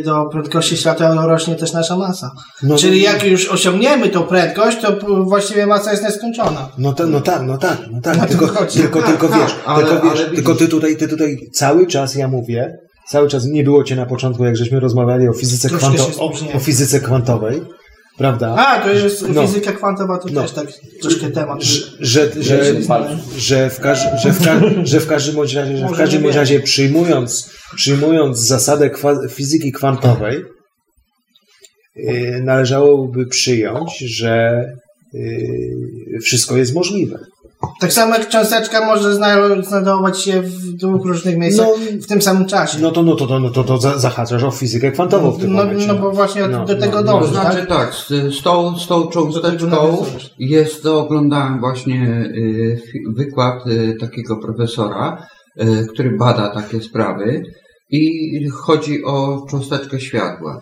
y, 0.00 0.02
do 0.04 0.24
prędkości 0.32 0.76
światła, 0.76 1.14
to 1.14 1.26
rośnie 1.26 1.54
też 1.56 1.72
nasza 1.72 1.96
masa. 1.96 2.30
No, 2.62 2.76
Czyli 2.76 2.98
no, 3.02 3.04
jak 3.12 3.24
już 3.24 3.48
osiągniemy 3.48 4.08
tą 4.08 4.22
prędkość, 4.22 4.78
to 4.80 4.96
właściwie 5.24 5.66
masa 5.66 5.90
jest 5.90 6.02
nieskończona. 6.04 6.68
No, 6.78 6.92
to, 6.92 7.06
no 7.06 7.20
tak, 7.20 7.42
no 7.46 7.58
tak, 7.58 7.78
no 7.92 8.00
tak. 8.00 8.16
Na 8.16 8.22
to 8.26 8.28
Tylko, 8.28 8.46
tylko, 8.66 8.98
Tak, 9.00 9.08
tylko 9.10 9.28
tak, 9.28 9.40
wiesz, 9.42 9.54
ale- 9.66 9.86
tylko, 9.86 10.10
wiesz 10.10 10.20
ale 10.20 10.30
tylko 10.30 10.54
ty 10.54 10.68
tutaj, 10.68 10.96
ty 10.96 11.08
tutaj 11.08 11.36
cały 11.54 11.86
czas 11.86 12.14
ja 12.14 12.28
mówię, 12.28 12.78
cały 13.10 13.28
czas 13.28 13.46
nie 13.46 13.64
było 13.64 13.84
cię 13.84 13.96
na 13.96 14.06
początku, 14.06 14.44
jak 14.44 14.56
żeśmy 14.56 14.80
rozmawiali 14.80 15.28
o 15.28 15.32
fizyce, 15.32 15.68
kwanto, 15.68 16.10
o, 16.54 16.58
fizyce 16.58 17.00
kwantowej, 17.00 17.60
prawda? 18.18 18.54
A, 18.58 18.80
to 18.80 18.92
jest 18.92 19.28
No. 19.28 19.46
fizyka 19.46 19.72
kwantowa, 19.72 20.18
to 20.18 20.28
No. 20.32 20.42
też 20.42 20.52
tak 20.52 20.66
troszkę 21.02 21.30
temat. 21.30 21.62
że, 21.62 21.80
że, 22.00 22.42
że, 22.42 22.82
że, 23.38 23.70
w 23.70 23.80
każ, 23.80 23.98
że, 24.22 24.32
w 24.32 24.44
ka, 24.44 24.60
że 24.82 25.00
w 25.00 25.06
każdym 25.06 25.34
bądź 25.34 25.54
razie, 25.54 25.76
że 25.76 25.88
w 25.88 25.96
każdym 25.96 26.22
bądź 26.22 26.36
razie 26.36 26.60
przyjmując, 26.60 27.50
przyjmując 27.76 28.38
zasadę 28.38 28.90
kwa, 28.90 29.28
fizyki 29.28 29.72
kwantowej, 29.72 30.44
yy, 31.96 32.42
należałoby 32.44 33.26
przyjąć, 33.26 33.98
że 33.98 34.64
yy, 35.12 36.20
wszystko 36.22 36.56
jest 36.56 36.74
możliwe. 36.74 37.18
Tak 37.80 37.92
samo 37.92 38.14
jak 38.14 38.28
cząsteczka 38.28 38.86
może 38.86 39.14
zna- 39.14 39.62
znajdować 39.62 40.22
się 40.22 40.42
w 40.42 40.72
dwóch 40.72 41.06
różnych 41.06 41.36
miejscach 41.36 41.66
w 42.02 42.06
tym 42.06 42.22
samym 42.22 42.46
czasie. 42.46 42.78
No 42.80 42.90
to, 42.90 43.02
no 43.02 43.14
to, 43.16 43.26
to, 43.26 43.38
no 43.38 43.50
to, 43.50 43.64
to 43.64 43.78
za- 43.78 43.98
zahaczasz 43.98 44.42
o 44.44 44.50
fizykę 44.50 44.92
kwantową 44.92 45.30
w 45.30 45.38
tym 45.40 45.52
No, 45.52 45.64
momencie. 45.64 45.86
no 45.86 45.94
bo 45.94 46.10
właśnie 46.12 46.48
No, 46.48 46.64
do 46.64 46.74
tego 46.76 46.96
no, 46.96 47.02
To 47.02 47.12
dąży, 47.20 47.32
znaczy 47.32 47.58
tak? 47.58 47.68
tak, 47.68 47.94
z, 47.94 48.08
z, 48.08 48.42
tą, 48.42 48.78
z 48.78 48.86
tą 48.86 49.06
cząsteczką 49.06 50.04
jest, 50.38 50.82
to 50.82 51.00
oglądałem 51.00 51.60
właśnie 51.60 52.30
y, 52.36 52.80
wykład 53.16 53.66
y, 53.66 53.96
takiego 54.00 54.36
profesora, 54.36 55.26
y, 55.62 55.86
który 55.92 56.16
bada 56.16 56.48
takie 56.48 56.80
sprawy 56.80 57.42
i 57.90 58.10
chodzi 58.52 59.04
o 59.04 59.46
cząsteczkę 59.50 60.00
światła. 60.00 60.60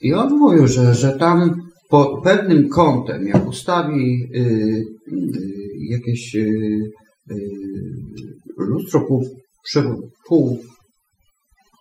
I 0.00 0.14
on 0.14 0.38
mówił, 0.38 0.66
że, 0.66 0.94
że 0.94 1.12
tam 1.12 1.54
pod 1.88 2.08
pewnym 2.24 2.68
kątem, 2.68 3.26
jak 3.26 3.48
ustawi 3.48 4.28
y, 4.36 4.38
y, 4.38 5.61
jakieś 5.90 6.34
y, 6.34 6.48
y, 7.30 7.34
lustro 8.56 9.00
pół, 9.00 9.28
pół 10.28 10.58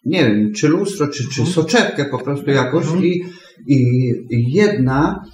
nie 0.06 0.26
wiem, 0.26 0.54
czy 0.54 0.68
lustro, 0.68 1.08
czy, 1.08 1.24
czy 1.36 1.46
soczewkę 1.46 2.06
po 2.06 2.18
prostu 2.18 2.52
jakoś 2.52 2.86
i, 3.04 3.22
i 4.30 4.54
jedna 4.54 5.26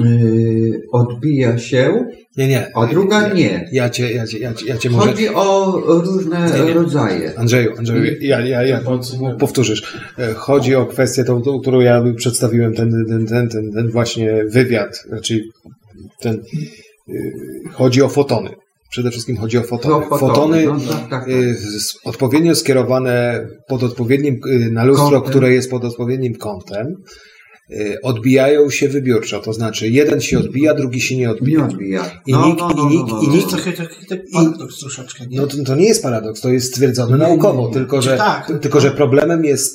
y, 0.00 0.80
odbija 0.92 1.58
się, 1.58 2.04
Nie, 2.36 2.48
nie. 2.48 2.70
a 2.74 2.86
druga 2.86 3.32
nie. 3.32 3.68
Ja 3.72 3.90
cię, 3.90 4.12
ja 4.12 4.26
cię, 4.26 4.38
ja 4.38 4.54
cię, 4.54 4.66
ja 4.66 4.76
cię 4.76 4.90
może... 4.90 5.10
Chodzi 5.10 5.28
o 5.28 5.72
różne 5.86 6.50
Nie, 6.58 6.64
nie. 6.64 6.72
rodzaje. 6.72 7.38
Andrzeju, 7.38 7.70
Andrzeju, 7.78 8.04
ja, 8.20 8.46
ja, 8.46 8.62
ja 8.62 8.80
powtórzysz. 9.38 10.00
E, 10.18 10.34
Chodzi 10.34 10.74
o 10.74 10.86
kwestię 10.86 11.24
tą, 11.24 11.42
tą 11.42 11.60
którą 11.60 11.80
ja 11.80 12.04
przedstawiłem, 12.16 12.74
ten, 12.74 12.90
ten, 13.08 13.26
ten, 13.26 13.48
ten, 13.48 13.72
ten 13.72 13.90
właśnie 13.90 14.44
wywiad, 14.52 14.96
znaczy 15.08 15.40
ten, 16.20 16.42
chodzi 17.72 18.02
o 18.02 18.08
fotony. 18.08 18.50
Przede 18.90 19.10
wszystkim 19.10 19.36
chodzi 19.36 19.58
o 19.58 19.62
fotony. 19.62 19.94
O 19.94 20.18
fotony, 20.18 20.34
Fotony 20.34 20.66
no 20.66 20.80
tak, 20.80 21.00
tak, 21.00 21.10
tak. 21.10 21.28
y, 21.28 21.54
z- 21.54 21.94
odpowiednio 22.04 22.54
skierowane 22.54 23.46
pod 23.68 23.82
odpowiednim, 23.82 24.40
y, 24.46 24.70
na 24.70 24.84
lustro, 24.84 25.10
Kątem. 25.10 25.30
które 25.30 25.52
jest 25.54 25.70
pod 25.70 25.84
odpowiednim 25.84 26.34
kątem, 26.34 26.86
y, 27.70 27.96
odbijają 28.02 28.70
się 28.70 28.88
wybiórczo. 28.88 29.40
To 29.40 29.52
znaczy, 29.52 29.88
jeden 29.88 30.20
się 30.20 30.38
odbija, 30.38 30.74
drugi 30.74 31.00
się 31.00 31.16
nie 31.16 31.30
odbija. 31.30 31.58
Nie 31.58 31.64
odbija. 31.64 32.10
I 32.26 32.32
No, 32.32 32.46
nikt, 32.46 32.58
no, 32.60 32.68
no, 32.76 32.82
i 32.90 32.94
nikt, 32.96 33.08
no, 33.10 33.22
i 33.22 33.26
no. 33.28 33.32
nikt, 33.34 33.48
trochę, 33.50 33.72
trochę 33.72 33.94
paradoks 34.32 34.78
troszeczkę, 34.78 35.26
nie? 35.26 35.40
no 35.40 35.46
to, 35.46 35.56
to 35.64 35.74
nie 35.74 35.86
jest 35.86 36.02
paradoks, 36.02 36.40
to 36.40 36.48
jest 36.48 36.66
stwierdzone 36.66 37.12
Nie, 37.12 37.22
naukowo, 37.22 37.66
nie. 37.68 37.74
tylko 37.74 38.02
że, 38.02 38.16
Tak. 38.16 38.52
tylko 38.62 38.80
że 38.80 38.90
problemem 38.90 39.44
jest 39.44 39.64
z 39.70 39.72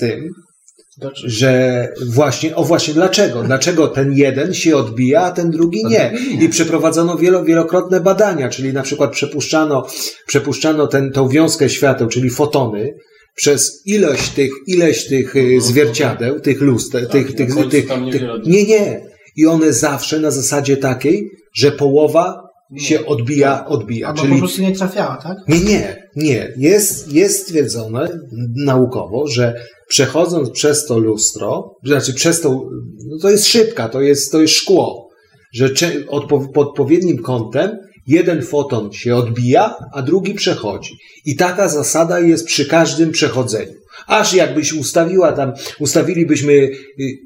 tym, 1.02 1.10
że 1.24 1.88
właśnie, 2.08 2.56
o 2.56 2.64
właśnie 2.64 2.94
dlaczego? 2.94 3.44
Dlaczego 3.44 3.88
ten 3.88 4.14
jeden 4.14 4.54
się 4.54 4.76
odbija, 4.76 5.22
a 5.22 5.32
ten 5.32 5.52
drugi 5.52 5.86
nie? 5.86 6.14
I 6.42 6.50
przeprowadzono 6.50 7.18
wielo, 7.18 7.44
wielokrotne 7.44 8.02
badania, 8.02 8.50
czyli 8.50 8.74
na 8.74 8.82
przykład 8.82 9.12
przepuszczano, 9.12 9.88
przepuszczano 10.28 10.88
ten, 10.88 11.12
tą 11.12 11.30
wiązkę 11.30 11.70
świateł, 11.70 12.08
czyli 12.08 12.30
fotony, 12.30 12.94
przez 13.36 13.82
ilość 13.86 14.30
tych, 14.30 14.52
ileś 14.68 15.08
tych 15.08 15.36
y, 15.36 15.62
zwierciadeł, 15.62 16.40
tych 16.40 16.62
luster, 16.62 17.10
tych, 17.10 17.36
tych, 17.36 17.54
końcu 17.54 17.70
tych, 17.70 17.88
tam 17.88 18.12
tych, 18.12 18.22
niewiele 18.22 18.40
nie, 18.46 18.64
nie. 18.64 19.02
I 19.36 19.48
one 19.48 19.74
zawsze 19.74 20.20
na 20.20 20.32
zasadzie 20.32 20.78
takiej, 20.78 21.30
że 21.56 21.72
połowa 21.72 22.46
się 22.78 23.06
odbija, 23.06 23.66
odbija. 23.66 24.08
Albo 24.08 24.22
czyli 24.22 24.34
po 24.34 24.40
prostu 24.40 24.62
nie 24.62 24.72
trafiała, 24.72 25.18
tak? 25.24 25.38
nie, 25.48 25.60
nie, 25.60 26.08
nie. 26.16 26.54
Jest, 26.58 27.14
jest 27.14 27.44
stwierdzone 27.44 28.20
naukowo, 28.56 29.28
że 29.28 29.54
przechodząc 29.88 30.50
przez 30.50 30.86
to 30.86 31.00
lustro, 31.00 31.76
znaczy 31.84 32.14
przez 32.14 32.42
tą, 32.42 32.70
no 33.08 33.18
to 33.22 33.30
jest 33.30 33.48
szybka, 33.48 33.90
to 33.90 34.02
jest, 34.02 34.32
to 34.32 34.42
jest 34.42 34.54
szkło, 34.54 35.10
że 35.54 35.70
odpo, 36.08 36.40
pod 36.40 36.68
odpowiednim 36.68 37.18
kątem 37.18 37.78
jeden 38.08 38.42
foton 38.42 38.92
się 38.94 39.16
odbija, 39.16 39.76
a 39.94 40.02
drugi 40.02 40.34
przechodzi. 40.34 40.98
I 41.26 41.36
taka 41.36 41.70
zasada 41.70 42.20
jest 42.20 42.46
przy 42.46 42.66
każdym 42.66 43.12
przechodzeniu. 43.12 43.74
Aż 44.08 44.34
jakbyś 44.34 44.74
ustawiła 44.74 45.32
tam, 45.32 45.54
ustawilibyśmy 45.80 46.54
y, 46.54 46.72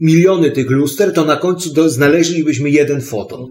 miliony 0.01 0.51
tych 0.51 0.69
luster, 0.69 1.13
to 1.13 1.25
na 1.25 1.35
końcu 1.35 1.73
do, 1.73 1.89
znaleźlibyśmy 1.89 2.69
jeden 2.69 3.01
foton. 3.01 3.45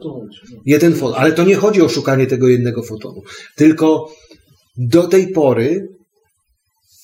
Jeden 0.66 0.94
foton. 0.94 1.20
Ale 1.20 1.32
to 1.32 1.44
nie 1.44 1.54
chodzi 1.54 1.82
o 1.82 1.88
szukanie 1.88 2.26
tego 2.26 2.48
jednego 2.48 2.82
fotonu. 2.82 3.22
Tylko 3.56 4.12
do 4.76 5.09
tej 5.09 5.28
pory 5.28 5.88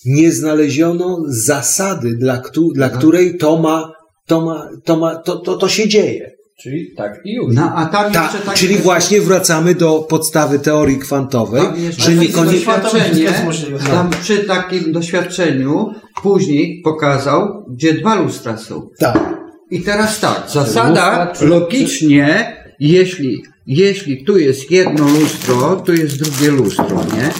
nie 0.04 0.32
znaleziono 0.32 1.22
zasady, 1.26 2.16
dla, 2.16 2.38
któ- 2.38 2.72
dla 2.74 2.88
której 2.88 3.36
to 3.38 3.56
ma, 3.58 3.92
to 4.26 4.40
ma, 4.40 4.68
to 4.84 4.96
ma, 4.96 5.14
to, 5.16 5.36
to, 5.36 5.56
to 5.56 5.68
się 5.68 5.88
dzieje. 5.88 6.34
Czyli 6.62 6.94
tak 6.96 7.20
i 7.24 7.34
już. 7.34 7.54
No, 7.54 7.72
a 7.74 7.86
tam 7.86 8.12
Ta, 8.12 8.22
jeszcze 8.22 8.38
tak 8.38 8.54
czyli 8.54 8.76
właśnie 8.76 9.20
wracamy 9.20 9.74
do 9.74 9.98
podstawy 10.08 10.58
teorii 10.58 10.98
kwantowej, 10.98 11.62
że 11.98 12.14
niekoniecznie... 12.14 13.22
jest 13.22 13.44
możliwe. 13.44 13.78
tam 13.78 14.10
przy 14.10 14.38
takim 14.38 14.92
doświadczeniu 14.92 15.94
później 16.22 16.80
pokazał, 16.84 17.64
gdzie 17.70 17.94
dwa 17.94 18.14
lustra 18.14 18.56
są. 18.56 18.88
Tak. 18.98 19.34
I 19.70 19.80
teraz 19.82 20.20
tak, 20.20 20.42
Lustra, 20.44 20.62
zasada 20.64 21.32
czy- 21.38 21.46
logicznie, 21.46 22.56
jeśli, 22.80 23.42
jeśli 23.66 24.24
tu 24.24 24.38
jest 24.38 24.70
jedno 24.70 25.08
lustro, 25.08 25.82
tu 25.86 25.92
jest 25.94 26.16
drugie 26.22 26.50
lustro, 26.50 27.04
nie? 27.16 27.30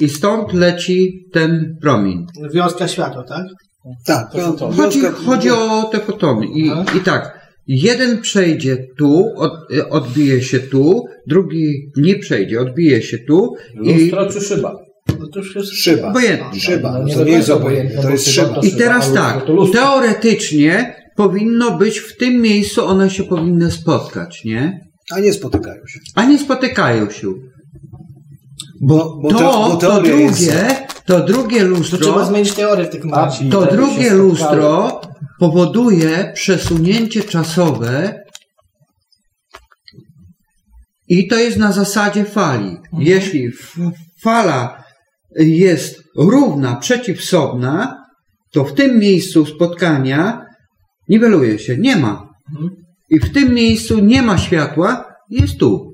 I 0.00 0.08
stąd 0.08 0.52
leci 0.52 1.26
ten 1.32 1.76
promień. 1.82 2.26
Wiązka 2.54 2.88
światła, 2.88 3.24
tak? 3.28 3.44
Tak. 4.04 4.26
Chodzi, 4.76 5.00
chodzi 5.00 5.50
o 5.50 5.88
te 5.92 6.00
fotony. 6.00 6.46
I, 6.46 6.66
I 6.96 7.00
tak, 7.04 7.38
jeden 7.66 8.20
przejdzie 8.20 8.76
tu, 8.98 9.32
od, 9.36 9.52
odbije 9.90 10.42
się 10.42 10.60
tu, 10.60 11.04
drugi 11.26 11.90
nie 11.96 12.18
przejdzie, 12.18 12.60
odbije 12.60 13.02
się 13.02 13.18
tu 13.18 13.54
i, 13.82 13.94
Lustro 13.94 14.32
czy 14.32 14.40
szyba? 14.40 14.74
No 15.20 15.26
to 15.32 15.38
już 15.38 15.54
jest... 15.54 15.72
Szyba. 15.72 16.08
Obojętnie. 16.08 16.60
Szyba. 16.60 16.92
No 16.92 17.04
nie 17.04 17.14
to 17.14 17.24
nie 17.24 17.32
jest 17.32 17.50
obojętne, 17.50 18.02
to 18.02 18.10
jest 18.10 18.30
szyba 18.30 18.54
to 18.54 18.60
I 18.60 18.70
teraz 18.70 19.12
tak, 19.12 19.46
to 19.46 19.66
teoretycznie 19.66 20.94
powinno 21.16 21.78
być 21.78 21.98
w 21.98 22.16
tym 22.16 22.40
miejscu, 22.42 22.86
one 22.86 23.10
się 23.10 23.24
powinny 23.24 23.70
spotkać, 23.70 24.44
nie? 24.44 24.80
A 25.10 25.20
nie 25.20 25.32
spotykają 25.32 25.86
się. 25.86 26.00
A 26.14 26.24
nie 26.24 26.38
spotykają 26.38 27.10
się. 27.10 27.32
Bo, 28.80 29.18
bo, 29.22 29.28
To, 29.30 29.38
te, 29.38 29.44
bo 29.44 29.76
to 29.76 30.02
drugie, 30.02 30.22
jest... 30.46 31.04
to 31.06 31.20
drugie 31.20 31.60
To 31.60 31.66
lustro, 31.66 31.98
trzeba 31.98 32.24
zmienić 32.24 32.52
teorię 32.54 32.84
w 32.84 32.90
takim 32.92 33.14
razie. 33.14 33.50
to 33.50 33.66
drugie 33.66 34.10
lustro 34.14 35.00
powoduje 35.40 36.32
przesunięcie 36.34 37.22
czasowe 37.22 38.22
i 41.08 41.28
to 41.28 41.36
jest 41.36 41.56
na 41.56 41.72
zasadzie 41.72 42.24
fali. 42.24 42.76
Jeśli 42.98 43.46
f- 43.46 43.76
fala 44.22 44.84
jest 45.38 46.02
równa, 46.16 46.76
przeciwsobna, 46.76 48.04
to 48.52 48.64
w 48.64 48.74
tym 48.74 48.98
miejscu 48.98 49.46
spotkania 49.46 50.44
niweluje 51.08 51.58
się, 51.58 51.76
nie 51.78 51.96
ma. 51.96 52.28
I 53.10 53.18
w 53.18 53.32
tym 53.32 53.54
miejscu 53.54 53.98
nie 53.98 54.22
ma 54.22 54.38
światła, 54.38 55.04
jest 55.30 55.58
tu. 55.58 55.87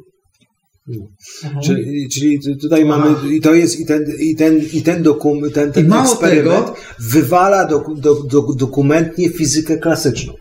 Czyli, 1.63 2.09
czyli 2.09 2.39
tutaj 2.63 2.85
mamy, 2.85 3.35
i 3.35 3.41
to 3.41 3.55
jest, 3.55 3.81
i 3.81 3.87
ten, 3.87 4.05
i 4.21 4.37
ten, 4.37 4.61
i 4.73 4.83
ten, 4.83 5.03
dokum, 5.03 5.51
ten, 5.51 5.73
ten 5.73 5.93
eksperyment 5.93 6.67
tego- 6.67 6.77
wywala 6.99 7.65
do, 7.65 7.85
do, 7.97 8.15
do, 8.23 8.43
dokumentnie 8.59 9.31
fizykę 9.31 9.79
klasyczną. 9.79 10.33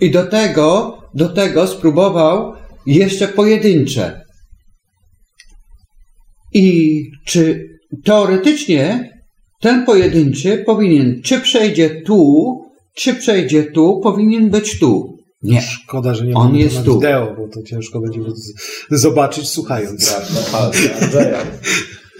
I 0.00 0.10
do 0.10 0.26
tego, 0.26 0.98
do 1.14 1.28
tego 1.28 1.66
spróbował 1.66 2.52
jeszcze 2.86 3.28
pojedyncze. 3.28 4.20
I 6.54 7.00
czy 7.26 7.66
teoretycznie 8.04 9.10
ten 9.60 9.84
pojedynczy 9.84 10.62
powinien, 10.66 11.20
czy 11.22 11.40
przejdzie 11.40 12.02
tu, 12.06 12.60
czy 12.96 13.14
przejdzie 13.14 13.62
tu, 13.64 14.00
powinien 14.02 14.50
być 14.50 14.78
tu. 14.78 15.18
Nie. 15.42 15.62
Szkoda, 15.62 16.14
że 16.14 16.26
nie 16.26 16.34
On 16.34 16.52
mamy 16.52 16.64
na 16.74 16.82
tu. 16.82 16.94
wideo, 16.94 17.34
bo 17.38 17.48
to 17.48 17.62
ciężko 17.62 18.00
będzie 18.00 18.20
zobaczyć 18.90 19.48
słuchając. 19.48 20.16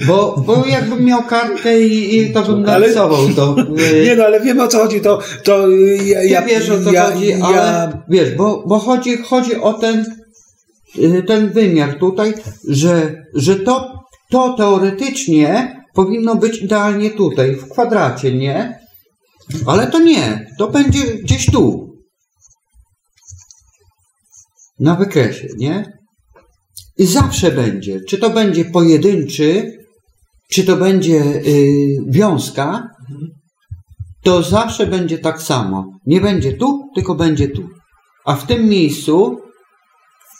Bo, 0.06 0.42
bo 0.46 0.66
jakbym 0.66 1.04
miał 1.04 1.22
kartkę 1.22 1.80
i, 1.80 2.16
i 2.18 2.32
to 2.32 2.42
bym 2.42 2.54
Ale- 2.54 2.62
narysował 2.62 3.28
to. 3.28 3.56
Nie 4.04 4.16
no, 4.16 4.24
ale 4.24 4.40
wiemy 4.40 4.62
o 4.62 4.68
co 4.68 4.78
chodzi, 4.78 5.00
to, 5.00 5.18
to 5.44 5.70
ja, 5.70 6.20
Ty 6.20 6.28
ja, 6.28 6.42
wiesz 6.42 6.70
o 6.70 6.84
co 6.84 6.92
ja, 6.92 7.04
chodzi, 7.10 7.26
ja, 7.28 7.38
ale 7.44 7.92
wiesz, 8.08 8.34
bo, 8.34 8.64
bo 8.66 8.78
chodzi, 8.78 9.16
chodzi 9.16 9.56
o 9.60 9.72
ten, 9.72 10.04
y, 10.98 11.22
ten 11.26 11.50
wymiar 11.50 11.98
tutaj, 11.98 12.34
że, 12.68 13.24
że 13.34 13.56
to, 13.56 13.92
to 14.30 14.54
teoretycznie 14.56 15.76
powinno 15.94 16.34
być 16.36 16.62
idealnie 16.62 17.10
tutaj, 17.10 17.56
w 17.56 17.68
kwadracie, 17.68 18.32
nie? 18.34 18.78
Ale 19.66 19.86
to 19.86 19.98
nie, 19.98 20.46
to 20.58 20.68
będzie 20.68 20.98
gdzieś 21.22 21.46
tu. 21.46 21.91
Na 24.82 24.96
wykresie, 24.96 25.48
nie? 25.58 25.92
I 26.98 27.06
zawsze 27.06 27.52
będzie, 27.52 28.00
czy 28.08 28.18
to 28.18 28.30
będzie 28.30 28.64
pojedynczy, 28.64 29.78
czy 30.50 30.64
to 30.64 30.76
będzie 30.76 31.22
y, 31.22 31.96
wiązka, 32.08 32.88
to 34.22 34.42
zawsze 34.42 34.86
będzie 34.86 35.18
tak 35.18 35.42
samo. 35.42 35.98
Nie 36.06 36.20
będzie 36.20 36.52
tu, 36.52 36.90
tylko 36.94 37.14
będzie 37.14 37.48
tu. 37.48 37.68
A 38.24 38.36
w 38.36 38.46
tym 38.46 38.68
miejscu 38.68 39.38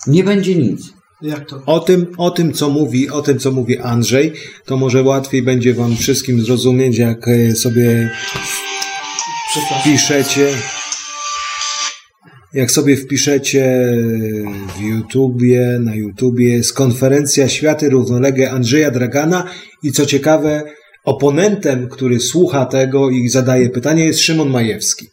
nie 0.07 0.25
będzie 0.25 0.55
nic. 0.55 0.93
Jak 1.23 1.49
to? 1.49 1.63
O 1.67 1.81
tym, 1.81 2.07
o 2.19 2.31
tym, 2.31 2.53
co 2.53 2.69
mówi, 2.69 3.11
o 3.11 3.23
tym, 3.23 3.39
co 3.39 3.53
mówi 3.53 3.79
Andrzej, 3.79 4.33
to 4.67 4.77
może 4.77 5.03
łatwiej 5.03 5.43
będzie 5.43 5.75
wam 5.75 5.97
wszystkim 5.97 6.41
zrozumieć, 6.41 6.99
jak 6.99 7.29
e, 7.29 7.55
sobie 7.55 8.11
wpiszecie, 9.81 10.49
jak 12.55 12.71
sobie 12.71 12.97
wpiszecie 12.97 13.95
w 14.77 14.81
YouTubie, 14.81 15.79
na 15.81 15.95
YouTubie 15.95 16.49
jest 16.49 16.73
konferencja 16.73 17.49
Światy 17.49 17.89
równoległe 17.89 18.51
Andrzeja 18.51 18.91
Dragana 18.91 19.45
i 19.83 19.93
co 19.93 20.07
ciekawe, 20.07 20.63
oponentem, 21.05 21.89
który 21.89 22.21
słucha 22.21 22.67
tego 22.67 23.11
i 23.11 23.29
zadaje 23.29 23.71
pytanie 23.71 24.05
jest 24.05 24.21
Szymon 24.21 24.51
Majewski. 24.51 25.07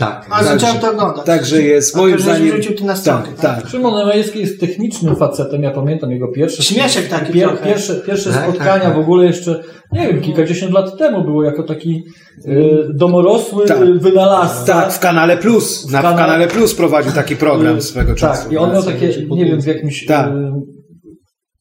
Tak. 0.00 0.26
A 0.30 0.44
zacząłem 0.44 0.78
to 0.78 0.90
oglądać. 0.92 1.26
Także 1.26 1.62
jest 1.62 1.96
moim 1.96 2.20
zdaniem... 2.20 2.48
wrzucił 2.50 2.76
ty 2.76 2.84
na 2.84 2.96
stronę, 2.96 3.22
tak, 3.22 3.40
tak? 3.40 3.62
tak. 3.62 3.70
Szymon 3.70 4.06
Majewski 4.06 4.40
jest 4.40 4.60
technicznym 4.60 5.16
facetem, 5.16 5.62
ja 5.62 5.70
pamiętam 5.70 6.10
jego 6.10 6.28
pierwsze... 6.28 6.62
Śmieszek 6.62 7.08
taki 7.08 7.32
pier, 7.32 7.48
trochę. 7.48 7.64
Pierwsze, 7.64 7.94
pierwsze 7.94 8.30
Tak, 8.30 8.42
spotkania 8.42 8.72
tak, 8.72 8.82
tak. 8.82 8.94
w 8.94 8.98
ogóle 8.98 9.26
jeszcze, 9.26 9.62
nie 9.92 10.06
wiem, 10.08 10.20
kilkadziesiąt 10.20 10.72
lat 10.72 10.98
temu 10.98 11.24
było 11.24 11.42
jako 11.44 11.62
taki 11.62 12.02
y, 12.46 12.86
domorosły 12.94 13.66
Tak. 13.66 13.78
wynalazca. 14.00 14.72
Tak, 14.82 14.92
w 14.92 14.98
kanale 14.98 15.36
Plus. 15.36 15.90
Na, 15.90 16.00
w 16.00 16.04
kanale- 16.04 16.16
kanale 16.16 16.48
Plus 16.48 16.74
prowadził 16.74 17.12
taki 17.12 17.36
program 17.36 17.76
Y, 17.76 17.80
swego 17.82 18.14
czasu. 18.14 18.42
Tak, 18.42 18.52
i 18.52 18.56
on 18.56 18.72
miał 18.72 18.82
takie, 18.82 19.26
nie 19.30 19.44
wiem, 19.44 19.62
w 19.62 19.66
jakimś... 19.66 20.06
Tak. 20.06 20.28
Y, 20.28 20.50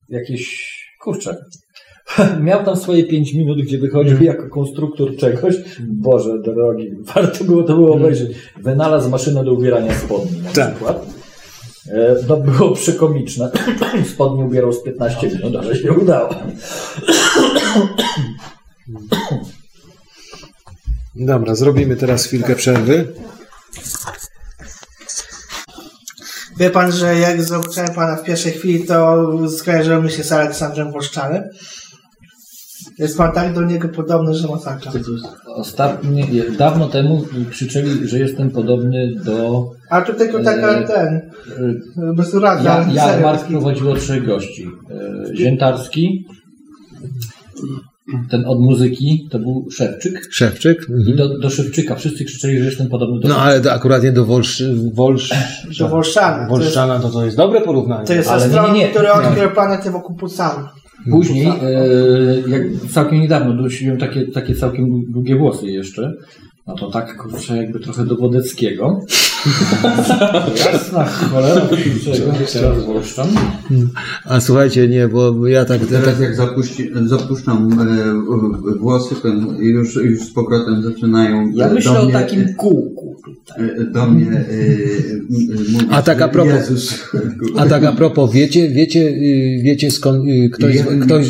jakieś... 0.10 0.70
Kurczę. 1.04 1.36
Miał 2.44 2.66
tam 2.66 2.76
swoje 2.78 3.04
5 3.04 3.34
minut, 3.34 3.62
gdzie 3.62 3.78
wychodził 3.78 4.12
Mhm. 4.18 4.28
jako 4.28 4.50
konstruktor 4.50 5.16
czegoś. 5.18 5.56
Boże 5.80 6.40
drogi, 6.40 6.92
warto 7.16 7.44
było 7.44 7.64
to 7.64 7.76
było 7.76 7.96
obejrzeć. 7.96 8.32
Wynalazł 8.58 9.10
maszynę 9.10 9.44
do 9.44 9.54
ubierania 9.54 9.94
spodni 10.00 10.38
na 10.42 10.52
Tak. 10.52 10.70
przykład. 10.76 11.06
E, 11.92 12.16
No 12.28 12.38
było 12.38 12.72
przekomiczne. 12.72 13.52
Spodnie 14.14 14.46
ubierał 14.46 14.74
z 14.74 14.84
15 14.84 15.28
minut, 15.28 15.56
ale 15.56 15.76
się 15.76 15.92
udało. 15.94 16.30
Dobra, 21.16 21.56
zrobimy 21.56 21.96
teraz 21.96 22.26
chwilkę 22.26 22.56
przerwy. 22.56 23.08
Wie 26.60 26.70
pan, 26.70 26.92
że 26.92 27.20
jak 27.20 27.42
zobaczyłem 27.42 27.94
pana 27.94 28.16
w 28.16 28.24
pierwszej 28.24 28.52
chwili, 28.52 28.86
to 28.86 29.28
skojarzyłem 29.50 30.04
mi 30.06 30.12
się 30.12 30.24
z 30.24 30.32
Aleksandrem 30.32 30.92
Włoszczanem. 30.92 31.44
Jest 33.00 33.18
pan 33.18 33.32
tak 33.32 33.54
do 33.54 33.62
niego 33.62 33.90
podobny, 33.90 34.34
że 34.34 34.48
masakra. 34.48 34.92
Ostatnio, 35.56 36.26
dawno 36.58 36.88
temu 36.88 37.24
krzyczeli, 37.50 38.08
że 38.08 38.20
jestem 38.20 38.52
podobny 38.52 39.12
do... 39.26 39.66
A 39.90 40.02
tu 40.02 40.14
tylko 40.14 40.44
taka 40.44 40.70
E, 40.72 40.88
ten, 40.88 41.08
e, 42.10 42.14
bez 42.16 42.34
urazy, 42.34 42.66
Ja, 42.66 42.74
ale 42.74 42.94
Jarmark 42.94 43.42
bez- 43.42 43.50
prowadziło 43.52 43.96
trzech 43.96 44.26
gości. 44.26 44.68
E, 45.32 45.36
Ziętarski, 45.36 46.26
ten 48.30 48.46
od 48.46 48.60
muzyki, 48.60 49.28
to 49.32 49.40
był 49.40 49.68
Szewczyk. 49.72 50.28
Szewczyk. 50.32 50.88
I 51.08 51.16
do, 51.16 51.40
do 51.40 51.50
Szewczyka 51.50 51.96
wszyscy 51.96 52.26
krzyczeli, 52.26 52.60
że 52.60 52.66
jestem 52.66 52.88
podobny 52.90 53.20
do 53.20 53.28
No 53.28 53.38
ale 53.38 53.62
to 53.62 53.74
akurat 53.74 54.04
nie 54.04 54.12
do 54.12 54.26
Wolsz... 54.26 54.64
Wolsz... 54.94 55.30
Do 55.80 55.86
jest, 55.86 56.50
Wolszczana 56.50 57.00
to 57.00 57.10
to 57.10 57.26
jest 57.26 57.38
dobre 57.38 57.62
porównanie. 57.62 58.08
to 58.08 58.14
jest 58.14 58.30
Ale 58.30 58.46
astronom, 58.46 58.74
nie, 58.74 58.80
nie. 58.80 58.90
który 58.90 59.12
odkrył 59.12 59.50
planetę 59.50 59.92
wokół 59.92 60.16
Pulsanu. 60.16 60.68
Później, 61.12 61.48
e, 61.48 62.50
jak 62.50 62.62
całkiem 62.92 63.20
niedawno 63.22 63.54
nosiłem 63.54 63.98
takie, 63.98 64.28
takie 64.28 64.56
całkiem 64.56 64.86
długie 65.12 65.36
włosy 65.36 65.68
jeszcze, 65.68 66.14
no 66.70 66.76
to 66.76 66.92
tak 66.92 67.18
kurczę 67.18 67.58
jakby 67.58 67.80
trochę 67.80 68.06
do 68.06 68.16
Wodeckiego. 68.16 69.02
Jasna 70.66 71.06
cholera, 71.06 71.62
czego 72.14 72.32
teraz 72.54 72.86
Wolszczan. 72.86 73.28
A 74.26 74.40
słuchajcie, 74.40 74.88
nie, 74.88 75.08
bo 75.08 75.48
ja 75.48 75.66
tak... 75.66 75.82
Teraz 75.86 76.06
tak 76.06 76.20
jak 76.20 76.36
zapuści, 76.36 76.90
zapuszczam 77.06 77.80
e, 77.80 78.80
włosy, 78.80 79.16
to 79.22 79.28
już, 79.60 79.96
już 79.96 80.20
z 80.20 80.34
powrotem 80.34 80.84
zaczynają 80.84 81.52
Ja 81.56 81.68
do 81.70 81.76
myślę 81.76 82.00
o 82.00 82.04
mnie, 82.04 82.14
takim 82.14 82.54
kółku. 82.56 83.16
e, 83.58 83.86
do 83.86 84.06
mnie 84.08 84.32
e, 84.32 84.46
mówić, 85.72 85.88
A 85.92 86.02
tak 86.02 86.22
a 86.22 86.28
propos- 86.28 86.54
Jezus. 86.70 87.06
a 87.58 87.66
tak 87.66 87.84
a 87.84 87.92
propos, 87.92 88.32
wiecie, 88.34 88.70
wiecie, 88.70 89.00
y, 89.10 89.62
wiecie 89.64 89.92
skąd 89.92 90.28
y, 90.30 90.50
ktoś, 90.50 90.76
Ja 90.76 90.84
ktoś, 91.02 91.30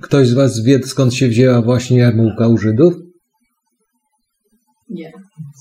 ktoś 0.00 0.28
z 0.28 0.34
was 0.34 0.62
wie 0.62 0.80
skąd 0.84 1.14
się 1.14 1.28
wzięła 1.28 1.62
właśnie 1.62 1.98
jarmułka 1.98 2.48
u 2.48 2.58
Żydów? 2.58 3.05
Nie. 4.90 5.12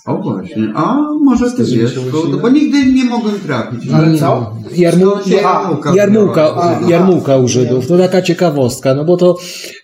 O 0.05 0.17
właśnie, 0.17 0.71
a 0.75 0.97
może 1.23 1.51
ty 1.51 1.63
wiesz, 1.63 1.99
bo, 2.11 2.37
bo 2.37 2.49
nigdy 2.49 2.85
nie 2.93 3.03
mogłem 3.03 3.39
trafić. 3.39 3.89
Ale 3.89 4.17
co? 4.17 4.55
Jarmu, 4.77 5.11
się 5.27 5.35
jarmułka 5.35 5.95
jarmułka, 5.95 6.79
jarmułka 6.87 7.37
u 7.37 7.47
Żydów. 7.47 7.87
To 7.87 7.97
taka 7.97 8.21
ciekawostka, 8.21 8.93
no 8.93 9.05
bo 9.05 9.17
to 9.17 9.37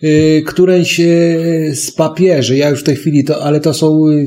y, 0.04 0.42
któreś 0.46 1.00
y, 1.00 1.72
z 1.74 1.90
papieży, 1.90 2.56
ja 2.56 2.70
już 2.70 2.80
w 2.80 2.84
tej 2.84 2.96
chwili 2.96 3.24
to, 3.24 3.42
ale 3.42 3.60
to 3.60 3.74
są 3.74 4.08
y, 4.08 4.26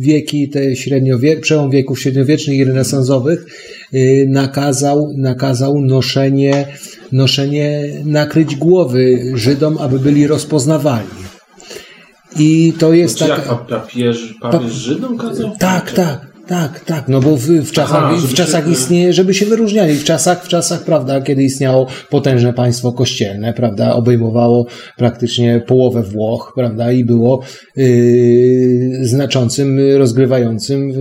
wieki 0.00 0.48
te 0.48 0.76
średniowie, 0.76 1.36
przełom 1.36 1.70
wieków 1.70 2.00
średniowiecznych 2.00 2.56
i 2.56 2.64
renesansowych, 2.64 3.46
y, 3.94 4.26
nakazał, 4.30 5.12
nakazał 5.16 5.80
noszenie, 5.80 6.66
noszenie 7.12 7.82
nakryć 8.04 8.56
głowy 8.56 9.32
Żydom, 9.34 9.78
aby 9.78 9.98
byli 9.98 10.26
rozpoznawalni. 10.26 11.23
I 12.38 12.72
to 12.78 12.92
jest 12.92 13.18
Czy 13.18 13.26
tak. 13.28 13.46
jak 13.46 13.66
papież, 13.66 14.34
papież 14.40 14.72
Żydom 14.72 15.18
kazał? 15.18 15.56
Tak, 15.58 15.92
tak, 15.92 16.33
tak, 16.46 16.80
tak, 16.80 17.08
no 17.08 17.20
bo 17.20 17.36
w, 17.36 17.46
w 17.46 17.72
czasach, 17.72 18.02
Aha, 18.04 18.16
w 18.26 18.34
czasach 18.34 18.64
się- 18.64 18.70
istnieje, 18.70 19.12
żeby 19.12 19.34
się 19.34 19.46
wyróżniali, 19.46 19.94
w 19.94 20.04
czasach, 20.04 20.44
w 20.44 20.48
czasach, 20.48 20.84
prawda, 20.84 21.20
kiedy 21.20 21.42
istniało 21.42 21.86
potężne 22.10 22.52
państwo 22.52 22.92
kościelne, 22.92 23.52
prawda, 23.52 23.94
obejmowało 23.94 24.66
praktycznie 24.96 25.62
połowę 25.66 26.02
Włoch, 26.02 26.52
prawda, 26.56 26.92
i 26.92 27.04
było 27.04 27.42
yy, 27.76 29.06
znaczącym, 29.06 29.78
rozgrywającym 29.96 30.92
w, 30.92 30.98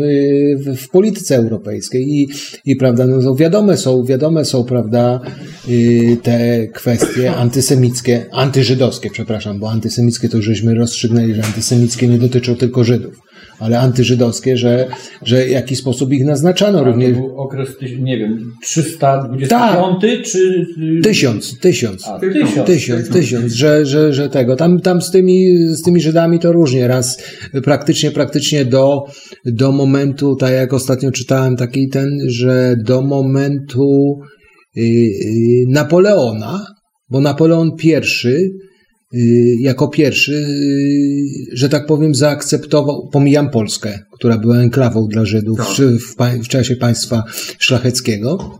w, 0.78 0.90
polityce 0.90 1.36
europejskiej. 1.36 2.10
I, 2.10 2.30
i 2.65 2.76
prawda, 2.76 3.07
no 3.07 3.22
to 3.22 3.36
wiadome 3.36 3.78
są, 3.78 4.03
wiadome 4.03 4.45
są, 4.45 4.64
prawda, 4.64 5.20
yy, 5.68 6.18
te 6.18 6.68
kwestie 6.68 7.36
antysemickie, 7.36 8.26
antyżydowskie, 8.32 9.10
przepraszam, 9.10 9.60
bo 9.60 9.72
antysemickie 9.72 10.30
to 10.30 10.38
już 10.38 10.45
żeśmy 10.45 10.76
rozstrzygnęli, 10.76 11.34
że 11.34 11.44
antysemickie 11.44 12.07
nie 12.07 12.18
dotyczą 12.18 12.56
tylko 12.56 12.84
Żydów 12.84 13.32
ale 13.64 13.80
antyżydowskie, 13.80 14.57
że, 14.57 14.88
że 15.22 15.45
w 15.45 15.49
jakiś 15.49 15.80
sposób 15.80 16.14
ich 16.14 16.26
naznaczano 16.26 16.80
To 16.80 16.85
również. 16.85 17.11
był 17.11 17.38
okres, 17.38 17.69
nie 17.99 18.18
wiem, 18.18 18.53
325 18.61 20.31
czy... 20.31 20.65
Tysiąc, 21.03 21.60
tysiąc. 21.60 22.07
A, 22.07 22.19
tysiąc. 22.19 22.68
Tysiąc, 22.68 23.10
tysiąc, 23.10 23.53
że, 23.53 23.85
że, 23.85 24.14
że 24.14 24.30
tego. 24.30 24.56
Tam, 24.56 24.80
tam 24.80 25.02
z, 25.02 25.11
tymi, 25.11 25.57
z 25.57 25.81
tymi 25.81 26.02
Żydami 26.02 26.40
to 26.40 26.52
różnie. 26.52 26.88
Raz 26.88 27.23
praktycznie, 27.64 28.11
praktycznie 28.11 28.65
do, 28.65 29.03
do 29.45 29.72
momentu, 29.72 30.35
tak 30.35 30.53
jak 30.53 30.73
ostatnio 30.73 31.11
czytałem 31.11 31.56
taki 31.56 31.90
ten, 31.90 32.10
że 32.27 32.76
do 32.85 33.02
momentu 33.02 34.19
y, 34.77 34.81
y, 34.81 35.65
Napoleona, 35.68 36.65
bo 37.10 37.22
Napoleon 37.22 37.72
I 37.84 37.94
y, 37.94 38.49
jako 39.60 39.88
pierwszy, 39.88 40.34
y, 40.34 41.57
że 41.57 41.69
tak 41.69 41.85
powiem, 41.85 42.15
zaakceptował, 42.15 43.10
pomijam 43.11 43.49
Polskę, 43.49 43.99
która 44.14 44.38
była 44.38 44.57
enklawą 44.57 45.07
dla 45.07 45.26
Żydów 45.26 45.57
Tak. 45.57 45.68
w, 46.40 46.44
w, 46.44 46.48
czasie 46.48 46.76
państwa 46.76 47.23
szlacheckiego, 47.60 48.60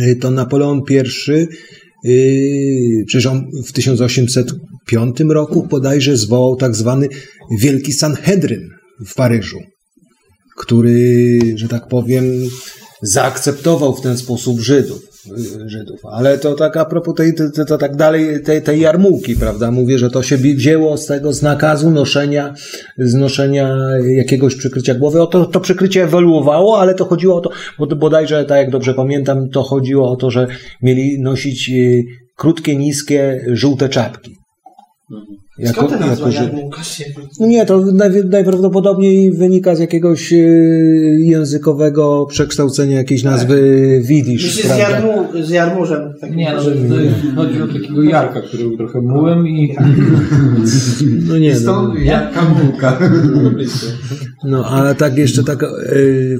y, 0.00 0.16
to 0.16 0.30
Napoleon 0.30 0.80
I, 0.90 1.48
y, 2.08 3.04
przecież 3.06 3.26
on 3.26 3.50
w 3.66 3.72
1805 3.72 5.20
roku 5.20 5.66
bodajże 5.70 6.16
zwołał 6.16 6.56
tak 6.56 6.76
zwany 6.76 7.08
Wielki 7.60 7.92
Sanhedryn 7.92 8.68
w 9.06 9.14
Paryżu, 9.14 9.58
który, 10.56 11.40
że 11.54 11.68
tak 11.68 11.88
powiem, 11.88 12.24
zaakceptował 13.02 13.96
w 13.96 14.00
ten 14.00 14.18
sposób 14.18 14.60
Żydów. 14.60 15.11
Y, 15.26 15.68
Żydów. 15.68 16.00
Ale 16.12 16.38
to 16.38 16.54
tak 16.54 16.76
a 16.76 16.84
propos 16.84 17.14
tej, 17.14 17.34
to, 17.68 17.78
tak 17.78 17.96
dalej, 17.96 18.42
tej, 18.42 18.62
tej 18.62 18.80
jarmułki, 18.80 19.36
prawda? 19.36 19.70
Mówię, 19.70 19.98
że 19.98 20.10
to 20.10 20.22
się 20.22 20.36
wzięło 20.36 20.96
z 20.96 21.06
tego 21.06 21.32
z 21.32 21.42
nakazu 21.42 21.90
noszenia, 21.90 22.54
z 22.98 23.14
noszenia 23.14 23.76
jakiegoś 24.16 24.56
przykrycia 24.56 24.94
głowy. 24.94 25.22
O 25.22 25.26
to, 25.26 25.44
to 25.44 25.60
przykrycie 25.60 26.04
ewoluowało, 26.04 26.78
ale 26.78 26.94
to 26.94 27.04
chodziło 27.04 27.36
o 27.36 27.40
to, 27.40 27.50
bo 27.78 27.86
bodajże, 27.86 28.44
tak 28.44 28.58
jak 28.58 28.70
dobrze 28.70 28.94
pamiętam, 28.94 29.48
to 29.48 29.62
chodziło 29.62 30.10
o 30.10 30.16
to, 30.16 30.30
że 30.30 30.46
mieli 30.82 31.20
nosić 31.20 31.70
y, 31.70 32.04
krótkie, 32.36 32.76
niskie, 32.76 33.44
żółte 33.52 33.88
czapki. 33.88 34.36
Jako, 35.62 35.74
Skąd 35.74 35.90
ta 35.92 36.06
nazwa 36.06 36.28
jako, 36.30 36.56
No 37.40 37.46
nie, 37.46 37.66
to 37.66 37.80
naj, 37.80 38.10
najprawdopodobniej 38.24 39.32
wynika 39.32 39.74
z 39.76 39.78
jakiegoś 39.78 40.32
e, 40.32 40.36
językowego 41.18 42.26
przekształcenia 42.30 42.96
jakiejś 42.96 43.22
nazwy 43.22 44.00
widzisz, 44.04 44.42
Myślę 44.44 44.62
z, 44.62 44.66
prawda? 44.66 44.90
jarmu, 44.90 45.44
z 45.46 45.50
jarmużem. 45.50 46.14
takim 46.20 46.36
Nie, 46.36 46.52
no, 46.52 46.70
jest- 46.70 47.14
chodzi 47.36 47.62
o 47.62 47.66
takiego 47.66 48.02
Jarka, 48.02 48.40
który 48.42 48.62
był 48.64 48.76
trochę 48.76 49.00
mułem 49.00 49.48
i... 49.48 49.76
No 51.28 51.38
nie, 51.38 51.56
Stąd 51.56 51.94
no. 51.94 52.00
Jarka 52.00 52.42
Mułka. 52.44 52.98
No, 54.44 54.64
ale 54.66 54.94
tak 54.94 55.18
jeszcze 55.18 55.44
tak 55.44 55.62
e, 55.62 55.66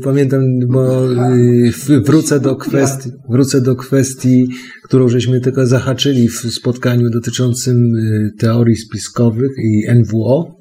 pamiętam, 0.04 0.42
bo 0.68 1.12
e, 1.12 2.00
wrócę 2.04 2.40
do 2.40 2.56
kwestii, 2.56 3.10
wrócę 3.30 3.60
do 3.60 3.76
kwestii, 3.76 4.46
którą 4.84 5.08
żeśmy 5.08 5.40
tylko 5.40 5.66
zahaczyli 5.66 6.28
w 6.28 6.34
spotkaniu 6.38 7.10
dotyczącym 7.10 7.76
e, 7.76 8.30
teorii 8.38 8.76
spiskowych 8.76 9.50
i 9.58 9.86
NWO. 9.94 10.56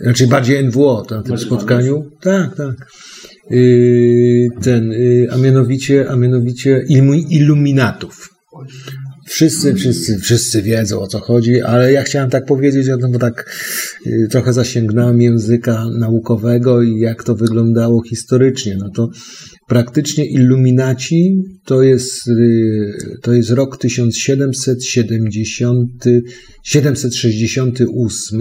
Znaczy 0.00 0.26
bardziej 0.26 0.64
NWO 0.64 1.06
na 1.10 1.22
tym 1.22 1.38
spotkaniu. 1.38 2.02
Tak, 2.20 2.56
tak. 2.56 2.76
Ten, 4.62 4.92
a 5.30 5.36
mianowicie, 5.36 6.10
a 6.10 6.16
mianowicie 6.16 6.84
ilu- 6.90 7.26
iluminatów. 7.30 8.28
Wszyscy, 9.30 9.74
wszyscy, 9.74 10.18
wszyscy 10.18 10.62
wiedzą 10.62 11.00
o 11.00 11.06
co 11.06 11.18
chodzi, 11.18 11.60
ale 11.60 11.92
ja 11.92 12.02
chciałem 12.02 12.30
tak 12.30 12.46
powiedzieć, 12.46 12.86
no 13.00 13.08
bo 13.08 13.18
tak 13.18 13.56
y, 14.06 14.28
trochę 14.30 14.52
zasięgnąłem 14.52 15.20
języka 15.20 15.86
naukowego 15.98 16.82
i 16.82 16.98
jak 16.98 17.24
to 17.24 17.34
wyglądało 17.34 18.02
historycznie. 18.02 18.76
No 18.76 18.90
to 18.94 19.08
praktycznie 19.68 20.26
Illuminaci 20.26 21.36
to 21.64 21.82
jest, 21.82 22.28
y, 22.28 22.92
to 23.22 23.32
jest 23.32 23.50
rok 23.50 23.78
1770, 23.78 25.88
768. 26.64 28.40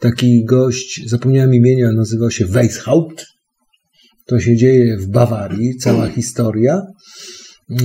Taki 0.00 0.44
gość, 0.44 1.02
zapomniałem 1.06 1.54
imienia, 1.54 1.92
nazywał 1.92 2.30
się 2.30 2.46
Weishaupt. 2.46 3.24
To 4.26 4.40
się 4.40 4.56
dzieje 4.56 4.96
w 4.96 5.06
Bawarii, 5.06 5.76
cała 5.76 6.08
historia 6.08 6.82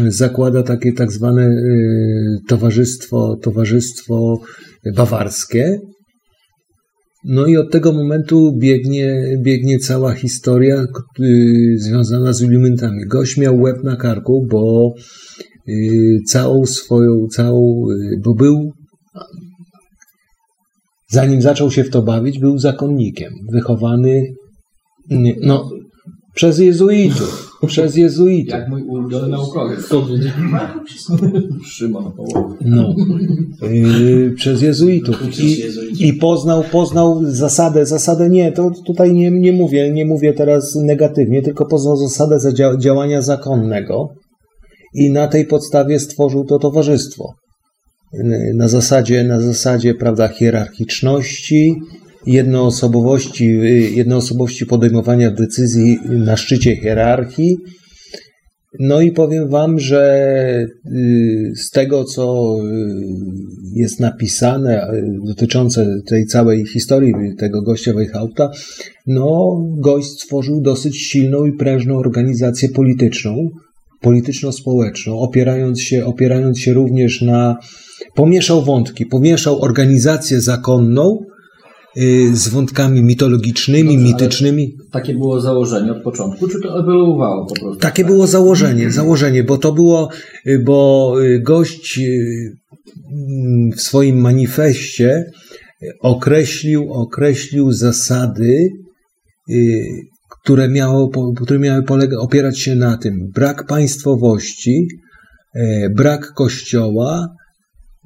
zakłada 0.07 0.63
takie 0.63 0.93
tak 0.93 1.11
zwane 1.11 1.47
y, 1.47 2.37
towarzystwo, 2.47 3.37
towarzystwo 3.41 4.39
bawarskie. 4.95 5.79
No 7.25 7.45
i 7.45 7.57
od 7.57 7.71
tego 7.71 7.93
momentu 7.93 8.57
biegnie, 8.57 9.37
biegnie 9.43 9.79
cała 9.79 10.13
historia 10.13 10.85
y, 11.19 11.75
związana 11.77 12.33
z 12.33 12.41
Illuminatami. 12.41 13.05
Gość 13.07 13.37
miał 13.37 13.61
łeb 13.61 13.83
na 13.83 13.95
karku, 13.95 14.47
bo 14.51 14.93
y, 15.69 16.19
całą 16.27 16.65
swoją, 16.65 17.27
całą, 17.27 17.85
bo 18.23 18.33
był 18.33 18.71
zanim 21.09 21.41
zaczął 21.41 21.71
się 21.71 21.83
w 21.83 21.89
to 21.89 22.01
bawić, 22.01 22.39
był 22.39 22.57
zakonnikiem, 22.57 23.33
wychowany 23.51 24.23
no, 25.41 25.69
przez 26.35 26.59
jezuitów. 26.59 27.50
Przez 27.67 27.95
jezuitów. 27.95 28.53
Jak 28.53 28.69
mój 28.69 28.83
ulubiony 28.83 29.27
naukowiec. 29.27 29.79
Szymon 31.65 32.03
Hołowy. 32.03 32.55
No, 32.61 32.95
yy, 33.61 34.33
przez 34.35 34.61
jezuitów. 34.61 35.39
I, 35.39 36.07
I 36.07 36.13
poznał, 36.13 36.63
poznał 36.71 37.21
zasadę, 37.23 37.85
zasadę 37.85 38.29
nie, 38.29 38.51
to 38.51 38.71
tutaj 38.85 39.13
nie, 39.13 39.31
nie 39.31 39.53
mówię, 39.53 39.91
nie 39.93 40.05
mówię 40.05 40.33
teraz 40.33 40.75
negatywnie, 40.75 41.41
tylko 41.41 41.65
poznał 41.65 41.97
zasadę 41.97 42.37
działania 42.79 43.21
zakonnego 43.21 44.09
i 44.95 45.11
na 45.11 45.27
tej 45.27 45.45
podstawie 45.45 45.99
stworzył 45.99 46.45
to 46.45 46.59
towarzystwo. 46.59 47.33
Yy, 48.13 48.53
Na 48.55 48.67
zasadzie, 48.67 49.23
na 49.23 49.41
zasadzie, 49.41 49.93
prawda, 49.93 50.27
hierarchiczności, 50.27 51.75
jednoosobowości, 52.25 53.47
yy, 53.47 53.79
jednoosobowości 53.79 54.65
podejmowania 54.65 55.31
decyzji 55.31 55.99
na 56.09 56.37
szczycie 56.37 56.75
hierarchii, 56.75 57.57
no 58.79 59.01
i 59.01 59.11
powiem 59.11 59.49
Wam, 59.49 59.79
że 59.79 60.65
y, 60.85 61.53
z 61.55 61.69
tego, 61.69 62.03
co 62.03 62.55
y, 62.59 62.71
jest 63.75 63.99
napisane 63.99 64.93
y, 64.93 65.03
dotyczące 65.27 65.87
tej 66.07 66.25
całej 66.25 66.65
historii 66.65 67.13
tego 67.37 67.61
gościa 67.61 67.93
Weichhauta, 67.93 68.49
no 69.07 69.57
gość 69.77 70.07
stworzył 70.07 70.61
dosyć 70.61 70.97
silną 70.97 71.45
i 71.45 71.53
prężną 71.53 71.97
organizację 71.97 72.69
polityczną, 72.69 73.49
polityczno-społeczną, 74.01 75.19
opierając 75.19 75.81
się, 75.81 76.05
opierając 76.05 76.59
się 76.59 76.73
również 76.73 77.21
na, 77.21 77.57
pomieszał 78.15 78.63
wątki, 78.63 79.05
pomieszał 79.05 79.61
organizację 79.61 80.41
zakonną 80.41 81.19
y, 81.19 81.30
z 82.33 82.49
wątkami 82.49 83.03
mitologicznymi, 83.03 83.97
Dobrze, 83.97 84.13
mitycznymi. 84.13 84.77
Takie 84.91 85.13
było 85.13 85.41
założenie 85.41 85.91
od 85.91 86.03
początku, 86.03 86.47
czy 86.47 86.61
to 86.61 86.79
ewoluowało 86.79 87.45
po 87.45 87.55
prostu? 87.55 87.79
Takie 87.79 88.05
było 88.05 88.27
założenie, 88.27 88.91
założenie, 88.91 89.43
bo 89.43 89.57
to 89.57 89.71
było, 89.71 90.09
y, 90.47 90.59
bo 90.59 91.13
y, 91.21 91.39
gość 91.39 91.97
y, 91.97 92.01
mm, 93.11 93.71
w 93.75 93.81
swoim 93.81 94.17
manifestie 94.17 95.25
określił, 96.01 96.93
określił 96.93 97.71
zasady, 97.71 98.69
y, 99.49 99.85
które, 100.41 100.69
miało, 100.69 101.09
które 101.35 101.59
miały 101.59 101.83
polega, 101.83 102.17
opierać 102.17 102.59
się 102.59 102.75
na 102.75 102.97
tym 102.97 103.31
brak 103.35 103.67
państwowości, 103.67 104.87
e, 105.55 105.89
brak 105.89 106.33
kościoła, 106.35 107.27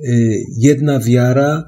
y, 0.07 0.37
jedna 0.57 0.99
wiara 0.99 1.63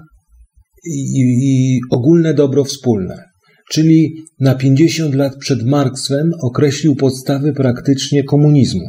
i, 0.85 1.21
i 1.41 1.79
ogólne 1.91 2.33
dobro 2.33 2.63
wspólne. 2.63 3.23
Czyli 3.71 4.25
na 4.39 4.55
50 4.55 5.15
lat 5.15 5.35
przed 5.37 5.63
Marksem 5.63 6.31
określił 6.41 6.95
podstawy 6.95 7.53
praktycznie 7.53 8.23
komunizmu. 8.23 8.85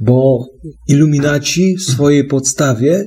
Bo 0.00 0.46
iluminaci 0.88 1.76
w 1.76 1.82
swojej 1.82 2.24
podstawie 2.24 3.04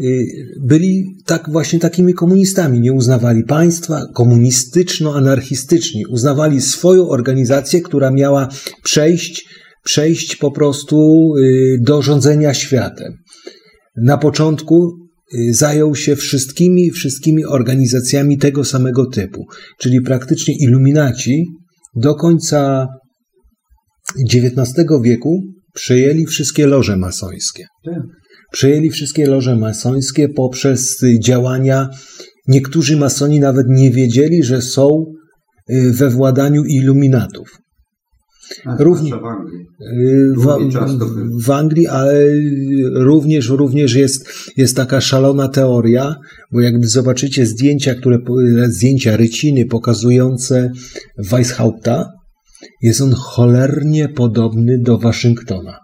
y, 0.00 0.26
byli 0.66 1.04
tak 1.26 1.50
właśnie 1.50 1.78
takimi 1.78 2.14
komunistami. 2.14 2.80
Nie 2.80 2.92
uznawali 2.92 3.44
państwa 3.44 4.02
komunistyczno-anarchistyczni. 4.14 6.06
Uznawali 6.06 6.60
swoją 6.60 7.08
organizację, 7.08 7.80
która 7.80 8.10
miała 8.10 8.48
przejść, 8.82 9.48
przejść 9.84 10.36
po 10.36 10.50
prostu 10.50 11.30
y, 11.36 11.78
do 11.80 12.02
rządzenia 12.02 12.54
światem. 12.54 13.12
Na 13.96 14.18
początku 14.18 15.07
zajął 15.50 15.94
się 15.94 16.16
wszystkimi, 16.16 16.90
wszystkimi 16.90 17.44
organizacjami 17.44 18.38
tego 18.38 18.64
samego 18.64 19.06
typu, 19.06 19.46
czyli 19.78 20.00
praktycznie 20.00 20.54
iluminaci 20.60 21.44
do 21.96 22.14
końca 22.14 22.86
XIX 24.32 24.86
wieku 25.02 25.40
przejęli 25.74 26.26
wszystkie 26.26 26.66
loże 26.66 26.96
masońskie. 26.96 27.66
Przejęli 28.52 28.90
wszystkie 28.90 29.26
loże 29.26 29.56
masońskie 29.56 30.28
poprzez 30.28 31.02
y, 31.02 31.20
działania. 31.20 31.88
Niektórzy 32.48 32.96
masoni 32.96 33.40
nawet 33.40 33.66
nie 33.68 33.90
wiedzieli, 33.90 34.42
że 34.42 34.62
są 34.62 35.04
y, 35.70 35.92
we 35.92 36.10
władaniu 36.10 36.64
iluminatów. 36.64 37.58
Równie, 38.78 39.10
w 39.10 39.24
Anglii. 39.24 39.66
y, 39.92 40.32
w, 41.44 41.50
Anglii, 41.50 41.86
ale 41.86 42.24
również, 42.92 43.48
również 43.48 43.94
jest, 43.94 44.28
jest 44.56 44.76
taka 44.76 45.00
szalona 45.00 45.48
teoria, 45.48 46.14
bo 46.52 46.60
jakby 46.60 46.86
zobaczycie 46.86 47.46
zdjęcia, 47.46 47.94
które, 47.94 48.18
po- 48.18 48.36
zdjęcia 48.66 49.16
ryciny 49.16 49.66
pokazujące 49.66 50.70
Weishaupta, 51.30 52.04
jest 52.82 53.00
on 53.00 53.12
cholernie 53.12 54.08
podobny 54.08 54.78
do 54.78 54.98
Waszyngtona. 54.98 55.78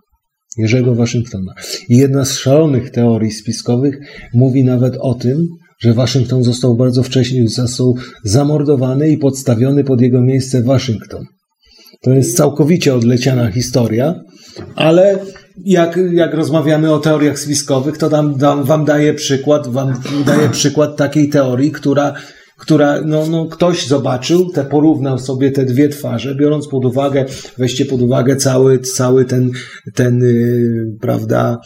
Jerzego 0.59 0.95
Waszyngtona. 0.95 1.53
I 1.89 1.97
jedna 1.97 2.25
z 2.25 2.33
szalonych 2.37 2.91
teorii 2.91 3.31
spiskowych 3.31 3.99
mówi 4.35 4.65
nawet 4.65 4.97
o 5.01 5.15
tym, 5.15 5.47
że 5.81 5.95
Waszyngton 5.95 6.45
został 6.45 6.77
bardzo 6.77 7.03
wcześnie 7.03 7.49
został 7.49 7.95
zamordowany 8.25 9.09
i 9.11 9.19
podstawiony 9.19 9.85
pod 9.85 10.01
jego 10.01 10.21
miejsce 10.21 10.63
Waszyngton. 10.63 11.25
To 12.05 12.11
jest 12.11 12.37
całkowicie 12.37 12.95
odleciana 12.95 13.51
historia, 13.51 14.15
ale 14.75 15.19
jak, 15.65 15.99
jak 16.13 16.35
rozmawiamy 16.35 16.93
o 16.93 16.99
teoriach 16.99 17.39
spiskowych, 17.39 17.99
to 17.99 18.11
dam, 18.11 18.37
dam, 18.37 18.65
wam 18.65 18.85
daję 18.85 19.15
przykład, 19.15 19.69
wam 19.69 19.95
daję 20.27 20.49
przykład 20.49 20.97
takiej 20.97 21.29
teorii, 21.29 21.73
która, 21.73 22.15
która 22.59 23.01
no, 23.05 23.27
no, 23.27 23.47
ktoś 23.47 23.87
zobaczył, 23.87 24.51
te, 24.51 24.65
porównał 24.65 25.19
sobie 25.19 25.51
te 25.51 25.65
dwie 25.65 25.89
twarze, 25.89 26.35
biorąc 26.35 26.69
pod 26.69 26.85
uwagę, 26.85 27.25
weźcie 27.59 27.85
pod 27.85 28.03
uwagę 28.03 28.37
cały, 28.37 28.79
cały 28.79 29.25
ten, 29.25 29.51
ten 29.95 30.21
yy, 30.21 30.99
prawda, 31.01 31.59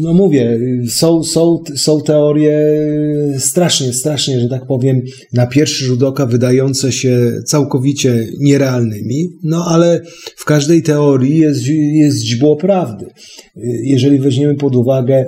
no 0.00 0.14
mówię, 0.14 0.58
są, 0.88 1.24
są, 1.24 1.62
są 1.76 2.00
teorie 2.00 2.58
strasznie, 3.38 3.92
strasznie, 3.92 4.40
że 4.40 4.48
tak 4.48 4.66
powiem, 4.66 5.00
na 5.32 5.46
pierwszy 5.46 5.84
rzut 5.84 6.02
oka 6.02 6.26
wydające 6.26 6.92
się 6.92 7.32
całkowicie 7.46 8.26
nierealnymi, 8.40 9.28
no 9.44 9.64
ale 9.68 10.00
w 10.36 10.44
każdej 10.44 10.82
teorii 10.82 11.38
jest, 11.38 11.66
jest 11.94 12.18
źdźbło 12.18 12.56
prawdy. 12.56 13.06
Jeżeli 13.84 14.18
weźmiemy 14.18 14.54
pod 14.54 14.76
uwagę, 14.76 15.24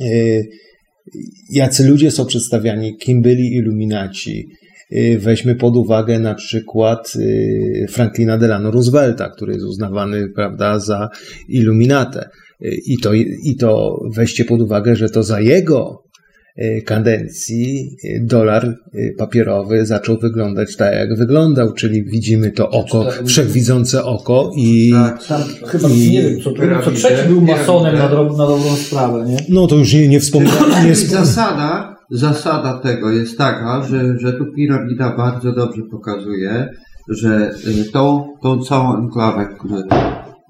y, 0.00 0.48
jacy 1.52 1.88
ludzie 1.88 2.10
są 2.10 2.26
przedstawiani, 2.26 2.96
kim 2.96 3.22
byli 3.22 3.54
iluminaci, 3.54 4.46
y, 4.92 5.18
Weźmy 5.18 5.54
pod 5.54 5.76
uwagę 5.76 6.18
na 6.18 6.34
przykład 6.34 7.12
y, 7.16 7.86
Franklina 7.90 8.38
Delano 8.38 8.70
Roosevelta, 8.70 9.28
który 9.28 9.52
jest 9.52 9.64
uznawany 9.64 10.28
prawda, 10.34 10.78
za 10.78 11.08
iluminatę. 11.48 12.28
I 12.86 12.98
to, 13.02 13.14
I 13.44 13.56
to 13.60 14.00
weźcie 14.16 14.44
pod 14.44 14.60
uwagę, 14.62 14.96
że 14.96 15.10
to 15.10 15.22
za 15.22 15.40
jego 15.40 16.02
y, 16.58 16.82
kadencji 16.86 17.96
y, 18.04 18.20
dolar 18.26 18.74
y, 18.94 19.14
papierowy 19.18 19.86
zaczął 19.86 20.18
wyglądać 20.18 20.76
tak, 20.76 20.94
jak 20.94 21.16
wyglądał, 21.18 21.72
czyli 21.72 22.04
widzimy 22.04 22.50
to 22.50 22.70
oko, 22.70 23.04
tak, 23.04 23.26
wszechwidzące 23.26 24.04
oko 24.04 24.50
i... 24.56 24.92
Tam 25.28 25.42
chyba, 25.66 25.88
i- 25.88 26.10
nie 26.10 26.22
wiem, 26.22 26.40
co, 26.40 26.50
co 26.84 26.90
trzeci 26.90 27.28
był 27.28 27.40
masonem 27.40 27.96
na, 27.98 28.08
dro- 28.08 28.36
na 28.36 28.46
dobrą 28.46 28.76
sprawę, 28.76 29.24
nie? 29.26 29.36
No 29.48 29.66
to 29.66 29.76
już 29.76 29.94
nie, 29.94 30.08
nie 30.08 30.20
wspomnę. 30.20 30.50
Zasada, 31.10 31.96
zasada 32.10 32.78
tego 32.78 33.10
jest 33.10 33.38
taka, 33.38 33.82
że, 33.90 34.18
że 34.18 34.32
tu 34.32 34.44
piramida 34.56 35.16
bardzo 35.16 35.52
dobrze 35.52 35.82
pokazuje, 35.90 36.68
że 37.08 37.54
tą, 37.92 38.24
tą 38.42 38.62
całą 38.62 38.98
enklawę, 39.02 39.48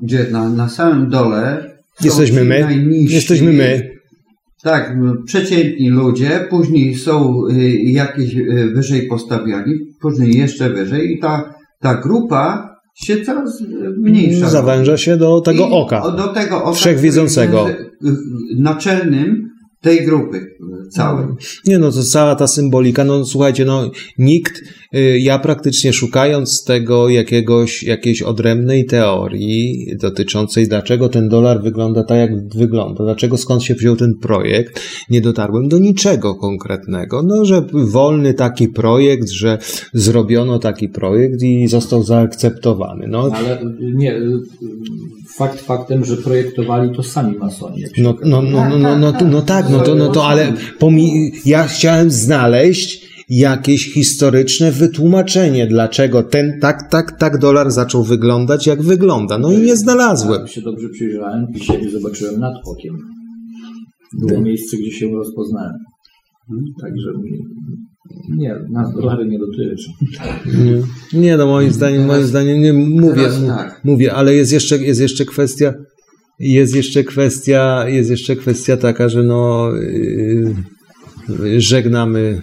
gdzie 0.03 0.27
na, 0.31 0.49
na 0.49 0.69
samym 0.69 1.11
dole 1.11 1.70
Jesteśmy 2.05 2.45
my. 2.45 2.61
najniżsi, 2.61 3.15
Jesteśmy 3.15 3.53
my. 3.53 3.91
Tak, 4.63 4.91
m, 4.91 5.23
przeciętni 5.27 5.91
ludzie, 5.91 6.47
później 6.51 6.95
są 6.95 7.43
y, 7.51 7.71
jakieś 7.83 8.37
y, 8.37 8.71
wyżej 8.75 9.07
postawiani, 9.07 9.75
później 10.01 10.37
jeszcze 10.37 10.71
wyżej 10.71 11.13
i 11.13 11.19
ta, 11.19 11.55
ta 11.81 11.95
grupa 11.95 12.71
się 12.95 13.25
coraz 13.25 13.61
y, 13.61 13.65
mniejsza. 13.99 14.51
Zawęża 14.51 14.97
się 14.97 15.17
do 15.17 15.41
tego 15.41 15.69
I 15.69 15.73
oka. 15.73 16.11
Do 16.17 16.29
tego 16.29 16.65
oka, 16.65 16.79
y, 17.71 18.17
naczelnym 18.59 19.51
tej 19.81 20.07
grupy 20.07 20.47
całej. 20.91 21.27
Nie 21.67 21.79
no, 21.79 21.93
to 21.93 22.03
cała 22.03 22.35
ta 22.35 22.47
symbolika, 22.47 23.05
no 23.05 23.25
słuchajcie, 23.25 23.65
no 23.65 23.91
nikt, 24.19 24.63
ja 25.19 25.39
praktycznie 25.39 25.93
szukając 25.93 26.65
tego 26.65 27.09
jakiegoś, 27.09 27.83
jakiejś 27.83 28.23
odrębnej 28.23 28.85
teorii 28.85 29.87
dotyczącej 30.01 30.69
dlaczego 30.69 31.09
ten 31.09 31.29
dolar 31.29 31.63
wygląda 31.63 32.05
tak, 32.05 32.19
jak 32.19 32.49
wygląda, 32.55 33.05
dlaczego 33.05 33.37
skąd 33.37 33.63
się 33.63 33.75
wziął 33.75 33.97
ten 33.97 34.15
projekt, 34.23 34.81
nie 35.11 35.21
dotarłem 35.21 35.69
do 35.69 35.79
niczego 35.79 36.35
konkretnego. 36.35 37.23
No, 37.23 37.45
że 37.45 37.67
wolny 37.73 38.35
taki 38.35 38.69
projekt, 38.69 39.29
że 39.31 39.59
zrobiono 39.93 40.59
taki 40.59 40.89
projekt 40.89 41.43
i 41.43 41.69
został 41.69 42.03
zaakceptowany. 42.03 43.07
No, 43.09 43.31
Ale 43.33 43.63
y, 43.63 43.65
nie, 43.81 44.15
y, 44.15 44.17
y, 44.17 44.41
fakt 45.37 45.61
faktem, 45.61 46.05
że 46.05 46.17
projektowali 46.17 46.95
to 46.97 47.03
sami 47.03 47.39
masoni. 47.39 47.81
się 47.81 47.89
No, 47.99 48.15
no, 48.25 48.43
no, 48.43 48.69
no, 48.69 48.79
no, 48.79 48.99
no, 48.99 49.13
no 49.31 49.43
tak, 49.43 49.71
no 49.71 49.81
to, 49.81 49.95
no 49.95 50.09
to 50.09 50.27
ale 50.27 50.53
pomi- 50.79 51.31
ja 51.45 51.65
chciałem 51.65 52.11
znaleźć 52.11 53.10
jakieś 53.31 53.93
historyczne 53.93 54.73
wytłumaczenie, 54.73 55.67
dlaczego 55.67 56.23
ten 56.23 56.61
tak, 56.61 56.91
tak, 56.91 57.19
tak 57.19 57.39
dolar 57.39 57.71
zaczął 57.71 58.05
wyglądać, 58.05 58.67
jak 58.67 58.83
wygląda. 58.83 59.39
No 59.39 59.53
i 59.53 59.59
nie 59.59 59.77
znalazłem. 59.77 60.41
Jak 60.41 60.51
się 60.51 60.63
dobrze 60.63 60.89
przyjrzałem 60.89 61.47
i 61.55 61.61
siebie 61.61 61.91
zobaczyłem 61.91 62.41
nad 62.41 62.55
okiem. 62.67 62.97
Było 64.21 64.41
miejsce, 64.41 64.77
gdzie 64.77 64.91
się 64.91 65.11
rozpoznałem. 65.11 65.75
Także 66.83 67.11
nie, 68.37 68.55
nas 68.71 68.95
dolary 68.95 69.27
nie 69.27 69.39
dotyczy. 69.39 69.91
Nie, 70.65 71.21
nie 71.21 71.37
no 71.37 71.47
moim 71.47 71.71
zdaniem, 71.71 72.07
moim 72.07 72.25
zdaniem 72.25 72.63
nie 72.63 72.73
mówię, 72.73 73.29
tak. 73.47 73.81
mówię, 73.85 74.15
ale 74.15 74.35
jest 74.35 74.53
jeszcze, 74.53 74.79
jest 74.79 75.01
jeszcze 75.01 75.25
kwestia, 75.25 75.75
jest 76.39 76.77
jeszcze 76.77 77.05
kwestia, 77.05 77.89
jest 77.89 78.11
jeszcze 78.11 78.37
kwestia 78.37 78.77
taka, 78.77 79.09
że 79.09 79.23
no 79.23 79.71
yy, 81.29 81.61
żegnamy 81.61 82.41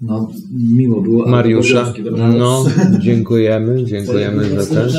No, 0.00 0.28
miło 0.76 1.00
było. 1.00 1.28
Mariusza. 1.28 1.92
No, 2.38 2.64
dziękujemy, 3.00 3.84
dziękujemy 3.84 4.62
za 4.62 4.74
ten. 4.74 4.90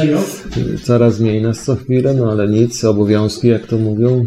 Coraz 0.83 1.19
mniej 1.19 1.41
nas 1.41 1.63
co 1.63 1.75
chwilę, 1.75 2.13
no 2.13 2.31
ale 2.31 2.47
nic, 2.47 2.83
obowiązki, 2.83 3.47
jak 3.47 3.67
to 3.67 3.77
mówią. 3.77 4.25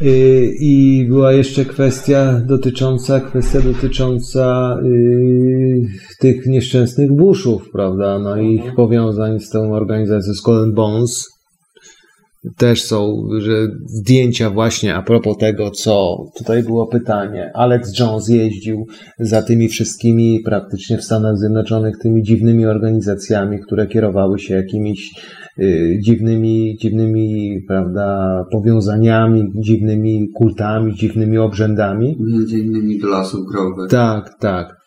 Yy, 0.00 0.54
I 0.60 1.04
była 1.08 1.32
jeszcze 1.32 1.64
kwestia 1.64 2.40
dotycząca, 2.46 3.20
kwestia 3.20 3.60
dotycząca 3.60 4.76
yy, 4.82 5.88
tych 6.20 6.46
nieszczęsnych 6.46 7.12
Bushów, 7.12 7.70
prawda, 7.72 8.18
no 8.18 8.36
i 8.36 8.54
ich 8.54 8.74
powiązań 8.74 9.40
z 9.40 9.50
tą 9.50 9.74
organizacją 9.74 10.34
Skull 10.34 10.62
and 10.62 10.74
Bones. 10.74 11.37
Też 12.56 12.82
są 12.82 13.28
że 13.38 13.68
zdjęcia 13.86 14.50
właśnie 14.50 14.94
a 14.94 15.02
propos 15.02 15.36
tego, 15.36 15.70
co 15.70 16.24
tutaj 16.38 16.62
było 16.62 16.86
pytanie. 16.86 17.50
Alex 17.54 17.98
Jones 17.98 18.28
jeździł 18.28 18.86
za 19.18 19.42
tymi 19.42 19.68
wszystkimi 19.68 20.40
praktycznie 20.44 20.98
w 20.98 21.04
Stanach 21.04 21.36
Zjednoczonych 21.36 21.98
tymi 21.98 22.22
dziwnymi 22.22 22.66
organizacjami, 22.66 23.60
które 23.60 23.86
kierowały 23.86 24.38
się 24.38 24.54
jakimiś 24.54 25.10
y, 25.58 25.98
dziwnymi, 26.02 26.76
dziwnymi, 26.80 27.60
prawda, 27.68 28.44
powiązaniami, 28.52 29.52
dziwnymi 29.54 30.28
kultami, 30.34 30.94
dziwnymi 30.94 31.38
obrzędami. 31.38 32.16
Między 32.20 32.58
innymi 32.58 32.98
do 32.98 33.08
lasów 33.08 33.40
growych. 33.52 33.90
Tak, 33.90 34.38
tak. 34.40 34.77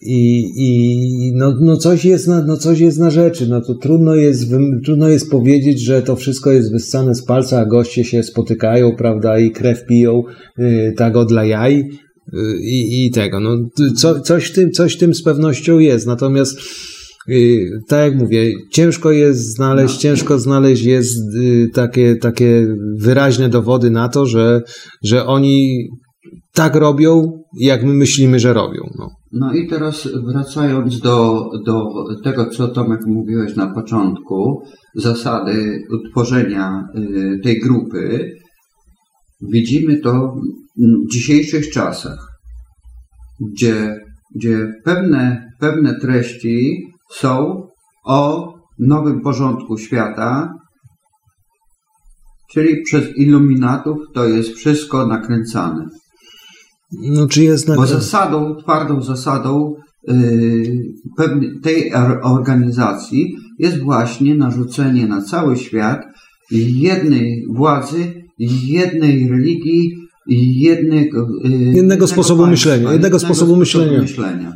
I, 0.00 0.42
i 0.56 1.32
no, 1.34 1.54
no, 1.60 1.76
coś 1.76 2.04
jest 2.04 2.28
na, 2.28 2.44
no 2.44 2.56
coś 2.56 2.80
jest 2.80 2.98
na 2.98 3.10
rzeczy. 3.10 3.46
No 3.48 3.60
to 3.60 3.74
trudno 3.74 4.14
jest, 4.14 4.50
trudno 4.84 5.08
jest 5.08 5.30
powiedzieć, 5.30 5.80
że 5.80 6.02
to 6.02 6.16
wszystko 6.16 6.52
jest 6.52 6.72
wyssane 6.72 7.14
z 7.14 7.24
palca, 7.24 7.60
a 7.60 7.66
goście 7.66 8.04
się 8.04 8.22
spotykają, 8.22 8.96
prawda, 8.96 9.38
i 9.38 9.50
krew 9.50 9.86
piją 9.86 10.22
y, 10.58 10.94
tak 10.96 11.16
od 11.16 11.28
dla 11.28 11.44
jaj 11.44 11.78
y, 11.78 12.38
i, 12.62 13.10
tego. 13.10 13.40
No, 13.40 13.56
co, 13.96 14.20
coś, 14.20 14.44
w 14.44 14.54
tym, 14.54 14.70
coś 14.70 14.94
w 14.94 14.98
tym 14.98 15.14
z 15.14 15.22
pewnością 15.22 15.78
jest. 15.78 16.06
Natomiast 16.06 16.58
y, 17.28 17.70
tak 17.88 18.12
jak 18.12 18.22
mówię, 18.22 18.52
ciężko 18.70 19.12
jest 19.12 19.54
znaleźć, 19.54 19.96
ciężko 19.96 20.38
znaleźć 20.38 20.84
jest 20.84 21.18
y, 21.34 21.68
takie, 21.74 22.16
takie 22.16 22.76
wyraźne 22.98 23.48
dowody 23.48 23.90
na 23.90 24.08
to, 24.08 24.26
że, 24.26 24.62
że 25.02 25.26
oni 25.26 25.88
tak 26.54 26.74
robią, 26.74 27.42
jak 27.60 27.84
my 27.84 27.94
myślimy, 27.94 28.38
że 28.38 28.52
robią. 28.52 28.90
No. 28.98 29.10
No 29.32 29.52
i 29.52 29.68
teraz 29.68 30.08
wracając 30.24 31.00
do, 31.00 31.50
do 31.66 31.84
tego, 32.24 32.46
co 32.46 32.68
Tomek 32.68 33.00
mówiłeś 33.06 33.56
na 33.56 33.74
początku, 33.74 34.62
zasady 34.94 35.82
utworzenia 35.90 36.88
y, 36.96 37.40
tej 37.42 37.60
grupy, 37.60 38.30
widzimy 39.40 40.00
to 40.00 40.34
w 40.76 41.12
dzisiejszych 41.12 41.70
czasach, 41.70 42.28
gdzie, 43.40 44.00
gdzie 44.34 44.72
pewne, 44.84 45.50
pewne 45.60 46.00
treści 46.00 46.82
są 47.10 47.66
o 48.04 48.52
nowym 48.78 49.20
porządku 49.20 49.78
świata, 49.78 50.54
czyli 52.50 52.82
przez 52.82 53.16
iluminatów 53.16 53.96
to 54.14 54.24
jest 54.28 54.50
wszystko 54.50 55.06
nakręcane. 55.06 55.88
No, 57.02 57.28
czy 57.28 57.44
jest 57.44 57.68
na... 57.68 57.76
Bo 57.76 57.86
zasadą, 57.86 58.56
twardą 58.56 59.02
zasadą 59.02 59.74
yy, 60.08 60.14
tej 61.62 61.94
or- 61.94 62.20
organizacji 62.22 63.36
jest 63.58 63.78
właśnie 63.78 64.34
narzucenie 64.34 65.06
na 65.06 65.22
cały 65.22 65.56
świat 65.56 66.00
jednej 66.80 67.44
władzy, 67.56 68.14
jednej 68.68 69.28
religii 69.28 69.90
jednego, 70.56 71.28
yy, 71.44 71.58
Jednego 71.74 72.06
sposobu 72.06 72.46
myślenia, 72.46 72.92
jednego 72.92 73.18
sposobu 73.18 73.56
myślenia. 73.56 74.00
myślenia. 74.00 74.52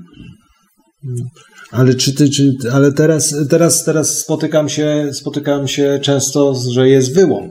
Ale 1.70 1.94
czy 1.94 2.15
ty, 2.15 2.28
czy, 2.31 2.52
ale 2.73 2.93
teraz, 2.93 3.35
teraz, 3.51 3.85
teraz 3.85 4.19
spotykam 4.19 4.69
się, 4.69 5.10
spotykam 5.12 5.69
się 5.69 5.98
często, 6.02 6.55
że 6.73 6.89
jest 6.89 7.15
wyłom. 7.15 7.48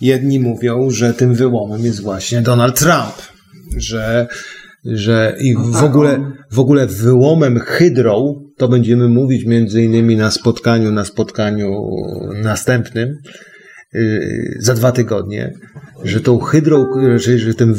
Jedni 0.00 0.40
mówią, 0.40 0.90
że 0.90 1.14
tym 1.14 1.34
wyłomem 1.34 1.84
jest 1.84 2.02
właśnie 2.02 2.42
Donald 2.42 2.78
Trump, 2.78 3.14
że 3.76 4.26
że 4.84 5.36
i 5.40 5.52
No 5.54 5.60
w, 5.64 5.72
tak, 5.72 5.82
ogóle, 5.84 6.14
on- 6.14 6.32
w 6.52 6.58
ogóle 6.58 6.86
wyłomem 6.86 7.58
hydrą, 7.58 8.34
to 8.58 8.68
będziemy 8.68 9.08
mówić 9.08 9.44
między 9.46 9.82
innymi 9.84 10.16
na 10.16 10.30
spotkaniu, 10.30 10.92
na 10.92 11.04
spotkaniu 11.04 11.70
następnym, 12.42 13.08
yy, 13.94 14.56
za 14.60 14.74
dwa 14.74 14.92
tygodnie, 14.92 15.52
że 16.04 16.20
tą 16.20 16.38
hydrą, 16.38 16.86
że, 17.16 17.38
że 17.38 17.54
tym 17.54 17.74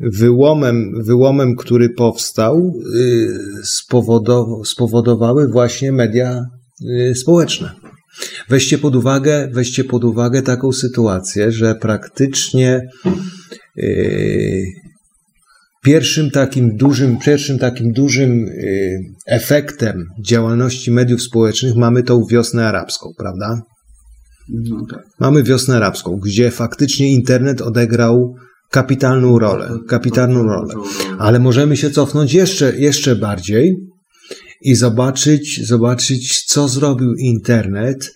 wyłomem, 0.00 0.92
wyłomem, 1.04 1.56
który 1.56 1.88
powstał, 1.90 2.72
yy, 2.94 3.28
spowodow, 3.64 4.46
spowodowały 4.68 5.48
właśnie 5.48 5.92
media 5.92 6.40
yy, 6.80 7.14
społeczne. 7.14 7.70
Weźcie 8.48 8.78
pod 8.78 8.96
uwagę, 8.96 9.48
weźcie 9.52 9.84
pod 9.84 10.04
uwagę 10.04 10.42
taką 10.42 10.72
sytuację, 10.72 11.52
że 11.52 11.74
praktycznie 11.74 12.80
pierwszym 15.84 16.30
takim 16.30 16.76
dużym, 16.76 17.18
pierwszym 17.18 17.58
takim 17.58 17.92
dużym 17.92 18.46
yy, 18.46 18.98
efektem 19.26 20.04
działalności 20.24 20.90
mediów 20.90 21.22
społecznych 21.22 21.74
mamy 21.74 22.02
tą 22.02 22.24
wiosnę 22.30 22.68
arabską, 22.68 23.08
prawda? 23.18 23.62
No 24.48 24.86
tak. 24.90 25.02
Mamy 25.20 25.42
wiosnę 25.42 25.76
arabską, 25.76 26.16
gdzie 26.24 26.50
faktycznie 26.50 27.12
internet 27.12 27.60
odegrał 27.60 28.34
kapitalną 28.70 29.38
rolę, 29.38 29.70
kapitalną 29.88 30.42
rolę. 30.42 30.74
Ale 31.18 31.38
możemy 31.38 31.76
się 31.76 31.90
cofnąć 31.90 32.34
jeszcze, 32.34 32.78
jeszcze 32.78 33.16
bardziej 33.16 33.76
i 34.62 34.74
zobaczyć, 34.74 35.66
zobaczyć, 35.66 36.44
co 36.44 36.68
zrobił 36.68 37.14
internet 37.14 38.12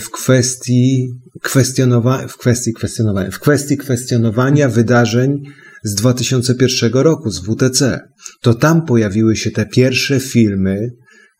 w 0.00 0.10
kwestii 0.10 1.08
kwestionowania, 1.42 2.28
w 2.28 2.36
kwestii 2.36 2.72
kwestionowania, 2.72 3.30
w 3.30 3.38
kwestii 3.38 3.76
kwestionowania 3.76 4.68
wydarzeń 4.68 5.42
z 5.84 5.94
2001 5.94 6.92
roku, 6.92 7.30
z 7.30 7.40
WTC. 7.40 8.00
To 8.42 8.54
tam 8.54 8.86
pojawiły 8.86 9.36
się 9.36 9.50
te 9.50 9.66
pierwsze 9.66 10.20
filmy, 10.20 10.90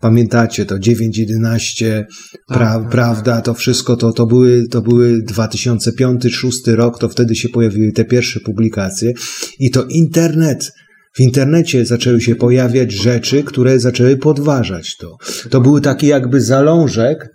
Pamiętacie 0.00 0.66
to? 0.66 0.74
9.11, 0.74 2.04
pra, 2.48 2.88
prawda, 2.90 3.40
to 3.40 3.54
wszystko 3.54 3.96
to, 3.96 4.12
to 4.12 4.26
były, 4.26 4.68
to 4.68 4.82
były 4.82 5.22
2005-2006 5.22 6.50
rok, 6.74 6.98
to 6.98 7.08
wtedy 7.08 7.34
się 7.34 7.48
pojawiły 7.48 7.92
te 7.92 8.04
pierwsze 8.04 8.40
publikacje. 8.40 9.12
I 9.58 9.70
to 9.70 9.84
internet, 9.84 10.72
w 11.14 11.20
internecie 11.20 11.86
zaczęły 11.86 12.20
się 12.20 12.34
pojawiać 12.34 12.92
rzeczy, 12.92 13.42
które 13.42 13.80
zaczęły 13.80 14.16
podważać 14.16 14.96
to. 14.96 15.16
To 15.50 15.60
były 15.60 15.80
taki 15.80 16.06
jakby 16.06 16.40
zalążek, 16.40 17.28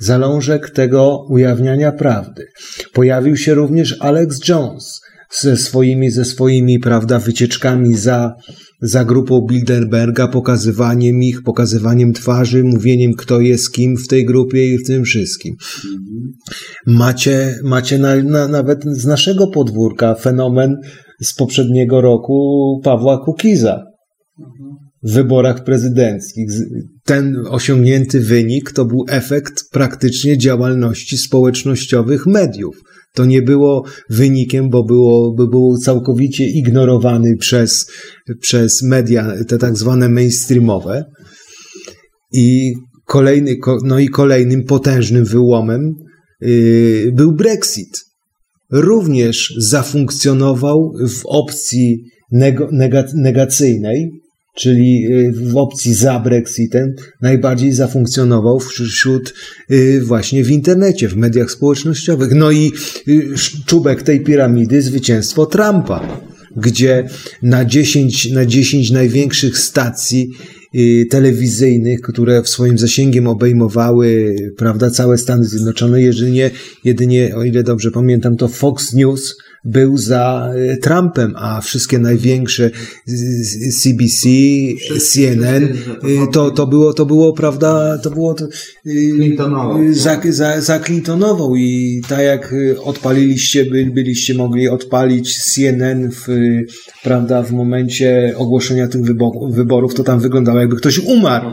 zalążek 0.00 0.70
tego 0.70 1.26
ujawniania 1.28 1.92
prawdy. 1.92 2.46
Pojawił 2.92 3.36
się 3.36 3.54
również 3.54 3.96
Alex 4.00 4.48
Jones 4.48 5.00
ze 5.30 5.56
swoimi, 5.56 6.10
ze 6.10 6.24
swoimi, 6.24 6.78
prawda, 6.78 7.18
wycieczkami 7.18 7.94
za, 7.94 8.34
za 8.82 9.04
grupą 9.04 9.40
Bilderberga, 9.40 10.28
pokazywaniem 10.28 11.22
ich, 11.22 11.42
pokazywaniem 11.42 12.12
twarzy, 12.12 12.64
mówieniem, 12.64 13.14
kto 13.14 13.40
jest 13.40 13.72
kim 13.72 13.96
w 13.96 14.08
tej 14.08 14.24
grupie 14.24 14.74
i 14.74 14.78
w 14.78 14.86
tym 14.86 15.04
wszystkim. 15.04 15.56
Macie, 16.86 17.58
macie 17.62 17.98
na, 17.98 18.16
na, 18.16 18.48
nawet 18.48 18.84
z 18.84 19.06
naszego 19.06 19.46
podwórka 19.46 20.14
fenomen 20.14 20.76
z 21.22 21.34
poprzedniego 21.34 22.00
roku 22.00 22.80
Pawła 22.84 23.24
Kukiza 23.24 23.89
w 25.02 25.12
wyborach 25.12 25.64
prezydenckich. 25.64 26.48
Ten 27.04 27.36
osiągnięty 27.48 28.20
wynik 28.20 28.72
to 28.72 28.84
był 28.84 29.04
efekt 29.08 29.54
praktycznie 29.72 30.38
działalności 30.38 31.18
społecznościowych 31.18 32.26
mediów. 32.26 32.76
To 33.14 33.24
nie 33.24 33.42
było 33.42 33.84
wynikiem, 34.10 34.70
bo 34.70 34.84
było, 34.84 35.34
całkowicie 35.78 36.46
ignorowany 36.46 37.36
przez, 37.36 37.86
przez 38.40 38.82
media, 38.82 39.32
te 39.48 39.58
tak 39.58 39.76
zwane 39.76 40.08
mainstreamowe. 40.08 41.04
I 42.32 42.72
kolejny, 43.06 43.56
ko- 43.56 43.78
no 43.84 43.98
i 43.98 44.08
kolejnym 44.08 44.64
potężnym 44.64 45.24
wyłomem 45.24 45.94
yy, 46.40 47.12
był 47.12 47.32
Brexit. 47.32 48.00
Również 48.72 49.54
zafunkcjonował 49.58 50.92
w 51.08 51.20
opcji 51.24 52.04
negacyjnej, 53.14 54.10
czyli 54.54 55.06
y, 55.06 55.32
w 55.32 55.56
opcji 55.56 55.94
za 55.94 56.20
Brexitem, 56.20 56.94
najbardziej 57.20 57.72
zafunkcjonował 57.72 58.60
wśród 58.60 59.34
y, 59.70 60.00
właśnie 60.04 60.44
w 60.44 60.50
internecie, 60.50 61.08
w 61.08 61.16
mediach 61.16 61.50
społecznościowych. 61.50 62.34
No 62.34 62.50
i 62.50 62.72
y, 63.08 63.34
czubek 63.66 64.02
tej 64.02 64.20
piramidy 64.20 64.82
zwycięstwo 64.82 65.46
Trumpa, 65.46 66.22
gdzie 66.56 67.08
na 67.42 67.64
10, 67.64 68.30
na 68.30 68.46
10 68.46 68.90
największych 68.90 69.58
stacji 69.58 70.30
telewizyjnych, 71.10 72.00
które 72.00 72.42
w 72.42 72.48
swoim 72.48 72.78
zasięgiem 72.78 73.26
obejmowały 73.26 74.36
prawda, 74.56 74.90
całe 74.90 75.18
Stany 75.18 75.44
Zjednoczone, 75.44 76.02
jedynie, 76.02 76.50
jedynie, 76.84 77.36
o 77.36 77.44
ile 77.44 77.62
dobrze 77.62 77.90
pamiętam, 77.90 78.36
to 78.36 78.48
Fox 78.48 78.92
News 78.92 79.36
był 79.64 79.96
za 79.96 80.52
y, 80.56 80.76
Trumpem, 80.76 81.34
a 81.36 81.60
wszystkie 81.60 81.98
największe 81.98 82.70
CBC, 83.82 84.28
CNN, 85.12 85.64
y, 85.64 86.32
to, 86.32 86.50
to 86.50 86.66
było, 86.66 86.92
to 86.92 87.06
było, 87.06 87.32
prawda, 87.32 87.98
to 87.98 88.10
było 88.10 88.34
to, 88.34 88.44
y, 88.86 89.94
za, 89.94 90.20
za, 90.30 90.60
za 90.60 90.78
Clintonową 90.80 91.54
i 91.54 92.02
tak 92.08 92.20
jak 92.20 92.54
odpaliliście, 92.84 93.64
by, 93.64 93.86
byliście 93.86 94.34
mogli 94.34 94.68
odpalić 94.68 95.38
CNN 95.42 96.10
w, 96.10 96.26
prawda, 97.02 97.42
w 97.42 97.52
momencie 97.52 98.34
ogłoszenia 98.36 98.88
tych 98.88 99.02
wybo- 99.02 99.52
wyborów, 99.52 99.94
to 99.94 100.04
tam 100.04 100.20
wyglądało 100.20 100.60
jakby 100.60 100.76
ktoś 100.76 100.98
umarł. 100.98 101.50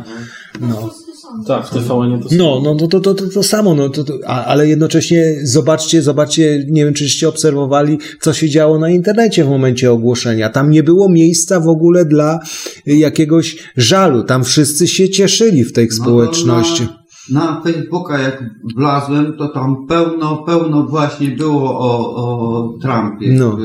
No. 0.62 1.07
Tak, 1.46 1.68
w 1.68 1.70
TVN 1.70 2.20
to 2.22 2.30
No, 2.32 2.62
no 2.64 2.76
to, 2.76 2.88
to, 2.88 3.14
to, 3.14 3.30
to, 3.30 3.44
samo, 3.44 3.76
no, 3.76 3.90
to, 3.90 4.04
to, 4.04 4.14
a, 4.26 4.46
ale 4.46 4.68
jednocześnie 4.68 5.36
zobaczcie, 5.44 6.02
zobaczcie, 6.02 6.66
nie 6.70 6.86
wiem, 6.86 6.94
czyście 6.94 7.30
obserwowali, 7.30 7.98
co 8.22 8.34
się 8.34 8.50
działo 8.50 8.80
na 8.80 8.90
internecie 8.90 9.44
w 9.44 9.50
momencie 9.50 9.92
ogłoszenia. 9.92 10.50
Tam 10.50 10.72
nie 10.72 10.84
było 10.84 11.10
miejsca 11.10 11.60
w 11.60 11.68
ogóle 11.68 12.06
dla 12.06 12.40
jakiegoś 12.86 13.58
żalu. 13.78 14.24
Tam 14.24 14.44
wszyscy 14.44 14.88
się 14.88 15.10
cieszyli 15.10 15.64
w 15.64 15.74
tej 15.74 15.92
społeczności. 15.92 16.84
Na, 16.84 17.07
na 17.30 17.62
Facebooka 17.62 18.20
jak 18.20 18.44
wlazłem, 18.76 19.34
to 19.38 19.48
tam 19.48 19.88
pełno, 19.88 20.38
pełno 20.38 20.84
właśnie 20.84 21.28
było 21.28 21.80
o, 21.80 22.16
o 22.16 22.74
Trumpie. 22.82 23.32
No. 23.34 23.58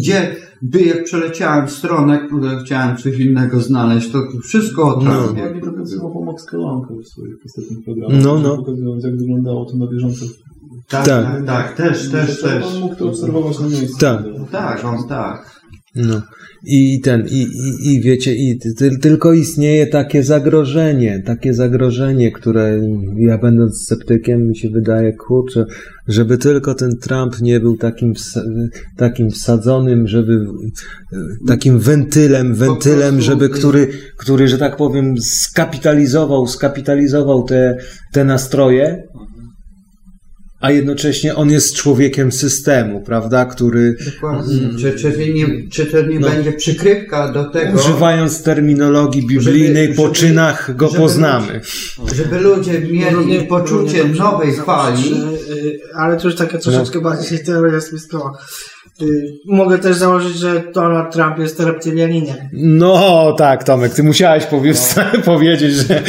Gdzie 0.00 0.36
by 0.62 0.82
jak 0.82 1.04
przeleciałem 1.04 1.68
stronę, 1.68 2.26
które 2.26 2.58
chciałem 2.64 2.96
coś 2.96 3.18
innego 3.18 3.60
znaleźć, 3.60 4.10
to 4.10 4.18
wszystko 4.44 4.82
o 4.82 5.02
No. 5.02 5.10
Trumpie. 5.10 5.40
Ja 5.42 5.60
trochę 5.60 5.86
słowo 5.86 6.24
Max 6.24 6.44
Kolanko 6.44 6.94
w 6.94 7.08
swoich 7.08 7.36
ostatnich 7.46 7.84
programach, 7.84 8.24
No, 8.24 8.38
no. 8.38 8.56
pokazując 8.56 9.04
jak 9.04 9.16
wyglądało 9.16 9.64
to 9.64 9.76
na 9.76 9.86
bieżąco. 9.86 10.24
Tak, 10.88 11.06
tak, 11.06 11.46
tak, 11.46 11.76
też, 11.76 12.10
też, 12.10 12.40
To 12.40 12.48
też. 12.48 12.64
Pan 12.64 12.80
mógł 12.80 12.94
to 12.94 13.08
obserwować 13.08 13.60
na 13.60 13.68
miejscu. 13.68 13.98
Tak. 13.98 14.22
Tak, 14.50 14.84
on 14.84 15.08
tak. 15.08 15.60
No. 15.94 16.20
I 16.66 17.00
ten, 17.00 17.26
i, 17.30 17.42
i, 17.42 17.94
i 17.94 18.00
wiecie, 18.00 18.34
i 18.34 18.58
ty, 18.58 18.98
tylko 18.98 19.32
istnieje 19.32 19.86
takie 19.86 20.22
zagrożenie, 20.22 21.22
takie 21.26 21.54
zagrożenie, 21.54 22.32
które 22.32 22.80
ja 23.16 23.38
będąc 23.38 23.82
sceptykiem 23.82 24.48
mi 24.48 24.56
się 24.56 24.70
wydaje, 24.70 25.12
kurczę, 25.12 25.64
żeby 26.08 26.38
tylko 26.38 26.74
ten 26.74 26.96
Trump 26.96 27.40
nie 27.40 27.60
był 27.60 27.76
takim, 27.76 28.14
takim 28.96 29.30
wsadzonym, 29.30 30.08
żeby 30.08 30.46
takim 31.46 31.78
wentylem, 31.78 32.54
wentylem, 32.54 33.20
żeby, 33.20 33.48
który, 33.48 33.88
który, 34.16 34.48
że 34.48 34.58
tak 34.58 34.76
powiem, 34.76 35.14
skapitalizował, 35.20 36.46
skapitalizował 36.46 37.42
te, 37.42 37.78
te 38.12 38.24
nastroje, 38.24 39.02
a 40.64 40.70
jednocześnie 40.70 41.34
on 41.34 41.50
jest 41.50 41.76
człowiekiem 41.76 42.32
systemu, 42.32 43.00
prawda, 43.00 43.44
który 43.46 43.96
Dokładnie. 44.14 44.54
Czy, 44.80 44.92
czy, 44.92 45.12
to 45.12 45.18
nie, 45.18 45.68
czy 45.70 45.86
to 45.86 46.02
nie 46.02 46.20
No. 46.20 46.28
będzie 46.28 46.52
przykrywka 46.52 47.32
do 47.32 47.44
tego, 47.44 47.78
Używając 47.80 48.42
terminologii 48.42 49.26
biblijnej, 49.26 49.84
Żeby- 49.86 49.96
po 49.96 50.02
żeby- 50.02 50.14
czynach 50.14 50.76
go 50.76 50.88
żeby 50.88 50.98
poznamy. 51.00 51.60
żeby 52.14 52.40
ludzie 52.40 52.80
mieli 52.80 53.46
poczucie 53.46 54.04
nowej 54.04 54.56
fali? 54.56 55.12
Y, 55.50 55.80
Ale 55.96 56.16
to 56.16 56.28
już 56.28 56.36
taka 56.36 56.58
troszeczkę 56.58 57.00
bardziej 57.00 57.38
teoria 57.46 57.80
spiskowa. 57.80 58.32
Y, 59.02 59.38
Mogę 59.46 59.78
też 59.78 59.96
założyć, 59.96 60.36
że 60.36 60.62
Donald 60.74 61.12
Trump 61.12 61.38
jest 61.38 61.60
reptylianinem. 61.60 62.36
No 62.52 63.32
tak, 63.38 63.64
Tomek, 63.64 63.94
ty 63.94 64.02
musiałeś 64.02 64.44
powie- 64.44 64.74
powiedzieć, 65.24 65.74
że 65.74 66.02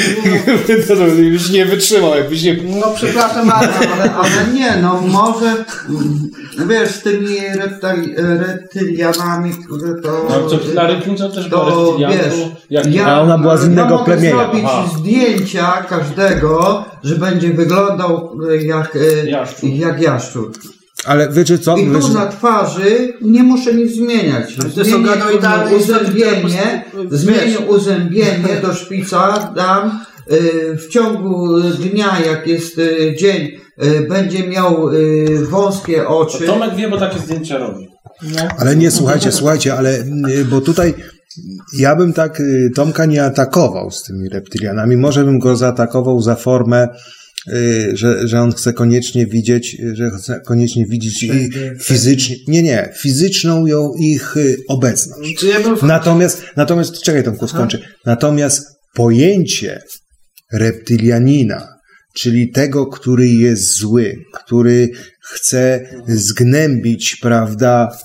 to, 0.88 0.96
to 0.96 1.02
byś 1.32 1.50
nie 1.50 1.66
wytrzymał, 1.66 2.16
jakbyś 2.16 2.44
nie... 2.44 2.56
No 2.82 2.88
przepraszam 2.96 3.48
bardzo, 3.50 3.74
ale, 3.94 4.14
ale 4.14 4.54
nie, 4.54 4.78
no 4.82 5.02
może 5.02 5.46
mm, 5.90 6.30
wiesz, 6.70 6.90
z 6.90 7.02
tymi 7.02 7.28
reptali, 7.60 8.14
reptylianami, 8.18 9.52
które 9.52 10.02
to... 10.02 10.26
No, 10.30 10.50
to 10.50 10.58
Hillary 10.58 11.02
Clinton 11.02 11.32
też 11.32 11.50
była 11.50 11.66
to 11.72 11.86
reptylianką. 11.86 12.18
wiesz, 12.24 12.36
Jak- 12.70 12.94
ja, 12.94 13.06
A 13.06 13.22
ona 13.22 13.38
była 13.38 13.58
z 13.58 13.66
innego 13.66 13.82
ja 13.90 13.90
mogę 13.92 14.06
plemienia. 14.06 14.36
zrobić 14.38 14.64
Aha. 14.68 14.90
zdjęcia 14.98 15.72
każdego, 15.90 16.86
że 17.04 17.16
będzie 17.16 17.54
wyglądał 17.54 18.32
e, 18.52 18.64
jak, 18.64 18.96
e, 19.64 19.70
jak 19.70 20.02
jaszczur. 20.02 20.52
Ale 21.06 21.30
wiecie 21.30 21.60
co? 21.60 21.78
I 21.78 21.86
tu 21.86 21.94
Wiecie- 21.94 22.14
na 22.14 22.28
twarzy 22.28 23.14
nie 23.22 23.44
muszę 23.44 23.74
nic 23.74 23.96
zmieniać. 23.96 24.56
Ale 24.60 24.70
to 24.70 24.86
są 24.86 24.92
Zmienię 24.92 25.78
uzębienie, 25.78 26.86
zmienię 27.12 27.60
uzębienie 27.60 28.62
do 28.62 28.74
szpica, 28.74 29.52
dam 29.56 30.00
y, 30.32 30.78
w 30.78 30.88
ciągu 30.88 31.62
dnia, 31.62 32.20
jak 32.26 32.48
jest 32.48 32.78
y, 32.78 33.16
dzień, 33.20 33.48
y, 33.84 34.08
będzie 34.10 34.48
miał 34.48 34.90
wąskie 35.50 36.08
oczy. 36.08 36.46
Tomek 36.46 36.76
wie, 36.76 36.90
bo 36.90 36.98
takie 36.98 37.20
zdjęcia 37.20 37.58
robi. 37.58 37.88
Ale 38.58 38.76
nie, 38.76 38.92
słuchajcie, 38.92 39.32
słuchajcie, 39.32 39.74
ale 39.74 40.04
bo 40.50 40.62
tutaj 40.62 40.94
ja 41.78 41.96
bym 41.96 42.14
tak 42.14 42.42
Tomka 42.76 43.06
nie 43.06 43.24
atakował 43.26 43.92
z 43.92 44.04
tymi 44.04 44.30
reptylianami. 44.30 44.98
Może 44.98 45.24
bym 45.24 45.40
go 45.40 45.56
zaatakował 45.56 46.22
za 46.22 46.36
formę, 46.36 46.88
że, 47.94 48.28
że 48.28 48.42
on 48.42 48.52
chce 48.52 48.74
koniecznie 48.74 49.26
widzieć, 49.28 49.78
y, 49.80 49.96
że 49.96 50.12
chce 50.12 50.42
koniecznie 50.46 50.86
widzieć 50.86 51.24
i 51.24 51.50
fizycznie, 51.82 52.36
nie, 52.48 52.64
nie, 52.64 52.94
fizyczną 52.98 53.66
ją 53.66 53.92
ich 54.00 54.38
y, 54.38 54.58
obecność. 54.68 55.30
Natomiast, 55.82 56.44
natomiast, 56.56 57.02
czekaj 57.02 57.24
Tomku, 57.24 57.48
skończę. 57.48 57.80
Natomiast 58.06 58.66
pojęcie 58.94 59.82
reptylianina, 60.54 61.68
czyli 62.16 62.52
tego, 62.52 62.88
który 62.88 63.28
jest 63.28 63.78
zły, 63.78 64.16
który 64.34 64.90
chce 65.22 65.90
zgnębić, 66.08 67.16
prawda, 67.16 67.98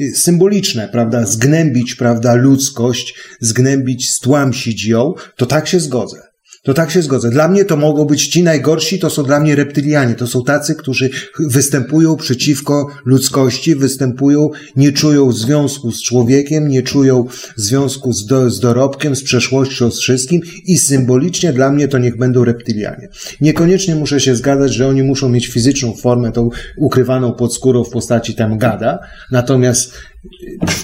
y, 0.00 0.12
symboliczne, 0.16 0.88
prawda, 0.88 1.26
zgnębić, 1.26 1.94
prawda, 1.94 2.34
ludzkość, 2.34 3.14
zgnębić, 3.40 4.10
stłamsić 4.10 4.86
ją, 4.86 5.14
to 5.36 5.46
tak 5.46 5.68
się 5.68 5.80
zgodzę. 5.80 6.33
To 6.64 6.74
tak 6.74 6.90
się 6.90 7.02
zgodzę. 7.02 7.30
Dla 7.30 7.48
mnie 7.48 7.64
to 7.64 7.76
mogą 7.76 8.04
być 8.04 8.28
ci 8.28 8.42
najgorsi, 8.42 8.98
to 8.98 9.10
są 9.10 9.22
dla 9.22 9.40
mnie 9.40 9.56
reptylianie. 9.56 10.14
To 10.14 10.26
są 10.26 10.44
tacy, 10.44 10.74
którzy 10.74 11.10
występują 11.38 12.16
przeciwko 12.16 12.86
ludzkości, 13.04 13.74
występują, 13.74 14.50
nie 14.76 14.92
czują 14.92 15.32
związku 15.32 15.92
z 15.92 16.02
człowiekiem, 16.02 16.68
nie 16.68 16.82
czują 16.82 17.26
związku 17.56 18.12
z, 18.12 18.26
do, 18.26 18.50
z 18.50 18.60
dorobkiem, 18.60 19.16
z 19.16 19.22
przeszłością, 19.22 19.90
z 19.90 20.00
wszystkim 20.00 20.40
i 20.66 20.78
symbolicznie 20.78 21.52
dla 21.52 21.72
mnie 21.72 21.88
to 21.88 21.98
niech 21.98 22.18
będą 22.18 22.44
reptylianie. 22.44 23.08
Niekoniecznie 23.40 23.94
muszę 23.94 24.20
się 24.20 24.36
zgadzać, 24.36 24.74
że 24.74 24.88
oni 24.88 25.02
muszą 25.02 25.28
mieć 25.28 25.46
fizyczną 25.46 25.94
formę, 25.94 26.32
tą 26.32 26.50
ukrywaną 26.76 27.32
pod 27.32 27.54
skórą 27.54 27.84
w 27.84 27.90
postaci 27.90 28.34
tam 28.34 28.58
gada, 28.58 28.98
natomiast 29.30 29.92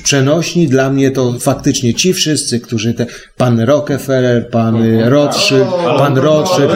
przenośni 0.02 0.68
dla 0.68 0.90
mnie 0.90 1.10
to 1.10 1.38
faktycznie 1.40 1.94
ci 1.94 2.12
wszyscy, 2.12 2.60
którzy 2.60 2.94
te, 2.94 3.06
pan 3.36 3.60
Rockefeller, 3.60 4.50
pan 4.50 4.82
y, 4.82 5.10
Rothschild, 5.10 5.68
pan 5.98 6.18
Rothschild, 6.18 6.70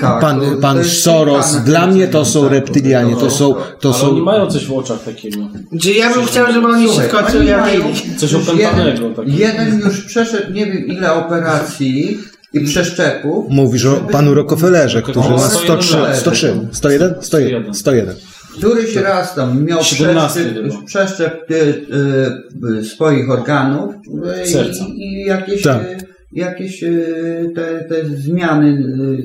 pan, 0.00 0.20
pan, 0.20 0.60
pan 0.60 0.84
Soros, 0.84 1.56
dla 1.56 1.86
mnie 1.86 2.08
to 2.08 2.24
są 2.24 2.42
tak, 2.42 2.52
reptylianie, 2.52 3.16
to 3.16 3.30
są, 3.30 3.54
to 3.80 3.94
Ale 3.94 4.08
oni 4.08 4.18
są, 4.18 4.24
mają 4.24 4.46
coś 4.46 4.66
w 4.66 4.72
oczach 4.72 5.04
takiego. 5.04 5.38
Czy 5.80 5.92
ja 5.92 6.14
bym 6.14 6.26
chciał, 6.26 6.52
żeby 6.52 6.66
oni 6.66 6.88
się 6.88 7.38
ujawili. 7.40 8.16
Coś 8.16 8.34
opętanego 8.34 9.10
Jeden, 9.26 9.80
już 9.80 10.00
przeszedł 10.00 10.52
nie 10.52 10.66
wiem 10.66 10.86
ile 10.86 11.12
operacji 11.14 12.18
i 12.52 12.60
przeszczepów. 12.60 13.46
mówisz 13.48 13.84
o 13.84 13.96
panu 13.96 14.34
Rockefellerze, 14.34 15.02
który 15.02 15.30
ma 15.30 15.38
101 15.38 15.82
103, 15.82 15.96
lat. 15.96 16.16
103, 16.16 16.54
101? 16.72 17.14
101, 17.20 17.74
101. 17.74 18.14
Któryś 18.58 18.96
raz 18.96 19.34
tam 19.34 19.64
miał 19.64 19.82
17 19.82 20.40
przeszczep, 20.40 20.84
przeszczep 20.86 21.50
y, 21.50 21.54
y, 21.54 22.78
y, 22.78 22.84
swoich 22.84 23.30
organów 23.30 23.94
y, 24.42 24.46
Serca. 24.46 24.84
i, 24.84 25.00
i 25.02 25.24
jakieś, 25.26 25.62
Tak. 25.62 25.82
y, 25.82 25.98
jakieś 26.32 26.82
y, 26.82 27.52
te, 27.54 27.84
te 27.84 28.04
zmiany 28.04 28.68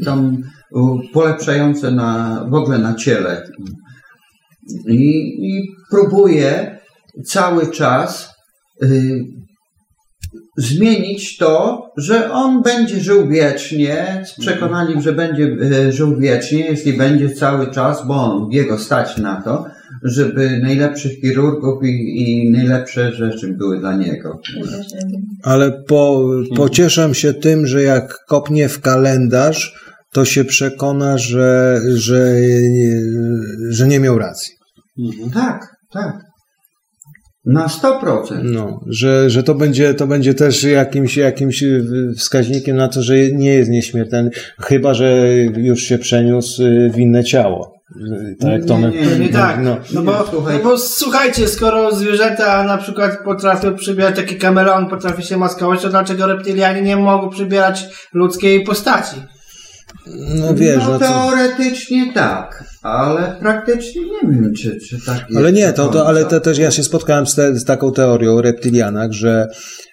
y, 0.01 0.05
tam 0.05 0.37
y, 0.71 0.77
polepszające 1.13 1.91
na, 1.91 2.45
w 2.49 2.53
ogóle 2.53 2.77
na 2.77 2.95
ciele. 2.95 3.47
I, 4.87 5.19
i 5.49 5.75
próbuje 5.91 6.79
cały 7.25 7.71
czas 7.71 8.29
y, 8.83 9.23
zmienić 10.57 11.37
to, 11.37 11.81
że 11.97 12.31
on 12.31 12.61
będzie 12.61 12.99
żył 12.99 13.27
wiecznie, 13.27 14.23
z 14.25 14.39
przekonaniem, 14.39 15.01
że 15.01 15.13
będzie 15.13 15.57
e, 15.87 15.91
żył 15.91 16.19
wiecznie, 16.19 16.59
jeśli 16.59 16.93
będzie 16.93 17.29
cały 17.29 17.71
czas, 17.71 18.07
bo 18.07 18.13
on, 18.13 18.51
jego 18.51 18.77
stać 18.77 19.17
na 19.17 19.41
to, 19.41 19.65
żeby 20.03 20.59
najlepszych 20.63 21.19
chirurgów 21.21 21.83
i, 21.83 22.21
i 22.21 22.51
najlepsze 22.51 23.13
rzeczy 23.13 23.47
były 23.47 23.79
dla 23.79 23.95
niego. 23.95 24.39
Ale 25.43 25.71
po, 25.71 26.29
pocieszę 26.55 27.15
się 27.15 27.33
tym, 27.33 27.67
że 27.67 27.83
jak 27.83 28.17
kopnie 28.27 28.69
w 28.69 28.81
kalendarz, 28.81 29.81
to 30.11 30.25
się 30.25 30.45
przekona, 30.45 31.17
że, 31.17 31.79
że, 31.95 32.35
że 33.69 33.87
nie 33.87 33.99
miał 33.99 34.17
racji. 34.17 34.53
Tak, 35.33 35.75
tak. 35.93 36.30
Na 37.45 37.67
100%. 37.67 38.23
No, 38.43 38.79
że, 38.87 39.29
że 39.29 39.43
to, 39.43 39.55
będzie, 39.55 39.93
to 39.93 40.07
będzie 40.07 40.33
też 40.33 40.63
jakimś, 40.63 41.17
jakimś 41.17 41.63
y, 41.63 41.83
wskaźnikiem 42.17 42.75
na 42.77 42.87
to, 42.87 43.01
że 43.01 43.13
nie 43.31 43.53
jest 43.53 43.69
nieśmiertelny, 43.71 44.29
chyba 44.59 44.93
że 44.93 45.27
już 45.57 45.81
się 45.83 45.97
przeniósł 45.97 46.63
y, 46.63 46.91
w 46.93 46.99
inne 46.99 47.23
ciało. 47.23 47.73
Y, 48.31 48.35
Tak 48.41 48.51
jak 48.51 48.61
Nie, 48.61 48.67
Tomek. 48.67 48.93
nie, 48.93 49.19
Nie 49.25 49.29
tak. 49.29 49.59
No, 49.63 49.77
No 49.93 50.01
bo, 50.01 50.25
słuchaj. 50.31 50.57
no 50.57 50.63
bo 50.69 50.77
słuchajcie, 50.77 51.47
skoro 51.47 51.95
zwierzęta 51.95 52.63
na 52.63 52.77
przykład 52.77 53.11
potrafią 53.25 53.75
przybierać, 53.75 54.15
taki 54.15 54.35
kameleon 54.35 54.89
potrafi 54.89 55.23
się 55.23 55.37
maskować, 55.37 55.81
to 55.81 55.89
dlaczego 55.89 56.27
reptylianie 56.27 56.81
nie 56.81 56.97
mogą 56.97 57.29
przybierać 57.29 57.85
ludzkiej 58.13 58.63
postaci? 58.63 59.15
No 60.07 60.53
wiesz, 60.55 60.77
no 60.77 60.91
no 60.91 60.99
to, 60.99 61.05
teoretycznie 61.05 62.13
tak, 62.13 62.63
ale 62.81 63.35
praktycznie 63.39 64.01
nie 64.01 64.31
wiem, 64.31 64.53
czy, 64.53 64.79
czy 64.79 65.05
tak 65.05 65.19
jest. 65.29 65.37
ale 65.37 65.53
nie, 65.53 65.73
to, 65.73 65.87
to, 65.87 66.07
ale 66.07 66.25
te, 66.25 66.41
też 66.41 66.57
ja 66.57 66.71
się 66.71 66.83
spotkałem 66.83 67.27
z, 67.27 67.35
te, 67.35 67.55
z 67.55 67.65
taką 67.65 67.91
teorią 67.91 68.33
o 68.33 68.41
reptylianach, 68.41 69.11
że, 69.11 69.47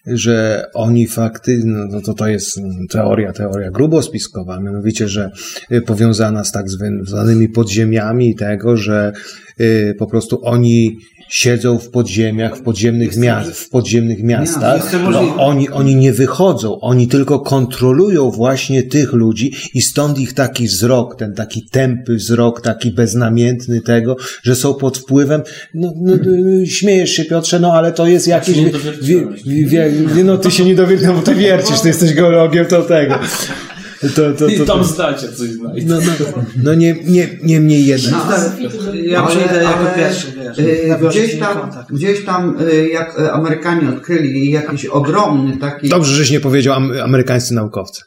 że 0.07 0.67
oni 0.75 1.07
fakty, 1.07 1.63
no 1.65 1.89
to, 1.91 2.01
to, 2.01 2.15
to 2.15 2.27
jest 2.27 2.61
teoria, 2.91 3.33
teoria 3.33 3.71
grubo 3.71 4.03
spiskowa, 4.03 4.61
mianowicie, 4.61 5.09
że 5.09 5.31
y, 5.73 5.83
powiązana 5.83 6.45
z 6.45 6.53
tak 6.53 6.67
zwanymi 7.03 7.49
podziemiami 7.49 8.35
tego, 8.35 8.77
że 8.77 9.13
y, 9.61 9.95
po 9.99 10.07
prostu 10.07 10.41
oni 10.43 10.99
siedzą 11.31 11.79
w 11.79 11.91
podziemiach, 11.91 12.57
w 12.57 12.63
podziemnych, 12.63 13.13
w 13.55 13.69
podziemnych 13.69 14.23
miastach. 14.23 14.93
No, 15.11 15.37
oni, 15.37 15.69
oni 15.69 15.97
nie 15.97 16.13
wychodzą, 16.13 16.81
oni 16.81 17.09
tylko 17.09 17.41
kontrolują 17.41 18.31
właśnie 18.31 18.83
tych 18.83 19.13
ludzi 19.13 19.53
i 19.75 19.83
stąd 19.83 20.19
ich 20.19 20.33
taki 20.33 20.67
wzrok, 20.67 21.17
ten 21.19 21.35
taki 21.35 21.63
tępy 21.71 22.15
wzrok, 22.15 22.61
taki 22.61 22.91
beznamiętny 22.91 23.81
tego, 23.81 24.17
że 24.43 24.57
są 24.57 24.75
pod 24.75 24.99
wpływem, 24.99 25.43
no, 25.75 25.93
no 25.97 26.15
y, 26.63 26.67
śmiejesz 26.67 27.11
się 27.11 27.25
Piotrze, 27.25 27.61
no 27.61 27.73
ale 27.73 27.93
to 27.93 28.07
jest 28.07 28.27
jakieś... 28.29 28.57
wie- 29.03 29.27
wie- 29.67 29.91
wie- 30.15 30.25
no 30.25 30.39
ty 30.39 30.51
się 30.51 30.65
nie 30.65 30.75
dowiedział, 30.75 31.15
bo 31.15 31.23
ty 31.23 31.35
wiercisz, 31.35 31.81
ty 31.81 31.89
jesteś 31.89 32.15
geologiem, 32.15 32.67
to 32.67 32.83
tego. 32.83 33.15
To, 34.01 34.33
to, 34.39 34.47
I 34.49 34.59
to, 34.59 34.65
tam 34.65 34.79
to, 34.79 34.85
zdacie 34.85 35.29
coś 35.29 35.49
znajdzie. 35.51 35.87
no, 35.87 35.97
no, 36.01 36.43
no 36.63 36.75
nie, 36.75 36.97
nie, 37.05 37.29
nie 37.43 37.61
mniej 37.61 37.87
jednak. 37.87 38.13
No, 38.13 38.25
ale, 38.25 38.51
Ja 39.03 39.27
przyjdę 39.27 39.63
jako 39.63 39.85
pierwszy, 39.97 40.27
wiesz. 40.33 40.59
y, 40.59 41.09
Gdzieś 41.09 41.39
tam, 41.39 41.71
gdzieś 41.91 42.25
tam 42.25 42.57
y, 42.73 42.89
jak 42.89 43.21
y, 43.21 43.33
Amerykanie 43.33 43.89
odkryli 43.89 44.51
jakiś 44.51 44.87
ogromny 44.87 45.57
taki 45.57 45.89
Dobrze, 45.89 46.15
żeś 46.15 46.31
nie 46.31 46.41
powiedział 46.41 46.75
am, 46.75 46.93
amerykańscy 47.05 47.55
naukowcy. 47.55 48.03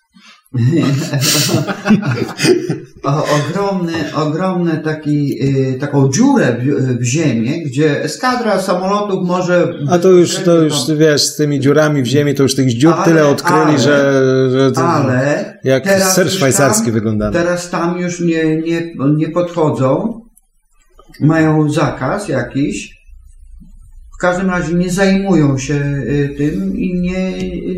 o, 3.03 3.26
ogromny, 3.36 3.94
ogromny 4.15 4.78
taki, 4.78 5.44
y, 5.44 5.78
taką 5.80 6.10
dziurę 6.10 6.57
w, 6.60 6.64
w 6.99 7.03
ziemię, 7.03 7.64
gdzie 7.64 8.03
eskadra 8.03 8.61
samolotów 8.61 9.28
może... 9.28 9.73
A 9.90 9.99
to 9.99 10.10
już, 10.10 10.36
to 10.36 10.56
już, 10.56 10.73
wiesz, 10.98 11.23
z 11.23 11.36
tymi 11.36 11.60
dziurami 11.60 12.03
w 12.03 12.06
ziemi, 12.06 12.36
to 12.36 12.44
już 12.44 12.56
tych 12.56 12.78
dziur 12.78 12.94
Ale- 12.94 13.06
tyle 13.06 13.28
odkryli, 13.28 13.61
ale- 13.61 13.80
że, 13.80 14.23
że 14.52 14.72
to, 14.72 14.84
Ale 14.84 15.57
jak 15.64 16.02
ser 16.02 16.32
szwajcarski 16.32 16.86
tam, 16.86 16.94
wyglądamy. 16.94 17.34
Teraz 17.34 17.69
tam 17.69 17.98
już 17.98 18.19
nie, 18.19 18.57
nie, 18.57 18.94
nie 19.18 19.30
podchodzą, 19.30 20.22
mają 21.19 21.72
zakaz 21.72 22.28
jakiś. 22.28 23.01
W 24.22 24.23
każdym 24.23 24.49
razie 24.49 24.73
nie 24.73 24.89
zajmują 24.89 25.57
się 25.57 25.73
y, 25.73 26.35
tym 26.38 26.77
i 26.77 26.99
nie, 26.99 27.34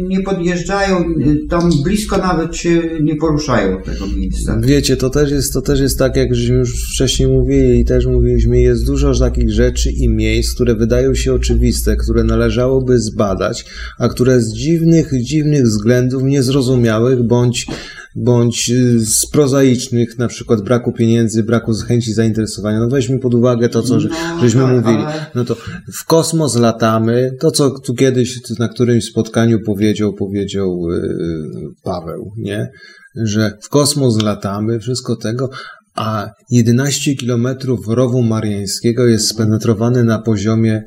nie 0.08 0.22
podjeżdżają, 0.22 1.00
y, 1.00 1.48
tam 1.50 1.70
blisko 1.84 2.18
nawet 2.18 2.56
się 2.56 2.82
nie 3.02 3.16
poruszają 3.16 3.82
tego 3.82 4.08
miejsca. 4.08 4.60
Wiecie, 4.64 4.98
to 4.98 5.10
też 5.10 5.32
jest, 5.32 5.54
to 5.54 5.62
też 5.62 5.80
jest 5.80 6.00
tak, 6.00 6.16
jak 6.16 6.36
żeśmy 6.36 6.56
już 6.56 6.94
wcześniej 6.94 7.28
mówili 7.28 7.80
i 7.80 7.86
też 7.86 8.06
mówiliśmy, 8.06 8.60
jest 8.60 8.86
dużo 8.86 9.20
takich 9.20 9.52
rzeczy 9.52 9.92
i 9.92 10.10
miejsc, 10.10 10.56
które 10.56 10.76
wydają 10.76 11.14
się 11.14 11.34
oczywiste, 11.34 11.96
które 11.96 12.24
należałoby 12.24 13.00
zbadać, 13.00 13.66
a 14.00 14.08
które 14.08 14.42
z 14.42 14.54
dziwnych, 14.54 15.12
dziwnych 15.22 15.64
względów 15.64 16.24
niezrozumiałych 16.24 17.24
bądź 17.24 17.68
bądź 18.16 18.70
y, 18.70 19.06
z 19.06 19.26
prozaicznych, 19.26 20.18
na 20.18 20.28
przykład 20.28 20.62
braku 20.62 20.92
pieniędzy, 20.92 21.44
braku 21.44 21.74
chęci 21.88 22.14
zainteresowania. 22.14 22.80
No 22.80 22.90
weźmy 22.90 23.20
pod 23.20 23.34
uwagę 23.34 23.70
to, 23.70 23.82
co 23.82 24.00
że, 24.00 24.10
No, 24.10 24.42
żeśmy 24.42 24.62
tak, 24.62 24.72
mówili. 24.72 25.04
No 25.36 25.46
to 25.46 25.56
w 25.94 26.06
kosmos 26.06 26.56
latamy, 26.56 27.32
to 27.40 27.52
co 27.52 27.80
tu 27.80 27.94
kiedyś 27.94 28.40
na 28.60 28.68
którymś 28.68 29.06
spotkaniu 29.06 29.60
powiedział, 29.60 30.14
powiedział 30.14 30.80
yy, 30.90 31.70
Paweł, 31.84 32.32
nie? 32.38 32.70
Że 33.16 33.58
w 33.62 33.70
kosmos 33.70 34.24
latamy, 34.24 34.80
wszystko 34.80 35.16
tego, 35.16 35.50
a 35.96 36.30
11 36.50 37.16
kilometrów 37.16 37.80
rowu 37.88 38.22
mariańskiego 38.22 39.06
jest 39.06 39.28
spenetrowane 39.28 40.04
na 40.04 40.20
poziomie 40.20 40.84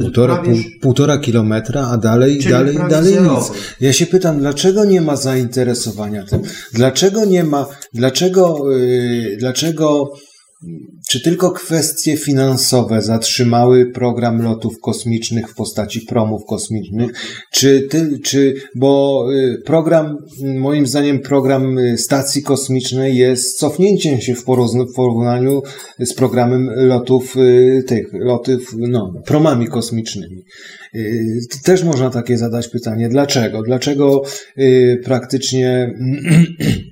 półtora, 0.00 0.36
pół, 0.36 0.44
prawie- 0.44 0.64
półtora 0.80 1.18
kilometra, 1.18 1.88
a 1.88 1.96
dalej, 1.96 2.38
Czyli 2.38 2.50
dalej, 2.50 2.76
dalej 2.90 3.12
nic. 3.12 3.22
zerowy. 3.22 3.54
Ja 3.80 3.92
się 3.92 4.06
pytam, 4.06 4.38
dlaczego 4.38 4.84
nie 4.84 5.00
ma 5.00 5.16
zainteresowania 5.16 6.24
tym? 6.24 6.42
Dlaczego 6.72 7.24
nie 7.24 7.44
ma, 7.44 7.66
dlaczego, 7.94 8.70
yy, 8.70 9.36
dlaczego, 9.36 10.12
czy 11.08 11.20
tylko 11.20 11.50
kwestie 11.50 12.16
finansowe 12.16 13.02
zatrzymały 13.02 13.86
program 13.86 14.42
lotów 14.42 14.80
kosmicznych 14.80 15.48
w 15.48 15.54
postaci 15.54 16.00
promów 16.00 16.42
kosmicznych, 16.48 17.10
czy, 17.52 17.86
ty, 17.90 18.18
czy 18.24 18.54
bo 18.74 19.24
y, 19.32 19.62
program, 19.64 20.16
moim 20.58 20.86
zdaniem 20.86 21.18
program 21.18 21.78
y, 21.78 21.98
stacji 21.98 22.42
kosmicznej 22.42 23.16
jest 23.16 23.58
cofnięciem 23.58 24.20
się 24.20 24.34
w 24.34 24.44
porównaniu 24.96 25.62
z 25.98 26.14
programem 26.14 26.70
lotów 26.76 27.36
y, 27.36 27.82
tych, 27.86 28.06
lotów, 28.12 28.74
no, 28.78 29.12
promami 29.26 29.66
kosmicznymi. 29.66 30.44
Też 31.64 31.84
można 31.84 32.10
takie 32.10 32.38
zadać 32.38 32.68
pytanie, 32.68 33.08
dlaczego? 33.08 33.62
Dlaczego 33.62 34.22
praktycznie 35.04 35.94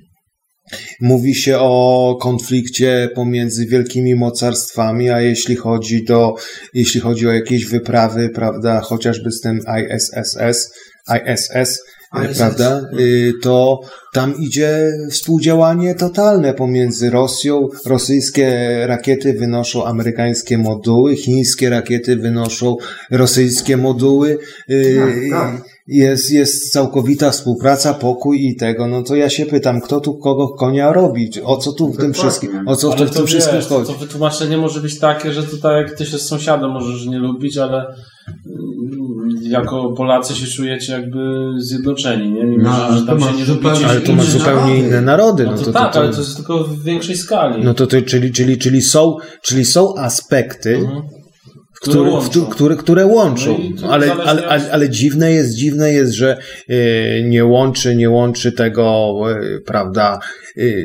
mówi 1.01 1.35
się 1.35 1.57
o 1.59 2.17
konflikcie 2.21 3.09
pomiędzy 3.15 3.65
wielkimi 3.65 4.15
mocarstwami, 4.15 5.09
a 5.09 5.21
jeśli 5.21 5.55
chodzi 5.55 6.03
do, 6.03 6.35
jeśli 6.73 6.99
chodzi 7.01 7.27
o 7.27 7.31
jakieś 7.31 7.65
wyprawy, 7.65 8.29
prawda, 8.29 8.81
chociażby 8.81 9.31
z 9.31 9.41
tym 9.41 9.59
ISSS, 9.59 10.69
ISS, 11.09 11.79
ISS. 12.13 12.37
prawda, 12.37 12.81
y, 12.99 13.33
to 13.43 13.79
tam 14.13 14.33
idzie 14.39 14.91
współdziałanie 15.11 15.95
totalne 15.95 16.53
pomiędzy 16.53 17.09
Rosją. 17.09 17.67
Rosyjskie 17.85 18.77
rakiety 18.87 19.33
wynoszą 19.33 19.85
amerykańskie 19.85 20.57
moduły, 20.57 21.15
chińskie 21.15 21.69
rakiety 21.69 22.15
wynoszą 22.15 22.75
rosyjskie 23.11 23.77
moduły. 23.77 24.37
Y, 24.69 24.97
Tak, 25.31 25.41
tak. 25.41 25.78
Jest, 25.91 26.31
jest 26.31 26.71
całkowita 26.71 27.31
współpraca, 27.31 27.93
pokój 27.93 28.45
i 28.45 28.55
tego. 28.55 28.87
No 28.87 29.03
to 29.03 29.15
ja 29.15 29.29
się 29.29 29.45
pytam, 29.45 29.81
kto 29.81 29.99
tu 29.99 30.13
kogo 30.17 30.47
konia 30.47 30.93
robi? 30.93 31.29
O 31.43 31.57
co 31.57 31.73
tu 31.73 31.93
w 31.93 31.97
tym 31.97 32.13
wszystkim, 32.13 32.67
o 32.67 32.75
co 32.75 32.87
w 32.89 32.91
ale 32.91 32.99
tym, 32.99 33.07
w 33.07 33.11
tym 33.11 33.21
to 33.21 33.27
wszystkim 33.27 33.61
chodzi? 33.61 33.93
To 33.93 33.99
wytłumaczenie 33.99 34.57
może 34.57 34.81
być 34.81 34.99
takie, 34.99 35.33
że 35.33 35.43
tutaj 35.43 35.81
jak 35.83 35.97
ty 35.97 36.05
się 36.05 36.17
z 36.17 36.27
sąsiadem 36.27 36.71
możesz 36.71 37.05
nie 37.05 37.19
lubić, 37.19 37.57
ale 37.57 37.85
mm, 37.85 39.29
jako 39.41 39.93
Polacy 39.97 40.35
się 40.35 40.47
czujecie 40.47 40.93
jakby 40.93 41.51
zjednoczeni, 41.57 42.31
nie? 42.31 42.43
Mimo, 42.43 42.63
No, 42.63 42.97
że, 42.97 43.05
tam 43.05 43.17
to 43.17 43.19
się 43.19 43.25
masz 43.31 43.37
nie 43.39 43.45
zupełnie 43.45 43.69
lubicie. 43.79 43.89
Ale 43.89 44.01
to 44.01 44.11
ma 44.13 44.23
inne 44.23 44.31
zupełnie 44.31 44.61
narody. 44.61 44.77
inne 44.87 45.01
narody. 45.01 45.45
No 45.45 45.51
No 45.51 45.57
to, 45.57 45.63
to, 45.65 45.71
tak, 45.73 45.93
to, 45.93 45.99
ale 45.99 46.09
to 46.09 46.19
jest 46.19 46.35
tylko 46.35 46.63
w 46.63 46.83
większej 46.83 47.17
skali. 47.17 47.63
no 47.63 47.73
to, 47.73 47.87
to 47.87 48.01
czyli, 48.01 48.31
czyli, 48.31 48.57
czyli, 48.57 48.81
są, 48.81 49.15
czyli 49.41 49.65
są 49.65 49.95
aspekty, 49.97 50.75
Mhm. 50.75 51.01
Które, 51.81 51.93
Które 51.95 52.11
łączą. 52.11 52.45
które, 52.45 52.75
które 52.75 53.05
łączą. 53.05 53.59
No 53.81 53.89
ale, 53.89 54.13
ale, 54.13 54.47
ale, 54.47 54.71
ale 54.71 54.89
dziwne 54.89 55.31
jest, 55.31 55.55
dziwne 55.55 55.93
jest, 55.93 56.13
że 56.13 56.37
e, 56.69 57.23
nie 57.23 57.45
łączy, 57.45 57.95
nie 57.95 58.09
łączy 58.09 58.51
tego, 58.51 59.15
e, 59.31 59.59
prawda, 59.59 60.19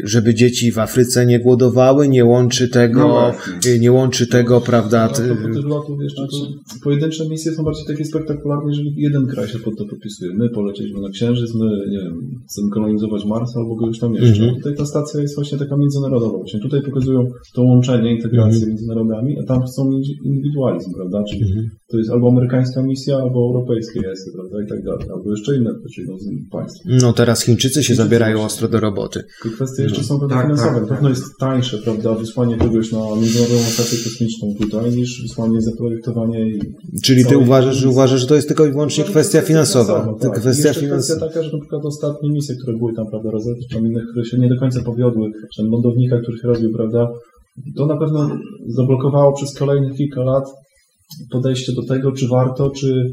żeby 0.05 0.35
dzieci 0.35 0.73
w 0.73 0.79
Afryce 0.79 1.27
nie 1.27 1.41
głodowały, 1.41 2.09
nie 2.09 2.25
łączy 2.25 2.65
No 2.65 2.75
tego, 2.75 3.09
właśnie. 3.09 3.73
e, 3.73 3.79
nie 3.79 3.93
łączy 3.93 4.27
tego, 4.27 4.61
prawda, 4.61 5.09
tych 5.09 5.65
lotów 5.65 5.99
jeszcze, 6.03 6.23
to 6.23 6.37
pojedyncze 6.85 7.29
misje 7.29 7.53
są 7.53 7.63
bardziej 7.65 7.85
takie 7.87 8.05
spektakularne, 8.05 8.65
jeżeli 8.71 8.95
jeden 8.97 9.27
kraj 9.27 9.49
się 9.49 9.59
pod 9.59 9.79
to 9.79 9.85
podpisuje. 9.91 10.31
My 10.35 10.49
polecieliśmy 10.51 11.01
na 11.01 11.09
Księżyc, 11.09 11.55
my, 11.55 11.67
nie 11.91 11.99
wiem, 11.99 12.15
chcemy 12.51 12.71
kolonizować 12.71 13.25
Mars 13.25 13.57
albo 13.57 13.77
go 13.77 13.87
już 13.87 13.99
tam 13.99 14.15
jeszcze. 14.15 14.43
Mhm. 14.43 14.55
Tutaj 14.57 14.75
ta 14.77 14.87
stacja 14.87 15.21
jest 15.21 15.35
właśnie 15.35 15.59
taka 15.59 15.77
międzynarodowa. 15.77 16.39
Właśnie 16.39 16.61
tutaj 16.61 16.83
pokazują 16.83 17.27
to 17.55 17.63
łączenie, 17.63 18.17
integrację 18.17 18.55
Mhm. 18.55 18.69
między 18.69 18.87
narodami, 18.87 19.39
a 19.41 19.43
tam 19.47 19.63
chcą 19.63 19.91
mieć 19.91 20.09
indywidualizm, 20.25 20.95
prawda? 20.95 21.25
Czyli 21.31 21.43
Mhm. 21.43 21.67
to 21.91 21.99
jest 21.99 22.11
albo 22.11 22.29
amerykańska 22.29 22.83
misja, 22.83 23.17
albo 23.17 23.39
europejskie 23.47 24.01
jest, 24.01 24.33
prawda? 24.35 24.57
I 24.65 24.69
tak 24.69 24.85
dalej. 24.85 25.07
Albo 25.17 25.31
jeszcze 25.31 25.57
inne, 25.57 25.71
to 25.71 25.89
przyjdą 25.91 26.19
z 26.19 26.27
państw. 26.53 26.81
no 27.03 27.13
teraz 27.13 27.43
Chińczycy 27.45 27.75
się 27.75 27.81
Chińczycy 27.81 28.03
zabierają 28.03 28.45
ostro 28.45 28.69
do 28.69 28.81
roboty. 28.81 29.21
Tylko 29.43 29.64
kwestie 29.65 29.83
jeszcze 29.83 30.01
No. 30.01 30.07
są 30.07 30.21
pewne 30.21 30.35
Tak, 30.37 30.43
finansowe. 30.45 30.71
tak, 30.73 30.83
Na 30.83 30.89
pewno 30.89 31.09
tak. 31.09 31.19
jest 31.19 31.39
tańsze, 31.41 31.79
prawda, 31.79 32.15
wysłanie 32.15 32.57
kogoś 32.57 32.93
na 32.93 32.99
międzynarodową 33.17 33.63
stację 33.63 33.99
kosmiczną 34.05 34.55
tutaj, 34.61 34.91
niż 34.93 35.23
wysłanie 35.23 35.61
zaprojektowanie 35.61 36.41
i 36.51 36.61
Czyli 37.05 37.25
ty 37.25 37.39
uważasz, 37.39 37.77
że 37.77 37.89
uważasz, 37.89 38.21
że 38.21 38.27
to 38.27 38.35
jest 38.35 38.49
tylko 38.49 38.67
i 38.67 38.71
wyłącznie 38.71 39.05
No, 39.05 39.11
kwestia 39.11 39.41
finansowa. 39.43 39.95
tak. 40.07 40.21
To 40.21 40.29
I 40.29 40.41
kwestia 40.41 40.73
finansowa. 40.75 40.97
kwestia 40.97 41.27
taka, 41.27 41.43
że 41.43 41.53
na 41.53 41.59
przykład 41.61 41.85
ostatnie 41.85 42.31
misje, 42.31 42.55
które 42.63 42.77
były 42.79 42.93
tam, 42.95 43.07
prawda, 43.11 43.31
Rosetta, 43.31 43.61
czy 43.69 43.75
tam 43.75 43.87
inne, 43.87 44.01
które 44.11 44.25
się 44.25 44.39
nie 44.39 44.49
do 44.49 44.57
końca 44.61 44.83
powiodły, 44.83 45.31
czy 45.55 45.63
ten 45.63 45.71
lądownika, 45.71 46.21
który 46.23 46.39
się 46.39 46.49
rozbił, 46.49 46.73
prawda, 46.77 47.09
to 47.77 47.87
na 47.87 47.97
pewno 47.97 48.31
zablokowało 48.69 49.33
przez 49.33 49.55
kolejnych 49.59 49.97
kilka 49.97 50.21
lat 50.25 50.45
podejście 51.33 51.73
do 51.73 51.83
tego, 51.83 52.13
czy 52.13 52.29
warto, 52.29 52.71
czy 52.71 53.05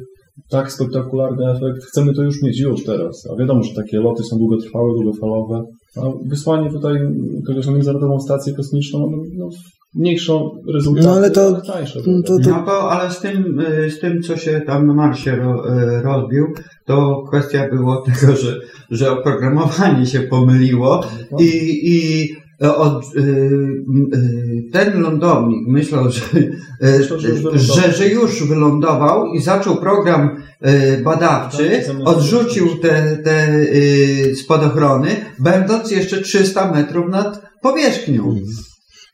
tak 0.49 0.71
spektakularny 0.71 1.51
efekt, 1.51 1.83
chcemy 1.85 2.13
to 2.13 2.23
już 2.23 2.41
mieć 2.43 2.59
już 2.59 2.83
teraz. 2.83 3.27
A 3.33 3.39
wiadomo, 3.39 3.63
że 3.63 3.75
takie 3.75 3.99
loty 3.99 4.23
są 4.23 4.37
długotrwałe, 4.37 4.93
długofalowe, 4.93 5.63
a 5.97 6.01
wysłanie 6.25 6.69
tutaj 6.71 6.99
kogoś 7.47 7.65
na 7.65 7.71
międzynarodową 7.71 8.19
stację 8.19 8.53
kosmiczną, 8.53 8.99
no, 9.11 9.17
no 9.37 9.49
mniejszą 9.95 10.49
rezultaty, 10.73 11.07
No, 11.07 11.13
ale 11.13 11.31
to- 11.31 11.61
tańsze. 11.61 11.99
no, 12.07 12.21
to- 12.21 12.37
No 12.49 12.63
to, 12.65 12.91
ale 12.91 13.11
z 13.11 13.19
tym, 13.19 13.59
y, 13.59 13.91
z 13.91 13.99
tym, 13.99 14.21
co 14.21 14.37
się 14.37 14.61
tam 14.67 14.87
na 14.87 14.93
Marsie 14.93 15.35
ro, 15.35 15.77
y, 15.79 16.01
rozbił, 16.01 16.45
to 16.85 17.23
kwestia 17.27 17.69
było 17.69 17.97
tego, 18.19 18.35
że, 18.35 18.59
że 18.91 19.11
oprogramowanie 19.11 20.05
się 20.05 20.19
pomyliło 20.19 21.03
i, 21.39 21.79
i 21.83 22.29
od, 22.61 23.15
y, 23.15 23.19
y, 23.19 24.71
ten 24.71 25.01
lądownik 25.01 25.67
myślał, 25.67 26.11
że, 26.11 26.21
Myślał, 26.99 27.19
że 27.19 27.29
już 27.29 27.41
wylądował. 27.41 27.75
że, 27.75 27.91
że 27.93 28.07
już 28.07 28.43
wylądował 28.43 29.33
i 29.33 29.41
zaczął 29.41 29.75
program 29.75 30.29
badawczy, 31.03 31.83
odrzucił 32.05 32.77
te, 32.77 33.17
te 33.23 33.65
spadochrony, 34.35 35.09
będąc 35.39 35.91
jeszcze 35.91 36.21
300 36.21 36.71
metrów 36.71 37.09
nad 37.09 37.41
powierzchnią. 37.61 38.35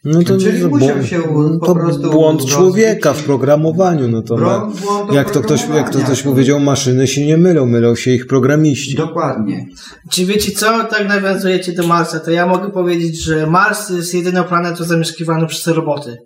No 0.09 0.23
to, 0.23 0.37
Czyli 0.37 0.61
to, 0.61 0.69
musiał 0.69 0.89
błąd- 0.95 1.05
się 1.07 1.21
po 1.59 1.65
to 1.65 1.75
prostu 1.75 2.11
błąd 2.11 2.45
człowieka 2.45 3.13
w 3.13 3.23
programowaniu. 3.23 4.07
No 4.07 4.21
to 4.21 4.35
błąd 4.37 5.13
jak, 5.13 5.31
to 5.31 5.41
ktoś, 5.41 5.61
jak 5.75 5.89
to 5.93 5.99
ktoś 5.99 6.21
powiedział, 6.23 6.59
maszyny 6.59 7.07
się 7.07 7.25
nie 7.25 7.37
mylą, 7.37 7.65
mylą 7.65 7.95
się 7.95 8.11
ich 8.11 8.27
programiści. 8.27 8.95
Dokładnie. 8.95 9.65
Czy 10.11 10.25
wiecie 10.25 10.51
co, 10.51 10.83
tak 10.83 11.07
nawiązujecie 11.07 11.71
do 11.73 11.87
Marsa, 11.87 12.19
to 12.19 12.31
ja 12.31 12.47
mogę 12.47 12.71
powiedzieć, 12.71 13.23
że 13.23 13.47
Mars 13.47 13.89
jest 13.89 14.13
jedyną 14.13 14.43
planetą 14.43 14.83
zamieszkiwaną 14.83 15.47
przez 15.47 15.67
roboty, 15.75 16.17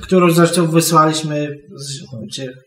którą 0.00 0.30
zresztą 0.30 0.66
wysłaliśmy, 0.66 1.48
z, 1.76 2.00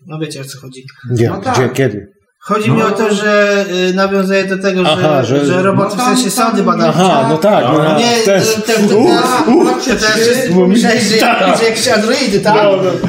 no 0.08 0.20
wiecie 0.20 0.42
o 0.42 0.44
co 0.44 0.60
chodzi. 0.60 0.84
Gdzie, 1.12 1.28
No 1.30 1.42
tak. 1.42 1.56
gdzie 1.56 1.70
kiedy? 1.70 2.08
Chodzi 2.48 2.72
mi 2.72 2.78
No. 2.80 2.88
o 2.88 2.92
to, 2.92 3.14
że 3.14 3.66
y, 3.90 3.94
nawiązuje 3.94 4.46
do 4.46 4.58
tego, 4.58 4.86
że, 4.86 4.92
Aha, 4.92 5.24
że, 5.24 5.46
że- 5.46 5.64
roboty 5.64 5.96
no 5.98 6.04
w 6.04 6.08
sensie 6.08 6.32
sądy 6.32 6.64
badawcze. 6.64 7.02
Aha, 7.04 7.26
no 7.30 7.38
tak. 7.38 7.66
No, 7.66 7.84
No 7.84 8.00
nie, 8.00 8.18
też. 8.26 8.54
te, 8.56 8.62
te, 8.62 8.74
te, 8.74 8.80
te, 8.80 9.86
te, 9.86 9.96
teraz 9.96 10.16
wszyscy 10.20 10.50
pomyśleli, 10.54 11.02
że, 11.02 11.18
jakieś 11.66 11.88
androidy, 11.88 12.40
tak? 12.40 12.56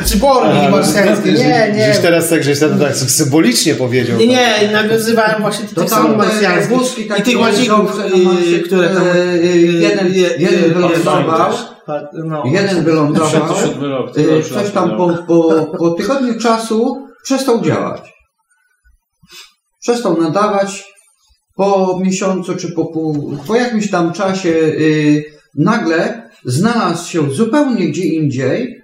Cyborgi 0.05 0.69
marsjańskie. 0.71 1.33
Nie, 1.33 1.73
nie. 1.77 1.85
Gdzieś 1.89 1.99
teraz 2.03 2.29
tak, 2.29 2.45
żeś 2.45 2.61
tak 2.61 2.95
symbolicznie 2.95 3.75
powiedział. 3.75 4.19
Nie, 4.19 4.27
nie, 4.27 4.49
nawiązywałem 4.73 5.41
właśnie 5.41 5.65
do 5.75 5.81
tych 5.81 5.91
te 5.91 6.09
marsjańskich 6.17 6.79
wózki 6.79 7.09
i 7.19 7.23
tych 7.23 7.41
łazików, 7.41 8.01
y, 8.55 8.61
które 8.61 8.89
tam... 8.89 9.03
y, 9.07 9.57
jeden- 9.57 10.15
jeden 10.39 10.73
wylądował. 10.75 11.51
No. 12.13 12.43
Jeden 12.47 12.85
wylądował, 12.85 13.31
67 13.31 13.91
rok, 13.91 14.15
tego 14.15 14.33
y, 14.33 14.37
już 14.37 14.49
coś 14.49 14.57
lat 14.57 14.73
tam 14.73 14.97
po 15.79 15.91
tygodniu 15.91 16.41
czasu 16.41 17.07
przestał 17.23 17.61
działać. 17.61 18.18
Przestał 19.81 20.23
nadawać 20.23 20.85
po 21.57 22.01
miesiącu 22.05 22.57
czy 22.57 22.73
po 22.73 22.85
pół, 22.87 23.37
po 23.47 23.55
jakimś 23.57 23.91
tam 23.91 24.13
czasie 24.13 24.49
y, 24.49 25.25
nagle 25.55 26.31
znalazł 26.45 27.11
się 27.11 27.31
zupełnie 27.31 27.89
gdzie 27.89 28.05
indziej 28.05 28.81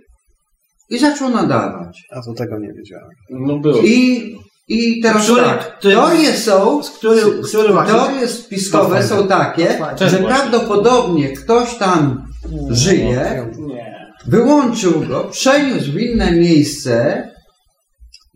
i 0.90 0.98
zaczął 0.98 1.30
nadawać. 1.30 2.02
A 2.10 2.22
to 2.22 2.32
tego 2.34 2.58
nie 2.58 2.72
wiedziałem. 2.72 3.10
No 3.30 3.58
było. 3.58 3.78
I, 3.84 4.34
i 4.68 5.00
teraz 5.02 5.24
Który- 5.24 5.42
tak, 5.42 5.78
który- 5.78 5.94
teorie 5.94 6.32
są, 6.32 6.80
Który, 6.98 7.20
który 7.48 7.68
teorie 7.86 8.28
spiskowe 8.28 9.02
są 9.02 9.28
takie, 9.28 9.68
że 9.72 9.78
Właśnie. 9.78 10.18
prawdopodobnie 10.18 11.28
ktoś 11.28 11.74
tam 11.74 12.26
żyje, 12.70 13.04
Nie. 13.58 13.82
wyłączył 14.26 15.00
go, 15.08 15.24
przeniósł 15.24 15.92
w 15.92 15.96
inne 16.00 16.32
miejsce, 16.32 17.28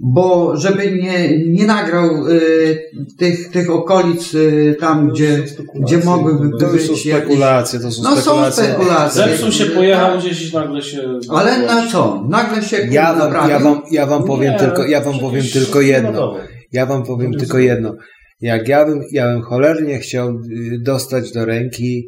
bo 0.00 0.56
żeby 0.56 0.90
nie, 0.92 1.38
nie 1.48 1.66
nagrał 1.66 2.26
y, 2.28 2.78
tych, 3.18 3.50
tych 3.50 3.70
okolic 3.70 4.34
y, 4.34 4.76
tam, 4.80 5.08
gdzie, 5.08 5.42
gdzie 5.74 5.98
mogłyby 5.98 6.50
To 6.60 6.66
są 6.66 6.72
być 6.72 7.06
jakieś... 7.06 7.22
spekulacje, 7.24 7.80
to 7.80 7.90
są 7.90 8.02
No 8.02 8.10
są 8.16 8.20
spekulacje. 8.20 8.64
spekulacje. 8.64 9.22
Zepsuł 9.24 9.52
się, 9.52 9.64
pojechał 9.66 10.18
gdzieś 10.18 10.50
i 10.50 10.54
nagle 10.54 10.82
się... 10.82 11.18
Ale 11.30 11.58
na 11.66 11.86
co? 11.90 12.24
Nagle 12.28 12.62
się 12.62 12.76
Ja 12.90 13.08
wam, 13.12 13.18
naprawił. 13.18 13.50
ja 13.50 13.58
wam, 13.60 13.82
ja 13.90 14.06
wam 14.06 14.24
powiem 14.24 14.52
Nie, 14.52 14.58
tylko, 14.58 14.86
ja 14.86 15.00
wam 15.00 15.18
powiem 15.18 15.44
tylko 15.52 15.80
jedno. 15.80 16.36
Ja 16.72 16.86
wam 16.86 17.02
powiem 17.02 17.32
tylko 17.32 17.58
jedno. 17.58 17.94
Jak 18.40 18.68
ja 18.68 18.84
bym, 18.86 19.00
ja 19.12 19.32
bym 19.32 19.42
cholernie 19.42 19.98
chciał 19.98 20.28
y, 20.28 20.78
dostać 20.84 21.32
do 21.32 21.44
ręki 21.44 22.04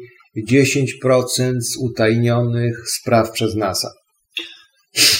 10% 0.51 0.85
z 1.61 1.77
utajnionych 1.77 2.89
spraw 2.89 3.31
przez 3.31 3.55
NASA. 3.55 3.89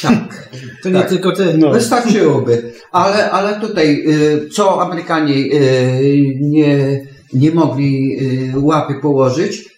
Tak. 0.02 0.49
To 0.84 0.89
nie 0.89 1.03
tylko 1.03 1.31
ty. 1.31 1.57
No. 1.57 1.72
Wystarczyłoby. 1.72 2.73
Ale, 2.91 3.31
ale 3.31 3.60
tutaj, 3.60 4.03
y, 4.07 4.49
co 4.49 4.81
Amerykanie 4.81 5.35
y, 5.35 6.35
nie, 6.39 7.02
nie 7.34 7.52
mogli 7.52 8.18
y, 8.56 8.60
łapy 8.60 8.93
położyć, 9.02 9.72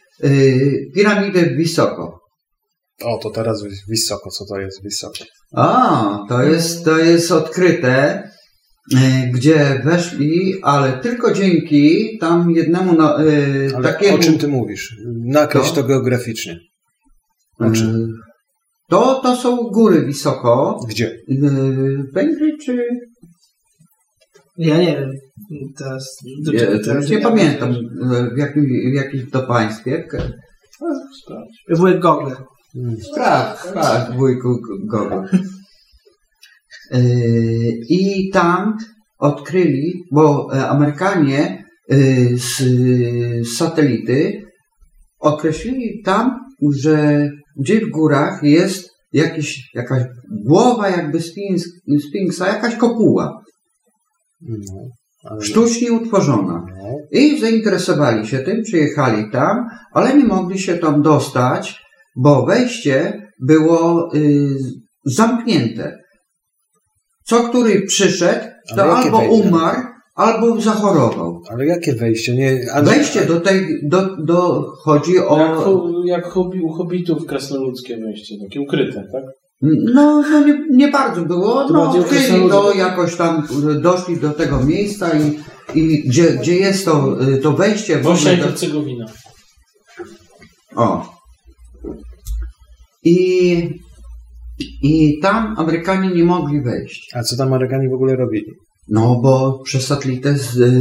piramidy 0.95 1.55
wysoko. 1.57 2.19
O, 3.03 3.17
to 3.17 3.29
teraz 3.29 3.63
wysoko. 3.89 4.29
Co 4.29 4.45
to 4.45 4.59
jest 4.59 4.83
wysoko? 4.83 5.13
A, 5.55 6.19
to 6.29 6.43
jest, 6.43 6.85
to 6.85 6.97
jest 6.97 7.31
odkryte, 7.31 8.23
gdzie 9.33 9.81
weszli, 9.85 10.53
ale 10.61 10.93
tylko 10.93 11.33
dzięki 11.33 12.17
tam 12.19 12.51
jednemu 12.51 12.93
na, 12.93 13.15
Ale 13.75 13.83
takiemu... 13.83 14.15
o 14.15 14.19
czym 14.19 14.37
ty 14.37 14.47
mówisz? 14.47 14.95
Nakreśl 15.25 15.69
To? 15.69 15.75
to 15.75 15.83
geograficznie. 15.83 16.59
O 17.59 17.71
czym? 17.71 18.13
To, 18.89 19.19
to 19.23 19.35
są 19.35 19.57
góry 19.57 20.01
wysoko. 20.01 20.79
Gdzie? 20.89 21.17
Węgry 22.13 22.57
czy... 22.65 22.87
Ja 24.57 24.77
nie 24.77 24.97
wiem. 24.97 25.11
Teraz, 25.77 26.17
do 26.43 26.51
teraz 26.85 27.09
nie 27.09 27.17
pamiętam 27.17 27.73
w 28.35 28.37
jakim, 28.37 28.63
w 28.63 28.93
jakim 28.93 29.27
to 29.31 29.43
państwie. 29.43 30.07
Wujek 31.69 32.01
Google. 32.01 32.33
Tak, 33.15 33.71
tak, 33.73 34.17
wujku 34.17 34.59
Gogo. 34.85 35.23
Yy, 36.91 36.99
I 37.89 38.29
tam 38.29 38.77
odkryli, 39.17 39.93
bo 40.11 40.49
e, 40.53 40.67
Amerykanie 40.67 41.63
yy, 41.89 42.37
z, 42.37 42.57
z 43.47 43.57
satelity 43.57 44.41
określili 45.19 46.01
tam, 46.05 46.39
że 46.79 47.29
gdzie 47.55 47.85
w 47.85 47.89
górach 47.89 48.43
jest 48.43 48.89
jakiś, 49.13 49.69
jakaś 49.73 50.03
głowa 50.45 50.89
jakby 50.89 51.21
Sphinx, 51.21 51.63
Sfinksa, 52.09 52.47
jakaś 52.47 52.75
kopuła. 52.75 53.41
No, 54.41 55.41
Sztucznie 55.41 55.91
utworzona. 55.91 56.65
I 57.11 57.39
zainteresowali 57.39 58.27
się 58.27 58.39
tym, 58.39 58.63
przyjechali 58.63 59.31
tam, 59.31 59.67
ale 59.91 60.17
nie 60.17 60.23
mogli 60.23 60.59
się 60.59 60.77
tam 60.77 61.01
dostać, 61.01 61.81
bo 62.15 62.45
wejście 62.45 63.27
było 63.41 64.09
y, 64.15 64.47
zamknięte. 65.05 65.97
Co 67.25 67.49
który 67.49 67.81
przyszedł, 67.81 68.45
to 68.75 68.97
albo 68.97 69.17
wejście? 69.17 69.35
umarł, 69.35 69.81
albo 70.15 70.61
zachorował. 70.61 71.41
Ale 71.51 71.65
jakie 71.65 71.93
wejście? 71.95 72.35
Nie, 72.35 72.65
Andrzej- 72.73 72.95
Wejście 72.95 73.25
do 73.25 73.39
tej, 73.39 73.79
do, 73.83 74.17
do, 74.17 74.71
chodzi 74.77 75.13
Jak, 75.13 75.29
o... 75.31 75.91
jak 76.05 76.25
hobby, 76.25 76.61
u 76.61 76.69
hobbitów 76.69 77.25
krasnoludzkie 77.25 77.97
wejście, 77.97 78.35
takie 78.43 78.61
ukryte, 78.61 79.07
tak? 79.11 79.23
No, 79.93 80.21
no 80.31 80.47
nie, 80.47 80.59
nie 80.71 80.87
bardzo 80.87 81.25
było. 81.25 81.67
To 81.67 81.73
No, 81.73 81.91
odkryli 81.91 82.49
to, 82.49 82.73
jakoś 82.73 83.15
tam 83.15 83.47
y, 83.69 83.81
doszli 83.81 84.17
do 84.17 84.29
tego 84.29 84.63
miejsca 84.63 85.09
i, 85.17 85.39
i 85.79 86.03
gdzie, 86.09 86.23
gdzie 86.31 86.55
jest 86.55 86.85
to, 86.85 87.21
y, 87.29 87.37
to 87.37 87.51
wejście 87.51 87.97
Bośnia 87.97 88.33
i 88.33 88.37
do, 88.37 88.43
Hercegowina. 88.43 89.05
O. 90.75 91.13
I, 93.03 93.69
I 94.83 95.19
tam 95.21 95.55
Amerykanie 95.57 96.09
nie 96.09 96.23
mogli 96.23 96.61
wejść. 96.61 97.09
A 97.13 97.23
co 97.23 97.37
tam 97.37 97.47
Amerykanie 97.47 97.89
w 97.89 97.93
ogóle 97.93 98.15
robili? 98.15 98.51
No, 98.87 99.19
bo 99.23 99.61
przez 99.63 99.87
satelitę 99.87 100.35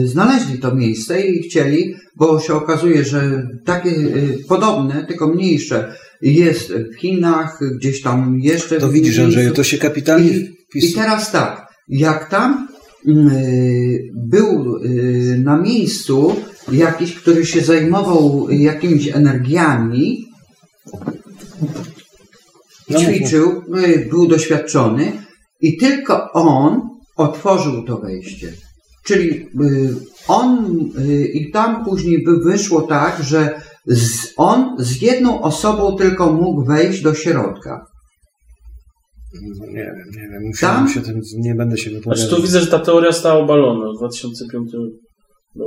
znaleźli 0.05 0.59
to 0.59 0.75
miejsce 0.75 1.21
i 1.21 1.43
chcieli, 1.43 1.95
bo 2.17 2.41
się 2.41 2.55
okazuje, 2.55 3.05
że 3.05 3.49
takie 3.65 3.91
y, 3.91 4.39
podobne, 4.49 5.07
tylko 5.07 5.27
mniejsze 5.27 5.95
jest 6.23 6.73
w 6.73 6.95
Chinach, 6.97 7.59
gdzieś 7.77 8.03
tam 8.03 8.39
jeszcze. 8.41 8.79
To 8.79 8.89
widzisz. 8.89 9.19
Andrzeju, 9.19 9.53
to 9.53 9.65
się 9.65 9.79
kapitalnie 9.79 10.31
I. 10.31 10.53
I 10.75 10.93
teraz 10.93 11.33
tak, 11.33 11.67
jak 11.89 12.31
tam 12.31 12.69
y, 13.09 14.11
był 14.15 14.77
y, 14.77 15.41
na 15.45 15.57
miejscu 15.57 16.37
jakiś, 16.73 17.15
który 17.15 17.47
się 17.47 17.61
zajmował 17.61 18.51
jakimiś 18.51 19.09
energiami, 19.09 20.27
No, 22.91 23.01
ćwiczył, 23.01 23.63
y, 23.87 24.09
był 24.11 24.27
doświadczony 24.27 25.13
i 25.61 25.77
tylko 25.77 26.33
on 26.33 26.92
otworzył 27.23 27.85
to 27.85 27.97
wejście. 27.97 28.53
Czyli 29.05 29.31
y, 29.31 29.95
on 30.29 30.81
y, 30.99 31.27
i 31.27 31.51
tam 31.51 31.85
później 31.85 32.25
by 32.25 32.37
wyszło 32.39 32.83
tak, 32.83 33.23
że 33.23 33.61
z, 33.87 34.33
on 34.37 34.77
z 34.79 35.03
jedną 35.03 35.43
osobą 35.43 35.97
tylko 35.97 36.33
mógł 36.33 36.65
wejść 36.65 37.03
do 37.03 37.15
środka. 37.15 37.87
No, 39.43 39.67
nie 39.67 39.73
wiem, 39.73 40.23
nie 40.23 40.29
wiem. 40.29 40.43
Musiałem 40.43 40.77
Tam? 40.77 40.89
się 40.89 41.01
tym, 41.01 41.21
nie 41.37 41.55
będę 41.55 41.79
się 41.79 41.91
wypowiadał. 41.91 42.17
Znaczy 42.17 42.37
tu 42.37 42.43
widzę, 42.43 42.61
że 42.61 42.67
ta 42.67 42.79
teoria 42.79 43.13
stała 43.13 43.41
obalona 43.41 43.93
w 43.93 43.99
2005 43.99 44.73
roku. 44.73 45.13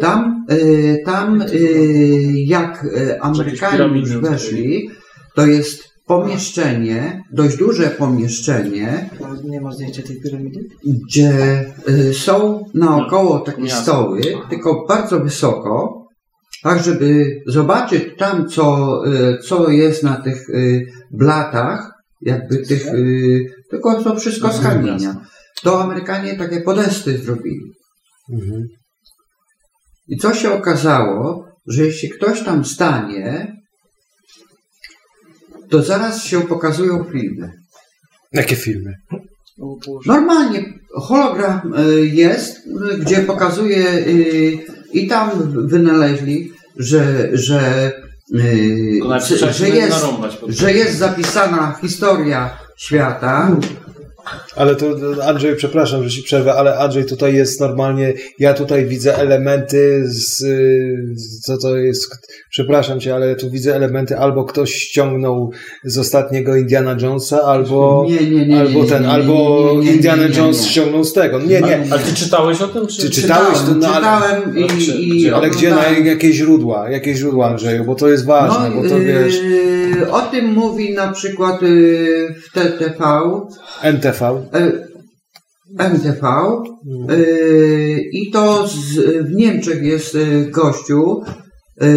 Tam, 0.02 0.46
y, 0.52 1.02
tam 1.06 1.42
y, 1.42 2.34
jak 2.46 2.86
y, 2.86 3.22
Amerykanie 3.22 4.00
już 4.00 4.18
weszli, 4.18 4.90
to 5.36 5.46
jest 5.46 5.95
pomieszczenie, 6.08 7.24
dość 7.32 7.58
duże 7.58 7.90
pomieszczenie, 7.90 9.10
Nie 9.44 9.62
ma 9.62 9.72
zdjęcia 9.72 10.04
tej 10.04 10.22
piramidy? 10.22 10.60
gdzie 11.06 11.66
y, 11.90 12.14
są 12.14 12.66
naokoło 12.74 13.40
takie 13.40 13.62
Miasto. 13.62 13.82
stoły, 13.82 14.22
tylko 14.50 14.86
bardzo 14.88 15.20
wysoko, 15.20 16.02
tak 16.64 16.84
żeby 16.84 17.26
zobaczyć 17.48 18.04
tam, 18.18 18.50
co, 18.50 19.02
y, 19.08 19.38
co 19.38 19.70
jest 19.70 20.04
na 20.04 20.16
tych 20.22 20.50
y, 20.50 20.86
blatach, 21.12 21.92
jakby 22.22 22.58
tych, 22.58 22.86
tylko 23.70 24.04
to 24.04 24.16
wszystko 24.16 24.54
z 24.54 24.62
kamienia. 24.62 25.16
To 25.64 25.84
Amerykanie 25.84 26.36
takie 26.38 26.62
podesty 26.62 27.18
zrobili. 27.18 27.72
Mhm. 28.34 28.64
I 30.08 30.18
co 30.18 30.34
się 30.34 30.54
okazało, 30.54 31.46
że 31.68 31.86
jeśli 31.86 32.10
ktoś 32.10 32.44
tam 32.44 32.66
stanie, 32.66 33.56
to 35.70 35.84
zaraz 35.84 36.24
się 36.24 36.42
pokazują 36.42 37.04
filmy. 37.04 37.52
Jakie 38.34 38.56
filmy? 38.56 38.94
Normalnie 40.06 40.74
hologram 40.96 41.74
y, 41.90 42.06
jest, 42.06 42.58
gdzie 43.00 43.18
pokazuje 43.18 43.90
y, 43.90 44.58
i 44.94 45.08
tam 45.08 45.32
wynaleźli, 45.68 46.52
że, 46.78 47.30
że, 47.38 47.92
trzeba 49.20 49.52
że, 49.52 49.70
jest, 49.70 50.06
że 50.48 50.74
jest 50.74 50.98
zapisana 50.98 51.76
historia 51.82 52.58
świata. 52.78 53.58
Ale 54.56 54.76
to 54.76 54.86
Andrzej, 55.26 55.56
przepraszam, 55.56 56.04
że 56.04 56.10
ci 56.10 56.24
przerwę, 56.24 56.54
ale 56.54 56.78
Andrzej 56.78 57.06
tutaj 57.06 57.36
jest 57.36 57.60
normalnie, 57.60 58.14
ja 58.40 58.54
tutaj 58.54 58.86
widzę 58.86 59.18
elementy 59.18 60.04
z, 60.06 60.42
y, 60.42 61.16
co 61.44 61.58
to 61.58 61.78
jest, 61.78 62.10
przepraszam 62.50 63.00
cię, 63.00 63.16
ale 63.16 63.36
tu 63.36 63.52
widzę 63.52 63.76
elementy, 63.76 64.18
albo 64.18 64.44
ktoś 64.44 64.74
ściągnął 64.74 65.52
z 65.84 65.98
ostatniego 65.98 66.56
Indiana 66.56 66.96
Jonesa, 67.02 67.42
albo, 67.42 68.06
Nie, 68.10 68.30
nie, 68.30 68.46
nie, 68.46 68.60
albo 68.60 68.84
ten, 68.84 69.06
albo 69.06 69.72
Indiana. 69.82 70.24
Jones 70.38 70.66
ściągnął 70.66 71.04
z 71.04 71.14
tego. 71.14 71.40
Nie, 71.40 71.62
nie. 71.62 71.84
Ale 71.92 72.02
ty 72.02 72.14
czytałeś 72.14 72.62
o 72.62 72.68
tym? 72.68 72.88
Czy, 72.88 73.02
Czy 73.02 73.10
czytałeś 73.10 73.58
to? 73.60 73.74
No, 73.76 73.96
Czytałem 73.96 74.58
i, 74.58 74.68
Gdzie- 74.68 74.96
i 74.96 75.10
gdzie? 75.10 75.36
ale 75.36 75.50
gdzie, 75.50 75.70
na 75.70 75.90
jakie 75.90 76.34
źródła, 76.34 76.90
jakie 76.90 77.16
źródła 77.16 77.48
Andrzeju, 77.48 77.86
bo 77.86 77.96
to 77.96 78.10
jest 78.10 78.26
ważne, 78.26 78.72
bo 78.76 78.90
to 78.90 78.98
yy, 78.98 79.06
wiesz, 79.06 79.36
o 80.12 80.22
tym 80.22 80.54
mówi 80.54 80.94
na 80.94 81.12
przykład 81.12 81.62
yy, 81.62 82.36
w 82.44 82.52
TTV, 82.54 83.22
NTV. 83.82 84.15
Yy, 84.54 84.86
MTV 85.80 86.28
yy, 87.10 88.02
i 88.12 88.32
to 88.32 88.68
z, 88.68 88.76
w 89.28 89.32
Niemczech 89.36 89.84
jest 89.84 90.14
yy, 90.14 90.46
gościu, 90.52 91.22
yy, 91.82 91.88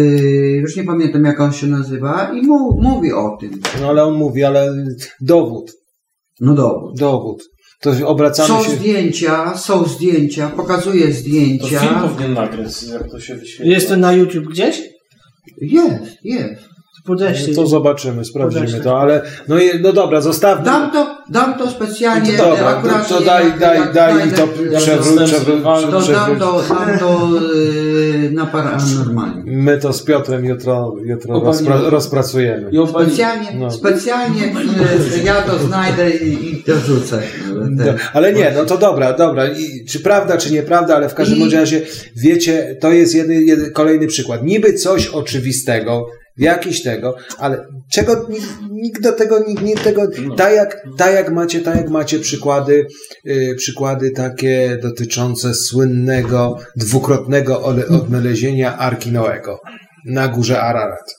już 0.61 0.75
nie 0.75 0.83
pamiętam 0.83 1.25
jak 1.25 1.39
on 1.39 1.53
się 1.53 1.67
nazywa 1.67 2.31
i 2.33 2.41
mu, 2.41 2.81
mówi 2.81 3.13
o 3.13 3.37
tym. 3.39 3.61
No 3.81 3.89
ale 3.89 4.03
on 4.03 4.13
mówi, 4.13 4.43
ale 4.43 4.85
dowód, 5.21 5.71
No 6.41 6.53
dowód. 6.53 6.99
dowód. 6.99 7.43
To 7.81 7.91
obracamy 8.07 8.47
Są 8.49 8.63
się... 8.63 8.71
zdjęcia, 8.71 9.57
są 9.57 9.85
zdjęcia, 9.85 10.49
pokazuje 10.49 11.07
To 11.07 11.13
zdjęcia. 11.13 11.79
film 11.79 11.95
powinien 12.01 12.33
nagrać, 12.33 12.83
jak 12.83 13.11
to 13.11 13.19
się 13.19 13.35
wyświetla. 13.35 13.73
Jest 13.73 13.87
to 13.89 13.97
na 13.97 14.13
YouTube 14.13 14.45
gdzieś? 14.45 14.81
Jest, 15.61 16.17
jest. 16.23 16.61
Podeszli. 17.13 17.55
To 17.55 17.67
zobaczymy, 17.67 18.25
sprawdzimy 18.25 18.61
Podeszli. 18.65 18.83
to, 18.83 18.99
ale 19.01 19.21
no, 19.47 19.55
no 19.81 19.93
dobra, 19.93 20.21
zostawmy. 20.21 20.65
Dam 20.65 20.91
to, 20.91 21.17
dam 21.29 21.57
to 21.57 21.69
specjalnie. 21.71 22.33
To 22.37 22.49
dobra, 22.49 22.67
akurat 22.67 23.07
to, 23.09 23.15
to 23.15 23.21
jak- 23.21 23.25
daj, 23.59 23.77
jak 23.79 23.93
daj, 23.93 23.93
daj 23.93 24.27
i 24.27 24.31
to 24.31 24.47
przewróć, 24.79 25.29
przewróć, 25.31 25.63
To 25.63 26.11
dam 26.11 26.39
to, 26.39 26.61
dam 26.69 26.99
to 26.99 27.29
yy, 28.21 28.31
na 28.31 28.45
paranormalnie. 28.45 29.43
My 29.45 29.77
to 29.77 29.93
z 29.93 30.03
Piotrem 30.03 30.45
jutro, 30.45 30.95
jutro 31.05 31.35
Obalimy. 31.35 31.69
rozpra- 31.69 31.89
rozpracujemy. 31.89 32.71
Specjalnie, 32.89 33.47
No. 33.59 33.71
specjalnie 33.71 34.41
yy, 34.41 35.23
ja 35.23 35.41
to 35.41 35.59
znajdę 35.59 36.09
i, 36.09 36.49
i 36.59 36.63
dorzucę. 36.67 37.21
No, 37.69 37.83
ale 38.13 38.33
nie, 38.33 38.51
no 38.55 38.65
to 38.65 38.77
dobra, 38.77 39.13
dobra. 39.13 39.47
I, 39.47 39.85
czy 39.85 39.99
prawda, 39.99 40.37
czy 40.37 40.51
nieprawda, 40.53 40.95
ale 40.95 41.09
w 41.09 41.13
każdym 41.13 41.39
I- 41.39 41.49
razie, 41.55 41.81
wiecie, 42.15 42.77
to 42.81 42.91
jest 42.91 43.15
jeden, 43.15 43.41
jeden, 43.41 43.71
kolejny 43.73 44.07
przykład. 44.07 44.43
Niby 44.43 44.73
coś 44.73 45.07
oczywistego, 45.07 46.05
Jakiś 46.39 46.83
tego, 46.83 47.15
ale 47.37 47.65
czego 47.91 48.27
nikt, 48.71 49.01
do 49.01 49.11
tego, 49.11 49.43
nikt, 49.47 49.63
nikt 49.63 49.83
tego, 49.83 50.07
tak 50.37 50.53
jak, 50.53 50.83
tak 50.97 51.13
jak 51.13 51.31
macie, 51.31 51.61
tak 51.61 51.75
jak 51.75 51.89
macie 51.89 52.19
przykłady, 52.19 52.87
y, 53.27 53.55
przykłady 53.57 54.11
takie 54.11 54.77
dotyczące 54.81 55.53
słynnego, 55.53 56.57
dwukrotnego 56.75 57.61
odnalezienia 57.89 58.77
Arki 58.77 59.11
Noego 59.11 59.59
na 60.05 60.27
górze 60.27 60.61
Ararat. 60.61 61.18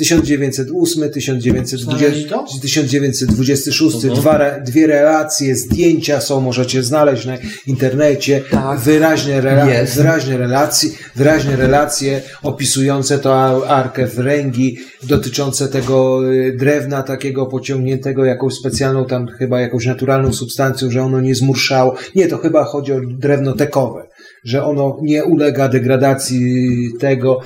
1908, 0.00 1.10
1920, 1.10 2.44
1926, 2.62 3.96
dwa, 4.20 4.60
dwie 4.60 4.86
relacje, 4.86 5.56
zdjęcia 5.56 6.20
są, 6.20 6.40
możecie 6.40 6.82
znaleźć 6.82 7.26
na 7.26 7.36
internecie, 7.66 8.42
wyraźne, 8.84 9.42
rela- 9.42 9.68
Jest. 9.68 9.96
wyraźne, 9.96 10.36
relacje, 10.36 10.90
wyraźne 11.16 11.56
relacje 11.56 12.22
opisujące 12.42 13.18
to 13.18 13.68
arkę 13.68 14.06
w 14.06 14.18
ręgi, 14.18 14.78
dotyczące 15.02 15.68
tego 15.68 16.20
y, 16.32 16.56
drewna 16.58 17.02
takiego 17.02 17.46
pociągniętego 17.46 18.24
jakąś 18.24 18.54
specjalną 18.54 19.04
tam 19.04 19.28
chyba 19.28 19.60
jakąś 19.60 19.86
naturalną 19.86 20.32
substancją, 20.32 20.90
że 20.90 21.02
ono 21.02 21.20
nie 21.20 21.34
zmurszało. 21.34 21.94
Nie, 22.14 22.26
to 22.28 22.38
chyba 22.38 22.64
chodzi 22.64 22.92
o 22.92 23.00
drewno 23.00 23.52
tekowe, 23.52 24.02
że 24.44 24.64
ono 24.64 24.98
nie 25.02 25.24
ulega 25.24 25.68
degradacji 25.68 26.88
tego. 26.98 27.40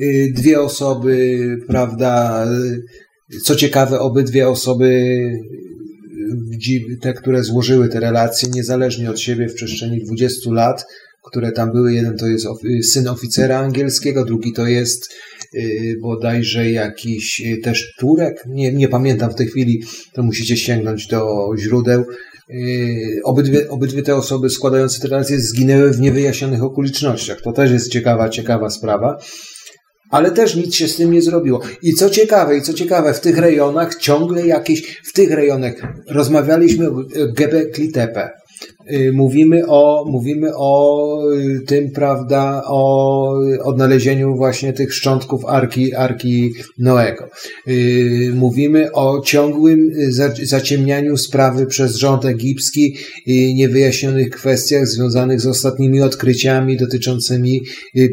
Y, 0.00 0.32
Dwie 0.34 0.60
osoby, 0.60 1.38
prawda, 1.66 2.44
y, 3.34 3.40
co 3.40 3.56
ciekawe, 3.56 4.00
obydwie 4.00 4.48
osoby 4.48 4.86
y, 6.68 6.96
te, 7.00 7.14
które 7.14 7.44
złożyły 7.44 7.88
te 7.88 8.00
relacje, 8.00 8.48
niezależnie 8.48 9.10
od 9.10 9.20
siebie 9.20 9.48
w 9.48 9.54
przestrzeni 9.54 10.04
20 10.04 10.50
lat, 10.52 10.84
które 11.30 11.52
tam 11.52 11.72
były. 11.72 11.94
Jeden 11.94 12.16
to 12.16 12.26
jest 12.26 12.46
syn 12.82 13.08
oficera 13.08 13.58
angielskiego, 13.58 14.24
drugi 14.24 14.52
to 14.52 14.66
jest 14.66 15.14
bodajże 16.00 16.70
jakiś 16.70 17.42
też 17.62 17.94
Turek. 17.98 18.44
Nie, 18.46 18.72
nie 18.72 18.88
pamiętam 18.88 19.30
w 19.30 19.34
tej 19.34 19.46
chwili, 19.46 19.82
to 20.12 20.22
musicie 20.22 20.56
sięgnąć 20.56 21.06
do 21.06 21.50
źródeł. 21.58 22.04
Y, 22.50 23.20
Obydwie, 23.24 23.68
obydwie 23.68 24.02
te 24.02 24.16
osoby 24.16 24.50
składające 24.50 25.00
te 25.00 25.08
relacje 25.08 25.40
zginęły 25.40 25.90
w 25.90 26.00
niewyjaśnionych 26.00 26.62
okolicznościach. 26.62 27.40
To 27.40 27.52
też 27.52 27.70
jest 27.70 27.92
ciekawa, 27.92 28.28
ciekawa 28.28 28.70
sprawa. 28.70 29.18
Ale 30.10 30.30
też 30.30 30.56
nic 30.56 30.74
się 30.74 30.88
z 30.88 30.96
tym 30.96 31.12
nie 31.12 31.22
zrobiło. 31.22 31.60
I 31.82 31.94
co 31.94 32.10
ciekawe, 32.10 32.56
i 32.56 32.62
co 32.62 32.74
ciekawe, 32.74 33.14
w 33.14 33.20
tych 33.20 33.38
rejonach 33.38 33.94
ciągle 33.94 34.46
jakieś, 34.46 35.00
w 35.04 35.12
tych 35.12 35.30
rejonach 35.30 35.74
rozmawialiśmy 36.08 36.88
o 36.90 37.04
Gebekli 37.36 37.92
Tepe. 37.92 38.30
Y, 38.92 39.12
Mówimy 39.12 39.62
o, 39.66 40.04
mówimy 40.10 40.50
o 40.56 41.18
y, 41.34 41.60
tym, 41.66 41.90
prawda, 41.90 42.62
o 42.66 43.32
odnalezieniu 43.64 44.36
właśnie 44.36 44.72
tych 44.72 44.94
szczątków 44.94 45.44
Arki, 45.44 45.94
Arki 45.94 46.52
Noego. 46.78 47.28
Y, 47.68 48.32
Mówimy 48.34 48.92
o 48.92 49.20
ciągłym 49.20 49.90
za- 50.08 50.34
zaciemnianiu 50.42 51.16
sprawy 51.16 51.66
przez 51.66 51.96
rząd 51.96 52.24
egipski 52.24 52.96
i 53.26 53.54
niewyjaśnionych 53.54 54.30
kwestiach 54.30 54.86
związanych 54.86 55.40
z 55.40 55.46
ostatnimi 55.46 56.00
odkryciami 56.02 56.76
dotyczącymi 56.76 57.60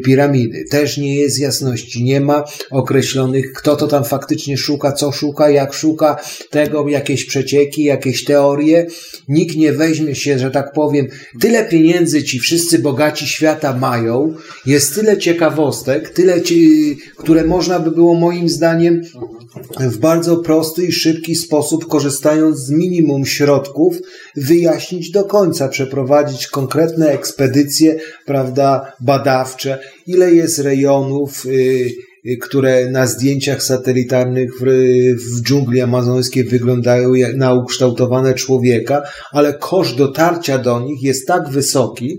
piramidy. 0.04 0.64
Też 0.70 0.98
nie 0.98 1.16
jest 1.16 1.38
jasności, 1.40 2.04
nie 2.04 2.20
ma 2.20 2.44
określonych, 2.70 3.52
kto 3.52 3.76
to 3.76 3.86
tam 3.86 4.04
faktycznie 4.04 4.56
szuka, 4.56 4.92
co 4.92 5.12
szuka, 5.12 5.50
jak 5.50 5.72
szuka 5.74 6.16
tego, 6.50 6.88
jakieś 6.88 7.24
przecieki, 7.24 7.84
jakieś 7.84 8.24
teorie. 8.24 8.86
Nikt 9.28 9.56
nie 9.56 9.72
weźmie 9.72 10.14
się, 10.14 10.38
że 10.38 10.50
tak 10.50 10.65
powiem, 10.74 11.06
tyle 11.40 11.64
pieniędzy 11.64 12.22
ci 12.22 12.38
wszyscy 12.38 12.78
bogaci 12.78 13.26
świata 13.26 13.76
mają, 13.76 14.34
jest 14.66 14.94
tyle 14.94 15.18
ciekawostek, 15.18 16.10
tyle, 16.10 16.42
ci, 16.42 16.96
które 17.16 17.44
można 17.44 17.80
by 17.80 17.90
było 17.90 18.14
moim 18.14 18.48
zdaniem 18.48 19.02
w 19.80 19.98
bardzo 19.98 20.36
prosty 20.36 20.86
i 20.86 20.92
szybki 20.92 21.36
sposób, 21.36 21.86
korzystając 21.86 22.58
z 22.58 22.70
minimum 22.70 23.26
środków, 23.26 23.96
wyjaśnić 24.36 25.10
do 25.10 25.24
końca, 25.24 25.68
przeprowadzić 25.68 26.46
konkretne 26.46 27.08
ekspedycje, 27.08 27.98
prawda, 28.26 28.92
badawcze, 29.00 29.78
ile 30.06 30.34
jest 30.34 30.58
rejonów, 30.58 31.46
y, 31.46 31.50
y, 31.50 31.92
które 32.42 32.90
na 32.90 33.06
zdjęciach 33.06 33.62
satelitarnych 33.62 34.50
w, 34.60 34.64
w 35.14 35.42
dżungli 35.42 35.80
amazońskiej 35.80 36.44
wyglądają 36.44 37.14
jak 37.14 37.36
na 37.36 37.54
ukształtowane 37.54 38.34
człowieka, 38.34 39.02
ale 39.32 39.54
koszt 39.54 39.96
dotarcia 39.96 40.58
do 40.58 40.80
nich 40.80 41.02
jest 41.02 41.26
tak 41.26 41.48
wysoki, 41.48 42.18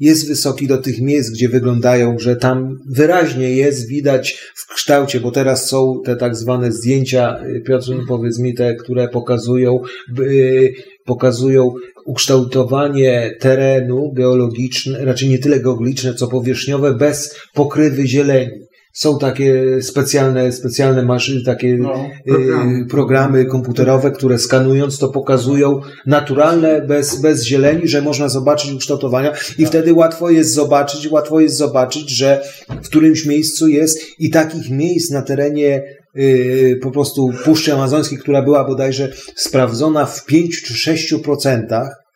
jest 0.00 0.28
wysoki 0.28 0.66
do 0.66 0.78
tych 0.78 1.00
miejsc, 1.00 1.30
gdzie 1.30 1.48
wyglądają, 1.48 2.18
że 2.18 2.36
tam 2.36 2.78
wyraźnie 2.90 3.50
jest 3.50 3.88
widać 3.88 4.52
w 4.56 4.74
kształcie, 4.74 5.20
bo 5.20 5.30
teraz 5.30 5.68
są 5.68 6.00
te 6.04 6.16
tak 6.16 6.36
zwane 6.36 6.72
zdjęcia, 6.72 7.44
y, 7.44 7.60
Piotr, 7.60 7.88
no 7.88 8.02
powiedz 8.08 8.38
mi, 8.38 8.54
te, 8.54 8.74
które 8.74 9.08
pokazują, 9.08 9.80
y, 10.20 10.72
pokazują 11.04 11.74
ukształtowanie 12.06 13.36
terenu 13.40 14.12
geologiczne, 14.12 15.04
raczej 15.04 15.28
nie 15.28 15.38
tyle 15.38 15.60
geologiczne, 15.60 16.14
co 16.14 16.28
powierzchniowe, 16.28 16.94
bez 16.94 17.36
pokrywy 17.54 18.06
zieleni. 18.06 18.69
Są 18.92 19.18
takie 19.18 19.82
specjalne, 19.82 20.52
specjalne 20.52 21.02
maszyny, 21.02 21.44
takie 21.44 21.78
programy. 22.26 22.86
programy 22.86 23.44
komputerowe, 23.44 24.10
które 24.10 24.38
skanując 24.38 24.98
to 24.98 25.08
pokazują 25.08 25.80
naturalne, 26.06 26.80
bez, 26.80 27.20
bez 27.20 27.44
zieleni, 27.44 27.88
że 27.88 28.02
można 28.02 28.28
zobaczyć 28.28 28.72
ukształtowania 28.72 29.32
i 29.58 29.66
wtedy 29.66 29.94
łatwo 29.94 30.30
jest 30.30 30.54
zobaczyć, 30.54 31.10
łatwo 31.10 31.40
jest 31.40 31.56
zobaczyć, 31.56 32.10
że 32.10 32.42
w 32.82 32.88
którymś 32.88 33.26
miejscu 33.26 33.68
jest 33.68 34.00
i 34.18 34.30
takich 34.30 34.70
miejsc 34.70 35.10
na 35.10 35.22
terenie 35.22 35.82
yy, 36.14 36.78
po 36.82 36.90
prostu 36.90 37.30
Puszczy 37.44 37.74
Amazońskiej, 37.74 38.18
która 38.18 38.42
była 38.42 38.64
bodajże 38.64 39.12
sprawdzona 39.36 40.06
w 40.06 40.24
5 40.24 40.62
czy 40.62 40.74
6 40.74 41.14
procentach, 41.22 41.88
w 42.06 42.09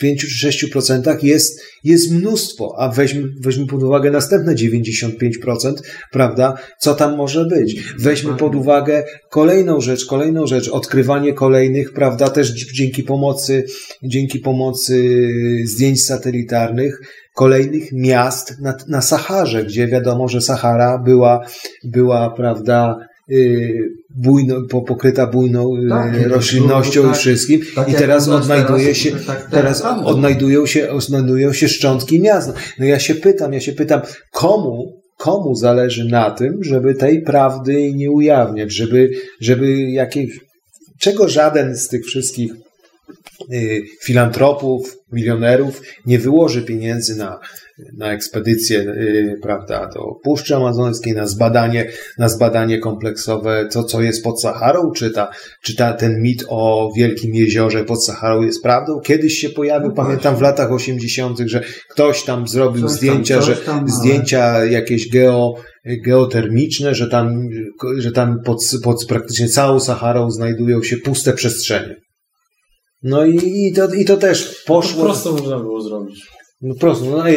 5 0.00 0.20
czy 0.20 0.48
6% 0.48 1.24
jest, 1.24 1.60
jest 1.84 2.10
mnóstwo, 2.10 2.74
a 2.78 2.88
weźmy, 2.88 3.22
weźmy 3.40 3.66
pod 3.66 3.82
uwagę 3.82 4.10
następne 4.10 4.54
95%, 4.54 5.74
prawda? 6.12 6.54
Co 6.78 6.94
tam 6.94 7.16
może 7.16 7.44
być? 7.44 7.82
Weźmy 7.98 8.36
pod 8.36 8.54
uwagę 8.54 9.04
kolejną 9.30 9.80
rzecz, 9.80 10.06
kolejną 10.06 10.46
rzecz, 10.46 10.68
odkrywanie 10.68 11.32
kolejnych, 11.32 11.92
prawda? 11.92 12.30
Też 12.30 12.52
dzięki 12.52 13.02
pomocy, 13.02 13.64
dzięki 14.02 14.38
pomocy 14.38 15.26
zdjęć 15.64 16.04
satelitarnych, 16.04 17.00
kolejnych 17.34 17.92
miast 17.92 18.60
na, 18.60 18.74
na 18.88 19.02
Saharze, 19.02 19.64
gdzie 19.64 19.86
wiadomo, 19.86 20.28
że 20.28 20.40
Sahara 20.40 20.98
była, 20.98 21.46
była, 21.84 22.30
prawda, 22.30 22.96
bujno, 24.16 24.62
pokryta 24.62 25.26
bujną 25.26 25.74
Tak, 25.88 26.26
roślinnością 26.26 27.02
tak, 27.02 27.10
i 27.10 27.18
wszystkim 27.18 27.60
tak 27.74 27.88
i 27.88 27.94
teraz 27.94 28.28
odnajduje 28.28 28.94
się 28.94 29.10
tak 29.10 29.48
teraz 29.50 29.82
tam. 29.82 30.06
odnajdują 30.06 30.66
się, 30.66 30.90
odnajdują 30.90 31.52
się 31.52 31.68
szczątki 31.68 32.20
miast. 32.20 32.52
No 32.78 32.84
ja 32.84 32.98
się 32.98 33.14
pytam, 33.14 33.52
ja 33.52 33.60
się 33.60 33.72
pytam, 33.72 34.00
komu 34.32 35.00
komu 35.20 35.54
zależy 35.54 36.04
na 36.04 36.30
tym, 36.30 36.64
żeby 36.64 36.94
tej 36.94 37.22
prawdy 37.22 37.92
nie 37.94 38.10
ujawniać, 38.10 38.72
żeby, 38.72 39.10
żeby 39.40 39.80
jakieś, 39.80 40.40
czego 40.98 41.28
żaden 41.28 41.76
z 41.76 41.88
tych 41.88 42.04
wszystkich 42.04 42.52
y, 43.52 43.82
filantropów, 44.02 44.96
milionerów 45.12 45.82
nie 46.06 46.18
wyłoży 46.18 46.62
pieniędzy 46.62 47.16
na, 47.16 47.38
na 47.96 48.12
ekspedycję, 48.12 48.80
y, 48.80 49.38
prawda, 49.42 49.90
do 49.94 50.00
Puszczy 50.22 50.56
Amazońskiej, 50.56 51.12
na 51.12 51.26
zbadanie, 51.26 51.90
na 52.18 52.28
zbadanie 52.28 52.78
kompleksowe, 52.78 53.68
to 53.72 53.84
co 53.84 54.02
jest 54.02 54.24
pod 54.24 54.42
Saharą, 54.42 54.90
czy, 54.96 55.10
ta, 55.10 55.30
czy 55.62 55.76
ta, 55.76 55.92
ten 55.92 56.22
mit 56.22 56.44
o 56.48 56.92
wielkim 56.96 57.34
jeziorze 57.34 57.84
pod 57.84 58.04
Saharą 58.04 58.42
jest 58.42 58.62
prawdą. 58.62 59.00
Kiedyś 59.00 59.34
się 59.34 59.50
pojawił, 59.50 59.88
No 59.88 59.94
pamiętam 59.94 60.36
w 60.36 60.40
latach 60.40 60.72
80., 60.72 61.38
że 61.38 61.62
ktoś 61.90 62.22
tam 62.22 62.48
zrobił 62.48 62.82
Coś 62.82 62.90
tam, 62.90 62.96
zdjęcia, 62.96 63.36
coś 63.36 63.46
że 63.46 63.56
tam, 63.56 63.88
zdjęcia 63.88 64.64
jakieś 64.64 65.08
geo, 65.08 65.54
geotermiczne, 66.04 66.94
że 66.94 67.08
tam, 67.08 67.48
że 67.98 68.12
tam 68.12 68.36
pod, 68.44 68.58
pod 68.84 69.06
praktycznie 69.08 69.48
całą 69.48 69.80
Saharą 69.80 70.30
znajdują 70.30 70.82
się 70.82 70.96
puste 70.96 71.32
przestrzenie. 71.32 71.96
No 73.02 73.24
i, 73.24 73.66
i, 73.66 73.72
to, 73.72 73.94
i 73.94 74.04
to 74.04 74.16
też 74.16 74.62
poszło. 74.66 74.98
To 74.98 75.04
prosto 75.04 75.32
można 75.32 75.58
było 75.58 75.82
zrobić. 75.82 76.26
No 76.62 76.74
prosto, 76.74 77.04
no 77.10 77.28
i 77.28 77.34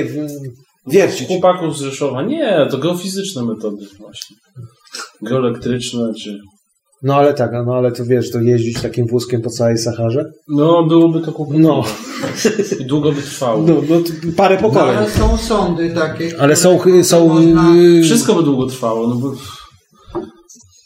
wiercić. 0.87 1.27
Chłopaków 1.27 1.77
z 1.77 1.81
Rzeszowa. 1.81 2.23
Nie, 2.23 2.67
to 2.71 2.77
geofizyczne 2.77 3.43
metody 3.45 3.85
właśnie. 3.99 4.35
Geoelektryczne, 5.21 6.13
czy... 6.23 6.39
No 7.03 7.15
ale 7.15 7.33
tak, 7.33 7.51
no 7.65 7.75
ale 7.75 7.91
to 7.91 8.05
wiesz, 8.05 8.31
to 8.31 8.39
jeździć 8.41 8.81
takim 8.81 9.07
wózkiem 9.07 9.41
po 9.41 9.49
całej 9.49 9.77
Saharze? 9.77 10.25
No, 10.47 10.83
byłoby 10.83 11.21
to 11.21 11.31
kłopotliwe. 11.31 11.67
No. 11.67 11.83
I 12.79 12.85
długo 12.85 13.11
by 13.11 13.21
trwało. 13.21 13.63
No, 13.67 13.73
no 13.89 13.97
parę 14.37 14.55
No, 14.55 14.61
pokoleń. 14.69 14.97
ale 14.97 15.09
są 15.09 15.37
sądy 15.37 15.89
takie. 15.89 16.31
Ale 16.39 16.55
są, 16.55 16.79
są 17.03 17.27
można- 17.27 17.75
yy, 17.75 18.03
Wszystko 18.03 18.35
by 18.35 18.43
długo 18.43 18.65
trwało, 18.65 19.07
no 19.07 19.15
bo... 19.15 19.33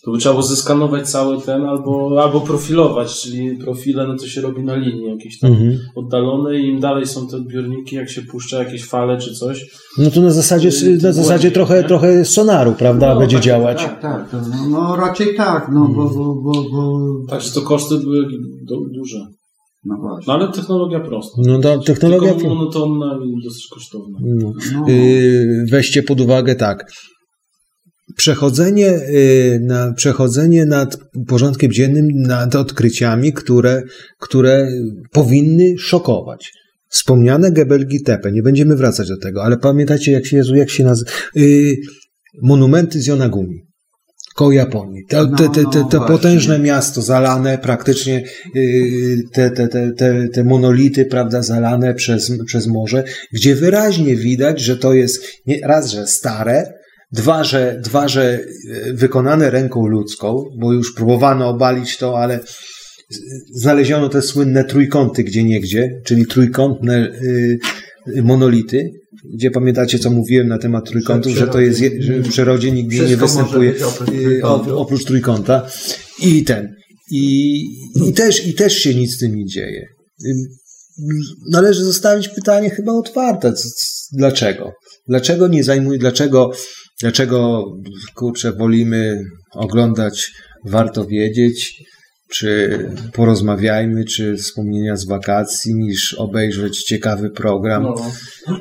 To 0.08 0.12
by 0.12 0.18
trzeba 0.20 0.34
było 0.36 0.44
zeskanować 0.44 1.10
cały 1.10 1.42
ten, 1.42 1.66
albo, 1.66 2.24
albo 2.24 2.42
profilować, 2.42 3.22
czyli 3.22 3.58
profile, 3.58 4.08
no 4.08 4.16
to 4.18 4.28
się 4.28 4.42
robi 4.42 4.64
na 4.64 4.76
linii 4.76 5.06
jakieś 5.10 5.40
tam 5.40 5.52
Mhm. 5.52 5.78
oddalone 5.96 6.60
i 6.60 6.68
im 6.68 6.80
dalej 6.80 7.06
są 7.06 7.28
te 7.28 7.38
odbiorniki, 7.38 7.96
jak 7.96 8.10
się 8.10 8.22
puszcza 8.22 8.60
jakieś 8.64 8.86
fale 8.86 9.18
czy 9.18 9.34
coś. 9.34 9.66
No 9.98 10.12
to 10.12 10.22
na 10.22 10.30
zasadzie, 10.32 10.70
na 11.04 11.12
zasadzie 11.12 11.24
Głębiej, 11.32 11.52
trochę, 11.52 11.82
nie? 11.82 11.88
trochę 11.88 12.26
sonaru, 12.26 12.74
prawda, 12.74 13.14
No, 13.14 13.20
będzie 13.20 13.36
tak, 13.38 13.46
działać. 13.46 13.78
Tak, 13.78 14.02
tak. 14.02 14.30
to- 14.32 14.38
No, 14.38 14.70
no 14.70 14.96
raczej 14.96 15.36
tak, 15.36 15.70
no 15.74 15.88
bo, 15.96 16.10
bo, 16.10 16.36
bo, 16.36 16.64
bo... 16.72 17.00
Także 17.30 17.52
to 17.52 17.62
koszty 17.62 17.98
były 17.98 18.26
du- 18.64 18.90
duże. 18.96 19.18
No 19.86 19.96
właśnie. 20.02 20.24
No 20.28 20.34
ale 20.34 20.52
technologia 20.54 21.00
prosta. 21.00 21.42
No 21.46 21.60
to 21.60 21.78
technologia 21.78 22.34
Tylko 22.34 22.56
monotonna 22.56 23.20
i 23.26 23.44
dosyć 23.44 23.68
kosztowna. 23.74 24.18
No. 24.22 24.54
Yy, 24.88 25.66
weźcie 25.72 26.04
pod 26.04 26.22
uwagę 26.22 26.56
tak. 26.56 26.92
Przechodzenie, 28.16 29.00
yy, 29.10 29.60
na, 29.60 29.94
przechodzenie 29.94 30.66
nad 30.66 30.98
porządkiem 31.28 31.72
dziennym, 31.72 32.08
nad 32.22 32.56
odkryciami, 32.56 33.34
które, 33.34 33.84
które 34.20 34.72
powinny 35.12 35.78
szokować. 35.78 36.54
Wspomniane 36.90 37.52
Gebelgi 37.52 38.04
Tepe, 38.04 38.32
nie 38.32 38.42
będziemy 38.42 38.76
wracać 38.76 39.08
do 39.08 39.18
tego, 39.18 39.44
ale 39.44 39.58
pamiętacie, 39.58 40.12
jak 40.12 40.26
się, 40.26 40.38
Jezu, 40.38 40.56
jak 40.56 40.70
się 40.70 40.84
nazywa? 40.84 41.12
Yy, 41.36 41.76
monumenty 42.42 43.02
z 43.02 43.08
Yonaguni. 43.08 43.68
Koło 44.36 44.52
Japonii. 44.52 45.06
Te, 45.10 45.28
te, 45.38 45.50
te, 45.50 45.64
te, 45.64 45.86
te 45.92 45.98
No, 45.98 46.08
potężne 46.08 46.60
miasto 46.60 47.02
zalane, 47.02 47.58
praktycznie 47.58 48.24
yy, 48.56 49.18
te, 49.34 49.52
te, 49.52 49.68
te, 49.68 49.92
te, 49.92 50.28
te 50.34 50.44
monolity, 50.44 51.06
prawda, 51.06 51.42
zalane 51.42 51.94
przez, 51.94 52.32
przez 52.46 52.68
morze, 52.68 53.04
gdzie 53.34 53.56
wyraźnie 53.56 54.16
widać, 54.16 54.62
że 54.62 54.78
to 54.78 54.94
jest 54.94 55.24
nie, 55.46 55.60
raz, 55.64 55.92
że 55.92 56.08
stare, 56.08 56.74
dwa 57.12 57.44
że, 57.44 57.82
dwa, 57.84 58.08
że 58.08 58.40
yy, 58.86 58.94
wykonane 58.94 59.50
ręką 59.50 59.88
ludzką, 59.88 60.44
bo 60.60 60.74
już 60.74 60.94
próbowano 60.94 61.50
obalić 61.50 61.98
to, 61.98 62.20
ale 62.20 62.40
znaleziono 63.56 64.10
te 64.10 64.22
słynne 64.22 64.64
trójkąty 64.64 65.24
gdzie 65.24 65.44
niegdzie, 65.44 66.02
czyli 66.06 66.26
trójkątne 66.26 67.20
yy, 68.08 68.22
monolity, 68.24 68.90
gdzie 69.36 69.52
pamiętacie, 69.52 70.00
co 70.00 70.10
mówiłem 70.12 70.48
na 70.48 70.58
temat 70.58 70.90
trójkątów, 70.90 71.32
że 71.34 71.48
to 71.48 71.60
jest, 71.60 71.82
je- 71.82 72.02
że 72.02 72.14
w 72.20 72.30
przyrodzie 72.30 72.72
nigdzie 72.72 73.04
nie 73.06 73.18
występuje 73.18 73.74
oprócz 73.86 74.08
trójkątu. 74.10 74.70
op- 74.72 74.78
oprócz 74.78 75.06
trójkąta. 75.06 75.68
I 76.24 76.44
ten. 76.44 76.74
I, 77.12 77.60
i, 78.08 78.14
też, 78.14 78.48
I 78.48 78.54
też 78.54 78.74
się 78.78 78.96
nic 78.96 79.16
z 79.16 79.20
tym 79.20 79.36
nie 79.36 79.46
dzieje. 79.46 79.86
Ym, 80.26 80.38
Należy 81.52 81.84
zostawić 81.84 82.28
pytanie 82.28 82.70
chyba 82.70 82.92
otwarte. 82.92 83.54
Dlaczego? 84.12 84.72
Dlaczego 85.08 85.48
nie 85.48 85.64
zajmuje, 85.64 86.00
dlaczego, 86.00 86.52
dlaczego, 87.02 87.66
kurczę, 88.16 88.52
wolimy 88.52 89.24
oglądać 89.54 90.32
Warto 90.66 91.06
Wiedzieć, 91.06 91.84
czy 92.30 92.80
porozmawiajmy, 93.14 94.06
czy 94.06 94.36
wspomnienia 94.36 94.96
z 94.96 95.06
wakacji, 95.06 95.76
niż 95.76 96.14
obejrzeć 96.14 96.84
ciekawy 96.84 97.30
program. 97.30 97.84
No. 97.84 97.96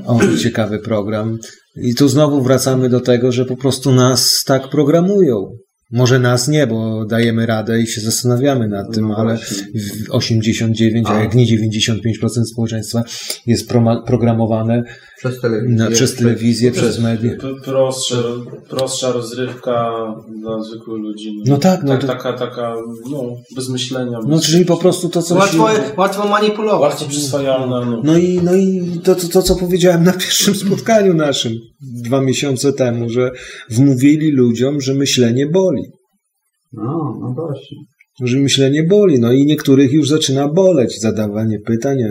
O, 0.06 0.20
ciekawy 0.42 0.78
program. 0.78 1.38
I 1.76 1.94
tu 1.94 2.08
znowu 2.08 2.42
wracamy 2.42 2.88
do 2.88 3.00
tego, 3.00 3.32
że 3.32 3.44
po 3.44 3.56
prostu 3.56 3.92
nas 3.92 4.44
tak 4.46 4.68
programują. 4.70 5.50
Może 5.92 6.18
nas 6.18 6.48
nie, 6.48 6.66
bo 6.66 7.04
dajemy 7.04 7.46
radę 7.46 7.80
i 7.80 7.86
się 7.86 8.00
zastanawiamy 8.00 8.68
nad 8.68 8.94
tym, 8.94 9.10
ale 9.10 9.36
w 9.36 10.10
89, 10.10 11.06
a 11.10 11.22
jak 11.22 11.34
nie 11.34 11.46
95% 11.46 11.96
społeczeństwa 12.52 13.04
jest 13.46 13.68
programowane 14.06 14.82
Przez 15.18 15.40
telewizję. 15.40 15.76
na, 15.76 15.90
przez 15.90 16.14
telewizję, 16.16 16.72
przez 16.72 17.00
media. 17.00 17.30
P- 17.40 17.54
Prostsze, 17.64 18.16
prostsza 18.70 19.12
rozrywka 19.12 19.92
dla 20.40 20.62
zwykłych 20.62 21.02
ludzi. 21.02 21.30
No 21.46 21.58
tak, 21.58 21.82
no 21.82 21.88
tak 21.92 22.00
to- 22.00 22.06
Taka, 22.06 22.32
taka, 22.32 22.76
no, 23.10 23.22
bez 23.56 23.68
myślenia. 23.68 24.18
No, 24.28 24.40
czyli 24.40 24.64
po 24.64 24.76
prostu 24.76 25.08
to, 25.08 25.22
co 25.22 25.34
Łatwo, 25.34 25.68
się... 25.74 25.80
łatwo 25.96 26.28
manipulować. 26.28 26.80
Łatwo 26.92 27.08
przyswajalna, 27.08 27.84
no. 27.84 28.00
No 28.04 28.18
i, 28.18 28.40
no 28.42 28.54
i 28.54 28.82
to, 29.04 29.14
to, 29.14 29.28
to, 29.28 29.42
co 29.42 29.56
powiedziałem 29.56 30.04
na 30.04 30.12
pierwszym 30.12 30.54
spotkaniu 30.66 31.14
naszym 31.14 31.52
dwa 32.04 32.20
miesiące 32.20 32.72
temu, 32.72 33.08
że 33.08 33.30
wmówili 33.70 34.30
ludziom, 34.30 34.80
że 34.80 34.94
myślenie 34.94 35.46
boli. 35.46 35.82
No, 36.72 37.18
no 37.20 37.34
właśnie. 37.36 37.76
że 38.24 38.38
myślenie 38.38 38.82
boli. 38.84 39.20
No 39.20 39.32
i 39.32 39.46
niektórych 39.46 39.92
już 39.92 40.08
zaczyna 40.08 40.48
boleć 40.48 41.00
zadawanie 41.00 41.58
pytań. 41.66 41.96
a 42.02 42.08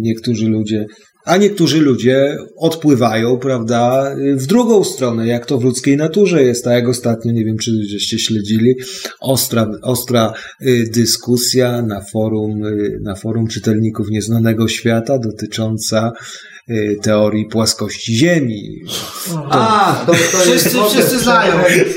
Niektórzy 0.00 0.48
ludzie, 0.48 0.86
a 1.24 1.36
niektórzy 1.36 1.80
ludzie 1.80 2.36
odpływają, 2.56 3.38
prawda, 3.38 4.14
w 4.36 4.46
drugą 4.46 4.84
stronę, 4.84 5.26
jak 5.26 5.46
to 5.46 5.58
w 5.58 5.64
ludzkiej 5.64 5.96
naturze 5.96 6.42
jest. 6.42 6.64
Tak 6.64 6.72
jak 6.72 6.88
ostatnio, 6.88 7.32
nie 7.32 7.44
wiem, 7.44 7.58
czy 7.58 7.70
żeście 7.88 8.18
śledzili, 8.18 8.74
ostra, 9.20 9.66
ostra 9.82 10.32
y, 10.62 10.90
dyskusja 10.94 11.82
na 11.82 12.00
forum, 12.12 12.64
y, 12.64 12.98
na 13.02 13.14
forum 13.14 13.46
czytelników 13.48 14.10
Nieznanego 14.10 14.68
Świata 14.68 15.18
dotycząca 15.18 16.12
y, 16.70 16.96
teorii 17.02 17.46
płaskości 17.46 18.14
Ziemi. 18.14 18.82
A, 19.50 20.02
to, 20.06 20.12
to. 20.12 20.38
Wszyscy- 20.38 20.78
wszyscy 20.90 21.18
znają. 21.18 21.52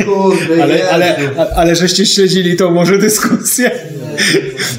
Kurde, 0.06 0.64
Ale, 0.64 0.90
ale, 0.90 1.16
ale 1.56 1.76
żeście 1.76 2.06
śledzili 2.06 2.58
tą 2.58 2.72
może 2.72 2.98
dyskusję? 2.98 3.72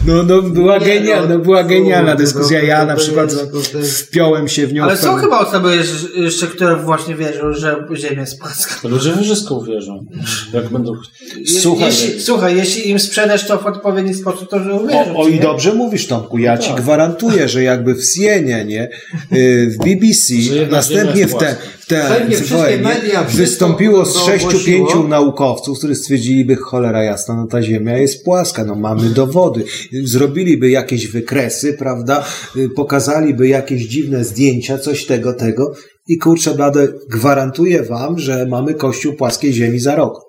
No, 0.06 0.22
no 0.22 0.42
była, 0.42 0.78
Nie, 0.78 0.86
genialna, 0.86 1.28
no, 1.28 1.38
no, 1.38 1.44
była 1.44 1.64
genialna 1.64 2.10
kurde, 2.10 2.24
dyskusja. 2.24 2.62
Ja 2.62 2.84
na 2.86 2.96
przykład 2.96 3.32
wpiąłem 3.98 4.48
się 4.48 4.66
w 4.66 4.72
nią. 4.72 4.84
Ale 4.84 4.96
są 4.96 5.16
chyba 5.16 5.38
osoby 5.38 5.76
jeszcze, 5.76 6.20
jeszcze, 6.20 6.46
które 6.46 6.76
właśnie 6.76 7.14
wierzą, 7.14 7.52
że 7.52 7.86
Ziemia 7.94 8.20
jest 8.20 8.40
płaska. 8.40 8.88
Ludzie 8.88 9.12
we 9.12 9.22
wszystko 9.22 9.54
uwierzą. 9.54 10.06
Jak 10.52 10.68
będą... 10.68 10.92
Słuchaj. 11.60 11.86
jeśli, 11.86 12.20
słuchaj, 12.20 12.56
jeśli 12.56 12.90
im 12.90 12.98
sprzedasz 12.98 13.46
to 13.46 13.58
w 13.58 13.66
odpowiedni 13.66 14.14
sposób, 14.14 14.50
to 14.50 14.64
że 14.64 14.74
uwierzą. 14.74 15.16
O, 15.16 15.22
o 15.22 15.28
i 15.28 15.34
nie? 15.34 15.40
dobrze 15.40 15.74
mówisz, 15.74 16.06
Tomku. 16.06 16.38
Ja 16.38 16.58
ci 16.58 16.68
tak. 16.68 16.80
gwarantuję, 16.80 17.48
że 17.48 17.62
jakby 17.62 17.94
w 17.94 18.04
CNN, 18.04 18.70
y, 18.70 18.88
w 19.70 19.76
BBC, 19.78 20.34
następnie 20.70 21.26
w, 21.26 21.32
jest 21.32 21.38
te, 21.86 21.96
płaska. 21.96 22.14
w, 22.14 22.18
te, 22.18 22.18
Pewnie 22.20 22.36
w 22.36 22.40
wszystkie 22.40 22.78
media 22.78 23.24
wystąpiło 23.24 24.06
z 24.06 24.16
sześciu, 24.16 24.58
pięciu 24.66 25.08
naukowców, 25.08 25.78
którzy 25.78 25.94
stwierdziliby, 25.94 26.56
cholera 26.56 27.02
jasna, 27.02 27.34
no 27.34 27.46
ta 27.46 27.62
Ziemia 27.62 27.98
jest 27.98 28.24
płaska, 28.24 28.64
no 28.64 28.74
mamy 28.74 29.10
dowody. 29.10 29.64
Zrobiliby 30.02 30.70
jakieś 30.70 31.08
wykresy, 31.08 31.72
prawda, 31.72 32.24
Y, 32.56 32.68
pokazaliby 32.68 33.48
jakieś 33.48 33.82
dziwne 33.82 34.24
zdjęcia, 34.24 34.78
coś 34.78 35.06
tego, 35.06 35.32
tego 35.32 35.74
i 36.08 36.18
kurczę 36.18 36.54
blade, 36.54 36.88
gwarantuję 37.10 37.82
wam, 37.82 38.18
że 38.18 38.46
mamy 38.46 38.74
kościół 38.74 39.12
płaskiej 39.12 39.52
Ziemi 39.52 39.80
za 39.80 39.94
rok. 39.94 40.20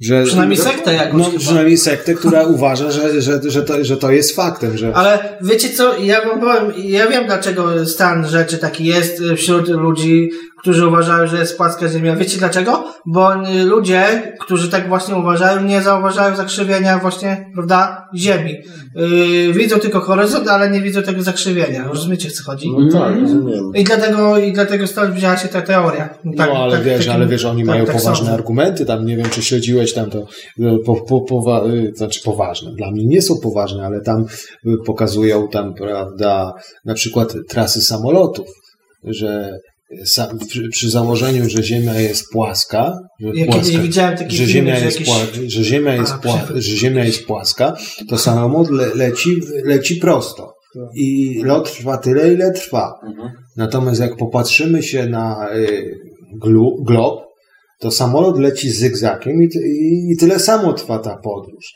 Że, 0.00 0.24
Przynajmniej 0.24 0.58
sektę 0.58 0.94
jakąś 0.94 1.18
No, 1.20 1.24
chyba. 1.24 1.38
przynajmniej 1.38 1.78
sektę, 1.78 2.14
która 2.14 2.42
uważa, 2.54 2.90
że, 2.90 3.22
że, 3.22 3.40
że, 3.44 3.62
to, 3.62 3.84
że 3.84 3.96
to 3.96 4.10
jest 4.10 4.36
faktem, 4.36 4.78
że... 4.78 4.96
Ale 4.96 5.38
wiecie 5.42 5.70
co, 5.70 5.98
ja 5.98 6.26
wam 6.26 6.40
powiem, 6.40 6.72
ja 6.84 7.08
wiem 7.08 7.26
dlaczego 7.26 7.86
stan 7.86 8.28
rzeczy 8.28 8.58
taki 8.58 8.84
jest 8.84 9.22
wśród 9.36 9.68
ludzi, 9.68 10.30
którzy 10.60 10.86
uważają, 10.86 11.26
że 11.26 11.38
jest 11.38 11.56
płaska 11.56 11.88
ziemia. 11.88 12.16
Wiecie 12.16 12.38
dlaczego? 12.38 12.84
Bo 13.06 13.30
ludzie, 13.64 14.32
którzy 14.40 14.70
tak 14.70 14.88
właśnie 14.88 15.14
uważają, 15.16 15.62
nie 15.62 15.82
zauważają 15.82 16.36
zakrzywienia 16.36 16.98
właśnie, 16.98 17.50
prawda, 17.54 18.08
ziemi. 18.16 18.54
Yy, 18.96 19.52
widzą 19.52 19.78
tylko 19.78 20.00
horyzont, 20.00 20.48
ale 20.48 20.70
nie 20.70 20.80
widzą 20.80 21.02
tego 21.02 21.22
zakrzywienia. 21.22 21.88
Rozumiecie, 21.88 22.28
o 22.28 22.30
co 22.30 22.44
chodzi? 22.44 22.70
No 22.78 23.00
tak, 23.00 23.20
rozumiem. 23.20 23.72
I 23.74 23.84
dlatego, 23.84 24.38
i 24.38 24.52
dlatego 24.52 24.86
stąd 24.86 25.14
wzięła 25.14 25.36
się 25.36 25.48
ta 25.48 25.62
teoria. 25.62 26.08
Tak, 26.36 26.50
no, 26.50 26.56
ale 26.56 26.76
tak- 26.76 26.84
wiesz, 26.84 26.98
takim- 26.98 27.12
ale 27.12 27.26
wiesz, 27.26 27.44
oni 27.44 27.60
tak- 27.62 27.66
mają 27.66 27.84
tak 27.86 27.96
poważne 27.96 28.16
sądzę. 28.16 28.32
argumenty, 28.32 28.86
tam 28.86 29.06
nie 29.06 29.16
wiem, 29.16 29.26
czy 29.30 29.42
śledziłeś 29.42 29.92
tam 29.92 30.10
to, 30.10 30.18
y, 30.18 30.78
po, 30.86 30.96
po, 30.96 31.20
powa, 31.20 31.64
y, 31.66 31.92
znaczy 31.94 32.20
poważne, 32.24 32.72
dla 32.72 32.90
mnie 32.90 33.04
nie 33.06 33.22
są 33.22 33.34
poważne, 33.42 33.86
ale 33.86 34.00
tam 34.00 34.24
y, 34.66 34.70
pokazują 34.86 35.48
tam, 35.48 35.74
prawda, 35.74 36.52
na 36.84 36.94
przykład 36.94 37.34
trasy 37.48 37.80
samolotów, 37.80 38.46
że 39.04 39.58
przy, 40.70 40.90
założeniu, 40.90 41.48
że 41.50 41.62
Ziemia 41.62 42.00
jest 42.00 42.24
płaska, 42.32 42.98
że, 43.20 43.32
płaska, 43.46 43.72
ziemia 44.46 44.78
jest 44.78 44.98
jakieś- 44.98 45.08
pła, 45.08 45.16
że 45.46 45.64
Ziemia 45.64 45.94
jest 45.94 46.12
A, 46.12 46.18
pła, 46.18 46.36
przewrót. 46.36 46.62
że 46.62 46.76
Ziemia 46.76 47.04
jest 47.04 47.26
płaska, 47.26 47.76
to 48.08 48.18
samolot 48.18 48.70
le, 48.70 48.94
leci, 48.94 49.36
leci 49.64 49.96
prosto. 49.96 50.54
I 50.94 51.40
lot 51.44 51.72
trwa 51.76 51.98
tyle, 51.98 52.32
ile 52.32 52.52
trwa. 52.52 52.92
Natomiast 53.56 54.00
jak 54.00 54.16
popatrzymy 54.16 54.82
się 54.82 55.06
na 55.06 55.48
y, 55.54 55.94
glu, 56.42 56.84
glob, 56.86 57.20
to 57.78 57.90
samolot 57.90 58.38
leci 58.38 58.70
zygzakiem 58.70 59.42
i, 59.42 59.48
i, 59.58 60.12
i 60.12 60.16
tyle 60.16 60.38
samo 60.38 60.72
trwa 60.72 60.98
ta 60.98 61.16
podróż. 61.16 61.74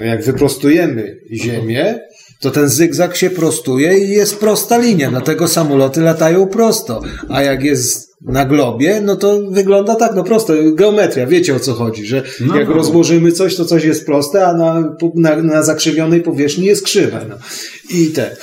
Jak 0.00 0.24
wyprostujemy 0.24 1.16
Ziemię, 1.32 1.98
to 2.44 2.50
ten 2.50 2.68
zygzak 2.68 3.16
się 3.16 3.30
prostuje 3.30 3.98
i 3.98 4.10
jest 4.10 4.40
prosta 4.40 4.78
linia, 4.78 5.10
dlatego 5.10 5.48
samoloty 5.48 6.00
latają 6.00 6.46
prosto. 6.46 7.02
A 7.28 7.42
jak 7.42 7.64
jest 7.64 8.08
na 8.22 8.44
globie, 8.44 9.00
no 9.04 9.16
to 9.16 9.40
wygląda 9.50 9.94
tak, 9.94 10.14
no 10.14 10.24
prosto, 10.24 10.54
geometria, 10.74 11.26
wiecie 11.26 11.54
o 11.54 11.60
co 11.60 11.72
chodzi, 11.72 12.06
że 12.06 12.22
No. 12.40 12.56
jak 12.56 12.68
rozłożymy 12.68 13.32
coś, 13.32 13.56
to 13.56 13.64
coś 13.64 13.84
jest 13.84 14.06
proste, 14.06 14.46
a 14.46 14.54
na, 14.54 14.96
na, 15.14 15.36
na 15.42 15.62
zakrzywionej 15.62 16.20
powierzchni 16.20 16.64
jest 16.64 16.84
krzywe. 16.84 17.26
No. 17.28 17.34
I 17.90 18.06
te. 18.06 18.36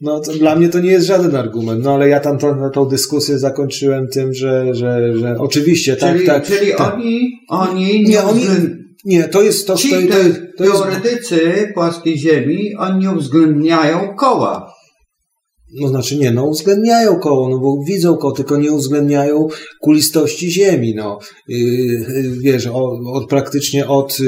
No 0.00 0.20
to 0.20 0.32
dla 0.32 0.56
mnie 0.56 0.68
to 0.68 0.80
nie 0.80 0.90
jest 0.90 1.06
żaden 1.06 1.36
argument, 1.36 1.84
no 1.84 1.94
ale 1.94 2.08
ja 2.08 2.20
tam 2.20 2.38
tą, 2.38 2.70
tą 2.70 2.84
dyskusję 2.84 3.38
zakończyłem 3.38 4.08
tym, 4.08 4.34
że, 4.34 4.74
że, 4.74 5.16
że 5.18 5.36
oczywiście 5.38 5.96
tak, 5.96 6.14
czyli 6.14 6.26
tak. 6.26 6.46
czyli 6.46 6.72
tak. 6.76 6.94
oni, 6.94 7.30
oni 7.48 8.02
Nie, 8.02 8.08
nie, 8.08 8.22
oni- 8.22 8.46
Nie, 9.04 9.24
to 9.24 9.42
jest 9.42 9.66
to, 9.66 9.74
to, 9.74 9.80
to, 9.82 10.43
teoretycy 10.58 11.70
płaskiej 11.74 12.18
Ziemi, 12.18 12.74
oni 12.78 12.98
nie 12.98 13.10
uwzględniają 13.10 14.14
koła. 14.14 14.72
no 15.80 15.88
znaczy 15.88 16.18
nie, 16.18 16.30
no 16.32 16.46
uwzględniają 16.46 17.18
koło, 17.18 17.48
no 17.48 17.58
bo 17.58 17.84
widzą 17.88 18.16
koło, 18.16 18.32
tylko 18.32 18.56
nie 18.56 18.72
uwzględniają 18.72 19.48
kulistości 19.80 20.50
ziemi, 20.50 20.94
no. 20.94 21.18
Yy, 21.48 22.38
wiesz, 22.42 22.66
od, 22.66 22.98
od 23.14 23.28
praktycznie 23.28 23.88
od 23.88 24.20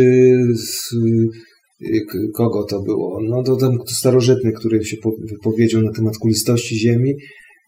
yy, 1.80 2.00
kogo 2.34 2.64
to 2.70 2.82
było? 2.82 3.20
No 3.22 3.42
to 3.42 3.56
ten 3.56 3.78
starożytny, 3.86 4.52
który 4.52 4.84
się 4.84 4.96
po- 5.02 5.16
wypowiedział 5.30 5.82
na 5.82 5.92
temat 5.92 6.18
kulistości 6.18 6.78
ziemi. 6.78 7.14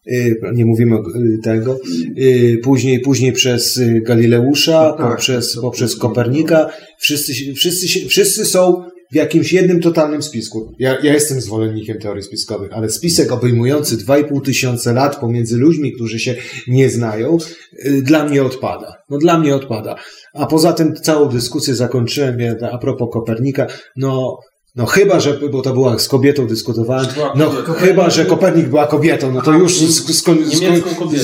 Yy, 0.05 0.35
Nie 0.53 0.65
mówimy 0.65 0.95
yy, 0.95 1.37
tego. 1.43 1.79
Yy, 2.15 2.57
Później, 2.57 2.99
później 2.99 3.33
przez 3.33 3.79
Galileusza, 4.01 4.95
tak, 4.97 5.11
poprzez, 5.11 5.53
to 5.53 5.61
poprzez 5.61 5.91
później. 5.91 6.01
Kopernika. 6.01 6.69
Wszyscy, 6.99 7.33
wszyscy, 7.55 8.07
wszyscy 8.07 8.45
są 8.45 8.83
w 9.11 9.15
jakimś 9.15 9.53
jednym 9.53 9.81
totalnym 9.81 10.21
spisku. 10.21 10.75
Ja, 10.79 10.97
ja 11.03 11.13
jestem 11.13 11.41
zwolennikiem 11.41 11.99
teorii 11.99 12.23
spiskowych, 12.23 12.73
ale 12.73 12.89
spisek 12.89 13.31
obejmujący 13.31 13.97
2,5 13.97 14.41
tysiące 14.41 14.93
lat 14.93 15.19
pomiędzy 15.19 15.57
ludźmi, 15.57 15.93
którzy 15.93 16.19
się 16.19 16.35
nie 16.67 16.89
znają, 16.89 17.37
y, 17.85 18.01
dla 18.01 18.25
mnie 18.25 18.43
odpada. 18.43 18.93
No 19.09 19.17
dla 19.17 19.39
mnie 19.39 19.55
odpada. 19.55 19.95
A 20.33 20.45
poza 20.45 20.73
tym 20.73 20.95
całą 20.95 21.29
dyskusję 21.29 21.75
zakończyłem 21.75 22.39
ja, 22.39 22.55
a 22.71 22.77
propos 22.77 23.09
Kopernika. 23.13 23.67
No, 23.95 24.37
no 24.75 24.85
chyba, 24.85 25.19
że, 25.19 25.39
bo 25.51 25.61
to 25.61 25.73
była 25.73 25.99
z 25.99 26.07
kobietą 26.07 26.47
dyskutowałem, 26.47 27.05
Była 27.15 27.33
no 27.35 27.49
chyba, 27.77 28.09
że 28.09 28.25
Kopernik 28.25 28.67
była 28.67 28.87
kobietą, 28.87 29.31
no 29.33 29.41
to 29.41 29.53
już 29.53 29.73
sk- 29.73 30.13
skoń, 30.13 30.37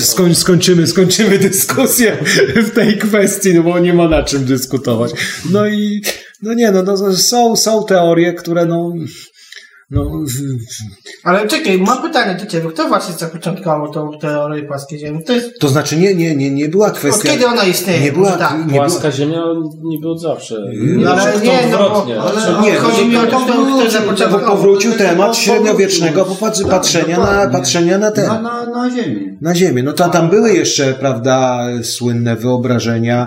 skoń, 0.00 0.34
skończymy, 0.34 0.86
skończymy 0.86 1.38
dyskusję 1.38 2.16
w 2.68 2.70
tej 2.70 2.98
kwestii, 2.98 3.54
no 3.54 3.62
bo 3.62 3.78
nie 3.78 3.94
ma 3.94 4.08
na 4.08 4.22
czym 4.22 4.44
dyskutować. 4.44 5.12
No 5.50 5.66
i, 5.66 6.02
no 6.42 6.54
nie, 6.54 6.70
no, 6.70 6.82
no 6.82 7.16
są, 7.16 7.56
są 7.56 7.84
teorie, 7.84 8.34
które 8.34 8.66
no, 8.66 8.92
no, 9.90 10.10
Ale 11.24 11.46
czekaj, 11.48 11.78
mam 11.78 12.02
pytanie 12.02 12.34
do 12.40 12.46
ciebie. 12.46 12.68
Kto 12.70 12.88
właśnie 12.88 13.14
zapoczątkował 13.14 13.92
tą 13.92 14.10
teorię 14.20 14.62
płaskiej 14.62 14.98
Ziemi? 14.98 15.24
To 15.24 15.32
jest... 15.32 15.50
to 15.60 15.68
znaczy 15.68 15.96
nie, 15.96 16.14
nie, 16.14 16.36
nie, 16.36 16.50
nie 16.50 16.68
była 16.68 16.90
kwestia... 16.90 17.28
Od 17.28 17.34
kiedy 17.34 17.46
ona 17.46 17.64
istnieje? 17.64 18.00
Nie 18.00 18.12
była, 18.12 18.32
tak. 18.32 18.58
nie 18.58 18.64
była, 18.72 18.84
Płaska 18.86 19.10
ziemia 19.10 19.42
niby 19.82 20.08
od 20.10 20.20
zawsze. 20.20 20.54
No, 20.96 21.10
ale 21.10 21.40
nie, 21.40 21.68
no 21.72 21.78
bo- 21.78 21.84
odwrotnie. 21.84 22.20
ale- 22.20 22.40
Znaczy, 22.40 22.62
Nie, 22.62 22.74
Chodzi 22.74 23.08
mi 23.08 23.16
o 23.16 23.26
to, 23.26 23.40
kto, 23.40 23.52
bo 23.64 23.90
zapoczątkował. 23.90 24.56
powrócił 24.56 24.92
temat 24.92 25.36
średniowiecznego 25.36 26.24
popatrzy- 26.24 26.68
patrzenia 26.70 27.18
na, 27.18 27.48
patrzenia 27.50 27.98
na 27.98 28.10
ten. 28.10 28.26
Na, 28.26 28.40
na, 28.42 28.66
na 28.66 28.90
Ziemi. 28.90 29.38
na 29.40 29.54
ziemię. 29.54 29.82
No 29.82 29.92
to 29.92 30.08
tam 30.08 30.30
były 30.30 30.52
jeszcze, 30.52 30.94
prawda, 30.94 31.66
słynne 31.82 32.36
wyobrażenia 32.36 33.26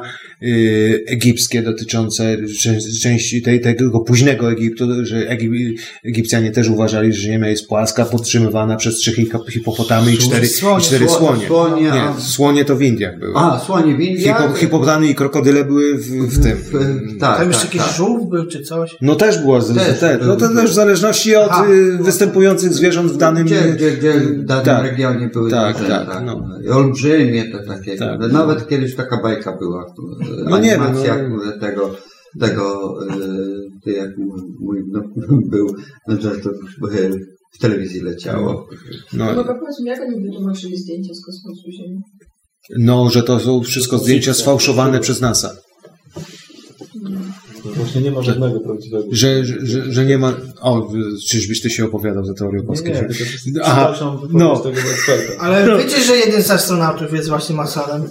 egipskie 1.08 1.62
dotyczące 1.62 2.38
czę- 2.62 3.00
części 3.02 3.42
tej, 3.42 3.62
tego 3.62 4.00
późnego 4.00 4.52
Egiptu, 4.52 4.86
że 5.06 5.18
Egip, 5.30 5.52
Egipcjanie 6.06 6.52
też 6.52 6.70
uważali, 6.70 7.14
że 7.14 7.22
ziemia 7.22 7.48
jest 7.50 7.68
płaska, 7.68 8.06
podtrzymywana 8.06 8.76
przez 8.76 8.96
trzy 8.96 9.12
hip- 9.12 9.50
hipopotamy 9.52 10.14
i 10.14 10.18
cztery, 10.18 10.48
Słonie, 10.48 10.80
i 10.84 10.88
cztery 10.88 11.06
sło- 11.06 11.18
słonie. 11.18 11.48
słonie, 11.48 11.82
Nie, 11.84 12.22
słonie 12.22 12.66
to 12.66 12.76
w 12.76 12.82
Indiach 12.82 13.20
były. 13.20 13.34
A, 13.36 13.60
słonie 13.60 13.96
w 13.96 14.00
Indiach. 14.02 14.42
Hipo, 14.42 14.54
hipopotamy 14.54 15.08
i 15.08 15.16
krokodyle 15.16 15.66
były 15.66 15.98
w, 15.98 16.08
w 16.10 16.44
tym. 16.44 16.58
W- 16.58 17.20
tak, 17.20 17.38
Tam 17.38 17.48
jeszcze 17.48 17.66
tak, 17.66 17.74
jakiś 17.76 17.88
tak. 17.90 17.98
żółw 17.98 18.30
był 18.30 18.46
czy 18.46 18.62
coś? 18.62 18.96
No 19.02 19.16
też 19.16 19.38
było, 19.38 19.62
Też 19.62 20.00
te, 20.00 20.20
no 20.28 20.36
to 20.36 20.50
też 20.56 20.72
w 20.72 20.74
zależności 20.74 21.36
od 21.36 21.50
Aha. 21.52 21.66
y, 22.00 22.04
występujących 22.04 22.74
zwierząt 22.74 23.12
w 23.12 23.18
danym... 23.18 23.46
Gdzie, 23.46 23.62
gdzie, 23.76 23.92
gdzie 23.92 24.14
w 24.14 24.44
danym 24.46 24.66
Tak. 24.66 24.84
regionie 24.84 25.28
były 25.34 25.52
Tak, 25.52 25.78
duże, 25.78 25.90
tak, 25.90 26.24
no. 26.26 26.48
I 26.66 26.70
Olbrzymie 26.70 27.46
to 27.52 27.58
takie. 27.74 27.96
Tak. 27.98 28.20
Nawet 28.32 28.68
kiedyś 28.70 28.96
taka 28.96 29.22
bajka 29.22 29.58
była. 29.58 29.86
No 30.46 30.60
nie 30.60 30.70
wiem, 30.70 30.82
animacja 30.82 31.30
no. 31.30 31.60
tego, 31.60 31.96
tego 32.40 32.96
y, 33.88 33.92
jak 33.92 34.18
mój, 34.60 34.84
no, 34.92 35.02
był, 35.52 35.68
no 36.08 36.18
to, 36.18 36.30
to 36.30 36.50
w 37.54 37.60
telewizji 37.62 38.02
leciało. 38.02 38.68
No, 39.14 39.26
Mogę 39.26 39.56
powiedz 39.60 39.80
mi, 39.84 39.90
jak 39.90 40.02
oni 40.02 40.22
wytłumaczyli 40.22 40.78
zdjęcia 40.78 41.14
z 41.14 41.26
kosmosu 41.26 41.72
Ziemi? 41.72 42.02
no, 42.78 43.10
że 43.10 43.24
to 43.24 43.40
są 43.40 43.62
wszystko 43.62 43.98
zdjęcia 43.98 44.34
sfałszowane 44.34 45.00
przez 45.00 45.22
NASA. 45.22 45.56
Właśnie 47.76 48.02
nie 48.02 48.12
ma 48.12 48.22
żadnego 48.22 48.60
prawdziwego. 48.60 49.04
Że, 49.12 49.46
że, 49.46 49.66
że, 49.66 49.94
że 49.94 50.06
nie 50.06 50.18
ma. 50.18 50.34
O, 50.62 50.90
czyżbyś 51.30 51.62
ty 51.62 51.70
się 51.70 51.86
opowiadał 51.86 52.26
za 52.26 52.34
teorią 52.34 52.60
Nie, 52.62 52.68
polskiej? 52.68 52.94
nie, 52.94 53.08
Aha, 53.64 53.94
wypowiedź 53.94 54.34
no. 54.34 54.60
tego 54.60 54.80
eksperta. 54.80 55.34
Ale 55.40 55.78
wiecie, 55.78 56.02
że 56.04 56.18
jeden 56.18 56.44
z 56.44 56.52
astronautów 56.52 57.14
jest 57.14 57.30
właśnie 57.30 57.56
masonem? 57.56 58.10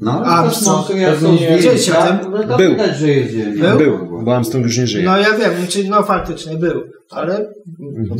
No, 0.00 0.22
A, 0.24 0.42
to 0.42 0.50
co? 0.50 0.82
są, 0.82 0.96
jak 0.96 1.16
są 1.18 1.20
Pewnie 1.36 1.50
nie. 1.50 1.58
zdjęcia, 1.58 2.02
tym? 2.18 2.30
no 2.32 2.44
to 2.44 2.56
Był. 2.56 2.70
widać, 2.70 2.96
że 2.96 3.08
jest 3.08 3.32
Ziemia. 3.32 3.76
Był? 3.76 3.78
Był, 3.78 4.22
bo 4.24 4.36
Armstrong 4.36 4.66
już 4.66 4.78
nie 4.78 4.86
żyje. 4.86 5.04
No 5.04 5.18
ja 5.18 5.32
wiem, 5.38 5.56
znaczy, 5.58 5.84
no 5.88 6.02
faktycznie 6.02 6.56
był, 6.56 6.82
ale 7.10 7.34
Mhm. 7.80 8.18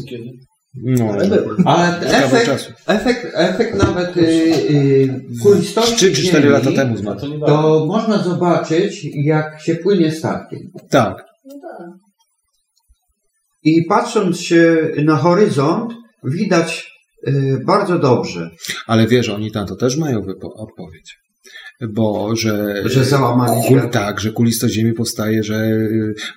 No, 0.85 1.09
ale 1.13 1.27
był. 1.27 1.57
Ale 1.65 2.01
efekt, 2.01 2.77
efekt, 2.87 3.27
efekt 3.35 3.79
nawet 3.83 4.17
y, 4.17 4.21
y, 4.21 5.23
kulistości 5.43 5.97
Trzy 5.97 6.13
czy 6.13 6.23
cztery 6.23 6.43
Ziemi, 6.43 6.53
lata 6.53 6.73
temu 6.73 6.97
zmarł. 6.97 7.21
to 7.47 7.87
można 7.87 8.19
zobaczyć, 8.23 9.07
jak 9.15 9.61
się 9.63 9.75
płynie 9.75 10.11
statkiem. 10.13 10.61
Tak. 10.91 11.25
No 11.45 11.55
tak. 11.79 11.87
I 13.65 13.83
patrząc 13.89 14.41
się 14.41 14.89
na 15.05 15.17
horyzont, 15.17 15.93
widać 16.25 16.91
y, 17.29 17.61
bardzo 17.67 17.99
dobrze, 17.99 18.51
Ale 18.87 19.07
wiesz, 19.07 19.29
oni 19.29 19.51
na 19.55 19.65
to 19.65 19.77
też 19.77 19.97
mają 19.97 20.23
odpowiedź. 20.57 21.17
Bo, 21.81 22.37
że. 22.37 22.83
że 22.85 23.05
załamali 23.05 23.61
Kul, 23.69 23.89
tak, 23.91 24.21
że 24.21 24.33
kulisto 24.33 24.69
ziemi 24.69 24.93
powstaje, 24.93 25.43
że 25.43 25.71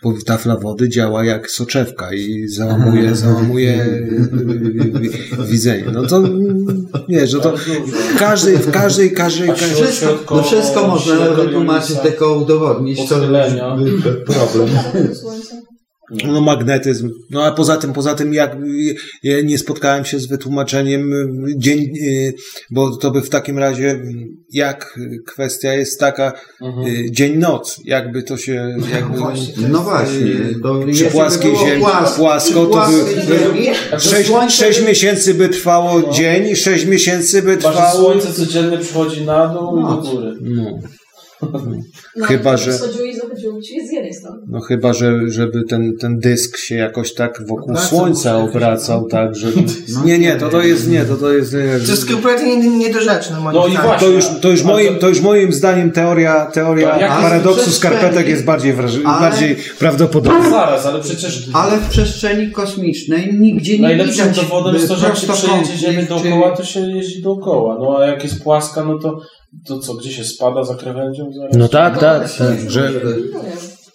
po- 0.02 0.14
tafla 0.26 0.56
wody 0.56 0.90
działa 0.90 1.26
jak 1.26 1.52
soczewka 1.52 2.14
i 2.14 2.48
załamuje, 2.48 3.16
załamuje 3.26 3.86
y, 3.86 5.46
widzenie. 5.52 5.86
No 5.94 6.08
to 6.08 6.18
mm, 6.18 6.88
wiesz, 7.10 7.30
że 7.32 7.40
to 7.40 7.58
w 7.58 8.20
każdej, 8.20 8.58
w 8.58 8.72
każdej, 8.72 9.12
każdej, 9.12 9.50
każdej 9.50 9.88
Wszystko, 9.88 10.36
no 10.36 10.44
wszystko 10.44 10.88
można 10.88 11.30
wytłumaczyć, 11.30 12.00
tylko 12.00 12.34
udowodnić, 12.36 13.10
to 13.10 13.16
Poschylenia. 13.16 13.78
problem. 14.26 14.70
No 16.28 16.42
magnetyzm. 16.42 17.10
No 17.30 17.44
a 17.44 17.52
poza 17.52 17.78
tym, 17.78 17.94
poza 17.94 18.16
tym 18.16 18.34
jak 18.34 18.58
ja 19.24 19.42
nie 19.42 19.58
spotkałem 19.58 20.06
się 20.06 20.20
z 20.20 20.28
wytłumaczeniem 20.28 21.14
y, 21.14 21.28
dzień, 21.58 21.80
y, 21.80 22.34
bo 22.72 22.98
to 22.98 23.12
by 23.12 23.22
w 23.22 23.30
takim 23.30 23.58
razie 23.60 23.92
y, 23.92 24.04
jak 24.54 25.00
kwestia 25.28 25.74
jest 25.74 26.00
taka 26.00 26.34
Mhm. 26.62 26.88
y, 26.88 27.12
dzień-noc, 27.12 27.80
jakby 27.86 28.24
to 28.24 28.38
się 28.38 28.76
jakby 28.94 29.18
No 29.70 29.82
właśnie. 29.84 30.20
To 30.64 30.80
przy 30.80 30.88
jeśli 30.90 31.06
by 31.06 31.12
płaskiej 31.12 31.52
było 31.52 31.66
ziemi 31.68 31.84
płas- 31.84 32.16
płasko 32.18 32.66
to 32.66 32.72
płaskiej 32.72 33.16
by, 33.16 33.22
ziemi, 33.22 33.68
by 33.70 33.92
to 33.92 34.00
sześć, 34.00 34.30
słońce 34.30 34.56
sześć 34.56 34.80
by- 34.82 34.88
miesięcy 34.88 35.34
by 35.34 35.50
trwało 35.50 36.12
dzień 36.14 36.48
i 36.48 36.56
sześć 36.56 36.86
miesięcy 36.86 37.42
by 37.42 37.58
trwało 37.58 38.00
słońce 38.00 38.34
codziennie 38.34 38.78
przychodzi 38.78 39.26
na 39.26 39.48
dół 39.48 39.80
i 39.80 39.84
do 39.84 39.98
góry. 40.12 40.34
no, 40.42 40.80
No, 42.20 42.26
Chyba, 42.26 42.58
że- 42.58 42.72
Wschodziło 42.72 43.06
i 43.06 43.16
zachodziło 43.16 43.62
ci 43.62 43.88
z 43.88 43.92
jednej 43.92 44.14
strony. 44.14 44.38
no 44.48 44.60
chyba, 44.60 44.94
że, 44.94 45.12
żeby 45.28 45.64
ten, 45.70 45.94
ten 46.02 46.20
dysk 46.20 46.58
się 46.58 46.76
jakoś 46.76 47.14
tak 47.14 47.42
wokół 47.48 47.64
Obracał 47.72 47.90
słońca 47.90 48.38
obracał, 48.38 49.08
tak, 49.08 49.36
że 49.36 49.48
No 49.96 50.04
nie, 50.06 50.20
nie, 50.20 50.36
to 50.36 50.50
to 50.50 50.62
jest 50.62 50.90
nie, 50.90 51.06
to 51.06 51.16
to 51.16 51.34
jest 51.34 51.54
nie, 51.54 51.60
To 51.86 51.92
jest 51.92 52.12
kompletnie 52.12 52.58
nie- 52.58 52.78
niedorzeczne 52.78 53.40
moim 53.40 53.56
No 53.56 53.68
i 53.68 53.72
zdaniem. 53.72 53.88
właśnie. 53.88 54.08
To 54.08 54.14
już, 54.14 54.26
to 54.42 54.50
już, 54.50 54.64
moim, 54.64 54.96
to 54.96 55.10
już 55.10 55.22
moim 55.22 55.54
zdaniem 55.54 55.92
teoria, 55.92 56.46
teoria 56.46 57.00
Tak, 57.00 57.22
paradoksu 57.22 57.72
skarpetek 57.72 58.28
jest 58.28 58.46
bardziej, 58.46 58.74
wraży- 58.74 59.02
Ale- 59.06 59.30
bardziej 59.30 59.56
prawdopodobna. 59.80 60.50
Zaraz, 60.50 60.86
ale 60.86 61.02
przecież 61.02 61.50
Ale 61.54 61.78
w 61.78 61.90
przestrzeni 61.90 62.52
kosmicznej 62.52 63.34
nigdzie 63.40 63.76
nie 63.76 63.82
najlepszym 63.82 64.28
widać 64.30 64.46
dowodem 64.46 64.76
jest 64.76 64.88
to, 64.88 64.96
że 64.96 65.08
jak 65.08 65.18
się 65.18 65.28
przejedzie 65.34 65.78
Ziemię 65.78 66.04
dookoła, 66.04 66.52
to 66.58 66.64
się 66.64 66.80
jeździ 66.80 67.22
dookoła. 67.22 67.78
No 67.80 67.98
a 67.98 68.06
jak 68.06 68.24
jest 68.24 68.44
płaska, 68.44 68.84
no 68.86 69.00
to, 69.00 69.20
to 69.66 69.80
co, 69.80 69.94
gdzie 69.94 70.12
się 70.12 70.24
spada 70.24 70.64
za 70.64 70.76
krawędzią? 70.76 71.32
Zaraz? 71.34 71.56
No 71.58 71.68
tak, 71.68 72.00
tak, 72.00 72.28
że 72.68 72.92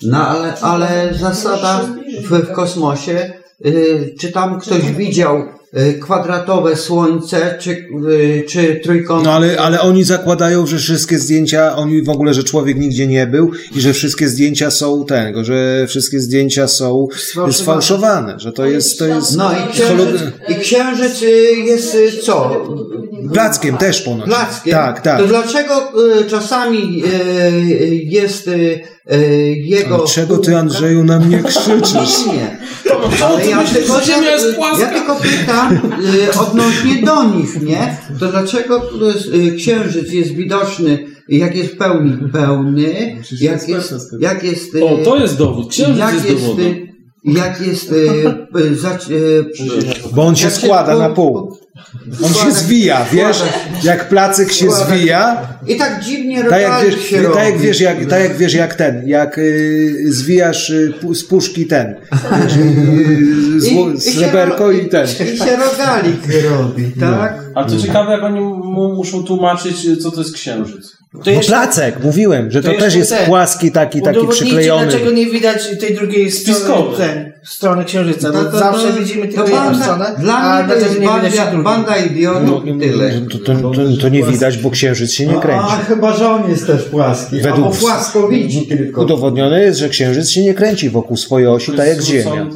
No 0.03 0.29
ale, 0.29 0.55
ale 0.61 1.15
zasada 1.21 1.89
w, 2.23 2.31
w 2.31 2.53
kosmosie, 2.53 3.33
y, 3.67 4.15
czy 4.21 4.33
tam 4.33 4.61
ktoś 4.61 4.83
widział 4.93 5.37
y, 5.39 5.99
kwadratowe 6.03 6.77
słońce, 6.77 7.59
czy, 7.61 7.71
y, 8.11 8.45
czy 8.49 8.81
trójkątne? 8.85 9.25
no 9.31 9.37
ale, 9.37 9.61
ale 9.61 9.81
oni 9.81 10.05
zakładają, 10.05 10.67
że 10.67 10.79
wszystkie 10.79 11.19
zdjęcia, 11.19 11.77
oni 11.77 12.03
w 12.03 12.09
ogóle, 12.09 12.35
że 12.35 12.45
człowiek 12.45 12.77
nigdzie 12.79 13.07
nie 13.07 13.27
był 13.27 13.51
i 13.77 13.81
że 13.81 13.93
wszystkie 13.93 14.29
zdjęcia 14.29 14.71
są 14.71 15.05
tego, 15.05 15.45
że 15.45 15.87
wszystkie 15.89 16.21
zdjęcia 16.21 16.69
są 16.69 17.07
Sfałszowane. 17.17 17.53
sfałszowane, 17.53 18.35
że 18.41 18.53
to 18.53 18.67
jest, 18.67 18.99
to 18.99 19.07
jest... 19.07 19.37
No 19.37 19.51
i 19.53 19.73
księżyc, 19.73 20.23
i 20.49 20.55
księżyc 20.55 21.23
jest 21.67 21.97
co? 22.25 22.67
Plackiem 23.33 23.77
też 23.77 24.03
ponoć. 24.03 24.27
Plackiem? 24.27 24.73
Tak, 24.73 25.01
tak. 25.01 25.19
To 25.21 25.27
dlaczego 25.27 25.93
y, 26.21 26.25
czasami 26.31 27.03
y, 27.05 27.09
y, 27.09 27.95
jest 28.05 28.49
y, 28.49 28.81
y, 29.13 29.55
jego... 29.57 29.97
Dlaczego 29.97 30.39
ty, 30.39 30.57
Andrzeju, 30.59 31.05
na 31.05 31.19
mnie 31.19 31.43
krzyczysz? 31.43 32.27
Nie, 32.27 32.59
ale 33.27 33.47
ja 33.47 33.65
tylko, 33.65 34.01
Ziemia 34.03 34.31
jest 34.31 34.57
płaska. 34.57 34.79
ja 34.81 34.89
tylko 34.93 35.17
pytam 35.17 35.75
y, 35.75 36.39
odnośnie 36.41 37.03
do 37.03 37.25
nich, 37.25 37.63
nie? 37.63 37.97
To 38.21 38.27
dlaczego 38.27 38.83
y, 39.35 39.57
księżyc 39.57 40.13
jest 40.13 40.31
widoczny, 40.31 41.07
jak 41.29 41.57
jest 41.57 41.73
w 41.75 41.77
pełni 41.77 42.19
pełny, 42.33 43.17
jak 43.41 43.69
jest... 43.69 44.07
Jak 44.21 44.45
jest 44.45 44.71
O, 44.83 45.05
to 45.05 45.17
jest 45.17 45.37
dowód. 45.37 45.71
Księżyc 45.71 45.99
jak 45.99 46.15
jest 46.15 46.31
jest, 46.31 46.43
dowodem. 46.43 46.75
jak 47.25 47.67
jest 47.67 47.93
y, 47.93 47.97
y, 48.57 49.45
Bo 50.15 50.23
on 50.23 50.37
się 50.37 50.51
składa 50.51 50.97
na 50.99 51.11
pół. 51.11 51.57
On 52.25 52.35
się 52.35 52.53
zwija, 52.53 53.07
wiesz? 53.13 53.43
Jak 53.83 54.09
placyk 54.09 54.53
się 54.53 54.71
zwija, 54.71 55.49
I 55.67 55.77
tak 55.77 56.01
dziwnie 56.05 56.45
tak 56.45 56.63
jak 56.63 56.85
wiesz, 56.85 57.01
się 57.05 57.17
tak 57.23 57.35
jak 57.45 57.53
robi. 57.55 57.59
wiesz, 57.67 57.81
jak, 57.81 58.07
tak 58.07 58.23
jak, 58.23 58.37
wiesz 58.37 58.55
jak 58.55 58.75
ten, 58.75 59.03
jak 59.09 59.39
y, 59.39 59.95
zwijasz 60.07 60.71
y, 60.71 60.93
z 61.15 61.25
puszki 61.25 61.67
ten, 61.67 61.95
y, 62.57 63.61
zło, 63.61 63.91
I- 63.91 64.79
i 64.79 64.85
i 64.87 64.89
ten. 64.89 65.07
I 65.35 65.39
się 65.39 65.57
rogalik 65.57 66.21
robi, 66.51 66.93
tak? 67.01 67.41
Ale 67.55 67.67
to 67.71 67.77
ciekawe, 67.77 68.13
jak 68.13 68.23
oni 68.23 68.41
mu 68.41 68.95
muszą 68.95 69.23
tłumaczyć, 69.25 70.03
co 70.03 70.11
to 70.11 70.21
jest 70.21 70.35
księżyc. 70.35 70.91
To 71.13 71.19
No 71.27 71.33
jeszcze- 71.33 71.53
placek, 71.53 72.05
mówiłem, 72.05 72.51
że 72.51 72.63
to 72.63 72.73
to, 72.73 72.79
też 72.79 72.95
jest 72.95 73.11
ten. 73.11 73.27
płaski 73.27 73.73
taki, 73.73 74.03
taki 74.03 74.29
przyklejony. 74.29 74.87
dlaczego 74.87 75.11
nie 75.11 75.27
widać 75.27 75.69
tej 75.81 75.95
drugiej 75.95 76.31
strony, 76.31 76.59
Spiskowy. 76.59 76.97
ten, 76.97 77.33
strony 77.45 77.85
księżyca. 77.85 78.33
To- 78.33 78.39
Bo 78.45 78.51
to- 78.51 78.59
zawsze 78.59 78.89
to- 78.93 78.99
widzimy 78.99 79.29
to 79.29 79.45
tylko 79.45 79.65
jedną 79.65 79.83
stronę, 79.83 80.15
Dla 80.19 80.37
a 80.39 80.63
mnie 80.63 80.75
to 80.75 80.81
jest 80.81 81.01
nie 81.01 81.07
banda, 81.07 81.63
banda 81.63 81.97
idiotów 81.97 82.67
i 82.67 82.79
tyle. 82.79 83.11
To, 83.21 83.39
to, 83.39 83.55
to, 83.71 83.81
to 84.01 84.09
nie 84.09 84.23
widać, 84.23 84.59
bo 84.59 84.71
księżyc 84.71 85.13
się 85.13 85.27
nie 85.27 85.41
kręci. 85.41 85.67
A 85.71 85.77
chyba, 85.77 86.17
że 86.17 86.31
on 86.31 86.51
jest 86.51 86.67
też 86.67 86.83
płaski, 86.83 87.37
Według- 87.41 87.67
albo 87.67 87.77
płasko 87.77 88.29
widzi 88.29 88.67
tylko. 88.67 89.03
Udowodnione 89.03 89.61
jest, 89.61 89.79
że 89.79 89.89
księżyc 89.89 90.31
się 90.31 90.43
nie 90.43 90.55
kręci 90.55 90.91
wokół 90.91 91.17
swojej 91.17 91.49
osi, 91.49 91.73
tak 91.73 91.89
jak 91.89 92.01
Ziemia. 92.03 92.47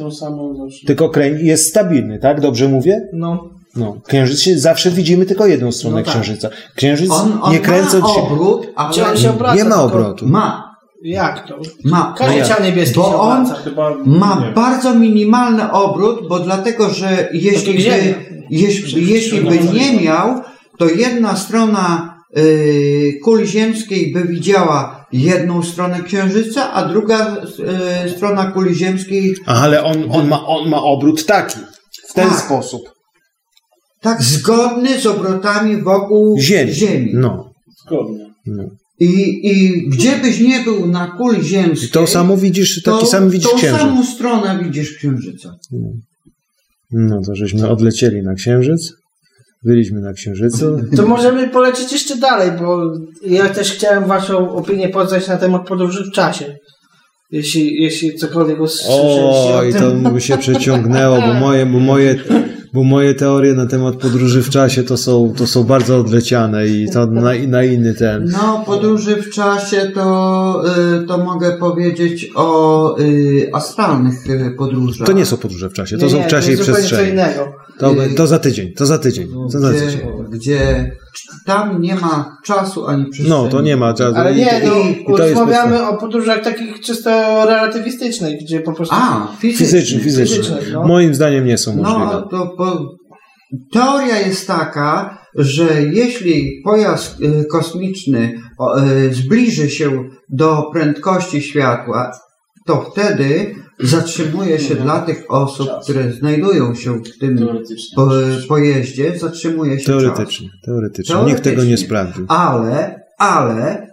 Tylko 0.87 1.09
kręci, 1.09 1.45
jest 1.45 1.67
stabilny, 1.67 2.19
tak? 2.19 2.41
Dobrze 2.41 2.67
mówię? 2.67 3.01
No. 3.13 3.49
No. 3.75 3.97
Księżyc 4.07 4.39
się, 4.39 4.59
zawsze 4.59 4.91
widzimy 4.91 5.25
tylko 5.25 5.45
jedną 5.45 5.71
stronę 5.71 5.97
No 5.99 6.03
tak. 6.03 6.13
księżyca. 6.13 6.49
Księżyc 6.75 7.11
On, 7.11 7.39
on 7.41 7.51
nie 7.53 7.59
kręcąc 7.59 8.03
ma 8.03 8.09
się. 8.13 8.21
obrót, 8.21 8.67
się 9.15 9.29
obraca? 9.29 9.55
Nie 9.55 9.63
ma 9.63 9.83
obrotu. 9.83 10.27
ma, 10.27 10.68
Jak 11.03 11.47
to? 11.47 11.59
ma. 11.83 12.15
Każdy 12.17 12.41
ciał 12.43 12.63
niebieski 12.63 12.95
się 12.95 13.01
Bo 13.01 13.21
on. 13.21 13.45
Chyba 13.63 13.95
ma 14.05 14.41
nie. 14.45 14.51
bardzo 14.51 14.95
minimalny 14.95 15.71
obrót, 15.71 16.27
bo 16.29 16.39
dlatego, 16.39 16.89
że 16.89 17.29
jeśli 17.33 17.73
by, 17.73 17.81
Ziemia. 17.81 18.15
jeśli, 18.49 19.09
jeśli 19.09 19.41
by 19.41 19.59
nie 19.59 20.01
miał, 20.01 20.41
to 20.77 20.85
jedna 20.89 21.35
strona 21.35 22.15
y, 22.37 23.19
kuli 23.23 23.47
ziemskiej 23.47 24.13
by 24.13 24.23
widziała 24.25 25.05
jedną 25.11 25.63
stronę 25.63 26.03
księżyca, 26.03 26.73
a 26.73 26.85
druga 26.85 27.37
y, 28.05 28.09
strona 28.09 28.51
kuli 28.51 28.75
ziemskiej 28.75 29.35
Ale 29.45 29.83
on, 29.83 29.97
on, 30.11 30.27
ma, 30.27 30.47
on 30.47 30.69
ma 30.69 30.83
obrót 30.83 31.25
taki. 31.25 31.59
W 32.09 32.13
ten 32.13 32.29
Tak. 32.29 32.39
sposób. 32.39 32.81
tak 34.01 34.21
zgodny 34.23 34.99
z 34.99 35.05
obrotami 35.05 35.81
wokół 35.81 36.39
Ziemi. 36.39 36.73
Ziemi. 36.73 37.11
No. 37.13 37.51
zgodnie. 37.85 38.25
no. 38.45 38.63
I, 38.99 39.39
I 39.51 39.87
gdzie 39.89 40.17
byś 40.17 40.39
nie 40.39 40.59
był 40.59 40.87
na 40.87 41.07
kuli 41.07 41.43
ziemskiej, 41.43 41.89
I 41.89 41.91
to 41.91 42.07
samo 42.07 42.37
widzisz, 42.37 42.83
taki 42.83 42.99
to, 42.99 43.05
sam 43.05 43.29
widzisz 43.29 43.49
tą 43.51 43.57
księżyc. 43.57 43.79
samą 43.79 44.05
stronę 44.05 44.59
widzisz 44.63 44.97
księżyca. 44.97 45.55
No 46.91 47.21
to 47.21 47.35
żeśmy 47.35 47.69
odlecieli 47.69 48.23
na 48.23 48.33
księżyc. 48.33 48.93
Byliśmy 49.63 50.01
na 50.01 50.13
księżycu. 50.13 50.77
To 50.95 51.07
możemy 51.07 51.47
polecieć 51.49 51.91
jeszcze 51.91 52.17
dalej, 52.17 52.51
bo 52.59 52.93
ja 53.27 53.49
też 53.49 53.71
chciałem 53.71 54.05
waszą 54.05 54.49
opinię 54.51 54.89
poznać 54.89 55.27
na 55.27 55.37
temat 55.37 55.67
podróży 55.67 56.03
w 56.03 56.11
czasie. 56.11 56.55
Jeśli, 57.31 57.81
jeśli 57.81 58.15
cokolwiek 58.15 58.59
usłyszeliście 58.61 59.21
o 59.23 59.57
Oj, 59.57 59.73
tym. 59.73 60.03
to 60.03 60.09
by 60.11 60.21
się 60.21 60.37
przeciągnęło, 60.37 61.21
bo 61.21 61.33
moje, 61.33 61.65
bo 61.65 61.79
moje, 61.79 62.15
bo 62.73 62.83
moje 62.83 63.13
teorie 63.15 63.53
na 63.53 63.65
temat 63.65 63.95
podróży 63.95 64.41
w 64.43 64.49
czasie 64.49 64.83
to 64.83 64.97
są, 64.97 65.33
to 65.37 65.47
są 65.47 65.63
bardzo 65.63 65.97
odleciane 65.97 66.67
i 66.67 66.89
to 66.93 67.05
na, 67.05 67.31
na 67.47 67.63
inny 67.63 67.93
ten. 67.93 68.25
No, 68.31 68.63
podróży 68.65 69.15
w 69.15 69.29
czasie 69.29 69.91
to, 69.95 70.63
y, 71.03 71.07
to 71.07 71.17
mogę 71.17 71.57
powiedzieć 71.57 72.31
o 72.35 72.99
y, 72.99 73.49
astralnych 73.53 74.29
y, 74.29 74.51
podróżach. 74.57 75.07
To 75.07 75.13
nie 75.13 75.25
są 75.25 75.37
podróże 75.37 75.69
w 75.69 75.73
czasie, 75.73 75.97
to 75.97 76.05
Nie, 76.05 76.11
są 76.11 76.17
nie, 76.17 76.23
w 76.23 76.27
czasie 76.27 76.51
i 76.51 76.57
przestrzeni. 76.57 77.09
innego. 77.11 77.51
To, 77.79 77.95
to 78.17 78.27
za 78.27 78.39
tydzień, 78.39 78.73
to 78.73 78.85
za 78.85 78.97
tydzień, 78.97 79.27
to 79.51 79.59
za 79.59 79.69
gdzie, 79.71 79.79
tydzień. 79.81 80.01
gdzie 80.29 80.91
tam 81.45 81.81
nie 81.81 81.95
ma 81.95 82.37
czasu 82.45 82.87
ani 82.87 83.05
przestrzeni. 83.05 83.29
No, 83.43 83.47
to 83.49 83.61
nie 83.61 83.77
ma 83.77 83.93
czasu. 83.93 84.15
Ale 84.17 84.35
nie, 84.35 84.61
no, 84.65 84.71
i- 84.79 85.13
i 85.13 85.17
rozmawiamy 85.17 85.87
o 85.87 85.97
podróżach 85.97 86.43
takich 86.43 86.79
czysto 86.79 87.09
relatywistycznych, 87.45 88.39
gdzie 88.41 88.59
po 88.59 88.73
prostu... 88.73 88.95
A, 88.97 89.27
fizyczny. 89.39 89.65
Fizyczny, 89.65 89.99
fizyczny. 89.99 90.37
Fizyczny, 90.37 90.73
no. 90.73 90.83
Moim 90.83 91.15
zdaniem 91.15 91.45
nie 91.45 91.57
są 91.57 91.75
możliwe. 91.75 91.99
No, 92.05 92.21
to 92.21 92.47
po, 92.59 92.95
teoria 93.73 94.19
jest 94.19 94.47
taka, 94.47 95.17
że 95.35 95.83
jeśli 95.83 96.61
pojazd 96.63 97.21
y, 97.21 97.45
kosmiczny 97.45 98.33
y, 99.09 99.13
zbliży 99.13 99.69
się 99.69 100.03
do 100.29 100.63
prędkości 100.73 101.41
światła, 101.41 102.11
to 102.65 102.81
wtedy 102.91 103.55
zatrzymuje 103.79 104.59
się 104.59 104.75
dla 104.75 105.01
tych 105.01 105.23
osób, 105.29 105.69
które 105.83 106.11
znajdują 106.11 106.75
się 106.75 106.93
w 106.93 107.17
tym 107.19 107.37
Teoretycznie. 107.37 107.95
po, 107.95 108.09
pojeździe, 108.47 109.19
zatrzymuje 109.19 109.79
się 109.79 109.85
czas. 109.85 110.03
Teoretycznie, 110.03 110.49
teoretycznie. 110.65 111.15
Nikt 111.25 111.43
tego 111.43 111.63
nie 111.63 111.77
sprawdził. 111.77 112.25
Ale, 112.27 113.01
ale 113.17 113.87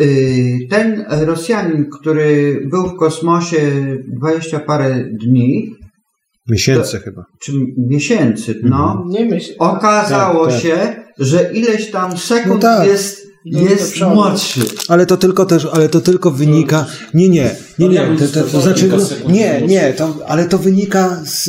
y, 0.00 0.58
ten 0.70 1.04
Rosjanin, 1.08 1.86
który 2.00 2.60
był 2.70 2.86
w 2.86 2.96
kosmosie 2.96 3.72
20 4.08 4.60
parę 4.60 5.04
dni, 5.12 5.80
Miesięcy 6.50 6.98
chyba. 6.98 7.24
czy 7.40 7.52
miesięcy, 7.78 8.60
no, 8.62 9.04
Nie 9.08 9.24
myśl. 9.24 9.52
okazało 9.58 10.44
Tak, 10.46 10.54
tak. 10.54 10.62
się, 10.62 10.78
że 11.18 11.50
ileś 11.54 11.90
tam 11.90 12.18
sekund 12.18 12.54
No 12.62 12.76
tak. 12.76 12.86
jest, 12.86 13.19
jest 13.44 13.92
przodu. 13.92 14.14
młodszy. 14.14 14.60
Ale 14.88 15.06
to 15.06 15.16
tylko 15.16 15.46
też, 15.46 15.68
ale 15.72 15.88
to 15.88 16.00
tylko 16.00 16.30
wynika. 16.30 16.86
Nie, 17.14 17.28
nie, 17.28 17.56
nie, 17.78 17.88
nie. 17.88 18.00
To, 18.18 18.40
to, 18.40 18.50
to 18.50 18.60
znaczy, 18.60 18.88
no, 18.88 19.30
nie, 19.32 19.62
nie, 19.66 19.92
to, 19.92 20.14
ale 20.26 20.44
to 20.44 20.58
wynika 20.58 21.20
z, 21.24 21.44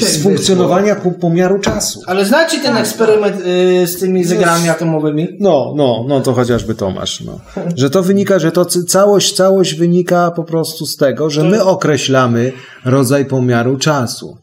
z 0.00 0.22
funkcjonowania 0.22 0.94
po, 0.94 1.10
pomiaru 1.10 1.58
czasu. 1.58 2.00
Ale 2.06 2.24
znacie 2.24 2.60
ten 2.60 2.76
eksperyment 2.76 3.36
y, 3.82 3.86
z 3.86 3.98
tymi 3.98 4.24
zegarami 4.24 4.68
atomowymi? 4.68 5.28
No, 5.40 5.74
no, 5.76 6.04
no 6.08 6.20
to 6.20 6.32
chociażby 6.32 6.74
Tomasz, 6.74 7.20
no. 7.20 7.40
Że 7.76 7.90
to 7.90 8.02
wynika, 8.02 8.38
że 8.38 8.52
to 8.52 8.64
całość, 8.64 9.36
całość 9.36 9.74
wynika 9.74 10.30
po 10.30 10.44
prostu 10.44 10.86
z 10.86 10.96
tego, 10.96 11.30
że 11.30 11.44
my 11.44 11.64
określamy 11.64 12.52
rodzaj 12.84 13.24
pomiaru 13.24 13.76
czasu. 13.76 14.36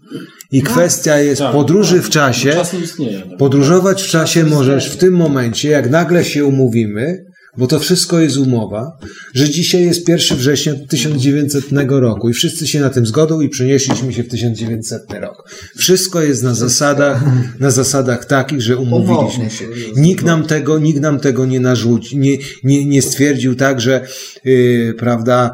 I 0.52 0.62
kwestia 0.62 1.20
jest 1.20 1.42
Tak, 1.42 1.52
podróży 1.52 2.02
w 2.02 2.10
czasie. 2.10 2.54
Czas 2.54 2.74
nie 2.74 2.80
istnieje. 2.80 3.20
tak. 3.22 3.38
Podróżować 3.38 4.04
w 4.04 4.08
czasie 4.08 4.44
możesz 4.44 4.90
w 4.90 4.98
tym 4.98 5.14
momencie, 5.14 5.70
jak 5.70 5.90
nagle 5.90 6.26
się 6.26 6.46
umówimy, 6.46 7.26
bo 7.58 7.68
to 7.68 7.80
wszystko 7.80 8.20
jest 8.20 8.38
umowa, 8.38 8.98
że 9.34 9.50
dzisiaj 9.50 9.84
jest 9.86 10.10
1 10.10 10.38
września 10.38 10.74
1900 10.90 11.66
roku 11.90 12.30
i 12.30 12.34
wszyscy 12.34 12.68
się 12.68 12.80
na 12.80 12.90
tym 12.90 13.06
zgodą 13.06 13.42
i 13.42 13.50
przenieśliśmy 13.50 14.14
się 14.14 14.24
w 14.24 14.28
1900 14.28 15.02
rok. 15.14 15.50
Wszystko 15.78 16.22
jest 16.22 16.44
na 16.44 16.54
zasadach, 16.54 17.24
na 17.60 17.72
zasadach 17.72 18.26
takich, 18.26 18.62
że 18.62 18.78
umówiliśmy 18.78 19.50
się. 19.50 19.66
Nikt 19.96 20.26
nam 20.26 20.44
tego, 20.44 20.80
nikt 20.80 21.02
nam 21.02 21.20
tego 21.20 21.46
nie 21.46 21.60
narzucił, 21.60 22.20
nie, 22.20 22.38
nie, 22.64 22.86
nie 22.86 23.02
stwierdził 23.02 23.56
tak, 23.56 23.82
że 23.82 24.08
yy, 24.46 24.94
prawda, 24.98 25.52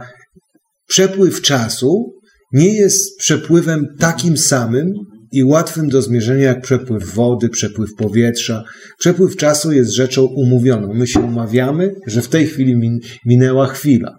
przepływ 0.88 1.42
czasu 1.42 2.15
nie 2.56 2.74
jest 2.74 3.18
przepływem 3.20 3.86
takim 4.00 4.38
samym 4.38 4.94
i 5.32 5.44
łatwym 5.44 5.90
do 5.90 6.02
zmierzenia 6.02 6.44
jak 6.44 6.62
przepływ 6.62 7.14
wody, 7.16 7.50
przepływ 7.50 7.90
powietrza. 7.98 8.64
Przepływ 9.00 9.36
czasu 9.36 9.72
jest 9.72 9.92
rzeczą 9.92 10.24
umówioną. 10.26 10.94
My 10.94 11.08
się 11.08 11.20
umawiamy, 11.20 11.92
że 12.08 12.22
w 12.22 12.28
tej 12.28 12.48
chwili 12.48 12.76
min- 12.76 13.00
minęła 13.26 13.68
chwila. 13.68 14.16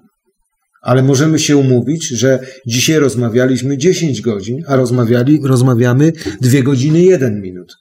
Ale 0.83 1.03
możemy 1.03 1.39
się 1.39 1.57
umówić, 1.57 2.09
że 2.09 2.39
dzisiaj 2.67 2.97
rozmawialiśmy 2.99 3.79
10 3.79 4.21
godzin, 4.21 4.63
a 4.67 4.77
rozmawiali, 4.77 5.41
rozmawiamy 5.45 6.13
2 6.41 6.63
godziny 6.63 7.03
1 7.03 7.41
minut. 7.41 7.73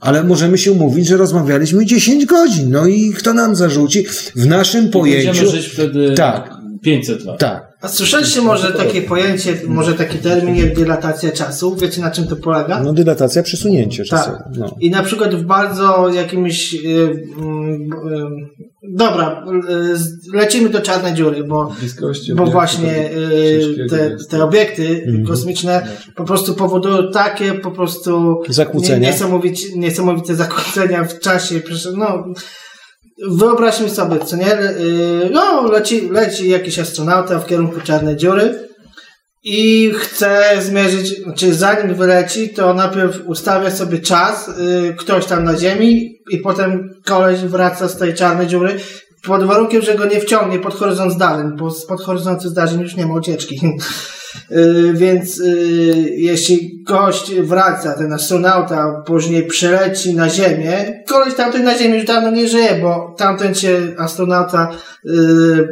Ale 0.00 0.24
możemy 0.24 0.58
się 0.58 0.72
umówić, 0.72 1.06
że 1.08 1.16
rozmawialiśmy 1.16 1.86
10 1.86 2.26
godzin. 2.26 2.70
No 2.70 2.86
i 2.86 3.12
kto 3.12 3.34
nam 3.34 3.56
zarzuci? 3.56 4.04
W 4.36 4.46
naszym 4.46 4.86
I 4.86 4.88
pojęciu. 4.88 5.26
Będziemy 5.26 5.50
żyć 5.50 5.66
wtedy 5.66 6.14
Tak. 6.16 6.50
500 6.82 7.24
lat. 7.24 7.38
Tak. 7.40 7.69
A 7.80 7.88
słyszeliście 7.88 8.42
może 8.42 8.72
takie 8.72 9.02
pojęcie, 9.02 9.56
może 9.66 9.94
taki 9.94 10.18
termin 10.18 10.56
jak 10.56 10.74
dilatacja 10.76 11.32
czasu? 11.32 11.76
Wiecie 11.76 12.00
na 12.00 12.10
czym 12.10 12.26
to 12.26 12.36
polega? 12.36 12.82
No 12.82 12.92
dylatacja, 12.92 13.42
przesunięcie 13.42 14.04
czasu. 14.04 14.30
Tak. 14.30 14.44
No. 14.58 14.76
I 14.80 14.90
na 14.90 15.02
przykład 15.02 15.34
w 15.34 15.42
bardzo 15.44 16.08
jakimś. 16.08 16.72
Yy, 16.72 16.80
yy, 16.82 18.28
dobra, 18.82 19.44
yy, 19.68 19.96
z- 19.96 20.32
lecimy 20.34 20.68
do 20.68 20.80
czarnej 20.80 21.14
dziury, 21.14 21.44
bo, 21.44 21.72
bo 22.34 22.46
właśnie 22.46 23.10
yy, 23.32 23.60
ciężkiego 23.60 23.96
te, 23.96 24.16
te 24.28 24.44
obiekty 24.44 25.02
Mhm. 25.06 25.26
kosmiczne 25.26 25.86
po 26.16 26.24
prostu 26.24 26.54
powodują 26.54 27.10
takie 27.12 27.52
po 27.52 27.70
prostu 27.70 28.42
Zakłócenia. 28.48 28.98
nie- 28.98 29.06
niesamowicie, 29.06 29.66
niesamowite 29.78 30.34
zakłócenia 30.34 31.04
w 31.04 31.18
czasie. 31.18 31.60
No, 31.96 32.24
wyobraźmy 33.28 33.90
sobie, 33.90 34.18
co 34.18 34.36
nie? 34.36 34.58
Yy, 34.78 35.30
No, 35.32 35.62
leci, 35.72 36.08
leci 36.10 36.48
jakiś 36.48 36.78
astronauta 36.78 37.38
w 37.38 37.46
kierunku 37.46 37.80
czarnej 37.80 38.16
dziury 38.16 38.70
i 39.42 39.90
chce 39.94 40.62
zmierzyć, 40.62 41.22
znaczy 41.22 41.54
zanim 41.54 41.94
wyleci, 41.94 42.48
to 42.48 42.74
najpierw 42.74 43.20
ustawia 43.26 43.70
sobie 43.70 43.98
czas, 43.98 44.48
y, 44.48 44.94
ktoś 44.98 45.26
tam 45.26 45.44
na 45.44 45.58
Ziemi 45.58 46.18
i 46.30 46.38
potem 46.38 46.90
koleś 47.04 47.40
wraca 47.40 47.88
z 47.88 47.96
tej 47.96 48.14
czarnej 48.14 48.46
dziury 48.46 48.80
pod 49.22 49.44
warunkiem, 49.44 49.82
że 49.82 49.94
go 49.94 50.04
nie 50.04 50.20
wciągnie 50.20 50.58
pod 50.58 50.74
horyzont 50.74 51.12
zdarzeń, 51.12 51.56
bo 51.56 51.70
spod 51.70 52.02
horyzontu 52.02 52.48
zdarzeń 52.48 52.80
już 52.80 52.96
nie 52.96 53.06
ma 53.06 53.14
ucieczki. 53.14 53.60
Y, 54.50 54.92
Więc 54.94 55.40
y, 55.40 56.14
jeśli 56.16 56.82
gość 56.82 57.34
wraca, 57.34 57.94
ten 57.94 58.12
astronauta 58.12 59.02
później 59.06 59.46
przyleci 59.46 60.14
na 60.14 60.30
Ziemię, 60.30 61.02
koleś 61.08 61.34
tamten 61.34 61.64
na 61.64 61.78
Ziemi 61.78 61.94
już 61.94 62.04
dawno 62.04 62.30
nie 62.30 62.48
żyje, 62.48 62.78
bo 62.82 63.14
tamten 63.18 63.54
się 63.54 63.80
astronauta, 63.98 64.70
y, 65.06 65.68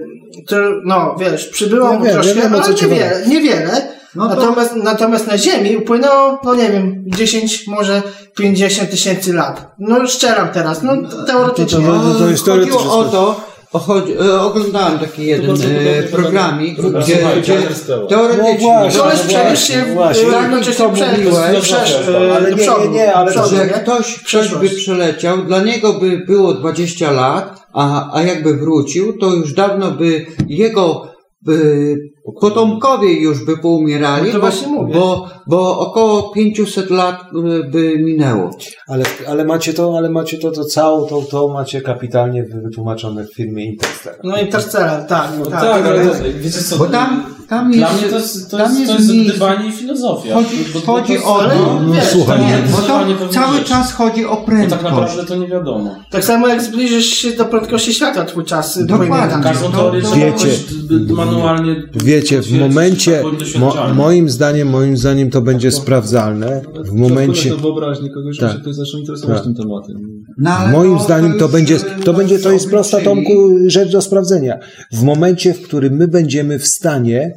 który, 0.46 0.80
no 0.84 1.16
wiesz, 1.20 1.46
przybyło 1.46 1.92
Ja 1.92 1.98
mu 1.98 2.04
wiem, 2.04 2.14
troszkę, 2.14 2.34
ja 2.34 2.42
wiem, 2.42 2.54
ale 2.54 2.74
niewiele, 2.74 3.26
niewiele. 3.26 3.97
No 4.18 4.28
to- 4.28 4.34
natomiast, 4.36 4.76
natomiast 4.76 5.26
na 5.26 5.38
Ziemi 5.38 5.76
upłynęło, 5.76 6.38
no 6.44 6.54
nie 6.54 6.68
wiem, 6.70 7.04
10, 7.06 7.66
może 7.66 8.02
50 8.36 8.90
tysięcy 8.90 9.32
lat. 9.32 9.74
No 9.78 10.06
szczeram 10.06 10.48
teraz, 10.48 10.82
no 10.82 10.92
teoretycznie. 11.26 11.86
To- 11.86 12.12
to- 12.12 12.18
to 12.18 12.28
jest 12.30 12.44
Chodziło 12.48 12.98
o 12.98 13.04
to, 13.04 13.40
o 13.72 13.78
chodzi, 13.78 14.12
e, 14.12 14.40
oglądałem 14.40 14.98
taki 14.98 15.26
jeden 15.26 15.50
e, 15.50 16.02
programik, 16.02 16.80
gdzie, 16.80 17.18
gdzie. 17.40 17.58
No 17.88 18.06
teoretycznie 18.06 18.56
właśnie, 18.80 19.00
Koleś 19.00 19.18
no 19.22 19.28
przeniósł 19.28 19.66
się 19.66 19.84
Tak, 20.30 20.42
równocześnie 20.42 20.84
to 20.86 20.90
przeniósł, 20.92 21.36
mówiłeś, 21.36 21.58
przesz- 21.72 22.34
ale 22.36 22.54
nie, 22.54 22.66
nie, 22.66 22.88
nie, 22.88 23.14
ale 23.14 23.30
przodu, 23.32 23.48
że 23.56 23.66
nie? 23.66 23.72
ktoś, 23.72 24.14
ktoś 24.24 24.54
by 24.54 24.68
przeleciał, 24.70 25.38
dla 25.44 25.62
niego 25.62 25.92
by 25.92 26.18
było 26.26 26.54
20 26.54 27.10
lat, 27.10 27.62
a, 27.72 28.16
a 28.18 28.22
jakby 28.22 28.54
wrócił, 28.56 29.18
to 29.18 29.26
już 29.34 29.52
dawno 29.52 29.90
by 29.90 30.26
jego 30.48 31.08
by, 31.42 31.96
potomkowie 32.32 33.12
już 33.20 33.44
by 33.44 33.56
poumierali, 33.58 34.26
No 34.26 34.32
to 34.32 34.38
bo, 34.38 34.40
właśnie 34.40 34.68
mówię. 34.68 34.94
bo, 34.94 35.28
bo 35.46 35.78
około 35.78 36.22
500 36.32 36.90
lat 36.90 37.20
y, 37.22 37.64
by 37.70 37.98
minęło. 37.98 38.50
Ale, 38.88 39.04
ale 39.28 39.44
macie 39.44 39.74
to, 39.74 39.94
ale 39.98 40.10
macie 40.10 40.38
to, 40.38 40.50
to 40.50 40.64
całą 40.64 41.06
tą, 41.06 41.24
to 41.24 41.48
macie 41.48 41.80
kapitalnie 41.80 42.44
wytłumaczone 42.64 43.24
w 43.26 43.34
filmie 43.34 43.64
Interstellar. 43.66 44.18
No 44.24 44.36
Interstellar, 44.40 45.06
tak. 45.06 45.28
No 45.38 45.46
tak, 45.46 45.60
tak, 45.60 45.86
ale 45.86 46.04
wiecie 46.40 46.58
co, 46.62 46.78
Bo 46.78 46.86
tam, 46.86 47.24
tam 47.48 47.72
dla 47.72 47.88
jest, 47.90 48.00
mnie 48.02 48.10
to 48.10 48.16
jest, 48.18 48.50
to 48.50 48.56
tam 48.56 48.74
jest, 48.74 48.86
to 48.92 48.98
jest 48.98 49.14
jest 49.14 49.28
gdybanie 49.30 49.68
i 49.68 49.72
filozofia. 49.72 50.34
Chodzi, 50.34 50.56
Bo- 50.74 50.80
bo- 50.80 50.86
chodzi 50.92 51.18
bo- 51.18 51.34
o 51.34 51.42
ale 51.42 51.54
no, 51.56 51.92
wiesz, 51.94 52.04
słuchaj, 52.04 52.40
nie, 52.40 52.58
bo 52.72 52.78
to 52.78 53.28
cały 53.28 53.52
rzeczy. 53.56 53.68
czas 53.68 53.92
chodzi 53.92 54.26
o 54.26 54.30
Bo 54.30 54.36
tak 54.36 54.44
prędkość. 54.44 54.82
naprawdę 54.84 55.24
to 55.24 55.36
nie 55.36 55.46
wiadomo. 55.48 55.94
Tak 56.10 56.24
samo 56.24 56.48
jak 56.48 56.62
zbliżysz 56.62 57.06
się 57.06 57.30
do 57.32 57.44
prędkości 57.44 57.94
światła, 57.94 58.24
twój 58.24 58.44
czas 58.44 58.86
Dokładnie. 58.86 59.42
Każdą 59.42 59.70
to- 59.70 59.76
teorię 59.76 60.02
to- 60.02 60.08
trzeba 60.08 61.24
manualnie 61.24 61.76
Wiecie, 61.94 62.17
w 62.20 62.24
potwierdzić, 62.24 62.60
momencie, 62.60 63.22
mo, 63.58 63.94
moim 63.94 64.28
zdaniem, 64.30 64.68
moim 64.68 64.96
zdaniem 64.96 65.30
to 65.30 65.40
będzie 65.42 65.72
sprawdzalne. 65.72 66.62
W 66.84 66.92
momencie, 66.92 67.50
To 67.50 67.56
wyobraźni 67.56 68.10
kogoś, 68.10 68.36
że 68.36 68.46
Tak. 68.48 68.56
się 68.86 68.98
interesować 68.98 69.36
Tak. 69.36 69.44
tym 69.44 69.54
tematem. 69.54 69.96
No, 70.38 70.50
Moim 70.72 70.98
to- 70.98 71.04
zdaniem 71.04 71.38
to 71.38 71.48
będzie, 71.48 71.76
to 72.04 72.14
będzie, 72.14 72.38
to 72.38 72.52
jest 72.52 72.64
tak 72.64 72.70
prosta. 72.72 73.00
Tomku 73.00 73.32
rzecz 73.66 73.92
do 73.92 74.02
sprawdzenia. 74.02 74.58
W 74.92 75.02
momencie, 75.02 75.54
w 75.54 75.62
którym 75.62 75.94
my 75.96 76.08
będziemy 76.08 76.58
w 76.58 76.66
stanie 76.66 77.32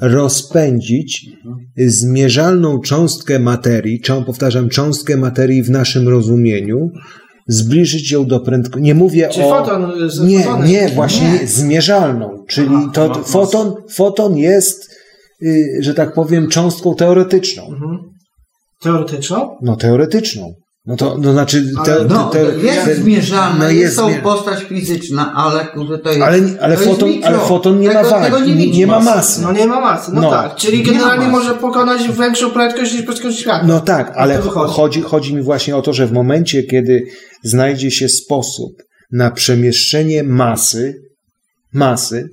rozpędzić 0.00 1.26
zmierzalną 1.76 2.80
cząstkę 2.80 3.38
materii, 3.38 4.00
powtarzam, 4.26 4.68
cząstkę 4.68 5.16
materii 5.16 5.62
w 5.62 5.70
naszym 5.70 6.08
rozumieniu, 6.08 6.90
zbliżyć 7.48 8.10
ją 8.10 8.26
do 8.26 8.40
prędkości. 8.40 8.82
Nie 8.82 8.94
mówię 8.94 9.28
Czy 9.28 9.44
o. 9.44 9.50
foton 9.50 9.92
z 10.10 10.20
Nie, 10.20 10.46
nie, 10.64 10.88
właśnie 10.88 11.30
nie, 11.32 11.46
zmierzalną. 11.46 12.44
Czyli 12.48 12.76
to 12.92 13.08
ma- 13.08 13.14
foton, 13.14 13.74
foton 13.90 14.36
jest, 14.36 14.90
y, 15.42 15.78
że 15.80 15.94
tak 15.94 16.14
powiem, 16.14 16.48
cząstką 16.48 16.94
teoretyczną. 16.94 17.62
Mhm. 17.62 17.98
Teoretyczną? 18.82 19.56
No 19.62 19.76
teoretyczną. 19.76 20.52
No 20.86 20.96
to, 20.96 21.18
no 21.18 21.32
znaczy, 21.32 21.72
te, 21.84 21.92
Ale- 21.94 22.04
No, 22.04 22.28
te, 22.28 22.38
jest 22.44 22.84
te- 22.84 22.94
zmierzalna, 22.94 23.64
no 23.64 23.70
jest 23.70 23.96
to 23.96 24.06
zmier- 24.06 24.22
postać 24.22 24.62
fizyczna, 24.64 25.32
ale 25.36 25.66
kurde, 25.66 25.98
to 25.98 26.08
jest. 26.08 26.22
Ale, 26.22 26.38
ale, 26.60 26.76
to 26.76 26.82
jest 26.82 26.84
foton, 26.84 27.08
mikro. 27.10 27.28
ale 27.28 27.38
foton 27.38 27.80
nie 27.80 27.88
ma 27.88 27.94
Tego- 27.94 28.20
tego 28.20 28.38
wagi, 28.38 28.50
nie 28.50 28.56
nie, 28.56 28.66
widzi 28.66 28.86
ma 28.86 29.00
masy. 29.00 29.42
No 29.42 29.52
nie 29.52 29.66
ma 29.66 29.80
masy, 29.80 30.10
no, 30.14 30.20
No. 30.20 30.30
tak. 30.30 30.56
Czyli 30.56 30.78
Nie 30.78 30.84
ma 30.84 30.90
generalnie 30.92 31.26
może 31.28 31.54
pokonać 31.54 32.08
większą 32.18 32.50
prędkość 32.50 32.92
niż 32.92 33.02
prędkość 33.02 33.38
światła. 33.38 33.68
No 33.68 33.80
tak, 33.80 34.12
ale 34.16 34.38
to 34.38 34.50
chodzi, 34.50 35.00
chodzi 35.02 35.34
mi 35.34 35.42
właśnie 35.42 35.76
o 35.76 35.82
to, 35.82 35.92
że 35.92 36.06
w 36.06 36.12
momencie, 36.12 36.62
kiedy 36.62 37.04
znajdzie 37.44 37.90
się 37.90 38.08
sposób 38.08 38.72
na 39.12 39.30
przemieszczenie 39.30 40.22
masy, 40.22 40.94
masy 41.74 42.28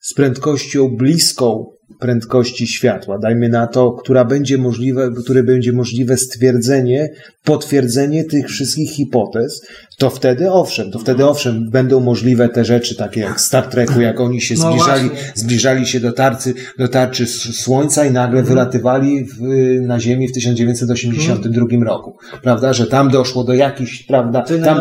z 0.00 0.14
prędkością 0.14 0.88
bliską 0.88 1.64
prędkości 2.00 2.66
światła, 2.66 3.18
dajmy 3.18 3.48
na 3.48 3.66
to, 3.66 3.92
która 3.92 4.24
będzie 4.24 4.58
możliwe, 4.58 5.10
które 5.24 5.42
będzie 5.42 5.72
możliwe 5.72 6.16
stwierdzenie, 6.16 7.10
potwierdzenie 7.44 8.24
tych 8.24 8.46
wszystkich 8.48 8.90
hipotez, 8.90 9.66
to 9.98 10.10
wtedy 10.10 10.52
owszem, 10.52 10.90
to 10.90 10.98
wtedy 10.98 11.26
owszem, 11.26 11.70
będą 11.70 12.00
możliwe 12.00 12.48
te 12.48 12.64
rzeczy 12.64 12.96
takie 12.96 13.20
jak 13.20 13.40
Star 13.40 13.66
Treku, 13.66 14.00
jak 14.00 14.20
oni 14.20 14.40
się 14.40 14.54
No 14.58 14.60
zbliżali, 14.70 15.08
właśnie. 15.08 15.32
zbliżali 15.34 15.86
się 15.86 16.00
do 16.00 16.12
tarcy, 16.12 16.54
do 16.78 16.88
tarczy 16.88 17.26
Słońca 17.52 18.04
i 18.04 18.10
nagle 18.10 18.40
Mhm. 18.40 18.56
wylatywali 18.56 19.24
w, 19.24 19.40
na 19.80 20.00
Ziemi 20.00 20.28
w 20.28 20.32
1982 20.32 21.66
roku. 21.84 22.16
Prawda? 22.42 22.72
Że 22.72 22.86
tam 22.86 23.10
doszło 23.10 23.44
do 23.44 23.54
jakichś, 23.54 24.02
prawda? 24.02 24.42
Tam, 24.64 24.76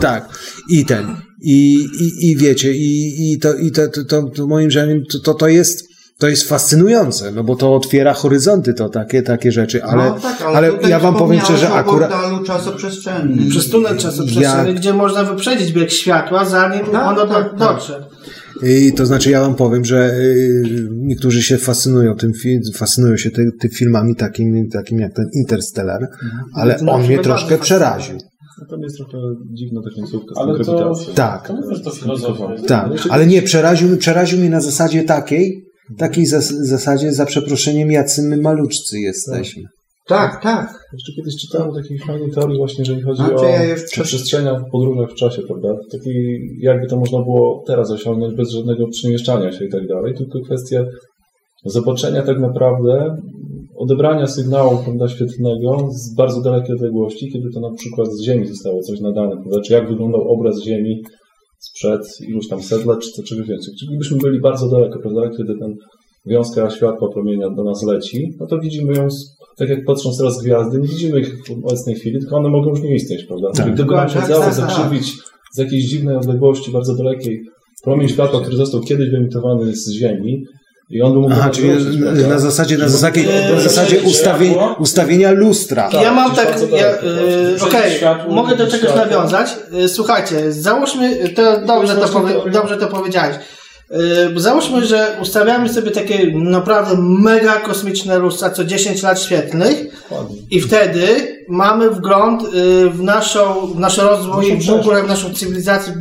tak. 0.00 0.28
I 0.68 0.84
ten. 0.84 1.06
I, 1.40 1.74
i, 2.00 2.30
i 2.30 2.36
wiecie, 2.36 2.72
i, 2.74 3.32
i, 3.32 3.38
to, 3.38 3.54
i 3.54 3.70
to, 3.70 3.88
to, 3.88 4.04
to, 4.04 4.22
to 4.22 4.46
moim 4.46 4.70
zdaniem 4.70 5.02
to, 5.12 5.18
to, 5.18 5.34
to 5.34 5.48
jest 5.48 5.90
to 6.18 6.28
jest 6.28 6.48
fascynujące, 6.48 7.32
no 7.32 7.44
bo 7.44 7.56
to 7.56 7.74
otwiera 7.74 8.14
horyzonty, 8.14 8.74
to 8.74 8.88
takie, 8.88 9.22
takie 9.22 9.52
rzeczy, 9.52 9.84
ale, 9.84 10.04
no, 10.04 10.20
tak, 10.20 10.42
ale, 10.42 10.56
ale 10.56 10.88
ja 10.88 10.98
wam 11.00 11.16
powiem 11.16 11.40
szczerze, 11.40 11.70
akurat, 11.70 12.10
portalu 12.10 12.44
czasoprzestrzennym. 12.44 13.48
Przez 13.50 13.70
tunel 13.70 13.96
czasoprzestrzeni, 13.96 14.68
Ja- 14.68 14.74
gdzie 14.74 14.92
można 14.92 15.24
wyprzedzić 15.24 15.72
bieg 15.72 15.90
światła, 15.90 16.44
zanim 16.44 16.86
Tak, 16.86 17.06
ono 17.08 17.26
tak, 17.26 17.50
tak. 17.50 17.58
dotrze. 17.58 18.04
I 18.62 18.92
to 18.92 19.06
znaczy, 19.06 19.30
ja 19.30 19.40
wam 19.40 19.54
powiem, 19.54 19.84
że 19.84 20.10
y, 20.14 20.88
niektórzy 20.92 21.42
się 21.42 21.58
fascynują 21.58 22.16
tym, 22.16 22.32
fascynują 22.74 23.16
się 23.16 23.30
ty, 23.30 23.50
tym 23.60 23.70
filmami 23.70 24.16
takim, 24.16 24.68
takim 24.72 24.98
jak 25.00 25.14
ten 25.14 25.26
Interstellar, 25.34 26.08
ale 26.54 26.74
To 26.74 26.84
na 26.84 26.92
on 26.92 27.00
mnie 27.00 27.18
przykład 27.18 27.38
troszkę 27.38 27.58
przeraził. 27.58 28.18
Tam 28.70 28.80
jest 28.82 28.96
trochę 28.96 29.18
dziwna 29.52 29.80
ta 29.82 30.00
końcówka 30.00 30.34
z 30.34 30.38
Ale 30.38 30.64
to. 30.64 30.94
Tak. 31.14 31.48
to 31.48 31.54
mówię, 31.54 31.74
że 31.74 31.84
to 31.84 31.90
filozofia. 31.90 32.48
Tak, 32.68 32.92
ale 33.10 33.26
nie, 33.26 33.42
przeraził, 33.42 33.96
przeraził 33.96 34.38
mnie 34.38 34.50
na 34.50 34.60
zasadzie 34.60 35.04
takiej, 35.04 35.64
takiej 35.98 36.26
zas, 36.26 36.48
zasadzie, 36.48 37.12
za 37.12 37.26
przeproszeniem, 37.26 37.90
jacy 37.90 38.22
my 38.22 38.36
maluczcy 38.36 39.00
jesteśmy. 39.00 39.62
Tak, 40.10 40.42
tak. 40.42 40.88
Jeszcze 40.92 41.12
kiedyś 41.16 41.36
czytałem 41.36 41.70
o 41.70 41.74
takiej 41.74 41.98
fajnej 41.98 42.30
teorii 42.30 42.58
właśnie, 42.58 42.78
jeżeli 42.78 43.02
chodzi 43.02 43.22
Znaczy, 43.22 43.34
o 43.34 43.48
ja 43.48 43.74
przestrzenia 44.02 44.54
w 44.54 44.70
podróżach 44.70 45.10
w 45.10 45.14
czasie, 45.14 45.42
prawda? 45.42 45.68
Taki, 45.92 46.10
jakby 46.60 46.86
to 46.86 46.96
można 46.96 47.18
było 47.18 47.64
teraz 47.66 47.90
osiągnąć 47.90 48.34
bez 48.34 48.50
żadnego 48.50 48.88
przemieszczania 48.88 49.52
się 49.52 49.64
i 49.64 49.70
tak 49.70 49.86
dalej, 49.86 50.14
tylko 50.14 50.40
kwestia 50.40 50.84
zobaczenia 51.64 52.22
tak 52.22 52.38
naprawdę, 52.38 53.16
odebrania 53.80 54.26
sygnału 54.26 54.78
prawda, 54.84 55.08
świetlnego 55.08 55.88
z 55.90 56.14
bardzo 56.14 56.40
dalekiej 56.40 56.74
odległości, 56.74 57.32
kiedy 57.32 57.50
to 57.54 57.60
na 57.60 57.70
przykład 57.70 58.08
z 58.12 58.22
Ziemi 58.22 58.46
zostało 58.46 58.82
coś 58.82 59.00
nadane, 59.00 59.32
prawda? 59.36 59.60
Czy 59.60 59.72
jak 59.72 59.88
wyglądał 59.88 60.28
obraz 60.28 60.62
Ziemi 60.62 61.02
sprzed 61.58 62.02
iluś 62.28 62.48
tam 62.48 62.62
set 62.62 62.86
lat, 62.86 63.00
czy 63.00 63.22
czegoś 63.22 63.48
więcej. 63.48 63.74
Czyli 63.80 63.98
byśmy 63.98 64.16
byli 64.18 64.40
bardzo 64.40 64.68
daleko, 64.68 64.98
prawda? 64.98 65.20
Kiedy 65.36 65.58
ten 65.58 65.74
wiązka 66.26 66.70
światła 66.70 67.08
promienia 67.12 67.50
do 67.50 67.64
nas 67.64 67.82
leci, 67.82 68.28
no 68.40 68.46
to 68.46 68.58
widzimy 68.58 68.92
ją, 68.92 69.08
tak 69.56 69.68
jak 69.68 69.84
patrząc 69.84 70.18
teraz 70.18 70.42
gwiazdy, 70.42 70.78
nie 70.78 70.88
widzimy 70.88 71.20
ich 71.20 71.44
w 71.46 71.64
obecnej 71.64 71.94
chwili, 71.94 72.20
tylko 72.20 72.36
one 72.36 72.48
mogą 72.48 72.70
już 72.70 72.82
nie 72.82 72.94
istnieć, 72.94 73.24
prawda? 73.24 73.50
Tak. 73.56 73.74
Gdyby 73.74 73.94
nam 73.94 74.08
się 74.08 74.14
Tak, 74.14 74.24
udało 74.24 74.44
tak, 74.44 74.56
tak. 74.56 74.70
zakrzywić 74.70 75.12
z 75.52 75.58
jakiejś 75.58 75.84
dziwnej 75.84 76.16
odległości, 76.16 76.72
bardzo 76.72 76.96
dalekiej, 76.96 77.40
promień 77.84 78.08
światła, 78.08 78.40
który 78.40 78.56
został 78.56 78.80
kiedyś 78.80 79.10
wyemitowany 79.10 79.76
z 79.76 79.90
Ziemi 79.90 80.44
i 80.90 81.02
on 81.02 81.12
by 81.12 81.18
mógł 81.18 81.32
Aha, 81.32 81.50
czyli 81.50 81.70
wrócić, 81.70 82.00
prawda? 82.02 82.28
na 82.28 82.38
zasadzie, 82.38 82.78
na 82.78 82.88
zasadzie, 82.88 83.24
na 83.54 83.60
zasadzie 83.60 84.10
światło? 84.10 84.76
ustawienia, 84.78 85.30
lustra. 85.30 85.90
Tak, 85.90 86.02
ja 86.02 86.12
mam 86.12 86.34
tak, 86.34 86.48
ja, 86.72 86.84
Przed 87.56 87.68
okej, 87.68 87.96
światło, 87.96 88.34
mogę 88.34 88.56
do 88.56 88.66
czegoś 88.66 88.90
światło. 88.90 89.04
nawiązać. 89.04 89.56
Y, 89.84 89.88
Słuchajcie, 89.88 90.52
załóżmy, 90.52 91.28
to 91.28 91.60
dobrze 91.66 91.96
to, 91.96 92.08
powie, 92.08 92.34
dobrze 92.52 92.76
to 92.76 92.86
powiedziałeś. 92.86 93.36
Yy, 93.90 94.40
Załóżmy, 94.40 94.86
że 94.86 95.16
ustawiamy 95.22 95.68
sobie 95.68 95.90
takie 95.90 96.32
naprawdę 96.34 96.94
mega 96.98 97.52
kosmiczne 97.60 98.18
lustra 98.18 98.50
co 98.50 98.64
10 98.64 99.02
lat 99.02 99.20
świetlnych 99.22 99.76
i 100.50 100.60
wtedy 100.60 101.06
mamy 101.48 101.90
wgląd 101.90 102.42
w, 102.92 103.02
naszą, 103.02 103.66
w 103.74 103.78
nasz 103.78 103.98
rozwój, 103.98 104.58
w 104.66 104.70
ogóle 104.70 105.02
w 105.02 105.08
naszą 105.08 105.34
cywilizację, 105.34 105.94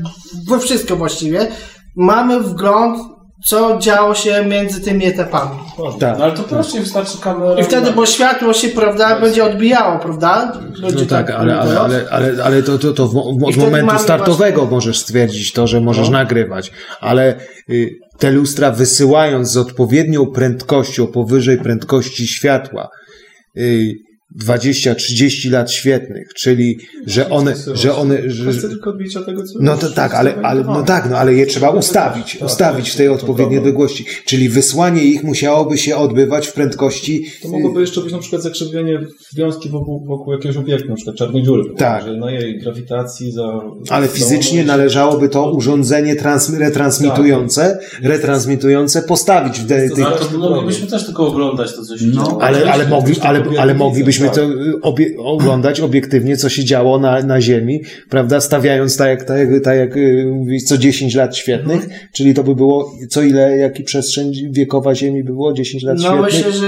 we 0.49 0.59
wszystko 0.59 0.95
właściwie. 0.95 1.47
Mamy 1.95 2.39
wgląd, 2.39 2.97
co 3.43 3.77
działo 3.79 4.15
się 4.15 4.45
między 4.45 4.81
tymi 4.81 5.05
etapami. 5.05 5.59
Tak. 5.99 6.17
No 6.17 6.23
ale 6.23 6.33
to 6.33 6.43
prościej 6.43 6.81
wystarczy 6.81 7.17
kamera. 7.17 7.59
I 7.59 7.63
wtedy, 7.63 7.91
bo 7.91 8.05
światło 8.05 8.53
się, 8.53 8.69
prawda, 8.69 9.19
będzie 9.19 9.45
odbijało, 9.45 9.99
prawda? 9.99 10.59
Będzie 10.81 10.99
No 11.03 11.05
tak, 11.09 11.29
ale, 11.29 11.59
ale, 11.59 11.79
ale, 11.79 12.05
ale, 12.11 12.43
ale 12.43 12.63
to, 12.63 12.79
to, 12.79 12.93
to 12.93 13.07
w, 13.07 13.37
wtedy 13.51 13.57
momentu 13.65 13.99
startowego 13.99 14.61
właśnie- 14.61 14.75
możesz 14.75 14.99
stwierdzić 14.99 15.53
to, 15.53 15.67
że 15.67 15.81
możesz 15.81 16.07
No. 16.09 16.13
nagrywać, 16.17 16.71
ale 17.01 17.35
y, 17.69 17.89
te 18.17 18.31
lustra 18.31 18.71
wysyłając 18.71 19.51
z 19.51 19.57
odpowiednią 19.57 20.25
prędkością 20.25 21.07
powyżej 21.07 21.57
prędkości 21.57 22.27
światła 22.27 22.89
y, 23.57 23.93
20-30 24.37 25.51
lat 25.51 25.71
świetnych, 25.71 26.33
czyli 26.33 26.79
że 27.05 27.29
one, 27.29 27.55
że 27.73 27.95
one, 27.95 28.29
że, 28.29 28.43
Kwestia 28.43 28.67
tylko 28.67 28.89
odbicia 28.89 29.21
tego, 29.23 29.43
co 29.43 29.53
no 29.61 29.77
to 29.77 29.89
tak, 29.89 30.13
ale, 30.13 30.35
ale, 30.41 30.63
no 30.63 30.83
tak, 30.83 31.09
no 31.09 31.17
ale 31.17 31.33
je 31.33 31.45
trzeba 31.45 31.69
ustawić, 31.69 32.37
ustawić 32.45 32.89
w 32.89 32.95
tej 32.95 33.07
odpowiedniej 33.07 33.59
odległości, 33.59 34.05
czyli 34.25 34.49
wysłanie 34.49 35.03
ich 35.03 35.23
musiałoby 35.23 35.77
się 35.77 35.95
odbywać 35.95 36.47
w 36.47 36.53
prędkości 36.53 37.25
To 37.41 37.49
mogłoby 37.49 37.81
jeszcze 37.81 38.01
być 38.01 38.11
na 38.11 38.19
przykład 38.19 38.41
zakrzywienie 38.43 38.99
wiązki 39.35 39.69
wokół, 39.69 40.05
wokół 40.05 40.33
jakiegoś 40.33 40.57
obiektu, 40.57 40.89
na 40.89 40.95
przykład 40.95 41.15
czarnej 41.15 41.43
dziury. 41.43 41.63
Tak. 41.77 42.05
Że 42.05 42.17
na 42.17 42.31
jej 42.31 42.59
grawitacji 42.59 43.31
za... 43.31 43.61
Ale 43.89 44.07
fizycznie 44.07 44.63
należałoby 44.63 45.29
to 45.29 45.51
urządzenie 45.51 46.15
trans, 46.15 46.53
retransmitujące, 46.53 47.79
retransmitujące 48.03 49.01
postawić 49.01 49.59
w 49.59 49.65
de, 49.65 49.89
tych, 49.89 50.05
Ale 50.05 50.17
to 50.17 50.37
moglibyśmy 50.37 50.87
też 50.87 51.05
tylko 51.05 51.27
oglądać 51.27 51.75
to, 51.75 51.85
co 51.85 51.97
się 51.97 52.05
no, 52.05 52.23
dzieje. 52.23 52.37
ale, 52.41 52.71
ale, 52.71 52.87
mogli, 52.87 53.15
ale, 53.21 53.43
ale 53.59 53.73
moglibyśmy 53.73 54.18
tak. 54.25 54.35
to 54.35 54.41
y, 54.43 54.81
obie, 54.81 55.05
oglądać 55.17 55.79
obiektywnie, 55.79 56.37
co 56.37 56.49
się 56.49 56.63
działo 56.65 56.99
na, 56.99 57.21
na 57.23 57.41
Ziemi, 57.41 57.81
prawda? 58.09 58.41
Stawiając 58.41 58.97
tak 58.97 59.07
jak, 59.09 59.23
tak 59.23 59.37
tak 59.63 59.77
jak 59.77 59.97
y, 59.97 60.31
mówisz, 60.33 60.63
co 60.63 60.77
10 60.77 61.15
lat 61.15 61.37
świetnych, 61.37 61.87
czyli 62.13 62.33
to 62.33 62.43
by 62.43 62.55
było, 62.55 62.91
co 63.09 63.21
ile, 63.21 63.57
jaki 63.57 63.83
przestrzeń 63.83 64.31
wiekowa 64.51 64.95
Ziemi 64.95 65.23
by 65.23 65.31
było? 65.33 65.53
10 65.53 65.83
lat 65.83 65.97
No 65.97 66.01
świetnych? 66.03 66.23
myślę, 66.33 66.51
że 66.51 66.67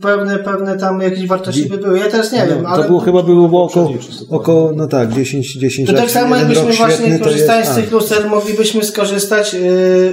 pewne, 0.00 0.38
pewne 0.38 0.78
tam 0.78 1.00
jakieś 1.00 1.26
wartości 1.26 1.66
by 1.68 1.78
były. 1.78 1.98
Ja 1.98 2.06
teraz 2.10 2.32
nie 2.32 2.46
wiem, 2.46 2.62
No, 2.62 2.68
ale... 2.68 2.82
to 2.82 2.88
było 2.88 3.00
chyba 3.00 3.22
było 3.22 3.62
około, 3.64 3.90
około, 4.30 4.72
no 4.72 4.86
tak, 4.86 5.12
10, 5.12 5.54
10 5.56 5.86
To 5.88 5.92
lat. 5.94 6.02
tak 6.02 6.10
samo 6.10 6.36
jakbyśmy 6.36 6.72
właśnie 6.72 7.18
to 7.18 7.24
korzystając 7.24 7.66
jest- 7.66 7.78
z 7.78 7.82
tych 7.82 7.92
luster 7.92 8.28
moglibyśmy 8.28 8.84
skorzystać, 8.84 9.54
yy, 9.54 9.60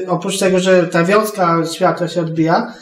oprócz 0.08 0.40
tego, 0.40 0.60
że 0.60 0.84
ta 0.88 1.04
wiązka 1.04 1.64
światła 1.74 2.08
się 2.08 2.22
odbija, 2.22 2.74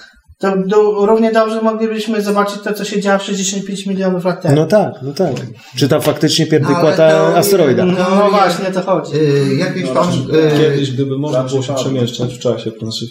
to 0.44 0.58
do, 0.68 1.06
równie 1.06 1.32
dobrze 1.32 1.62
moglibyśmy 1.62 2.22
zobaczyć 2.22 2.62
to, 2.64 2.74
co 2.74 2.84
się 2.86 3.02
działo 3.02 3.20
65 3.20 3.86
milionów 3.86 4.26
lat 4.26 4.42
temu. 4.42 4.56
No 4.56 4.66
tak, 4.66 4.94
no 5.02 5.14
tak. 5.14 5.34
Czy 5.78 5.88
tam 5.88 6.02
faktycznie 6.02 6.46
pierdykła 6.48 6.80
Ale 6.80 6.98
ta 6.98 7.10
teorie- 7.10 7.36
asteroida? 7.38 7.86
No, 7.86 7.94
no 8.16 8.30
właśnie, 8.30 8.66
to 8.74 8.82
chodzi. 8.82 9.12
Yy, 9.50 9.56
jakieś 9.56 9.90
tam... 9.90 10.08
Yy, 10.32 10.58
Kiedyś, 10.60 10.92
gdyby 10.92 11.18
można 11.18 11.44
było 11.44 11.62
się 11.62 11.74
przemieszczać 11.76 12.34
w 12.36 12.40
czasie, 12.40 12.72
to 12.72 12.80
znaczy, 12.92 13.06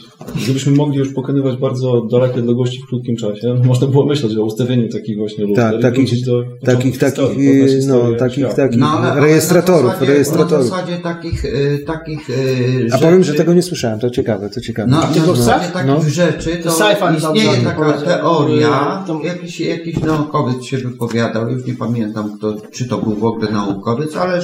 gdybyśmy 0.44 0.72
mogli 0.72 0.98
już 0.98 1.12
pokonywać 1.14 1.56
bardzo 1.56 2.00
dalekie 2.10 2.40
odległości 2.40 2.78
w 2.86 2.88
krótkim 2.88 3.16
czasie, 3.16 3.40
no 3.58 3.64
można 3.64 3.86
było 3.86 4.06
myśleć 4.06 4.36
o 4.36 4.42
ustawieniu 4.44 4.88
takich 4.88 5.18
właśnie 5.18 5.54
Tak, 5.54 5.72
takich, 5.82 6.24
do 6.26 6.42
takich, 6.66 6.98
początku 6.98 7.26
takich, 7.26 7.86
no, 7.88 8.00
takich, 8.18 8.54
takich 8.54 8.80
No, 8.80 8.88
ale- 8.90 9.20
rejestratorów, 9.20 9.84
na 9.84 9.92
zasadzie, 9.92 10.12
rejestratorów. 10.12 10.70
Na 10.70 10.76
zasadzie 10.76 10.96
takich, 10.98 11.44
y, 11.44 11.84
takich 11.86 12.30
y, 12.30 12.88
A 12.92 12.98
powiem, 12.98 13.18
że 13.22 13.24
rzeczy- 13.24 13.38
tego 13.38 13.54
nie 13.54 13.62
słyszałem, 13.62 14.00
to 14.00 14.10
ciekawe, 14.10 14.50
to 14.50 14.60
ciekawe. 14.60 14.90
No, 14.90 15.00
na 15.26 15.34
zasadzie 15.34 15.68
takich 15.72 15.86
No. 15.86 16.00
rzeczy 16.08 16.56
To 16.56 16.70
to 16.70 16.76
sci-fi 16.78 17.21
istnieje 17.22 17.62
taka 17.64 17.92
teoria, 17.92 19.04
jakiś, 19.22 19.60
jakiś 19.60 20.00
naukowiec 20.00 20.64
się 20.64 20.78
wypowiadał, 20.78 21.48
już 21.48 21.66
nie 21.66 21.74
pamiętam 21.74 22.36
kto, 22.36 22.56
czy 22.72 22.88
to 22.88 22.98
był 22.98 23.14
w 23.16 23.24
ogóle 23.24 23.52
naukowiec, 23.52 24.16
ale 24.16 24.38
y, 24.38 24.42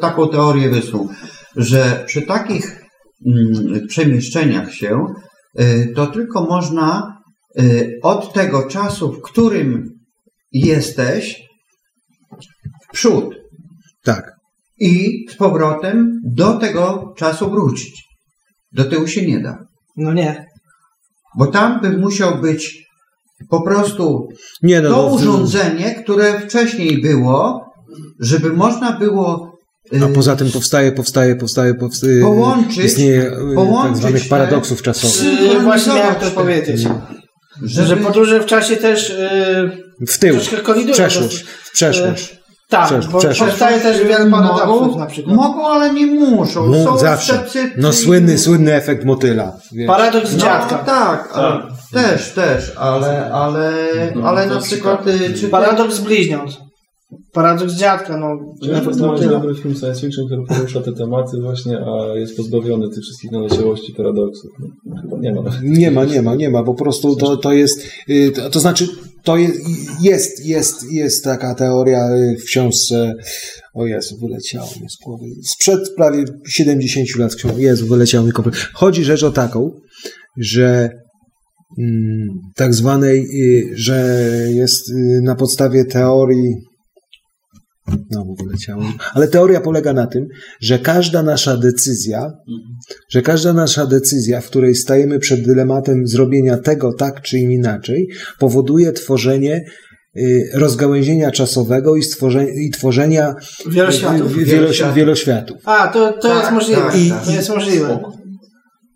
taką 0.00 0.28
teorię 0.28 0.68
wysnuł, 0.68 1.08
że 1.56 2.04
przy 2.06 2.22
takich 2.22 2.84
mm, 3.26 3.86
przemieszczeniach 3.88 4.74
się 4.74 5.06
y, 5.60 5.92
to 5.96 6.06
tylko 6.06 6.42
można 6.42 7.18
y, 7.60 7.98
od 8.02 8.32
tego 8.32 8.68
czasu, 8.68 9.12
w 9.12 9.22
którym 9.22 9.90
jesteś, 10.52 11.42
w 12.88 12.92
przód 12.92 13.34
Tak. 14.04 14.32
i 14.78 15.24
z 15.30 15.36
powrotem 15.36 16.20
do 16.24 16.54
tego 16.54 17.14
czasu 17.16 17.50
wrócić. 17.50 18.04
Do 18.72 18.84
tyłu 18.84 19.06
się 19.06 19.26
nie 19.26 19.40
da. 19.40 19.58
No 19.96 20.12
nie. 20.12 20.49
Bo 21.38 21.46
tam 21.46 21.80
by 21.80 21.90
musiał 21.90 22.38
być 22.38 22.86
po 23.50 23.62
prostu 23.62 24.28
Nie, 24.62 24.80
no, 24.80 24.90
to 24.90 24.96
no, 24.96 25.06
urządzenie, 25.14 25.94
które 25.94 26.40
wcześniej 26.40 27.02
było, 27.02 27.66
żeby 28.20 28.52
można 28.52 28.92
było 28.92 29.52
y, 29.94 30.04
A 30.04 30.08
poza 30.14 30.36
tym 30.36 30.50
powstaje, 30.50 30.92
powstaje, 30.92 31.36
powstaje, 31.36 31.74
powstaje 31.74 32.22
Połączyć- 32.22 32.84
istnieje 32.84 33.32
y, 33.52 33.54
połączyć 33.54 33.92
tak 33.92 33.96
zwanych 33.96 34.22
te- 34.22 34.28
paradoksów 34.28 34.82
czasowych. 34.82 35.40
Yy, 35.42 35.60
właśnie 35.60 35.94
miałem 35.94 36.14
to 36.14 36.30
powiedzieć. 36.30 36.80
żeby- 37.62 37.86
Że 37.88 37.96
podróże 37.96 38.40
w 38.40 38.46
czasie 38.46 38.76
też 38.76 39.08
yy, 40.00 40.06
W 40.06 40.18
tył, 40.18 40.34
troszkę 40.34 40.56
w 40.56 40.92
przeszłość, 40.92 41.44
w 41.64 41.72
przeszłość. 41.72 42.39
Tak, 42.70 42.86
Przesz- 42.88 43.08
bo 43.08 43.20
powstaje 43.20 43.80
też 43.80 43.98
wiele 44.04 44.30
paradoksów 44.30 44.66
mogą, 44.68 44.98
na 44.98 45.06
przykład. 45.06 45.36
mogą, 45.36 45.68
ale 45.68 45.94
nie 45.94 46.06
muszą. 46.06 46.66
No, 46.66 46.84
Są 46.84 46.98
zawsze. 46.98 47.44
No 47.76 47.92
słynny, 47.92 48.38
słynny 48.38 48.74
efekt 48.74 49.04
motyla. 49.04 49.52
wiesz. 49.72 49.86
Paradoks 49.86 50.32
No, 50.32 50.38
dziadka. 50.38 50.78
tak, 50.78 51.28
ale, 51.34 51.62
też, 51.92 52.32
też, 52.32 52.72
ale, 52.78 53.30
ale, 53.32 53.72
ale 54.24 54.46
na 54.46 54.60
przykład 54.60 55.06
y, 55.06 55.34
czy 55.34 55.48
Paradoks 55.48 55.98
bliźniąt. 55.98 56.69
Paradoks 57.32 57.74
dziadka, 57.74 58.16
no. 58.16 58.54
Znam 58.62 58.84
motyla. 58.84 59.30
dobry 59.30 59.54
film 59.54 59.74
science 59.74 60.00
fiction, 60.00 60.26
który 60.26 60.42
porusza 60.46 60.80
te 60.80 60.92
tematy 60.92 61.40
właśnie, 61.40 61.78
a 61.78 62.18
jest 62.18 62.36
pozbawiony 62.36 62.88
tych 62.88 63.02
wszystkich 63.02 63.30
naleciałości 63.30 63.92
paradoksów. 63.92 64.50
No, 64.86 64.96
chyba 65.02 65.18
nie 65.18 65.34
ma. 65.34 65.42
Nie 65.62 65.90
ma, 65.90 66.04
nie 66.04 66.22
ma, 66.22 66.34
nie 66.34 66.50
ma, 66.50 66.62
po 66.62 66.74
prostu 66.74 67.16
to, 67.16 67.36
to 67.36 67.52
jest, 67.52 67.86
y, 68.08 68.32
to, 68.34 68.50
to 68.50 68.60
znaczy, 68.60 68.88
to 69.24 69.36
jest, 69.36 69.60
jest, 70.00 70.46
jest, 70.46 70.92
jest 70.92 71.24
taka 71.24 71.54
teoria 71.54 72.14
y, 72.14 72.36
w 72.40 72.44
książce, 72.44 73.14
o 73.74 73.86
Jezu, 73.86 74.16
wyleciało 74.20 74.68
mi 74.82 74.88
z 74.90 75.04
głowy, 75.04 75.24
sprzed 75.44 75.94
prawie 75.96 76.24
70 76.48 77.16
lat 77.18 77.34
książka, 77.34 77.58
Jezu, 77.58 77.86
wyleciało 77.86 78.26
mi 78.26 78.32
kompletnie. 78.32 78.60
Chodzi 78.72 79.04
rzecz 79.04 79.22
o 79.22 79.30
taką, 79.30 79.70
że 80.36 80.90
mm, 81.78 82.28
tak 82.56 82.74
zwanej, 82.74 83.26
y, 83.42 83.70
że 83.74 84.26
jest 84.48 84.92
na 85.22 85.34
podstawie 85.34 85.84
teorii 85.84 86.69
Znowu 88.10 88.34
wyleciało. 88.44 88.82
Ale 89.14 89.28
teoria 89.28 89.60
polega 89.60 89.92
na 89.92 90.06
tym, 90.06 90.26
że 90.60 90.78
każda 90.78 91.22
nasza 91.22 91.56
decyzja, 91.56 92.32
że 93.10 93.22
każda 93.22 93.52
nasza 93.52 93.86
decyzja, 93.86 94.40
w 94.40 94.46
której 94.46 94.74
stajemy 94.74 95.18
przed 95.18 95.42
dylematem 95.46 96.06
zrobienia 96.06 96.56
tego 96.58 96.92
tak 96.92 97.22
czy 97.22 97.38
inaczej, 97.38 98.08
powoduje 98.38 98.92
tworzenie 98.92 99.64
y, 100.16 100.50
rozgałęzienia 100.54 101.30
czasowego 101.30 101.96
i, 101.96 102.02
stworzenia, 102.02 102.50
i 102.66 102.70
tworzenia 102.70 103.34
Wieloświatów. 103.66 104.38
y, 104.38 104.44
wieloś- 104.44 104.94
wieloświatów. 104.94 105.56
A, 105.64 105.88
to, 105.88 106.12
to 106.12 106.28
Tak, 106.28 106.38
jest 106.40 106.52
możliwe. 106.52 106.80
tak, 106.82 106.96
I- 106.98 107.10
tak. 107.10 107.24
To 107.24 107.30
jest 107.32 107.48
możliwe. 107.48 107.98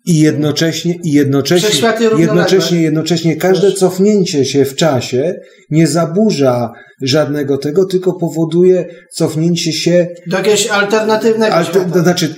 I 0.05 0.19
jednocześnie, 0.19 0.95
i 1.03 1.11
jednocześnie, 1.11 1.69
jednocześnie, 2.17 2.81
jednocześnie 2.81 3.35
każde 3.35 3.71
cofnięcie 3.71 4.45
się 4.45 4.65
w 4.65 4.75
czasie 4.75 5.39
nie 5.69 5.87
zaburza 5.87 6.71
żadnego 7.01 7.57
tego, 7.57 7.85
tylko 7.85 8.13
powoduje 8.13 8.85
cofnięcie 9.11 9.73
się 9.73 10.07
Do 10.27 10.37
jakiegoś 10.37 10.67
alternatywnego 10.67 11.63
świata. 11.63 11.89
to 11.93 11.99
znaczy, 11.99 12.35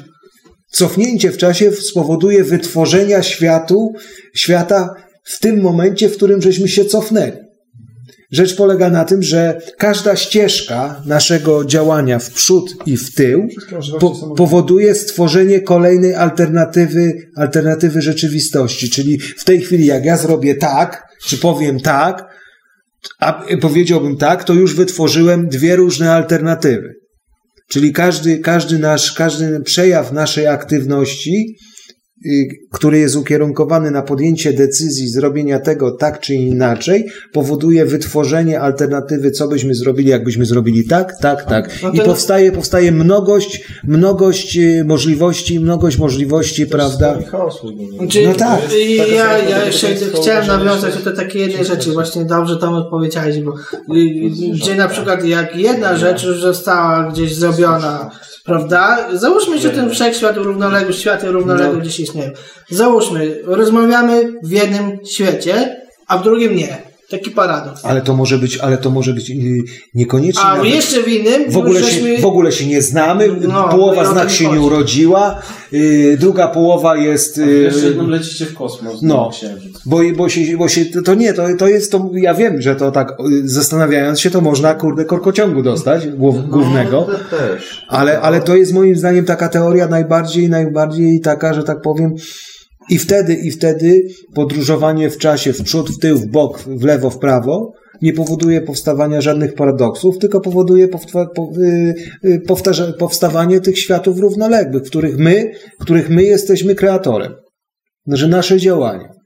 cofnięcie 0.72 1.32
w 1.32 1.38
czasie 1.38 1.72
spowoduje 1.72 2.44
wytworzenia 2.44 3.24
światu, 3.24 3.94
świata 4.36 4.94
w 5.24 5.40
tym 5.40 5.62
momencie, 5.62 6.10
w 6.10 6.16
którym 6.16 6.42
żeśmy 6.42 6.68
się 6.68 6.86
cofnęli. 6.86 7.47
Rzecz 8.32 8.56
polega 8.56 8.90
na 8.90 9.06
tym, 9.06 9.24
że 9.24 9.62
każda 9.78 10.16
ścieżka 10.16 11.02
naszego 11.06 11.66
działania 11.66 12.20
w 12.20 12.32
przód 12.32 12.76
i 12.86 12.98
w 12.98 13.16
tył 13.16 13.48
po, 14.00 14.36
powoduje 14.36 14.96
stworzenie 14.96 15.62
kolejnej 15.62 16.16
alternatywy, 16.16 17.14
alternatywy 17.36 18.02
rzeczywistości. 18.02 18.90
Czyli 18.90 19.20
w 19.20 19.44
tej 19.44 19.62
chwili, 19.62 19.86
jak 19.86 20.06
ja 20.06 20.18
zrobię 20.18 20.56
tak, 20.56 21.08
czy 21.26 21.38
powiem 21.38 21.80
tak, 21.80 22.26
a 23.20 23.44
powiedziałbym 23.62 24.18
tak, 24.18 24.44
to 24.44 24.54
już 24.54 24.76
wytworzyłem 24.76 25.48
dwie 25.48 25.76
różne 25.76 26.12
alternatywy. 26.12 26.94
Czyli 27.70 27.94
każdy, 27.94 28.38
każdy 28.38 28.80
nasz, 28.80 29.12
każdy 29.12 29.60
przejaw 29.60 30.12
naszej 30.12 30.48
aktywności 30.48 31.56
który 32.72 33.00
jest 33.00 33.16
ukierunkowany 33.16 33.92
na 33.92 34.02
podjęcie 34.02 34.54
decyzji 34.54 35.08
zrobienia 35.10 35.60
tego 35.60 35.92
tak 35.92 36.20
czy 36.20 36.34
inaczej, 36.34 37.06
powoduje 37.34 37.86
wytworzenie 37.86 38.62
alternatywy, 38.62 39.32
co 39.32 39.48
byśmy 39.48 39.76
zrobili, 39.76 40.10
jakbyśmy 40.10 40.46
zrobili 40.46 40.88
tak, 40.88 41.14
tak, 41.22 41.46
tak. 41.46 41.70
No 41.84 41.90
I 41.92 41.98
to- 41.98 42.04
powstaje, 42.06 42.52
powstaje 42.52 42.92
mnogość, 42.92 43.64
mnogość 43.84 44.58
y, 44.58 44.84
możliwości, 44.88 45.60
mnogość 45.60 45.98
możliwości, 45.98 46.66
prawda? 46.68 47.18
Znaczy, 47.98 48.24
No 48.28 48.34
tak. 48.34 48.60
ja, 49.16 49.38
ja 49.38 49.66
jeszcze 49.66 49.88
chciałem 50.22 50.48
nawiązać 50.48 50.94
że- 50.94 51.00
do 51.00 51.16
takiej 51.16 51.42
jednej 51.42 51.66
rzeczy, 51.66 51.92
właśnie 51.92 52.26
dobrze 52.26 52.58
tam 52.58 52.74
odpowiedziałeś, 52.74 53.40
bo 53.40 53.52
y, 53.52 54.00
y, 54.00 54.52
gdzie 54.54 54.76
na 54.76 54.88
przykład 54.88 55.26
jak 55.26 55.56
jedna 55.56 55.98
rzecz 55.98 56.24
już 56.24 56.42
została 56.42 57.12
gdzieś 57.12 57.36
zrobiona, 57.36 58.12
prawda? 58.46 59.08
Załóżmy, 59.14 59.60
że 59.60 59.70
ten 59.70 59.90
wszechświat 59.90 60.38
równoległy, 60.38 60.94
światy 60.94 61.28
równoległe 61.32 61.74
No. 61.74 61.80
gdzieś 61.80 62.00
Załóżmy, 62.70 63.42
rozmawiamy 63.44 64.34
w 64.44 64.52
jednym 64.52 65.06
świecie, 65.06 65.82
a 66.08 66.18
w 66.18 66.24
drugim 66.24 66.56
nie. 66.56 66.87
Taki 67.10 67.32
paradoks. 67.32 67.86
Ale 67.86 68.02
to 68.02 68.16
może 68.16 68.38
być, 68.38 68.58
ale 68.58 68.78
to 68.78 68.90
może 68.90 69.14
być 69.14 69.30
y, 69.30 69.36
niekoniecznie. 69.94 70.42
A 70.44 70.56
nawet- 70.58 70.72
jeszcze 70.72 71.04
w 71.04 71.08
innym 71.08 71.52
W 71.52 71.58
ogóle, 71.58 71.80
już 71.80 71.90
się, 71.90 71.96
żeśmy- 71.96 72.18
w 72.18 72.26
ogóle 72.26 72.52
się 72.52 72.66
nie 72.66 72.82
znamy, 72.82 73.30
No, 73.48 73.70
połowa 73.70 74.04
no 74.04 74.08
i 74.08 74.08
o 74.08 74.12
z 74.12 74.16
nas 74.16 74.34
się 74.34 74.52
nie 74.52 74.62
urodziła, 74.62 75.42
y, 75.74 76.18
druga 76.20 76.48
połowa 76.48 76.98
jest. 76.98 77.38
y, 77.38 77.46
Jeszcze 77.64 77.86
jedną 77.86 78.08
lecicie 78.08 78.46
w 78.46 78.54
kosmos. 78.54 79.02
No. 79.02 79.32
Bo, 79.86 80.00
bo, 80.18 80.30
się, 80.30 80.58
bo 80.58 80.68
się, 80.70 80.86
to 80.86 81.16
nie, 81.16 81.34
to, 81.34 81.44
to 81.58 81.68
jest 81.68 81.92
to, 81.92 82.10
ja 82.14 82.34
wiem, 82.34 82.62
że 82.62 82.76
to 82.76 82.92
tak, 82.92 83.12
y, 83.12 83.14
zastanawiając 83.50 84.20
się, 84.20 84.30
to 84.30 84.42
można, 84.42 84.74
kurde, 84.76 85.06
korkociągu 85.06 85.64
dostać, 85.64 86.08
głow, 86.08 86.36
głównego, 86.50 87.08
No, 87.12 87.38
też. 87.38 87.86
ale, 87.88 88.22
ale 88.22 88.42
to 88.42 88.56
jest 88.56 88.74
moim 88.74 88.96
zdaniem 88.96 89.26
taka 89.26 89.50
teoria 89.50 89.88
najbardziej, 89.88 90.50
najbardziej 90.50 91.20
taka, 91.22 91.54
że 91.54 91.64
tak 91.64 91.82
powiem, 91.82 92.16
i 92.90 92.98
wtedy, 92.98 93.34
i 93.34 93.52
wtedy 93.52 94.08
podróżowanie 94.36 95.10
w 95.10 95.18
czasie 95.18 95.54
w 95.54 95.64
przód, 95.64 95.90
w 95.90 96.00
tył, 96.00 96.18
w 96.18 96.26
bok, 96.26 96.60
w 96.60 96.84
lewo, 96.84 97.10
w 97.10 97.20
prawo 97.20 97.74
nie 98.02 98.14
powoduje 98.14 98.62
powstawania 98.62 99.22
żadnych 99.22 99.54
paradoksów, 99.54 100.18
tylko 100.18 100.42
powoduje 100.42 100.86
y, 100.86 100.90
y, 102.26 102.42
powtarza- 102.48 102.94
powstawanie 102.94 103.60
tych 103.62 103.80
światów 103.80 104.20
równoległych, 104.20 104.84
których 104.84 105.18
my, 105.18 105.52
których 105.80 106.10
my 106.10 106.24
jesteśmy 106.24 106.76
kreatorem. 106.76 107.34
Że 108.08 108.28
nasze 108.28 108.58
działania. 108.58 109.17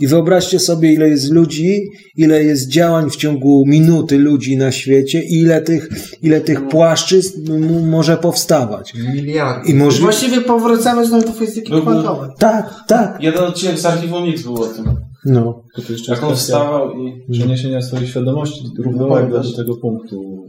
I 0.00 0.06
wyobraźcie 0.06 0.58
sobie, 0.58 0.92
ile 0.92 1.08
jest 1.08 1.30
ludzi, 1.32 1.80
ile 2.16 2.44
jest 2.44 2.68
działań 2.68 3.10
w 3.10 3.16
ciągu 3.16 3.64
minuty 3.66 4.18
ludzi 4.18 4.56
na 4.56 4.72
świecie 4.72 5.22
i 5.22 5.40
ile 5.40 5.60
tych, 5.62 5.88
ile 6.22 6.40
tych 6.40 6.68
płaszczyzn 6.68 7.52
m- 7.52 7.88
może 7.88 8.16
powstawać. 8.16 8.94
Miliardy. 9.14 9.70
I 9.70 9.74
może... 9.74 10.00
Właściwie 10.02 10.40
powracamy 10.40 11.06
znowu 11.06 11.26
do 11.26 11.32
fizyki 11.32 11.72
kwantowej. 11.82 12.30
Tak, 12.38 12.74
tak. 12.88 13.18
Jeden 13.20 13.44
odcinek 13.44 13.78
z 13.78 13.86
archiwum 13.86 14.24
Mix 14.24 14.42
był 14.42 14.54
o 14.62 14.66
tym. 14.66 14.84
No. 15.24 15.62
To 15.86 15.92
jeszcze 15.92 16.12
Jak 16.12 16.24
on 16.24 16.36
wstawał 16.36 16.90
i... 17.00 17.32
przeniesienia 17.32 17.82
swojej 17.82 18.06
świadomości 18.08 18.60
równolegle 18.78 19.40
do 19.42 19.52
tego 19.56 19.76
punktu 19.76 20.46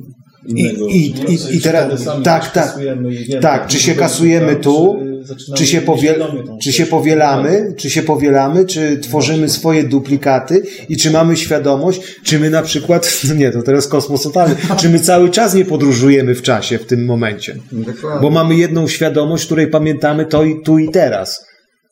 I, 0.48 0.52
innego. 0.60 0.88
i, 0.88 1.14
Czyli 1.14 1.34
i, 1.53 1.57
i 1.57 1.61
teraz, 1.61 2.03
tak, 2.03 2.24
tak, 2.24 2.53
kasujemy 2.53 3.14
i 3.14 3.18
wiemy, 3.26 3.41
tak, 3.41 3.68
czy 3.68 3.80
się 3.80 3.95
kasujemy 3.95 4.56
tu, 4.56 4.95
czy 4.99 5.06
zaczynamy 5.28 5.58
czy 5.58 5.68
się, 5.68 5.82
powie, 5.82 6.10
świadomie 6.10 6.44
tą 6.44 6.58
czy 6.60 6.74
się 6.74 6.86
powielamy, 6.86 7.74
czy 7.78 7.90
się 7.90 8.04
powielamy, 8.04 8.66
czy 8.66 8.98
tworzymy 8.98 9.49
swoje 9.49 9.84
duplikaty 9.84 10.64
i 10.90 10.98
czy 10.98 11.12
mamy 11.12 11.38
świadomość, 11.38 12.02
czy 12.24 12.40
my 12.40 12.49
na 12.49 12.62
przykład, 12.62 13.12
no 13.30 13.34
nie, 13.34 13.52
to 13.52 13.62
teraz 13.62 13.88
kosmos 13.88 14.24
totalny, 14.24 14.56
czy 14.78 14.90
my 14.90 14.99
cały 14.99 15.30
czas 15.30 15.54
nie 15.54 15.66
podróżujemy 15.66 16.36
w 16.36 16.41
czasie 16.41 16.78
w 16.78 16.86
tym 16.86 17.06
momencie, 17.06 17.56
Dokładnie. 17.72 18.22
bo 18.22 18.30
mamy 18.30 18.56
jedną 18.56 18.88
świadomość, 18.88 19.45
której 19.45 19.68
pamiętamy 19.68 20.26
to 20.26 20.44
i 20.44 20.62
tu 20.62 20.78
i 20.78 20.90
teraz. 20.91 21.45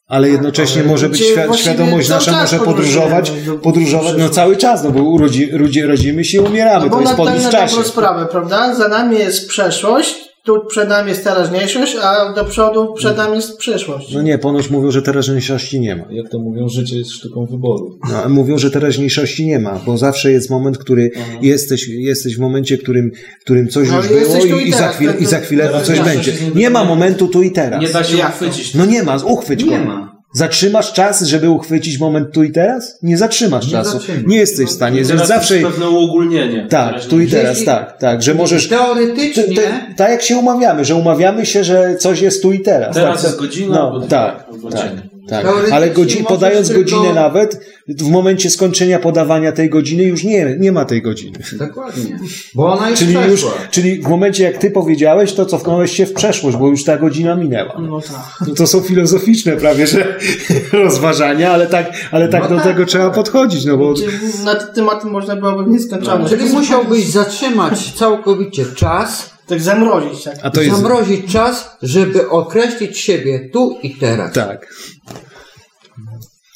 Ale 0.07 0.29
jednocześnie 0.29 0.81
ale 0.81 0.89
może 0.91 1.09
być 1.09 1.23
właściwie 1.33 1.57
świadomość 1.57 2.09
nasza 2.09 2.41
może 2.41 2.59
podróżować, 2.59 3.31
podróżować 3.63 4.05
no 4.05 4.11
przyszłości. 4.11 4.35
cały 4.35 4.57
czas, 4.57 4.83
no 4.83 4.91
bo 4.91 5.03
urodzi, 5.03 5.49
rodzi, 5.51 5.81
rodzimy 5.81 6.25
się 6.25 6.37
i 6.37 6.41
umieramy, 6.41 6.85
No 6.85 6.91
to 6.91 6.99
jest 6.99 7.07
tak 7.11 7.17
podróż 7.17 7.43
w 7.43 7.49
czasie. 7.49 7.83
sprawę, 7.83 8.25
prawda? 8.25 8.75
Za 8.75 8.87
nami 8.87 9.19
jest 9.19 9.47
przeszłość, 9.47 10.15
tu 10.45 10.65
przed 10.65 10.89
nami 10.89 11.09
jest 11.09 11.23
teraźniejszość, 11.23 11.95
a 12.03 12.33
do 12.33 12.45
przodu 12.45 12.93
przed 12.93 13.17
nami 13.17 13.35
jest 13.35 13.57
przyszłość. 13.57 14.13
No 14.13 14.21
nie, 14.21 14.37
ponoć 14.37 14.69
mówią, 14.69 14.91
że 14.91 15.01
teraźniejszości 15.01 15.79
nie 15.79 15.95
ma. 15.95 16.05
Jak 16.09 16.29
to 16.29 16.39
mówią, 16.39 16.69
życie 16.69 16.97
jest 16.97 17.11
sztuką 17.11 17.45
wyboru. 17.45 17.99
No, 18.11 18.29
mówią, 18.29 18.57
że 18.57 18.71
teraźniejszości 18.71 19.45
nie 19.45 19.59
ma, 19.59 19.79
bo 19.85 19.97
zawsze 19.97 20.31
jest 20.31 20.49
moment, 20.49 20.77
który 20.77 21.11
jesteś, 21.41 21.87
jesteś 21.87 22.35
w 22.35 22.39
momencie, 22.39 22.77
w 22.77 22.83
którym, 22.83 23.11
w 23.39 23.43
którym 23.43 23.67
coś 23.67 23.89
No 23.89 23.97
już 23.97 24.07
było 24.07 24.57
i, 24.59 24.63
i 24.63 24.69
i, 24.69 24.73
za 24.73 24.87
chwilę, 24.87 25.13
to- 25.13 25.19
i 25.19 25.25
za 25.25 25.39
chwilę 25.39 25.67
teraz 25.67 25.87
coś 25.87 25.99
będzie. 25.99 26.33
Nie 26.55 26.69
ma 26.69 26.83
momentu 26.83 27.27
tu 27.27 27.43
i 27.43 27.51
teraz. 27.51 27.81
Nie 27.81 27.89
da 27.89 28.03
się 28.03 28.17
uchwycić. 28.27 28.73
No 28.73 28.85
nie 28.85 29.03
ma, 29.03 29.15
uchwyć 29.15 29.65
go. 29.65 29.71
Nie 29.71 29.79
ma. 29.79 30.14
Zatrzymasz 30.35 30.93
czas, 30.93 31.21
żeby 31.23 31.49
uchwycić 31.49 31.99
moment 31.99 32.31
tu 32.33 32.43
i 32.43 32.51
teraz? 32.51 32.97
Nie 33.03 33.17
zatrzymasz 33.17 33.65
Nie 33.65 33.71
czasu. 33.71 33.91
zatrzymasz. 33.91 34.23
Nie 34.27 34.37
jesteś 34.37 34.69
w 34.69 34.71
stanie. 34.71 35.05
Teraz 35.05 35.21
Że 35.21 35.27
zawsze. 35.27 35.57
jest 35.57 35.67
pewne 35.69 35.89
uogólnienie. 35.89 36.67
Tak, 36.69 37.05
tu 37.05 37.19
i 37.21 37.27
teraz, 37.27 37.63
tak, 37.63 37.97
tak, 37.99 38.23
że 38.23 38.33
możesz. 38.33 38.67
Teoretycznie 38.69 39.43
Ty- 39.43 39.55
ty- 39.55 39.61
Tak 39.95 40.09
jak 40.09 40.21
się 40.21 40.37
umawiamy, 40.37 40.85
że 40.85 40.95
umawiamy 40.95 41.45
się, 41.45 41.63
że 41.63 41.95
coś 41.99 42.21
jest 42.21 42.41
tu 42.41 42.51
i 42.53 42.59
teraz. 42.59 42.95
Teraz 42.95 43.15
tak, 43.15 43.23
jest 43.23 43.35
tak. 43.39 43.45
godzina, 43.47 43.75
No, 43.75 43.91
albo 43.93 44.07
tak, 44.07 44.45
tak, 44.71 44.81
dzień. 44.81 45.14
Tak. 45.29 45.45
Ale 45.71 45.89
godzi- 45.91 46.23
podając 46.23 46.71
godzinę 46.71 47.13
nawet, 47.13 47.59
w 47.87 48.09
momencie 48.09 48.49
skończenia 48.49 48.99
podawania 48.99 49.51
tej 49.51 49.69
godziny 49.69 50.03
już 50.03 50.23
nie, 50.23 50.55
nie 50.59 50.71
ma 50.71 50.85
tej 50.85 51.01
godziny. 51.01 51.39
Dokładnie. 51.53 52.19
Bo 52.55 52.73
ona 52.73 52.89
już 52.89 52.99
Czyli 52.99 53.13
przeszła. 53.15 53.31
już, 53.31 53.45
czyli 53.71 54.01
w 54.01 54.07
momencie 54.07 54.43
jak 54.43 54.57
ty 54.57 54.71
powiedziałeś, 54.71 55.33
to 55.33 55.45
cofnąłeś 55.45 55.91
się 55.91 56.05
w 56.05 56.13
przeszłość, 56.13 56.57
bo 56.57 56.67
już 56.67 56.83
ta 56.83 56.97
godzina 56.97 57.35
minęła. 57.35 57.75
No 57.79 58.01
tak. 58.01 58.47
No 58.47 58.53
to 58.55 58.67
są 58.67 58.81
filozoficzne 58.81 59.51
prawie, 59.51 59.87
że 59.87 60.17
rozważania, 60.83 61.51
ale 61.51 61.67
tak, 61.67 61.91
ale 62.11 62.27
tak 62.29 62.43
No 62.43 62.49
do 62.49 62.55
tak, 62.55 62.63
tego 62.65 62.85
trzeba 62.85 63.09
podchodzić, 63.09 63.65
no 63.65 63.77
bo 63.77 63.93
Czy 63.93 64.05
nad 64.45 64.75
tematem 64.75 65.09
można 65.11 65.35
byłoby 65.35 65.71
nieskończone. 65.71 66.29
Czyli 66.29 66.49
musiałbyś 66.49 67.05
zatrzymać 67.05 67.91
całkowicie 67.93 68.65
czas, 68.65 69.34
Tak 69.47 69.61
zamrozić, 69.61 70.23
tak. 70.23 70.35
a 70.43 70.49
to 70.49 70.61
jest 70.61 70.75
zamrozić 70.75 71.31
czas, 71.33 71.69
żeby 71.81 72.29
określić 72.29 72.99
siebie 72.99 73.49
tu 73.53 73.79
i 73.83 73.95
teraz. 73.95 74.33
tak. 74.33 74.67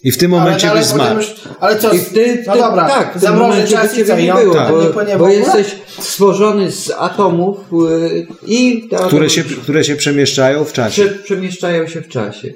I 0.04 0.12
w 0.12 0.18
tym 0.18 0.32
momencie 0.32 0.68
byś 0.68 0.74
potem 0.74 0.84
zmarł. 0.84 1.18
już, 1.18 1.36
ale 1.60 1.80
co? 1.80 1.94
I 1.94 2.00
ty, 2.00 2.44
no 2.48 2.54
ty 2.54 2.60
dobra, 2.60 2.88
tak, 2.88 3.10
w 3.10 3.12
tym 3.12 3.22
zamrożę 3.22 3.50
momencie 3.50 3.74
czas 3.74 3.92
by 3.92 4.06
ciebie 4.06 4.24
nie 4.24 4.34
było, 4.34 4.54
tak, 4.54 4.74
bo, 4.94 5.04
nie 5.04 5.18
bo 5.18 5.30
jesteś 5.30 5.76
stworzony 6.00 6.72
z 6.72 6.92
atomów 6.98 7.58
y, 7.74 8.28
i 8.48 8.88
te 8.90 8.96
Które 8.96 9.08
atomy 9.08 9.30
się, 9.30 9.44
które 9.44 9.84
się 9.84 9.96
przemieszczają 9.96 10.66
w 10.66 10.74
czasie. 10.74 11.06
prze, 11.06 11.16
przemieszczają 11.16 11.88
się 11.88 12.02
w 12.02 12.08
czasie. 12.08 12.54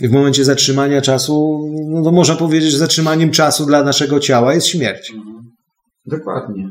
I 0.00 0.08
w 0.08 0.12
momencie 0.12 0.44
zatrzymania 0.44 1.00
czasu, 1.00 1.60
no 1.88 2.02
to 2.02 2.12
można 2.12 2.36
powiedzieć, 2.36 2.70
że 2.70 2.78
zatrzymaniem 2.78 3.30
czasu 3.30 3.66
dla 3.66 3.82
naszego 3.82 4.20
ciała 4.20 4.54
jest 4.54 4.66
śmierć. 4.66 5.12
Dokładnie. 6.06 6.68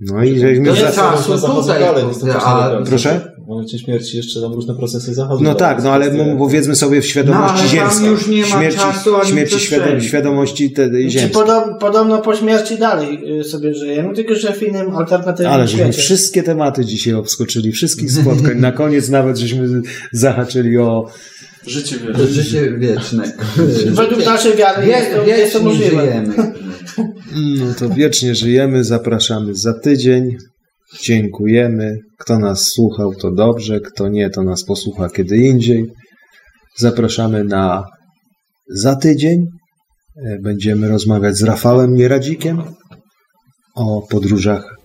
No 0.00 0.24
i 0.24 0.38
żeśmy 0.38 0.68
jest 0.68 0.94
czasu 0.94 1.38
tutaj, 1.46 1.84
a-. 2.34 2.82
Proszę? 2.86 3.33
W 3.44 3.46
momencie 3.48 3.78
śmierci 3.78 4.16
jeszcze 4.16 4.40
tam 4.40 4.52
różne 4.52 4.74
procesy 4.74 5.14
zachodzą. 5.14 5.42
No 5.44 5.54
tak, 5.54 5.82
no 5.84 5.90
ale 5.92 6.06
m- 6.06 6.38
powiedzmy 6.38 6.74
sobie 6.76 7.00
w 7.00 7.06
świadomości 7.06 7.62
No, 7.64 7.68
ziemskiej. 7.68 8.08
już 8.10 8.26
nie 8.26 8.40
ma 8.40 8.46
śmierci, 8.46 8.78
czasu 8.78 9.16
ani 9.16 9.30
śmierci 9.30 9.60
świadom, 9.60 10.00
świadomości 10.00 10.70
tej 10.70 10.90
Czy 10.90 11.10
ziemskiej. 11.10 11.30
podobno, 11.30 11.78
podobno 11.78 12.18
po 12.18 12.36
śmierci 12.36 12.78
dalej 12.78 13.38
y, 13.40 13.44
sobie 13.44 13.74
żyjemy, 13.74 14.14
tylko 14.14 14.34
że 14.34 14.52
w 14.52 14.62
innym 14.62 14.96
alternatywnym 14.96 15.52
Ale 15.52 15.68
żeśmy 15.68 15.84
świecie. 15.84 16.02
wszystkie 16.02 16.42
tematy 16.42 16.84
dzisiaj 16.84 17.14
obskoczyli, 17.14 17.72
wszystkich 17.72 18.12
spotkań. 18.12 18.58
Na 18.60 18.72
koniec 18.72 19.08
nawet 19.08 19.38
żeśmy 19.38 19.68
zahaczyli 20.12 20.78
o 20.78 21.06
Życie 21.66 21.96
wiesz. 22.18 22.30
Życie 22.30 22.72
wieczne. 22.78 23.32
Według 23.90 24.24
naszej 24.26 24.56
wiary 24.56 24.86
jest 24.86 25.10
to, 25.14 25.24
jest 25.26 25.52
to 25.52 25.62
możliwe. 25.62 25.90
żyjemy. 26.00 26.52
No 27.58 27.74
to 27.78 27.88
wiecznie 27.88 28.34
żyjemy, 28.34 28.84
zapraszamy 28.84 29.54
za 29.54 29.74
tydzień. 29.80 30.36
Dziękujemy. 31.02 31.98
Kto 32.18 32.38
nas 32.38 32.62
słuchał, 32.74 33.14
to 33.14 33.30
dobrze, 33.30 33.80
kto 33.80 34.08
nie, 34.08 34.30
to 34.30 34.42
nas 34.42 34.64
posłucha 34.64 35.08
kiedy 35.08 35.36
indziej. 35.36 35.86
Zapraszamy 36.76 37.44
na 37.44 37.84
za 38.74 38.96
tydzień. 38.96 39.46
E, 40.26 40.38
Będziemy 40.42 40.88
rozmawiać 40.88 41.36
z 41.36 41.42
Rafałem 41.42 41.94
Nieradzikiem 41.94 42.62
o 43.74 44.02
podróżach 44.10 44.76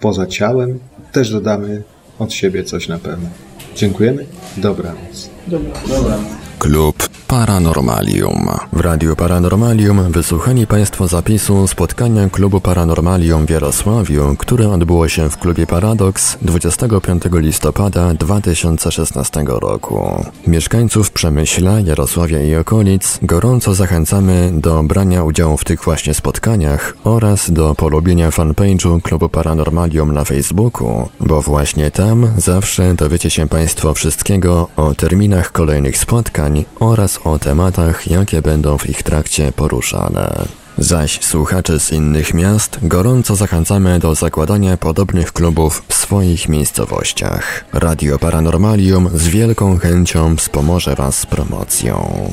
poza 0.00 0.26
ciałem. 0.26 0.78
Też 1.12 1.30
dodamy 1.30 1.82
od 2.18 2.32
siebie 2.32 2.64
coś 2.64 2.88
na 2.88 2.98
pewno. 2.98 3.28
Dziękujemy. 3.76 4.26
Dobranoc. 4.56 5.30
Dobra. 5.46 5.72
Dobra. 5.88 6.18
Klub 6.58 7.05
Paranormalium. 7.28 8.48
W 8.72 8.80
Radiu 8.80 9.16
Paranormalium 9.16 10.12
wysłuchali 10.12 10.66
Państwo 10.66 11.08
zapisu 11.08 11.68
spotkania 11.68 12.28
Klubu 12.30 12.60
Paranormalium 12.60 13.46
w 13.46 13.50
Jarosławiu, 13.50 14.36
które 14.38 14.70
odbyło 14.70 15.08
się 15.08 15.30
w 15.30 15.36
klubie 15.36 15.66
Paradox 15.66 16.38
25 16.42 17.22
listopada 17.32 18.14
2016 18.14 19.44
roku. 19.46 20.24
Mieszkańców 20.46 21.10
Przemyśla, 21.10 21.80
Jarosławia 21.80 22.42
i 22.42 22.54
okolic 22.54 23.18
gorąco 23.22 23.74
zachęcamy 23.74 24.52
do 24.54 24.82
brania 24.82 25.24
udziału 25.24 25.56
w 25.56 25.64
tych 25.64 25.84
właśnie 25.84 26.14
spotkaniach 26.14 26.96
oraz 27.04 27.50
do 27.50 27.74
polubienia 27.74 28.30
fanpage'u 28.30 29.02
Klubu 29.02 29.28
Paranormalium 29.28 30.12
na 30.12 30.24
Facebooku, 30.24 31.08
bo 31.20 31.42
właśnie 31.42 31.90
tam 31.90 32.28
zawsze 32.36 32.94
dowiecie 32.94 33.30
się 33.30 33.48
Państwo 33.48 33.94
wszystkiego 33.94 34.68
o 34.76 34.94
terminach 34.94 35.52
kolejnych 35.52 35.98
spotkań 35.98 36.64
oraz 36.80 37.15
o 37.24 37.38
tematach, 37.38 38.10
jakie 38.10 38.42
będą 38.42 38.78
w 38.78 38.88
ich 38.88 39.02
trakcie 39.02 39.52
poruszane. 39.52 40.44
Zaś 40.78 41.24
słuchaczy 41.24 41.80
z 41.80 41.92
innych 41.92 42.34
miast 42.34 42.78
gorąco 42.82 43.36
zachęcamy 43.36 43.98
do 43.98 44.14
zakładania 44.14 44.76
podobnych 44.76 45.32
klubów 45.32 45.82
w 45.88 45.94
swoich 45.94 46.48
miejscowościach. 46.48 47.64
Radio 47.72 48.18
Paranormalium 48.18 49.10
z 49.14 49.28
wielką 49.28 49.78
chęcią 49.78 50.36
wspomoże 50.36 50.94
Was 50.94 51.18
z 51.18 51.26
promocją. 51.26 52.30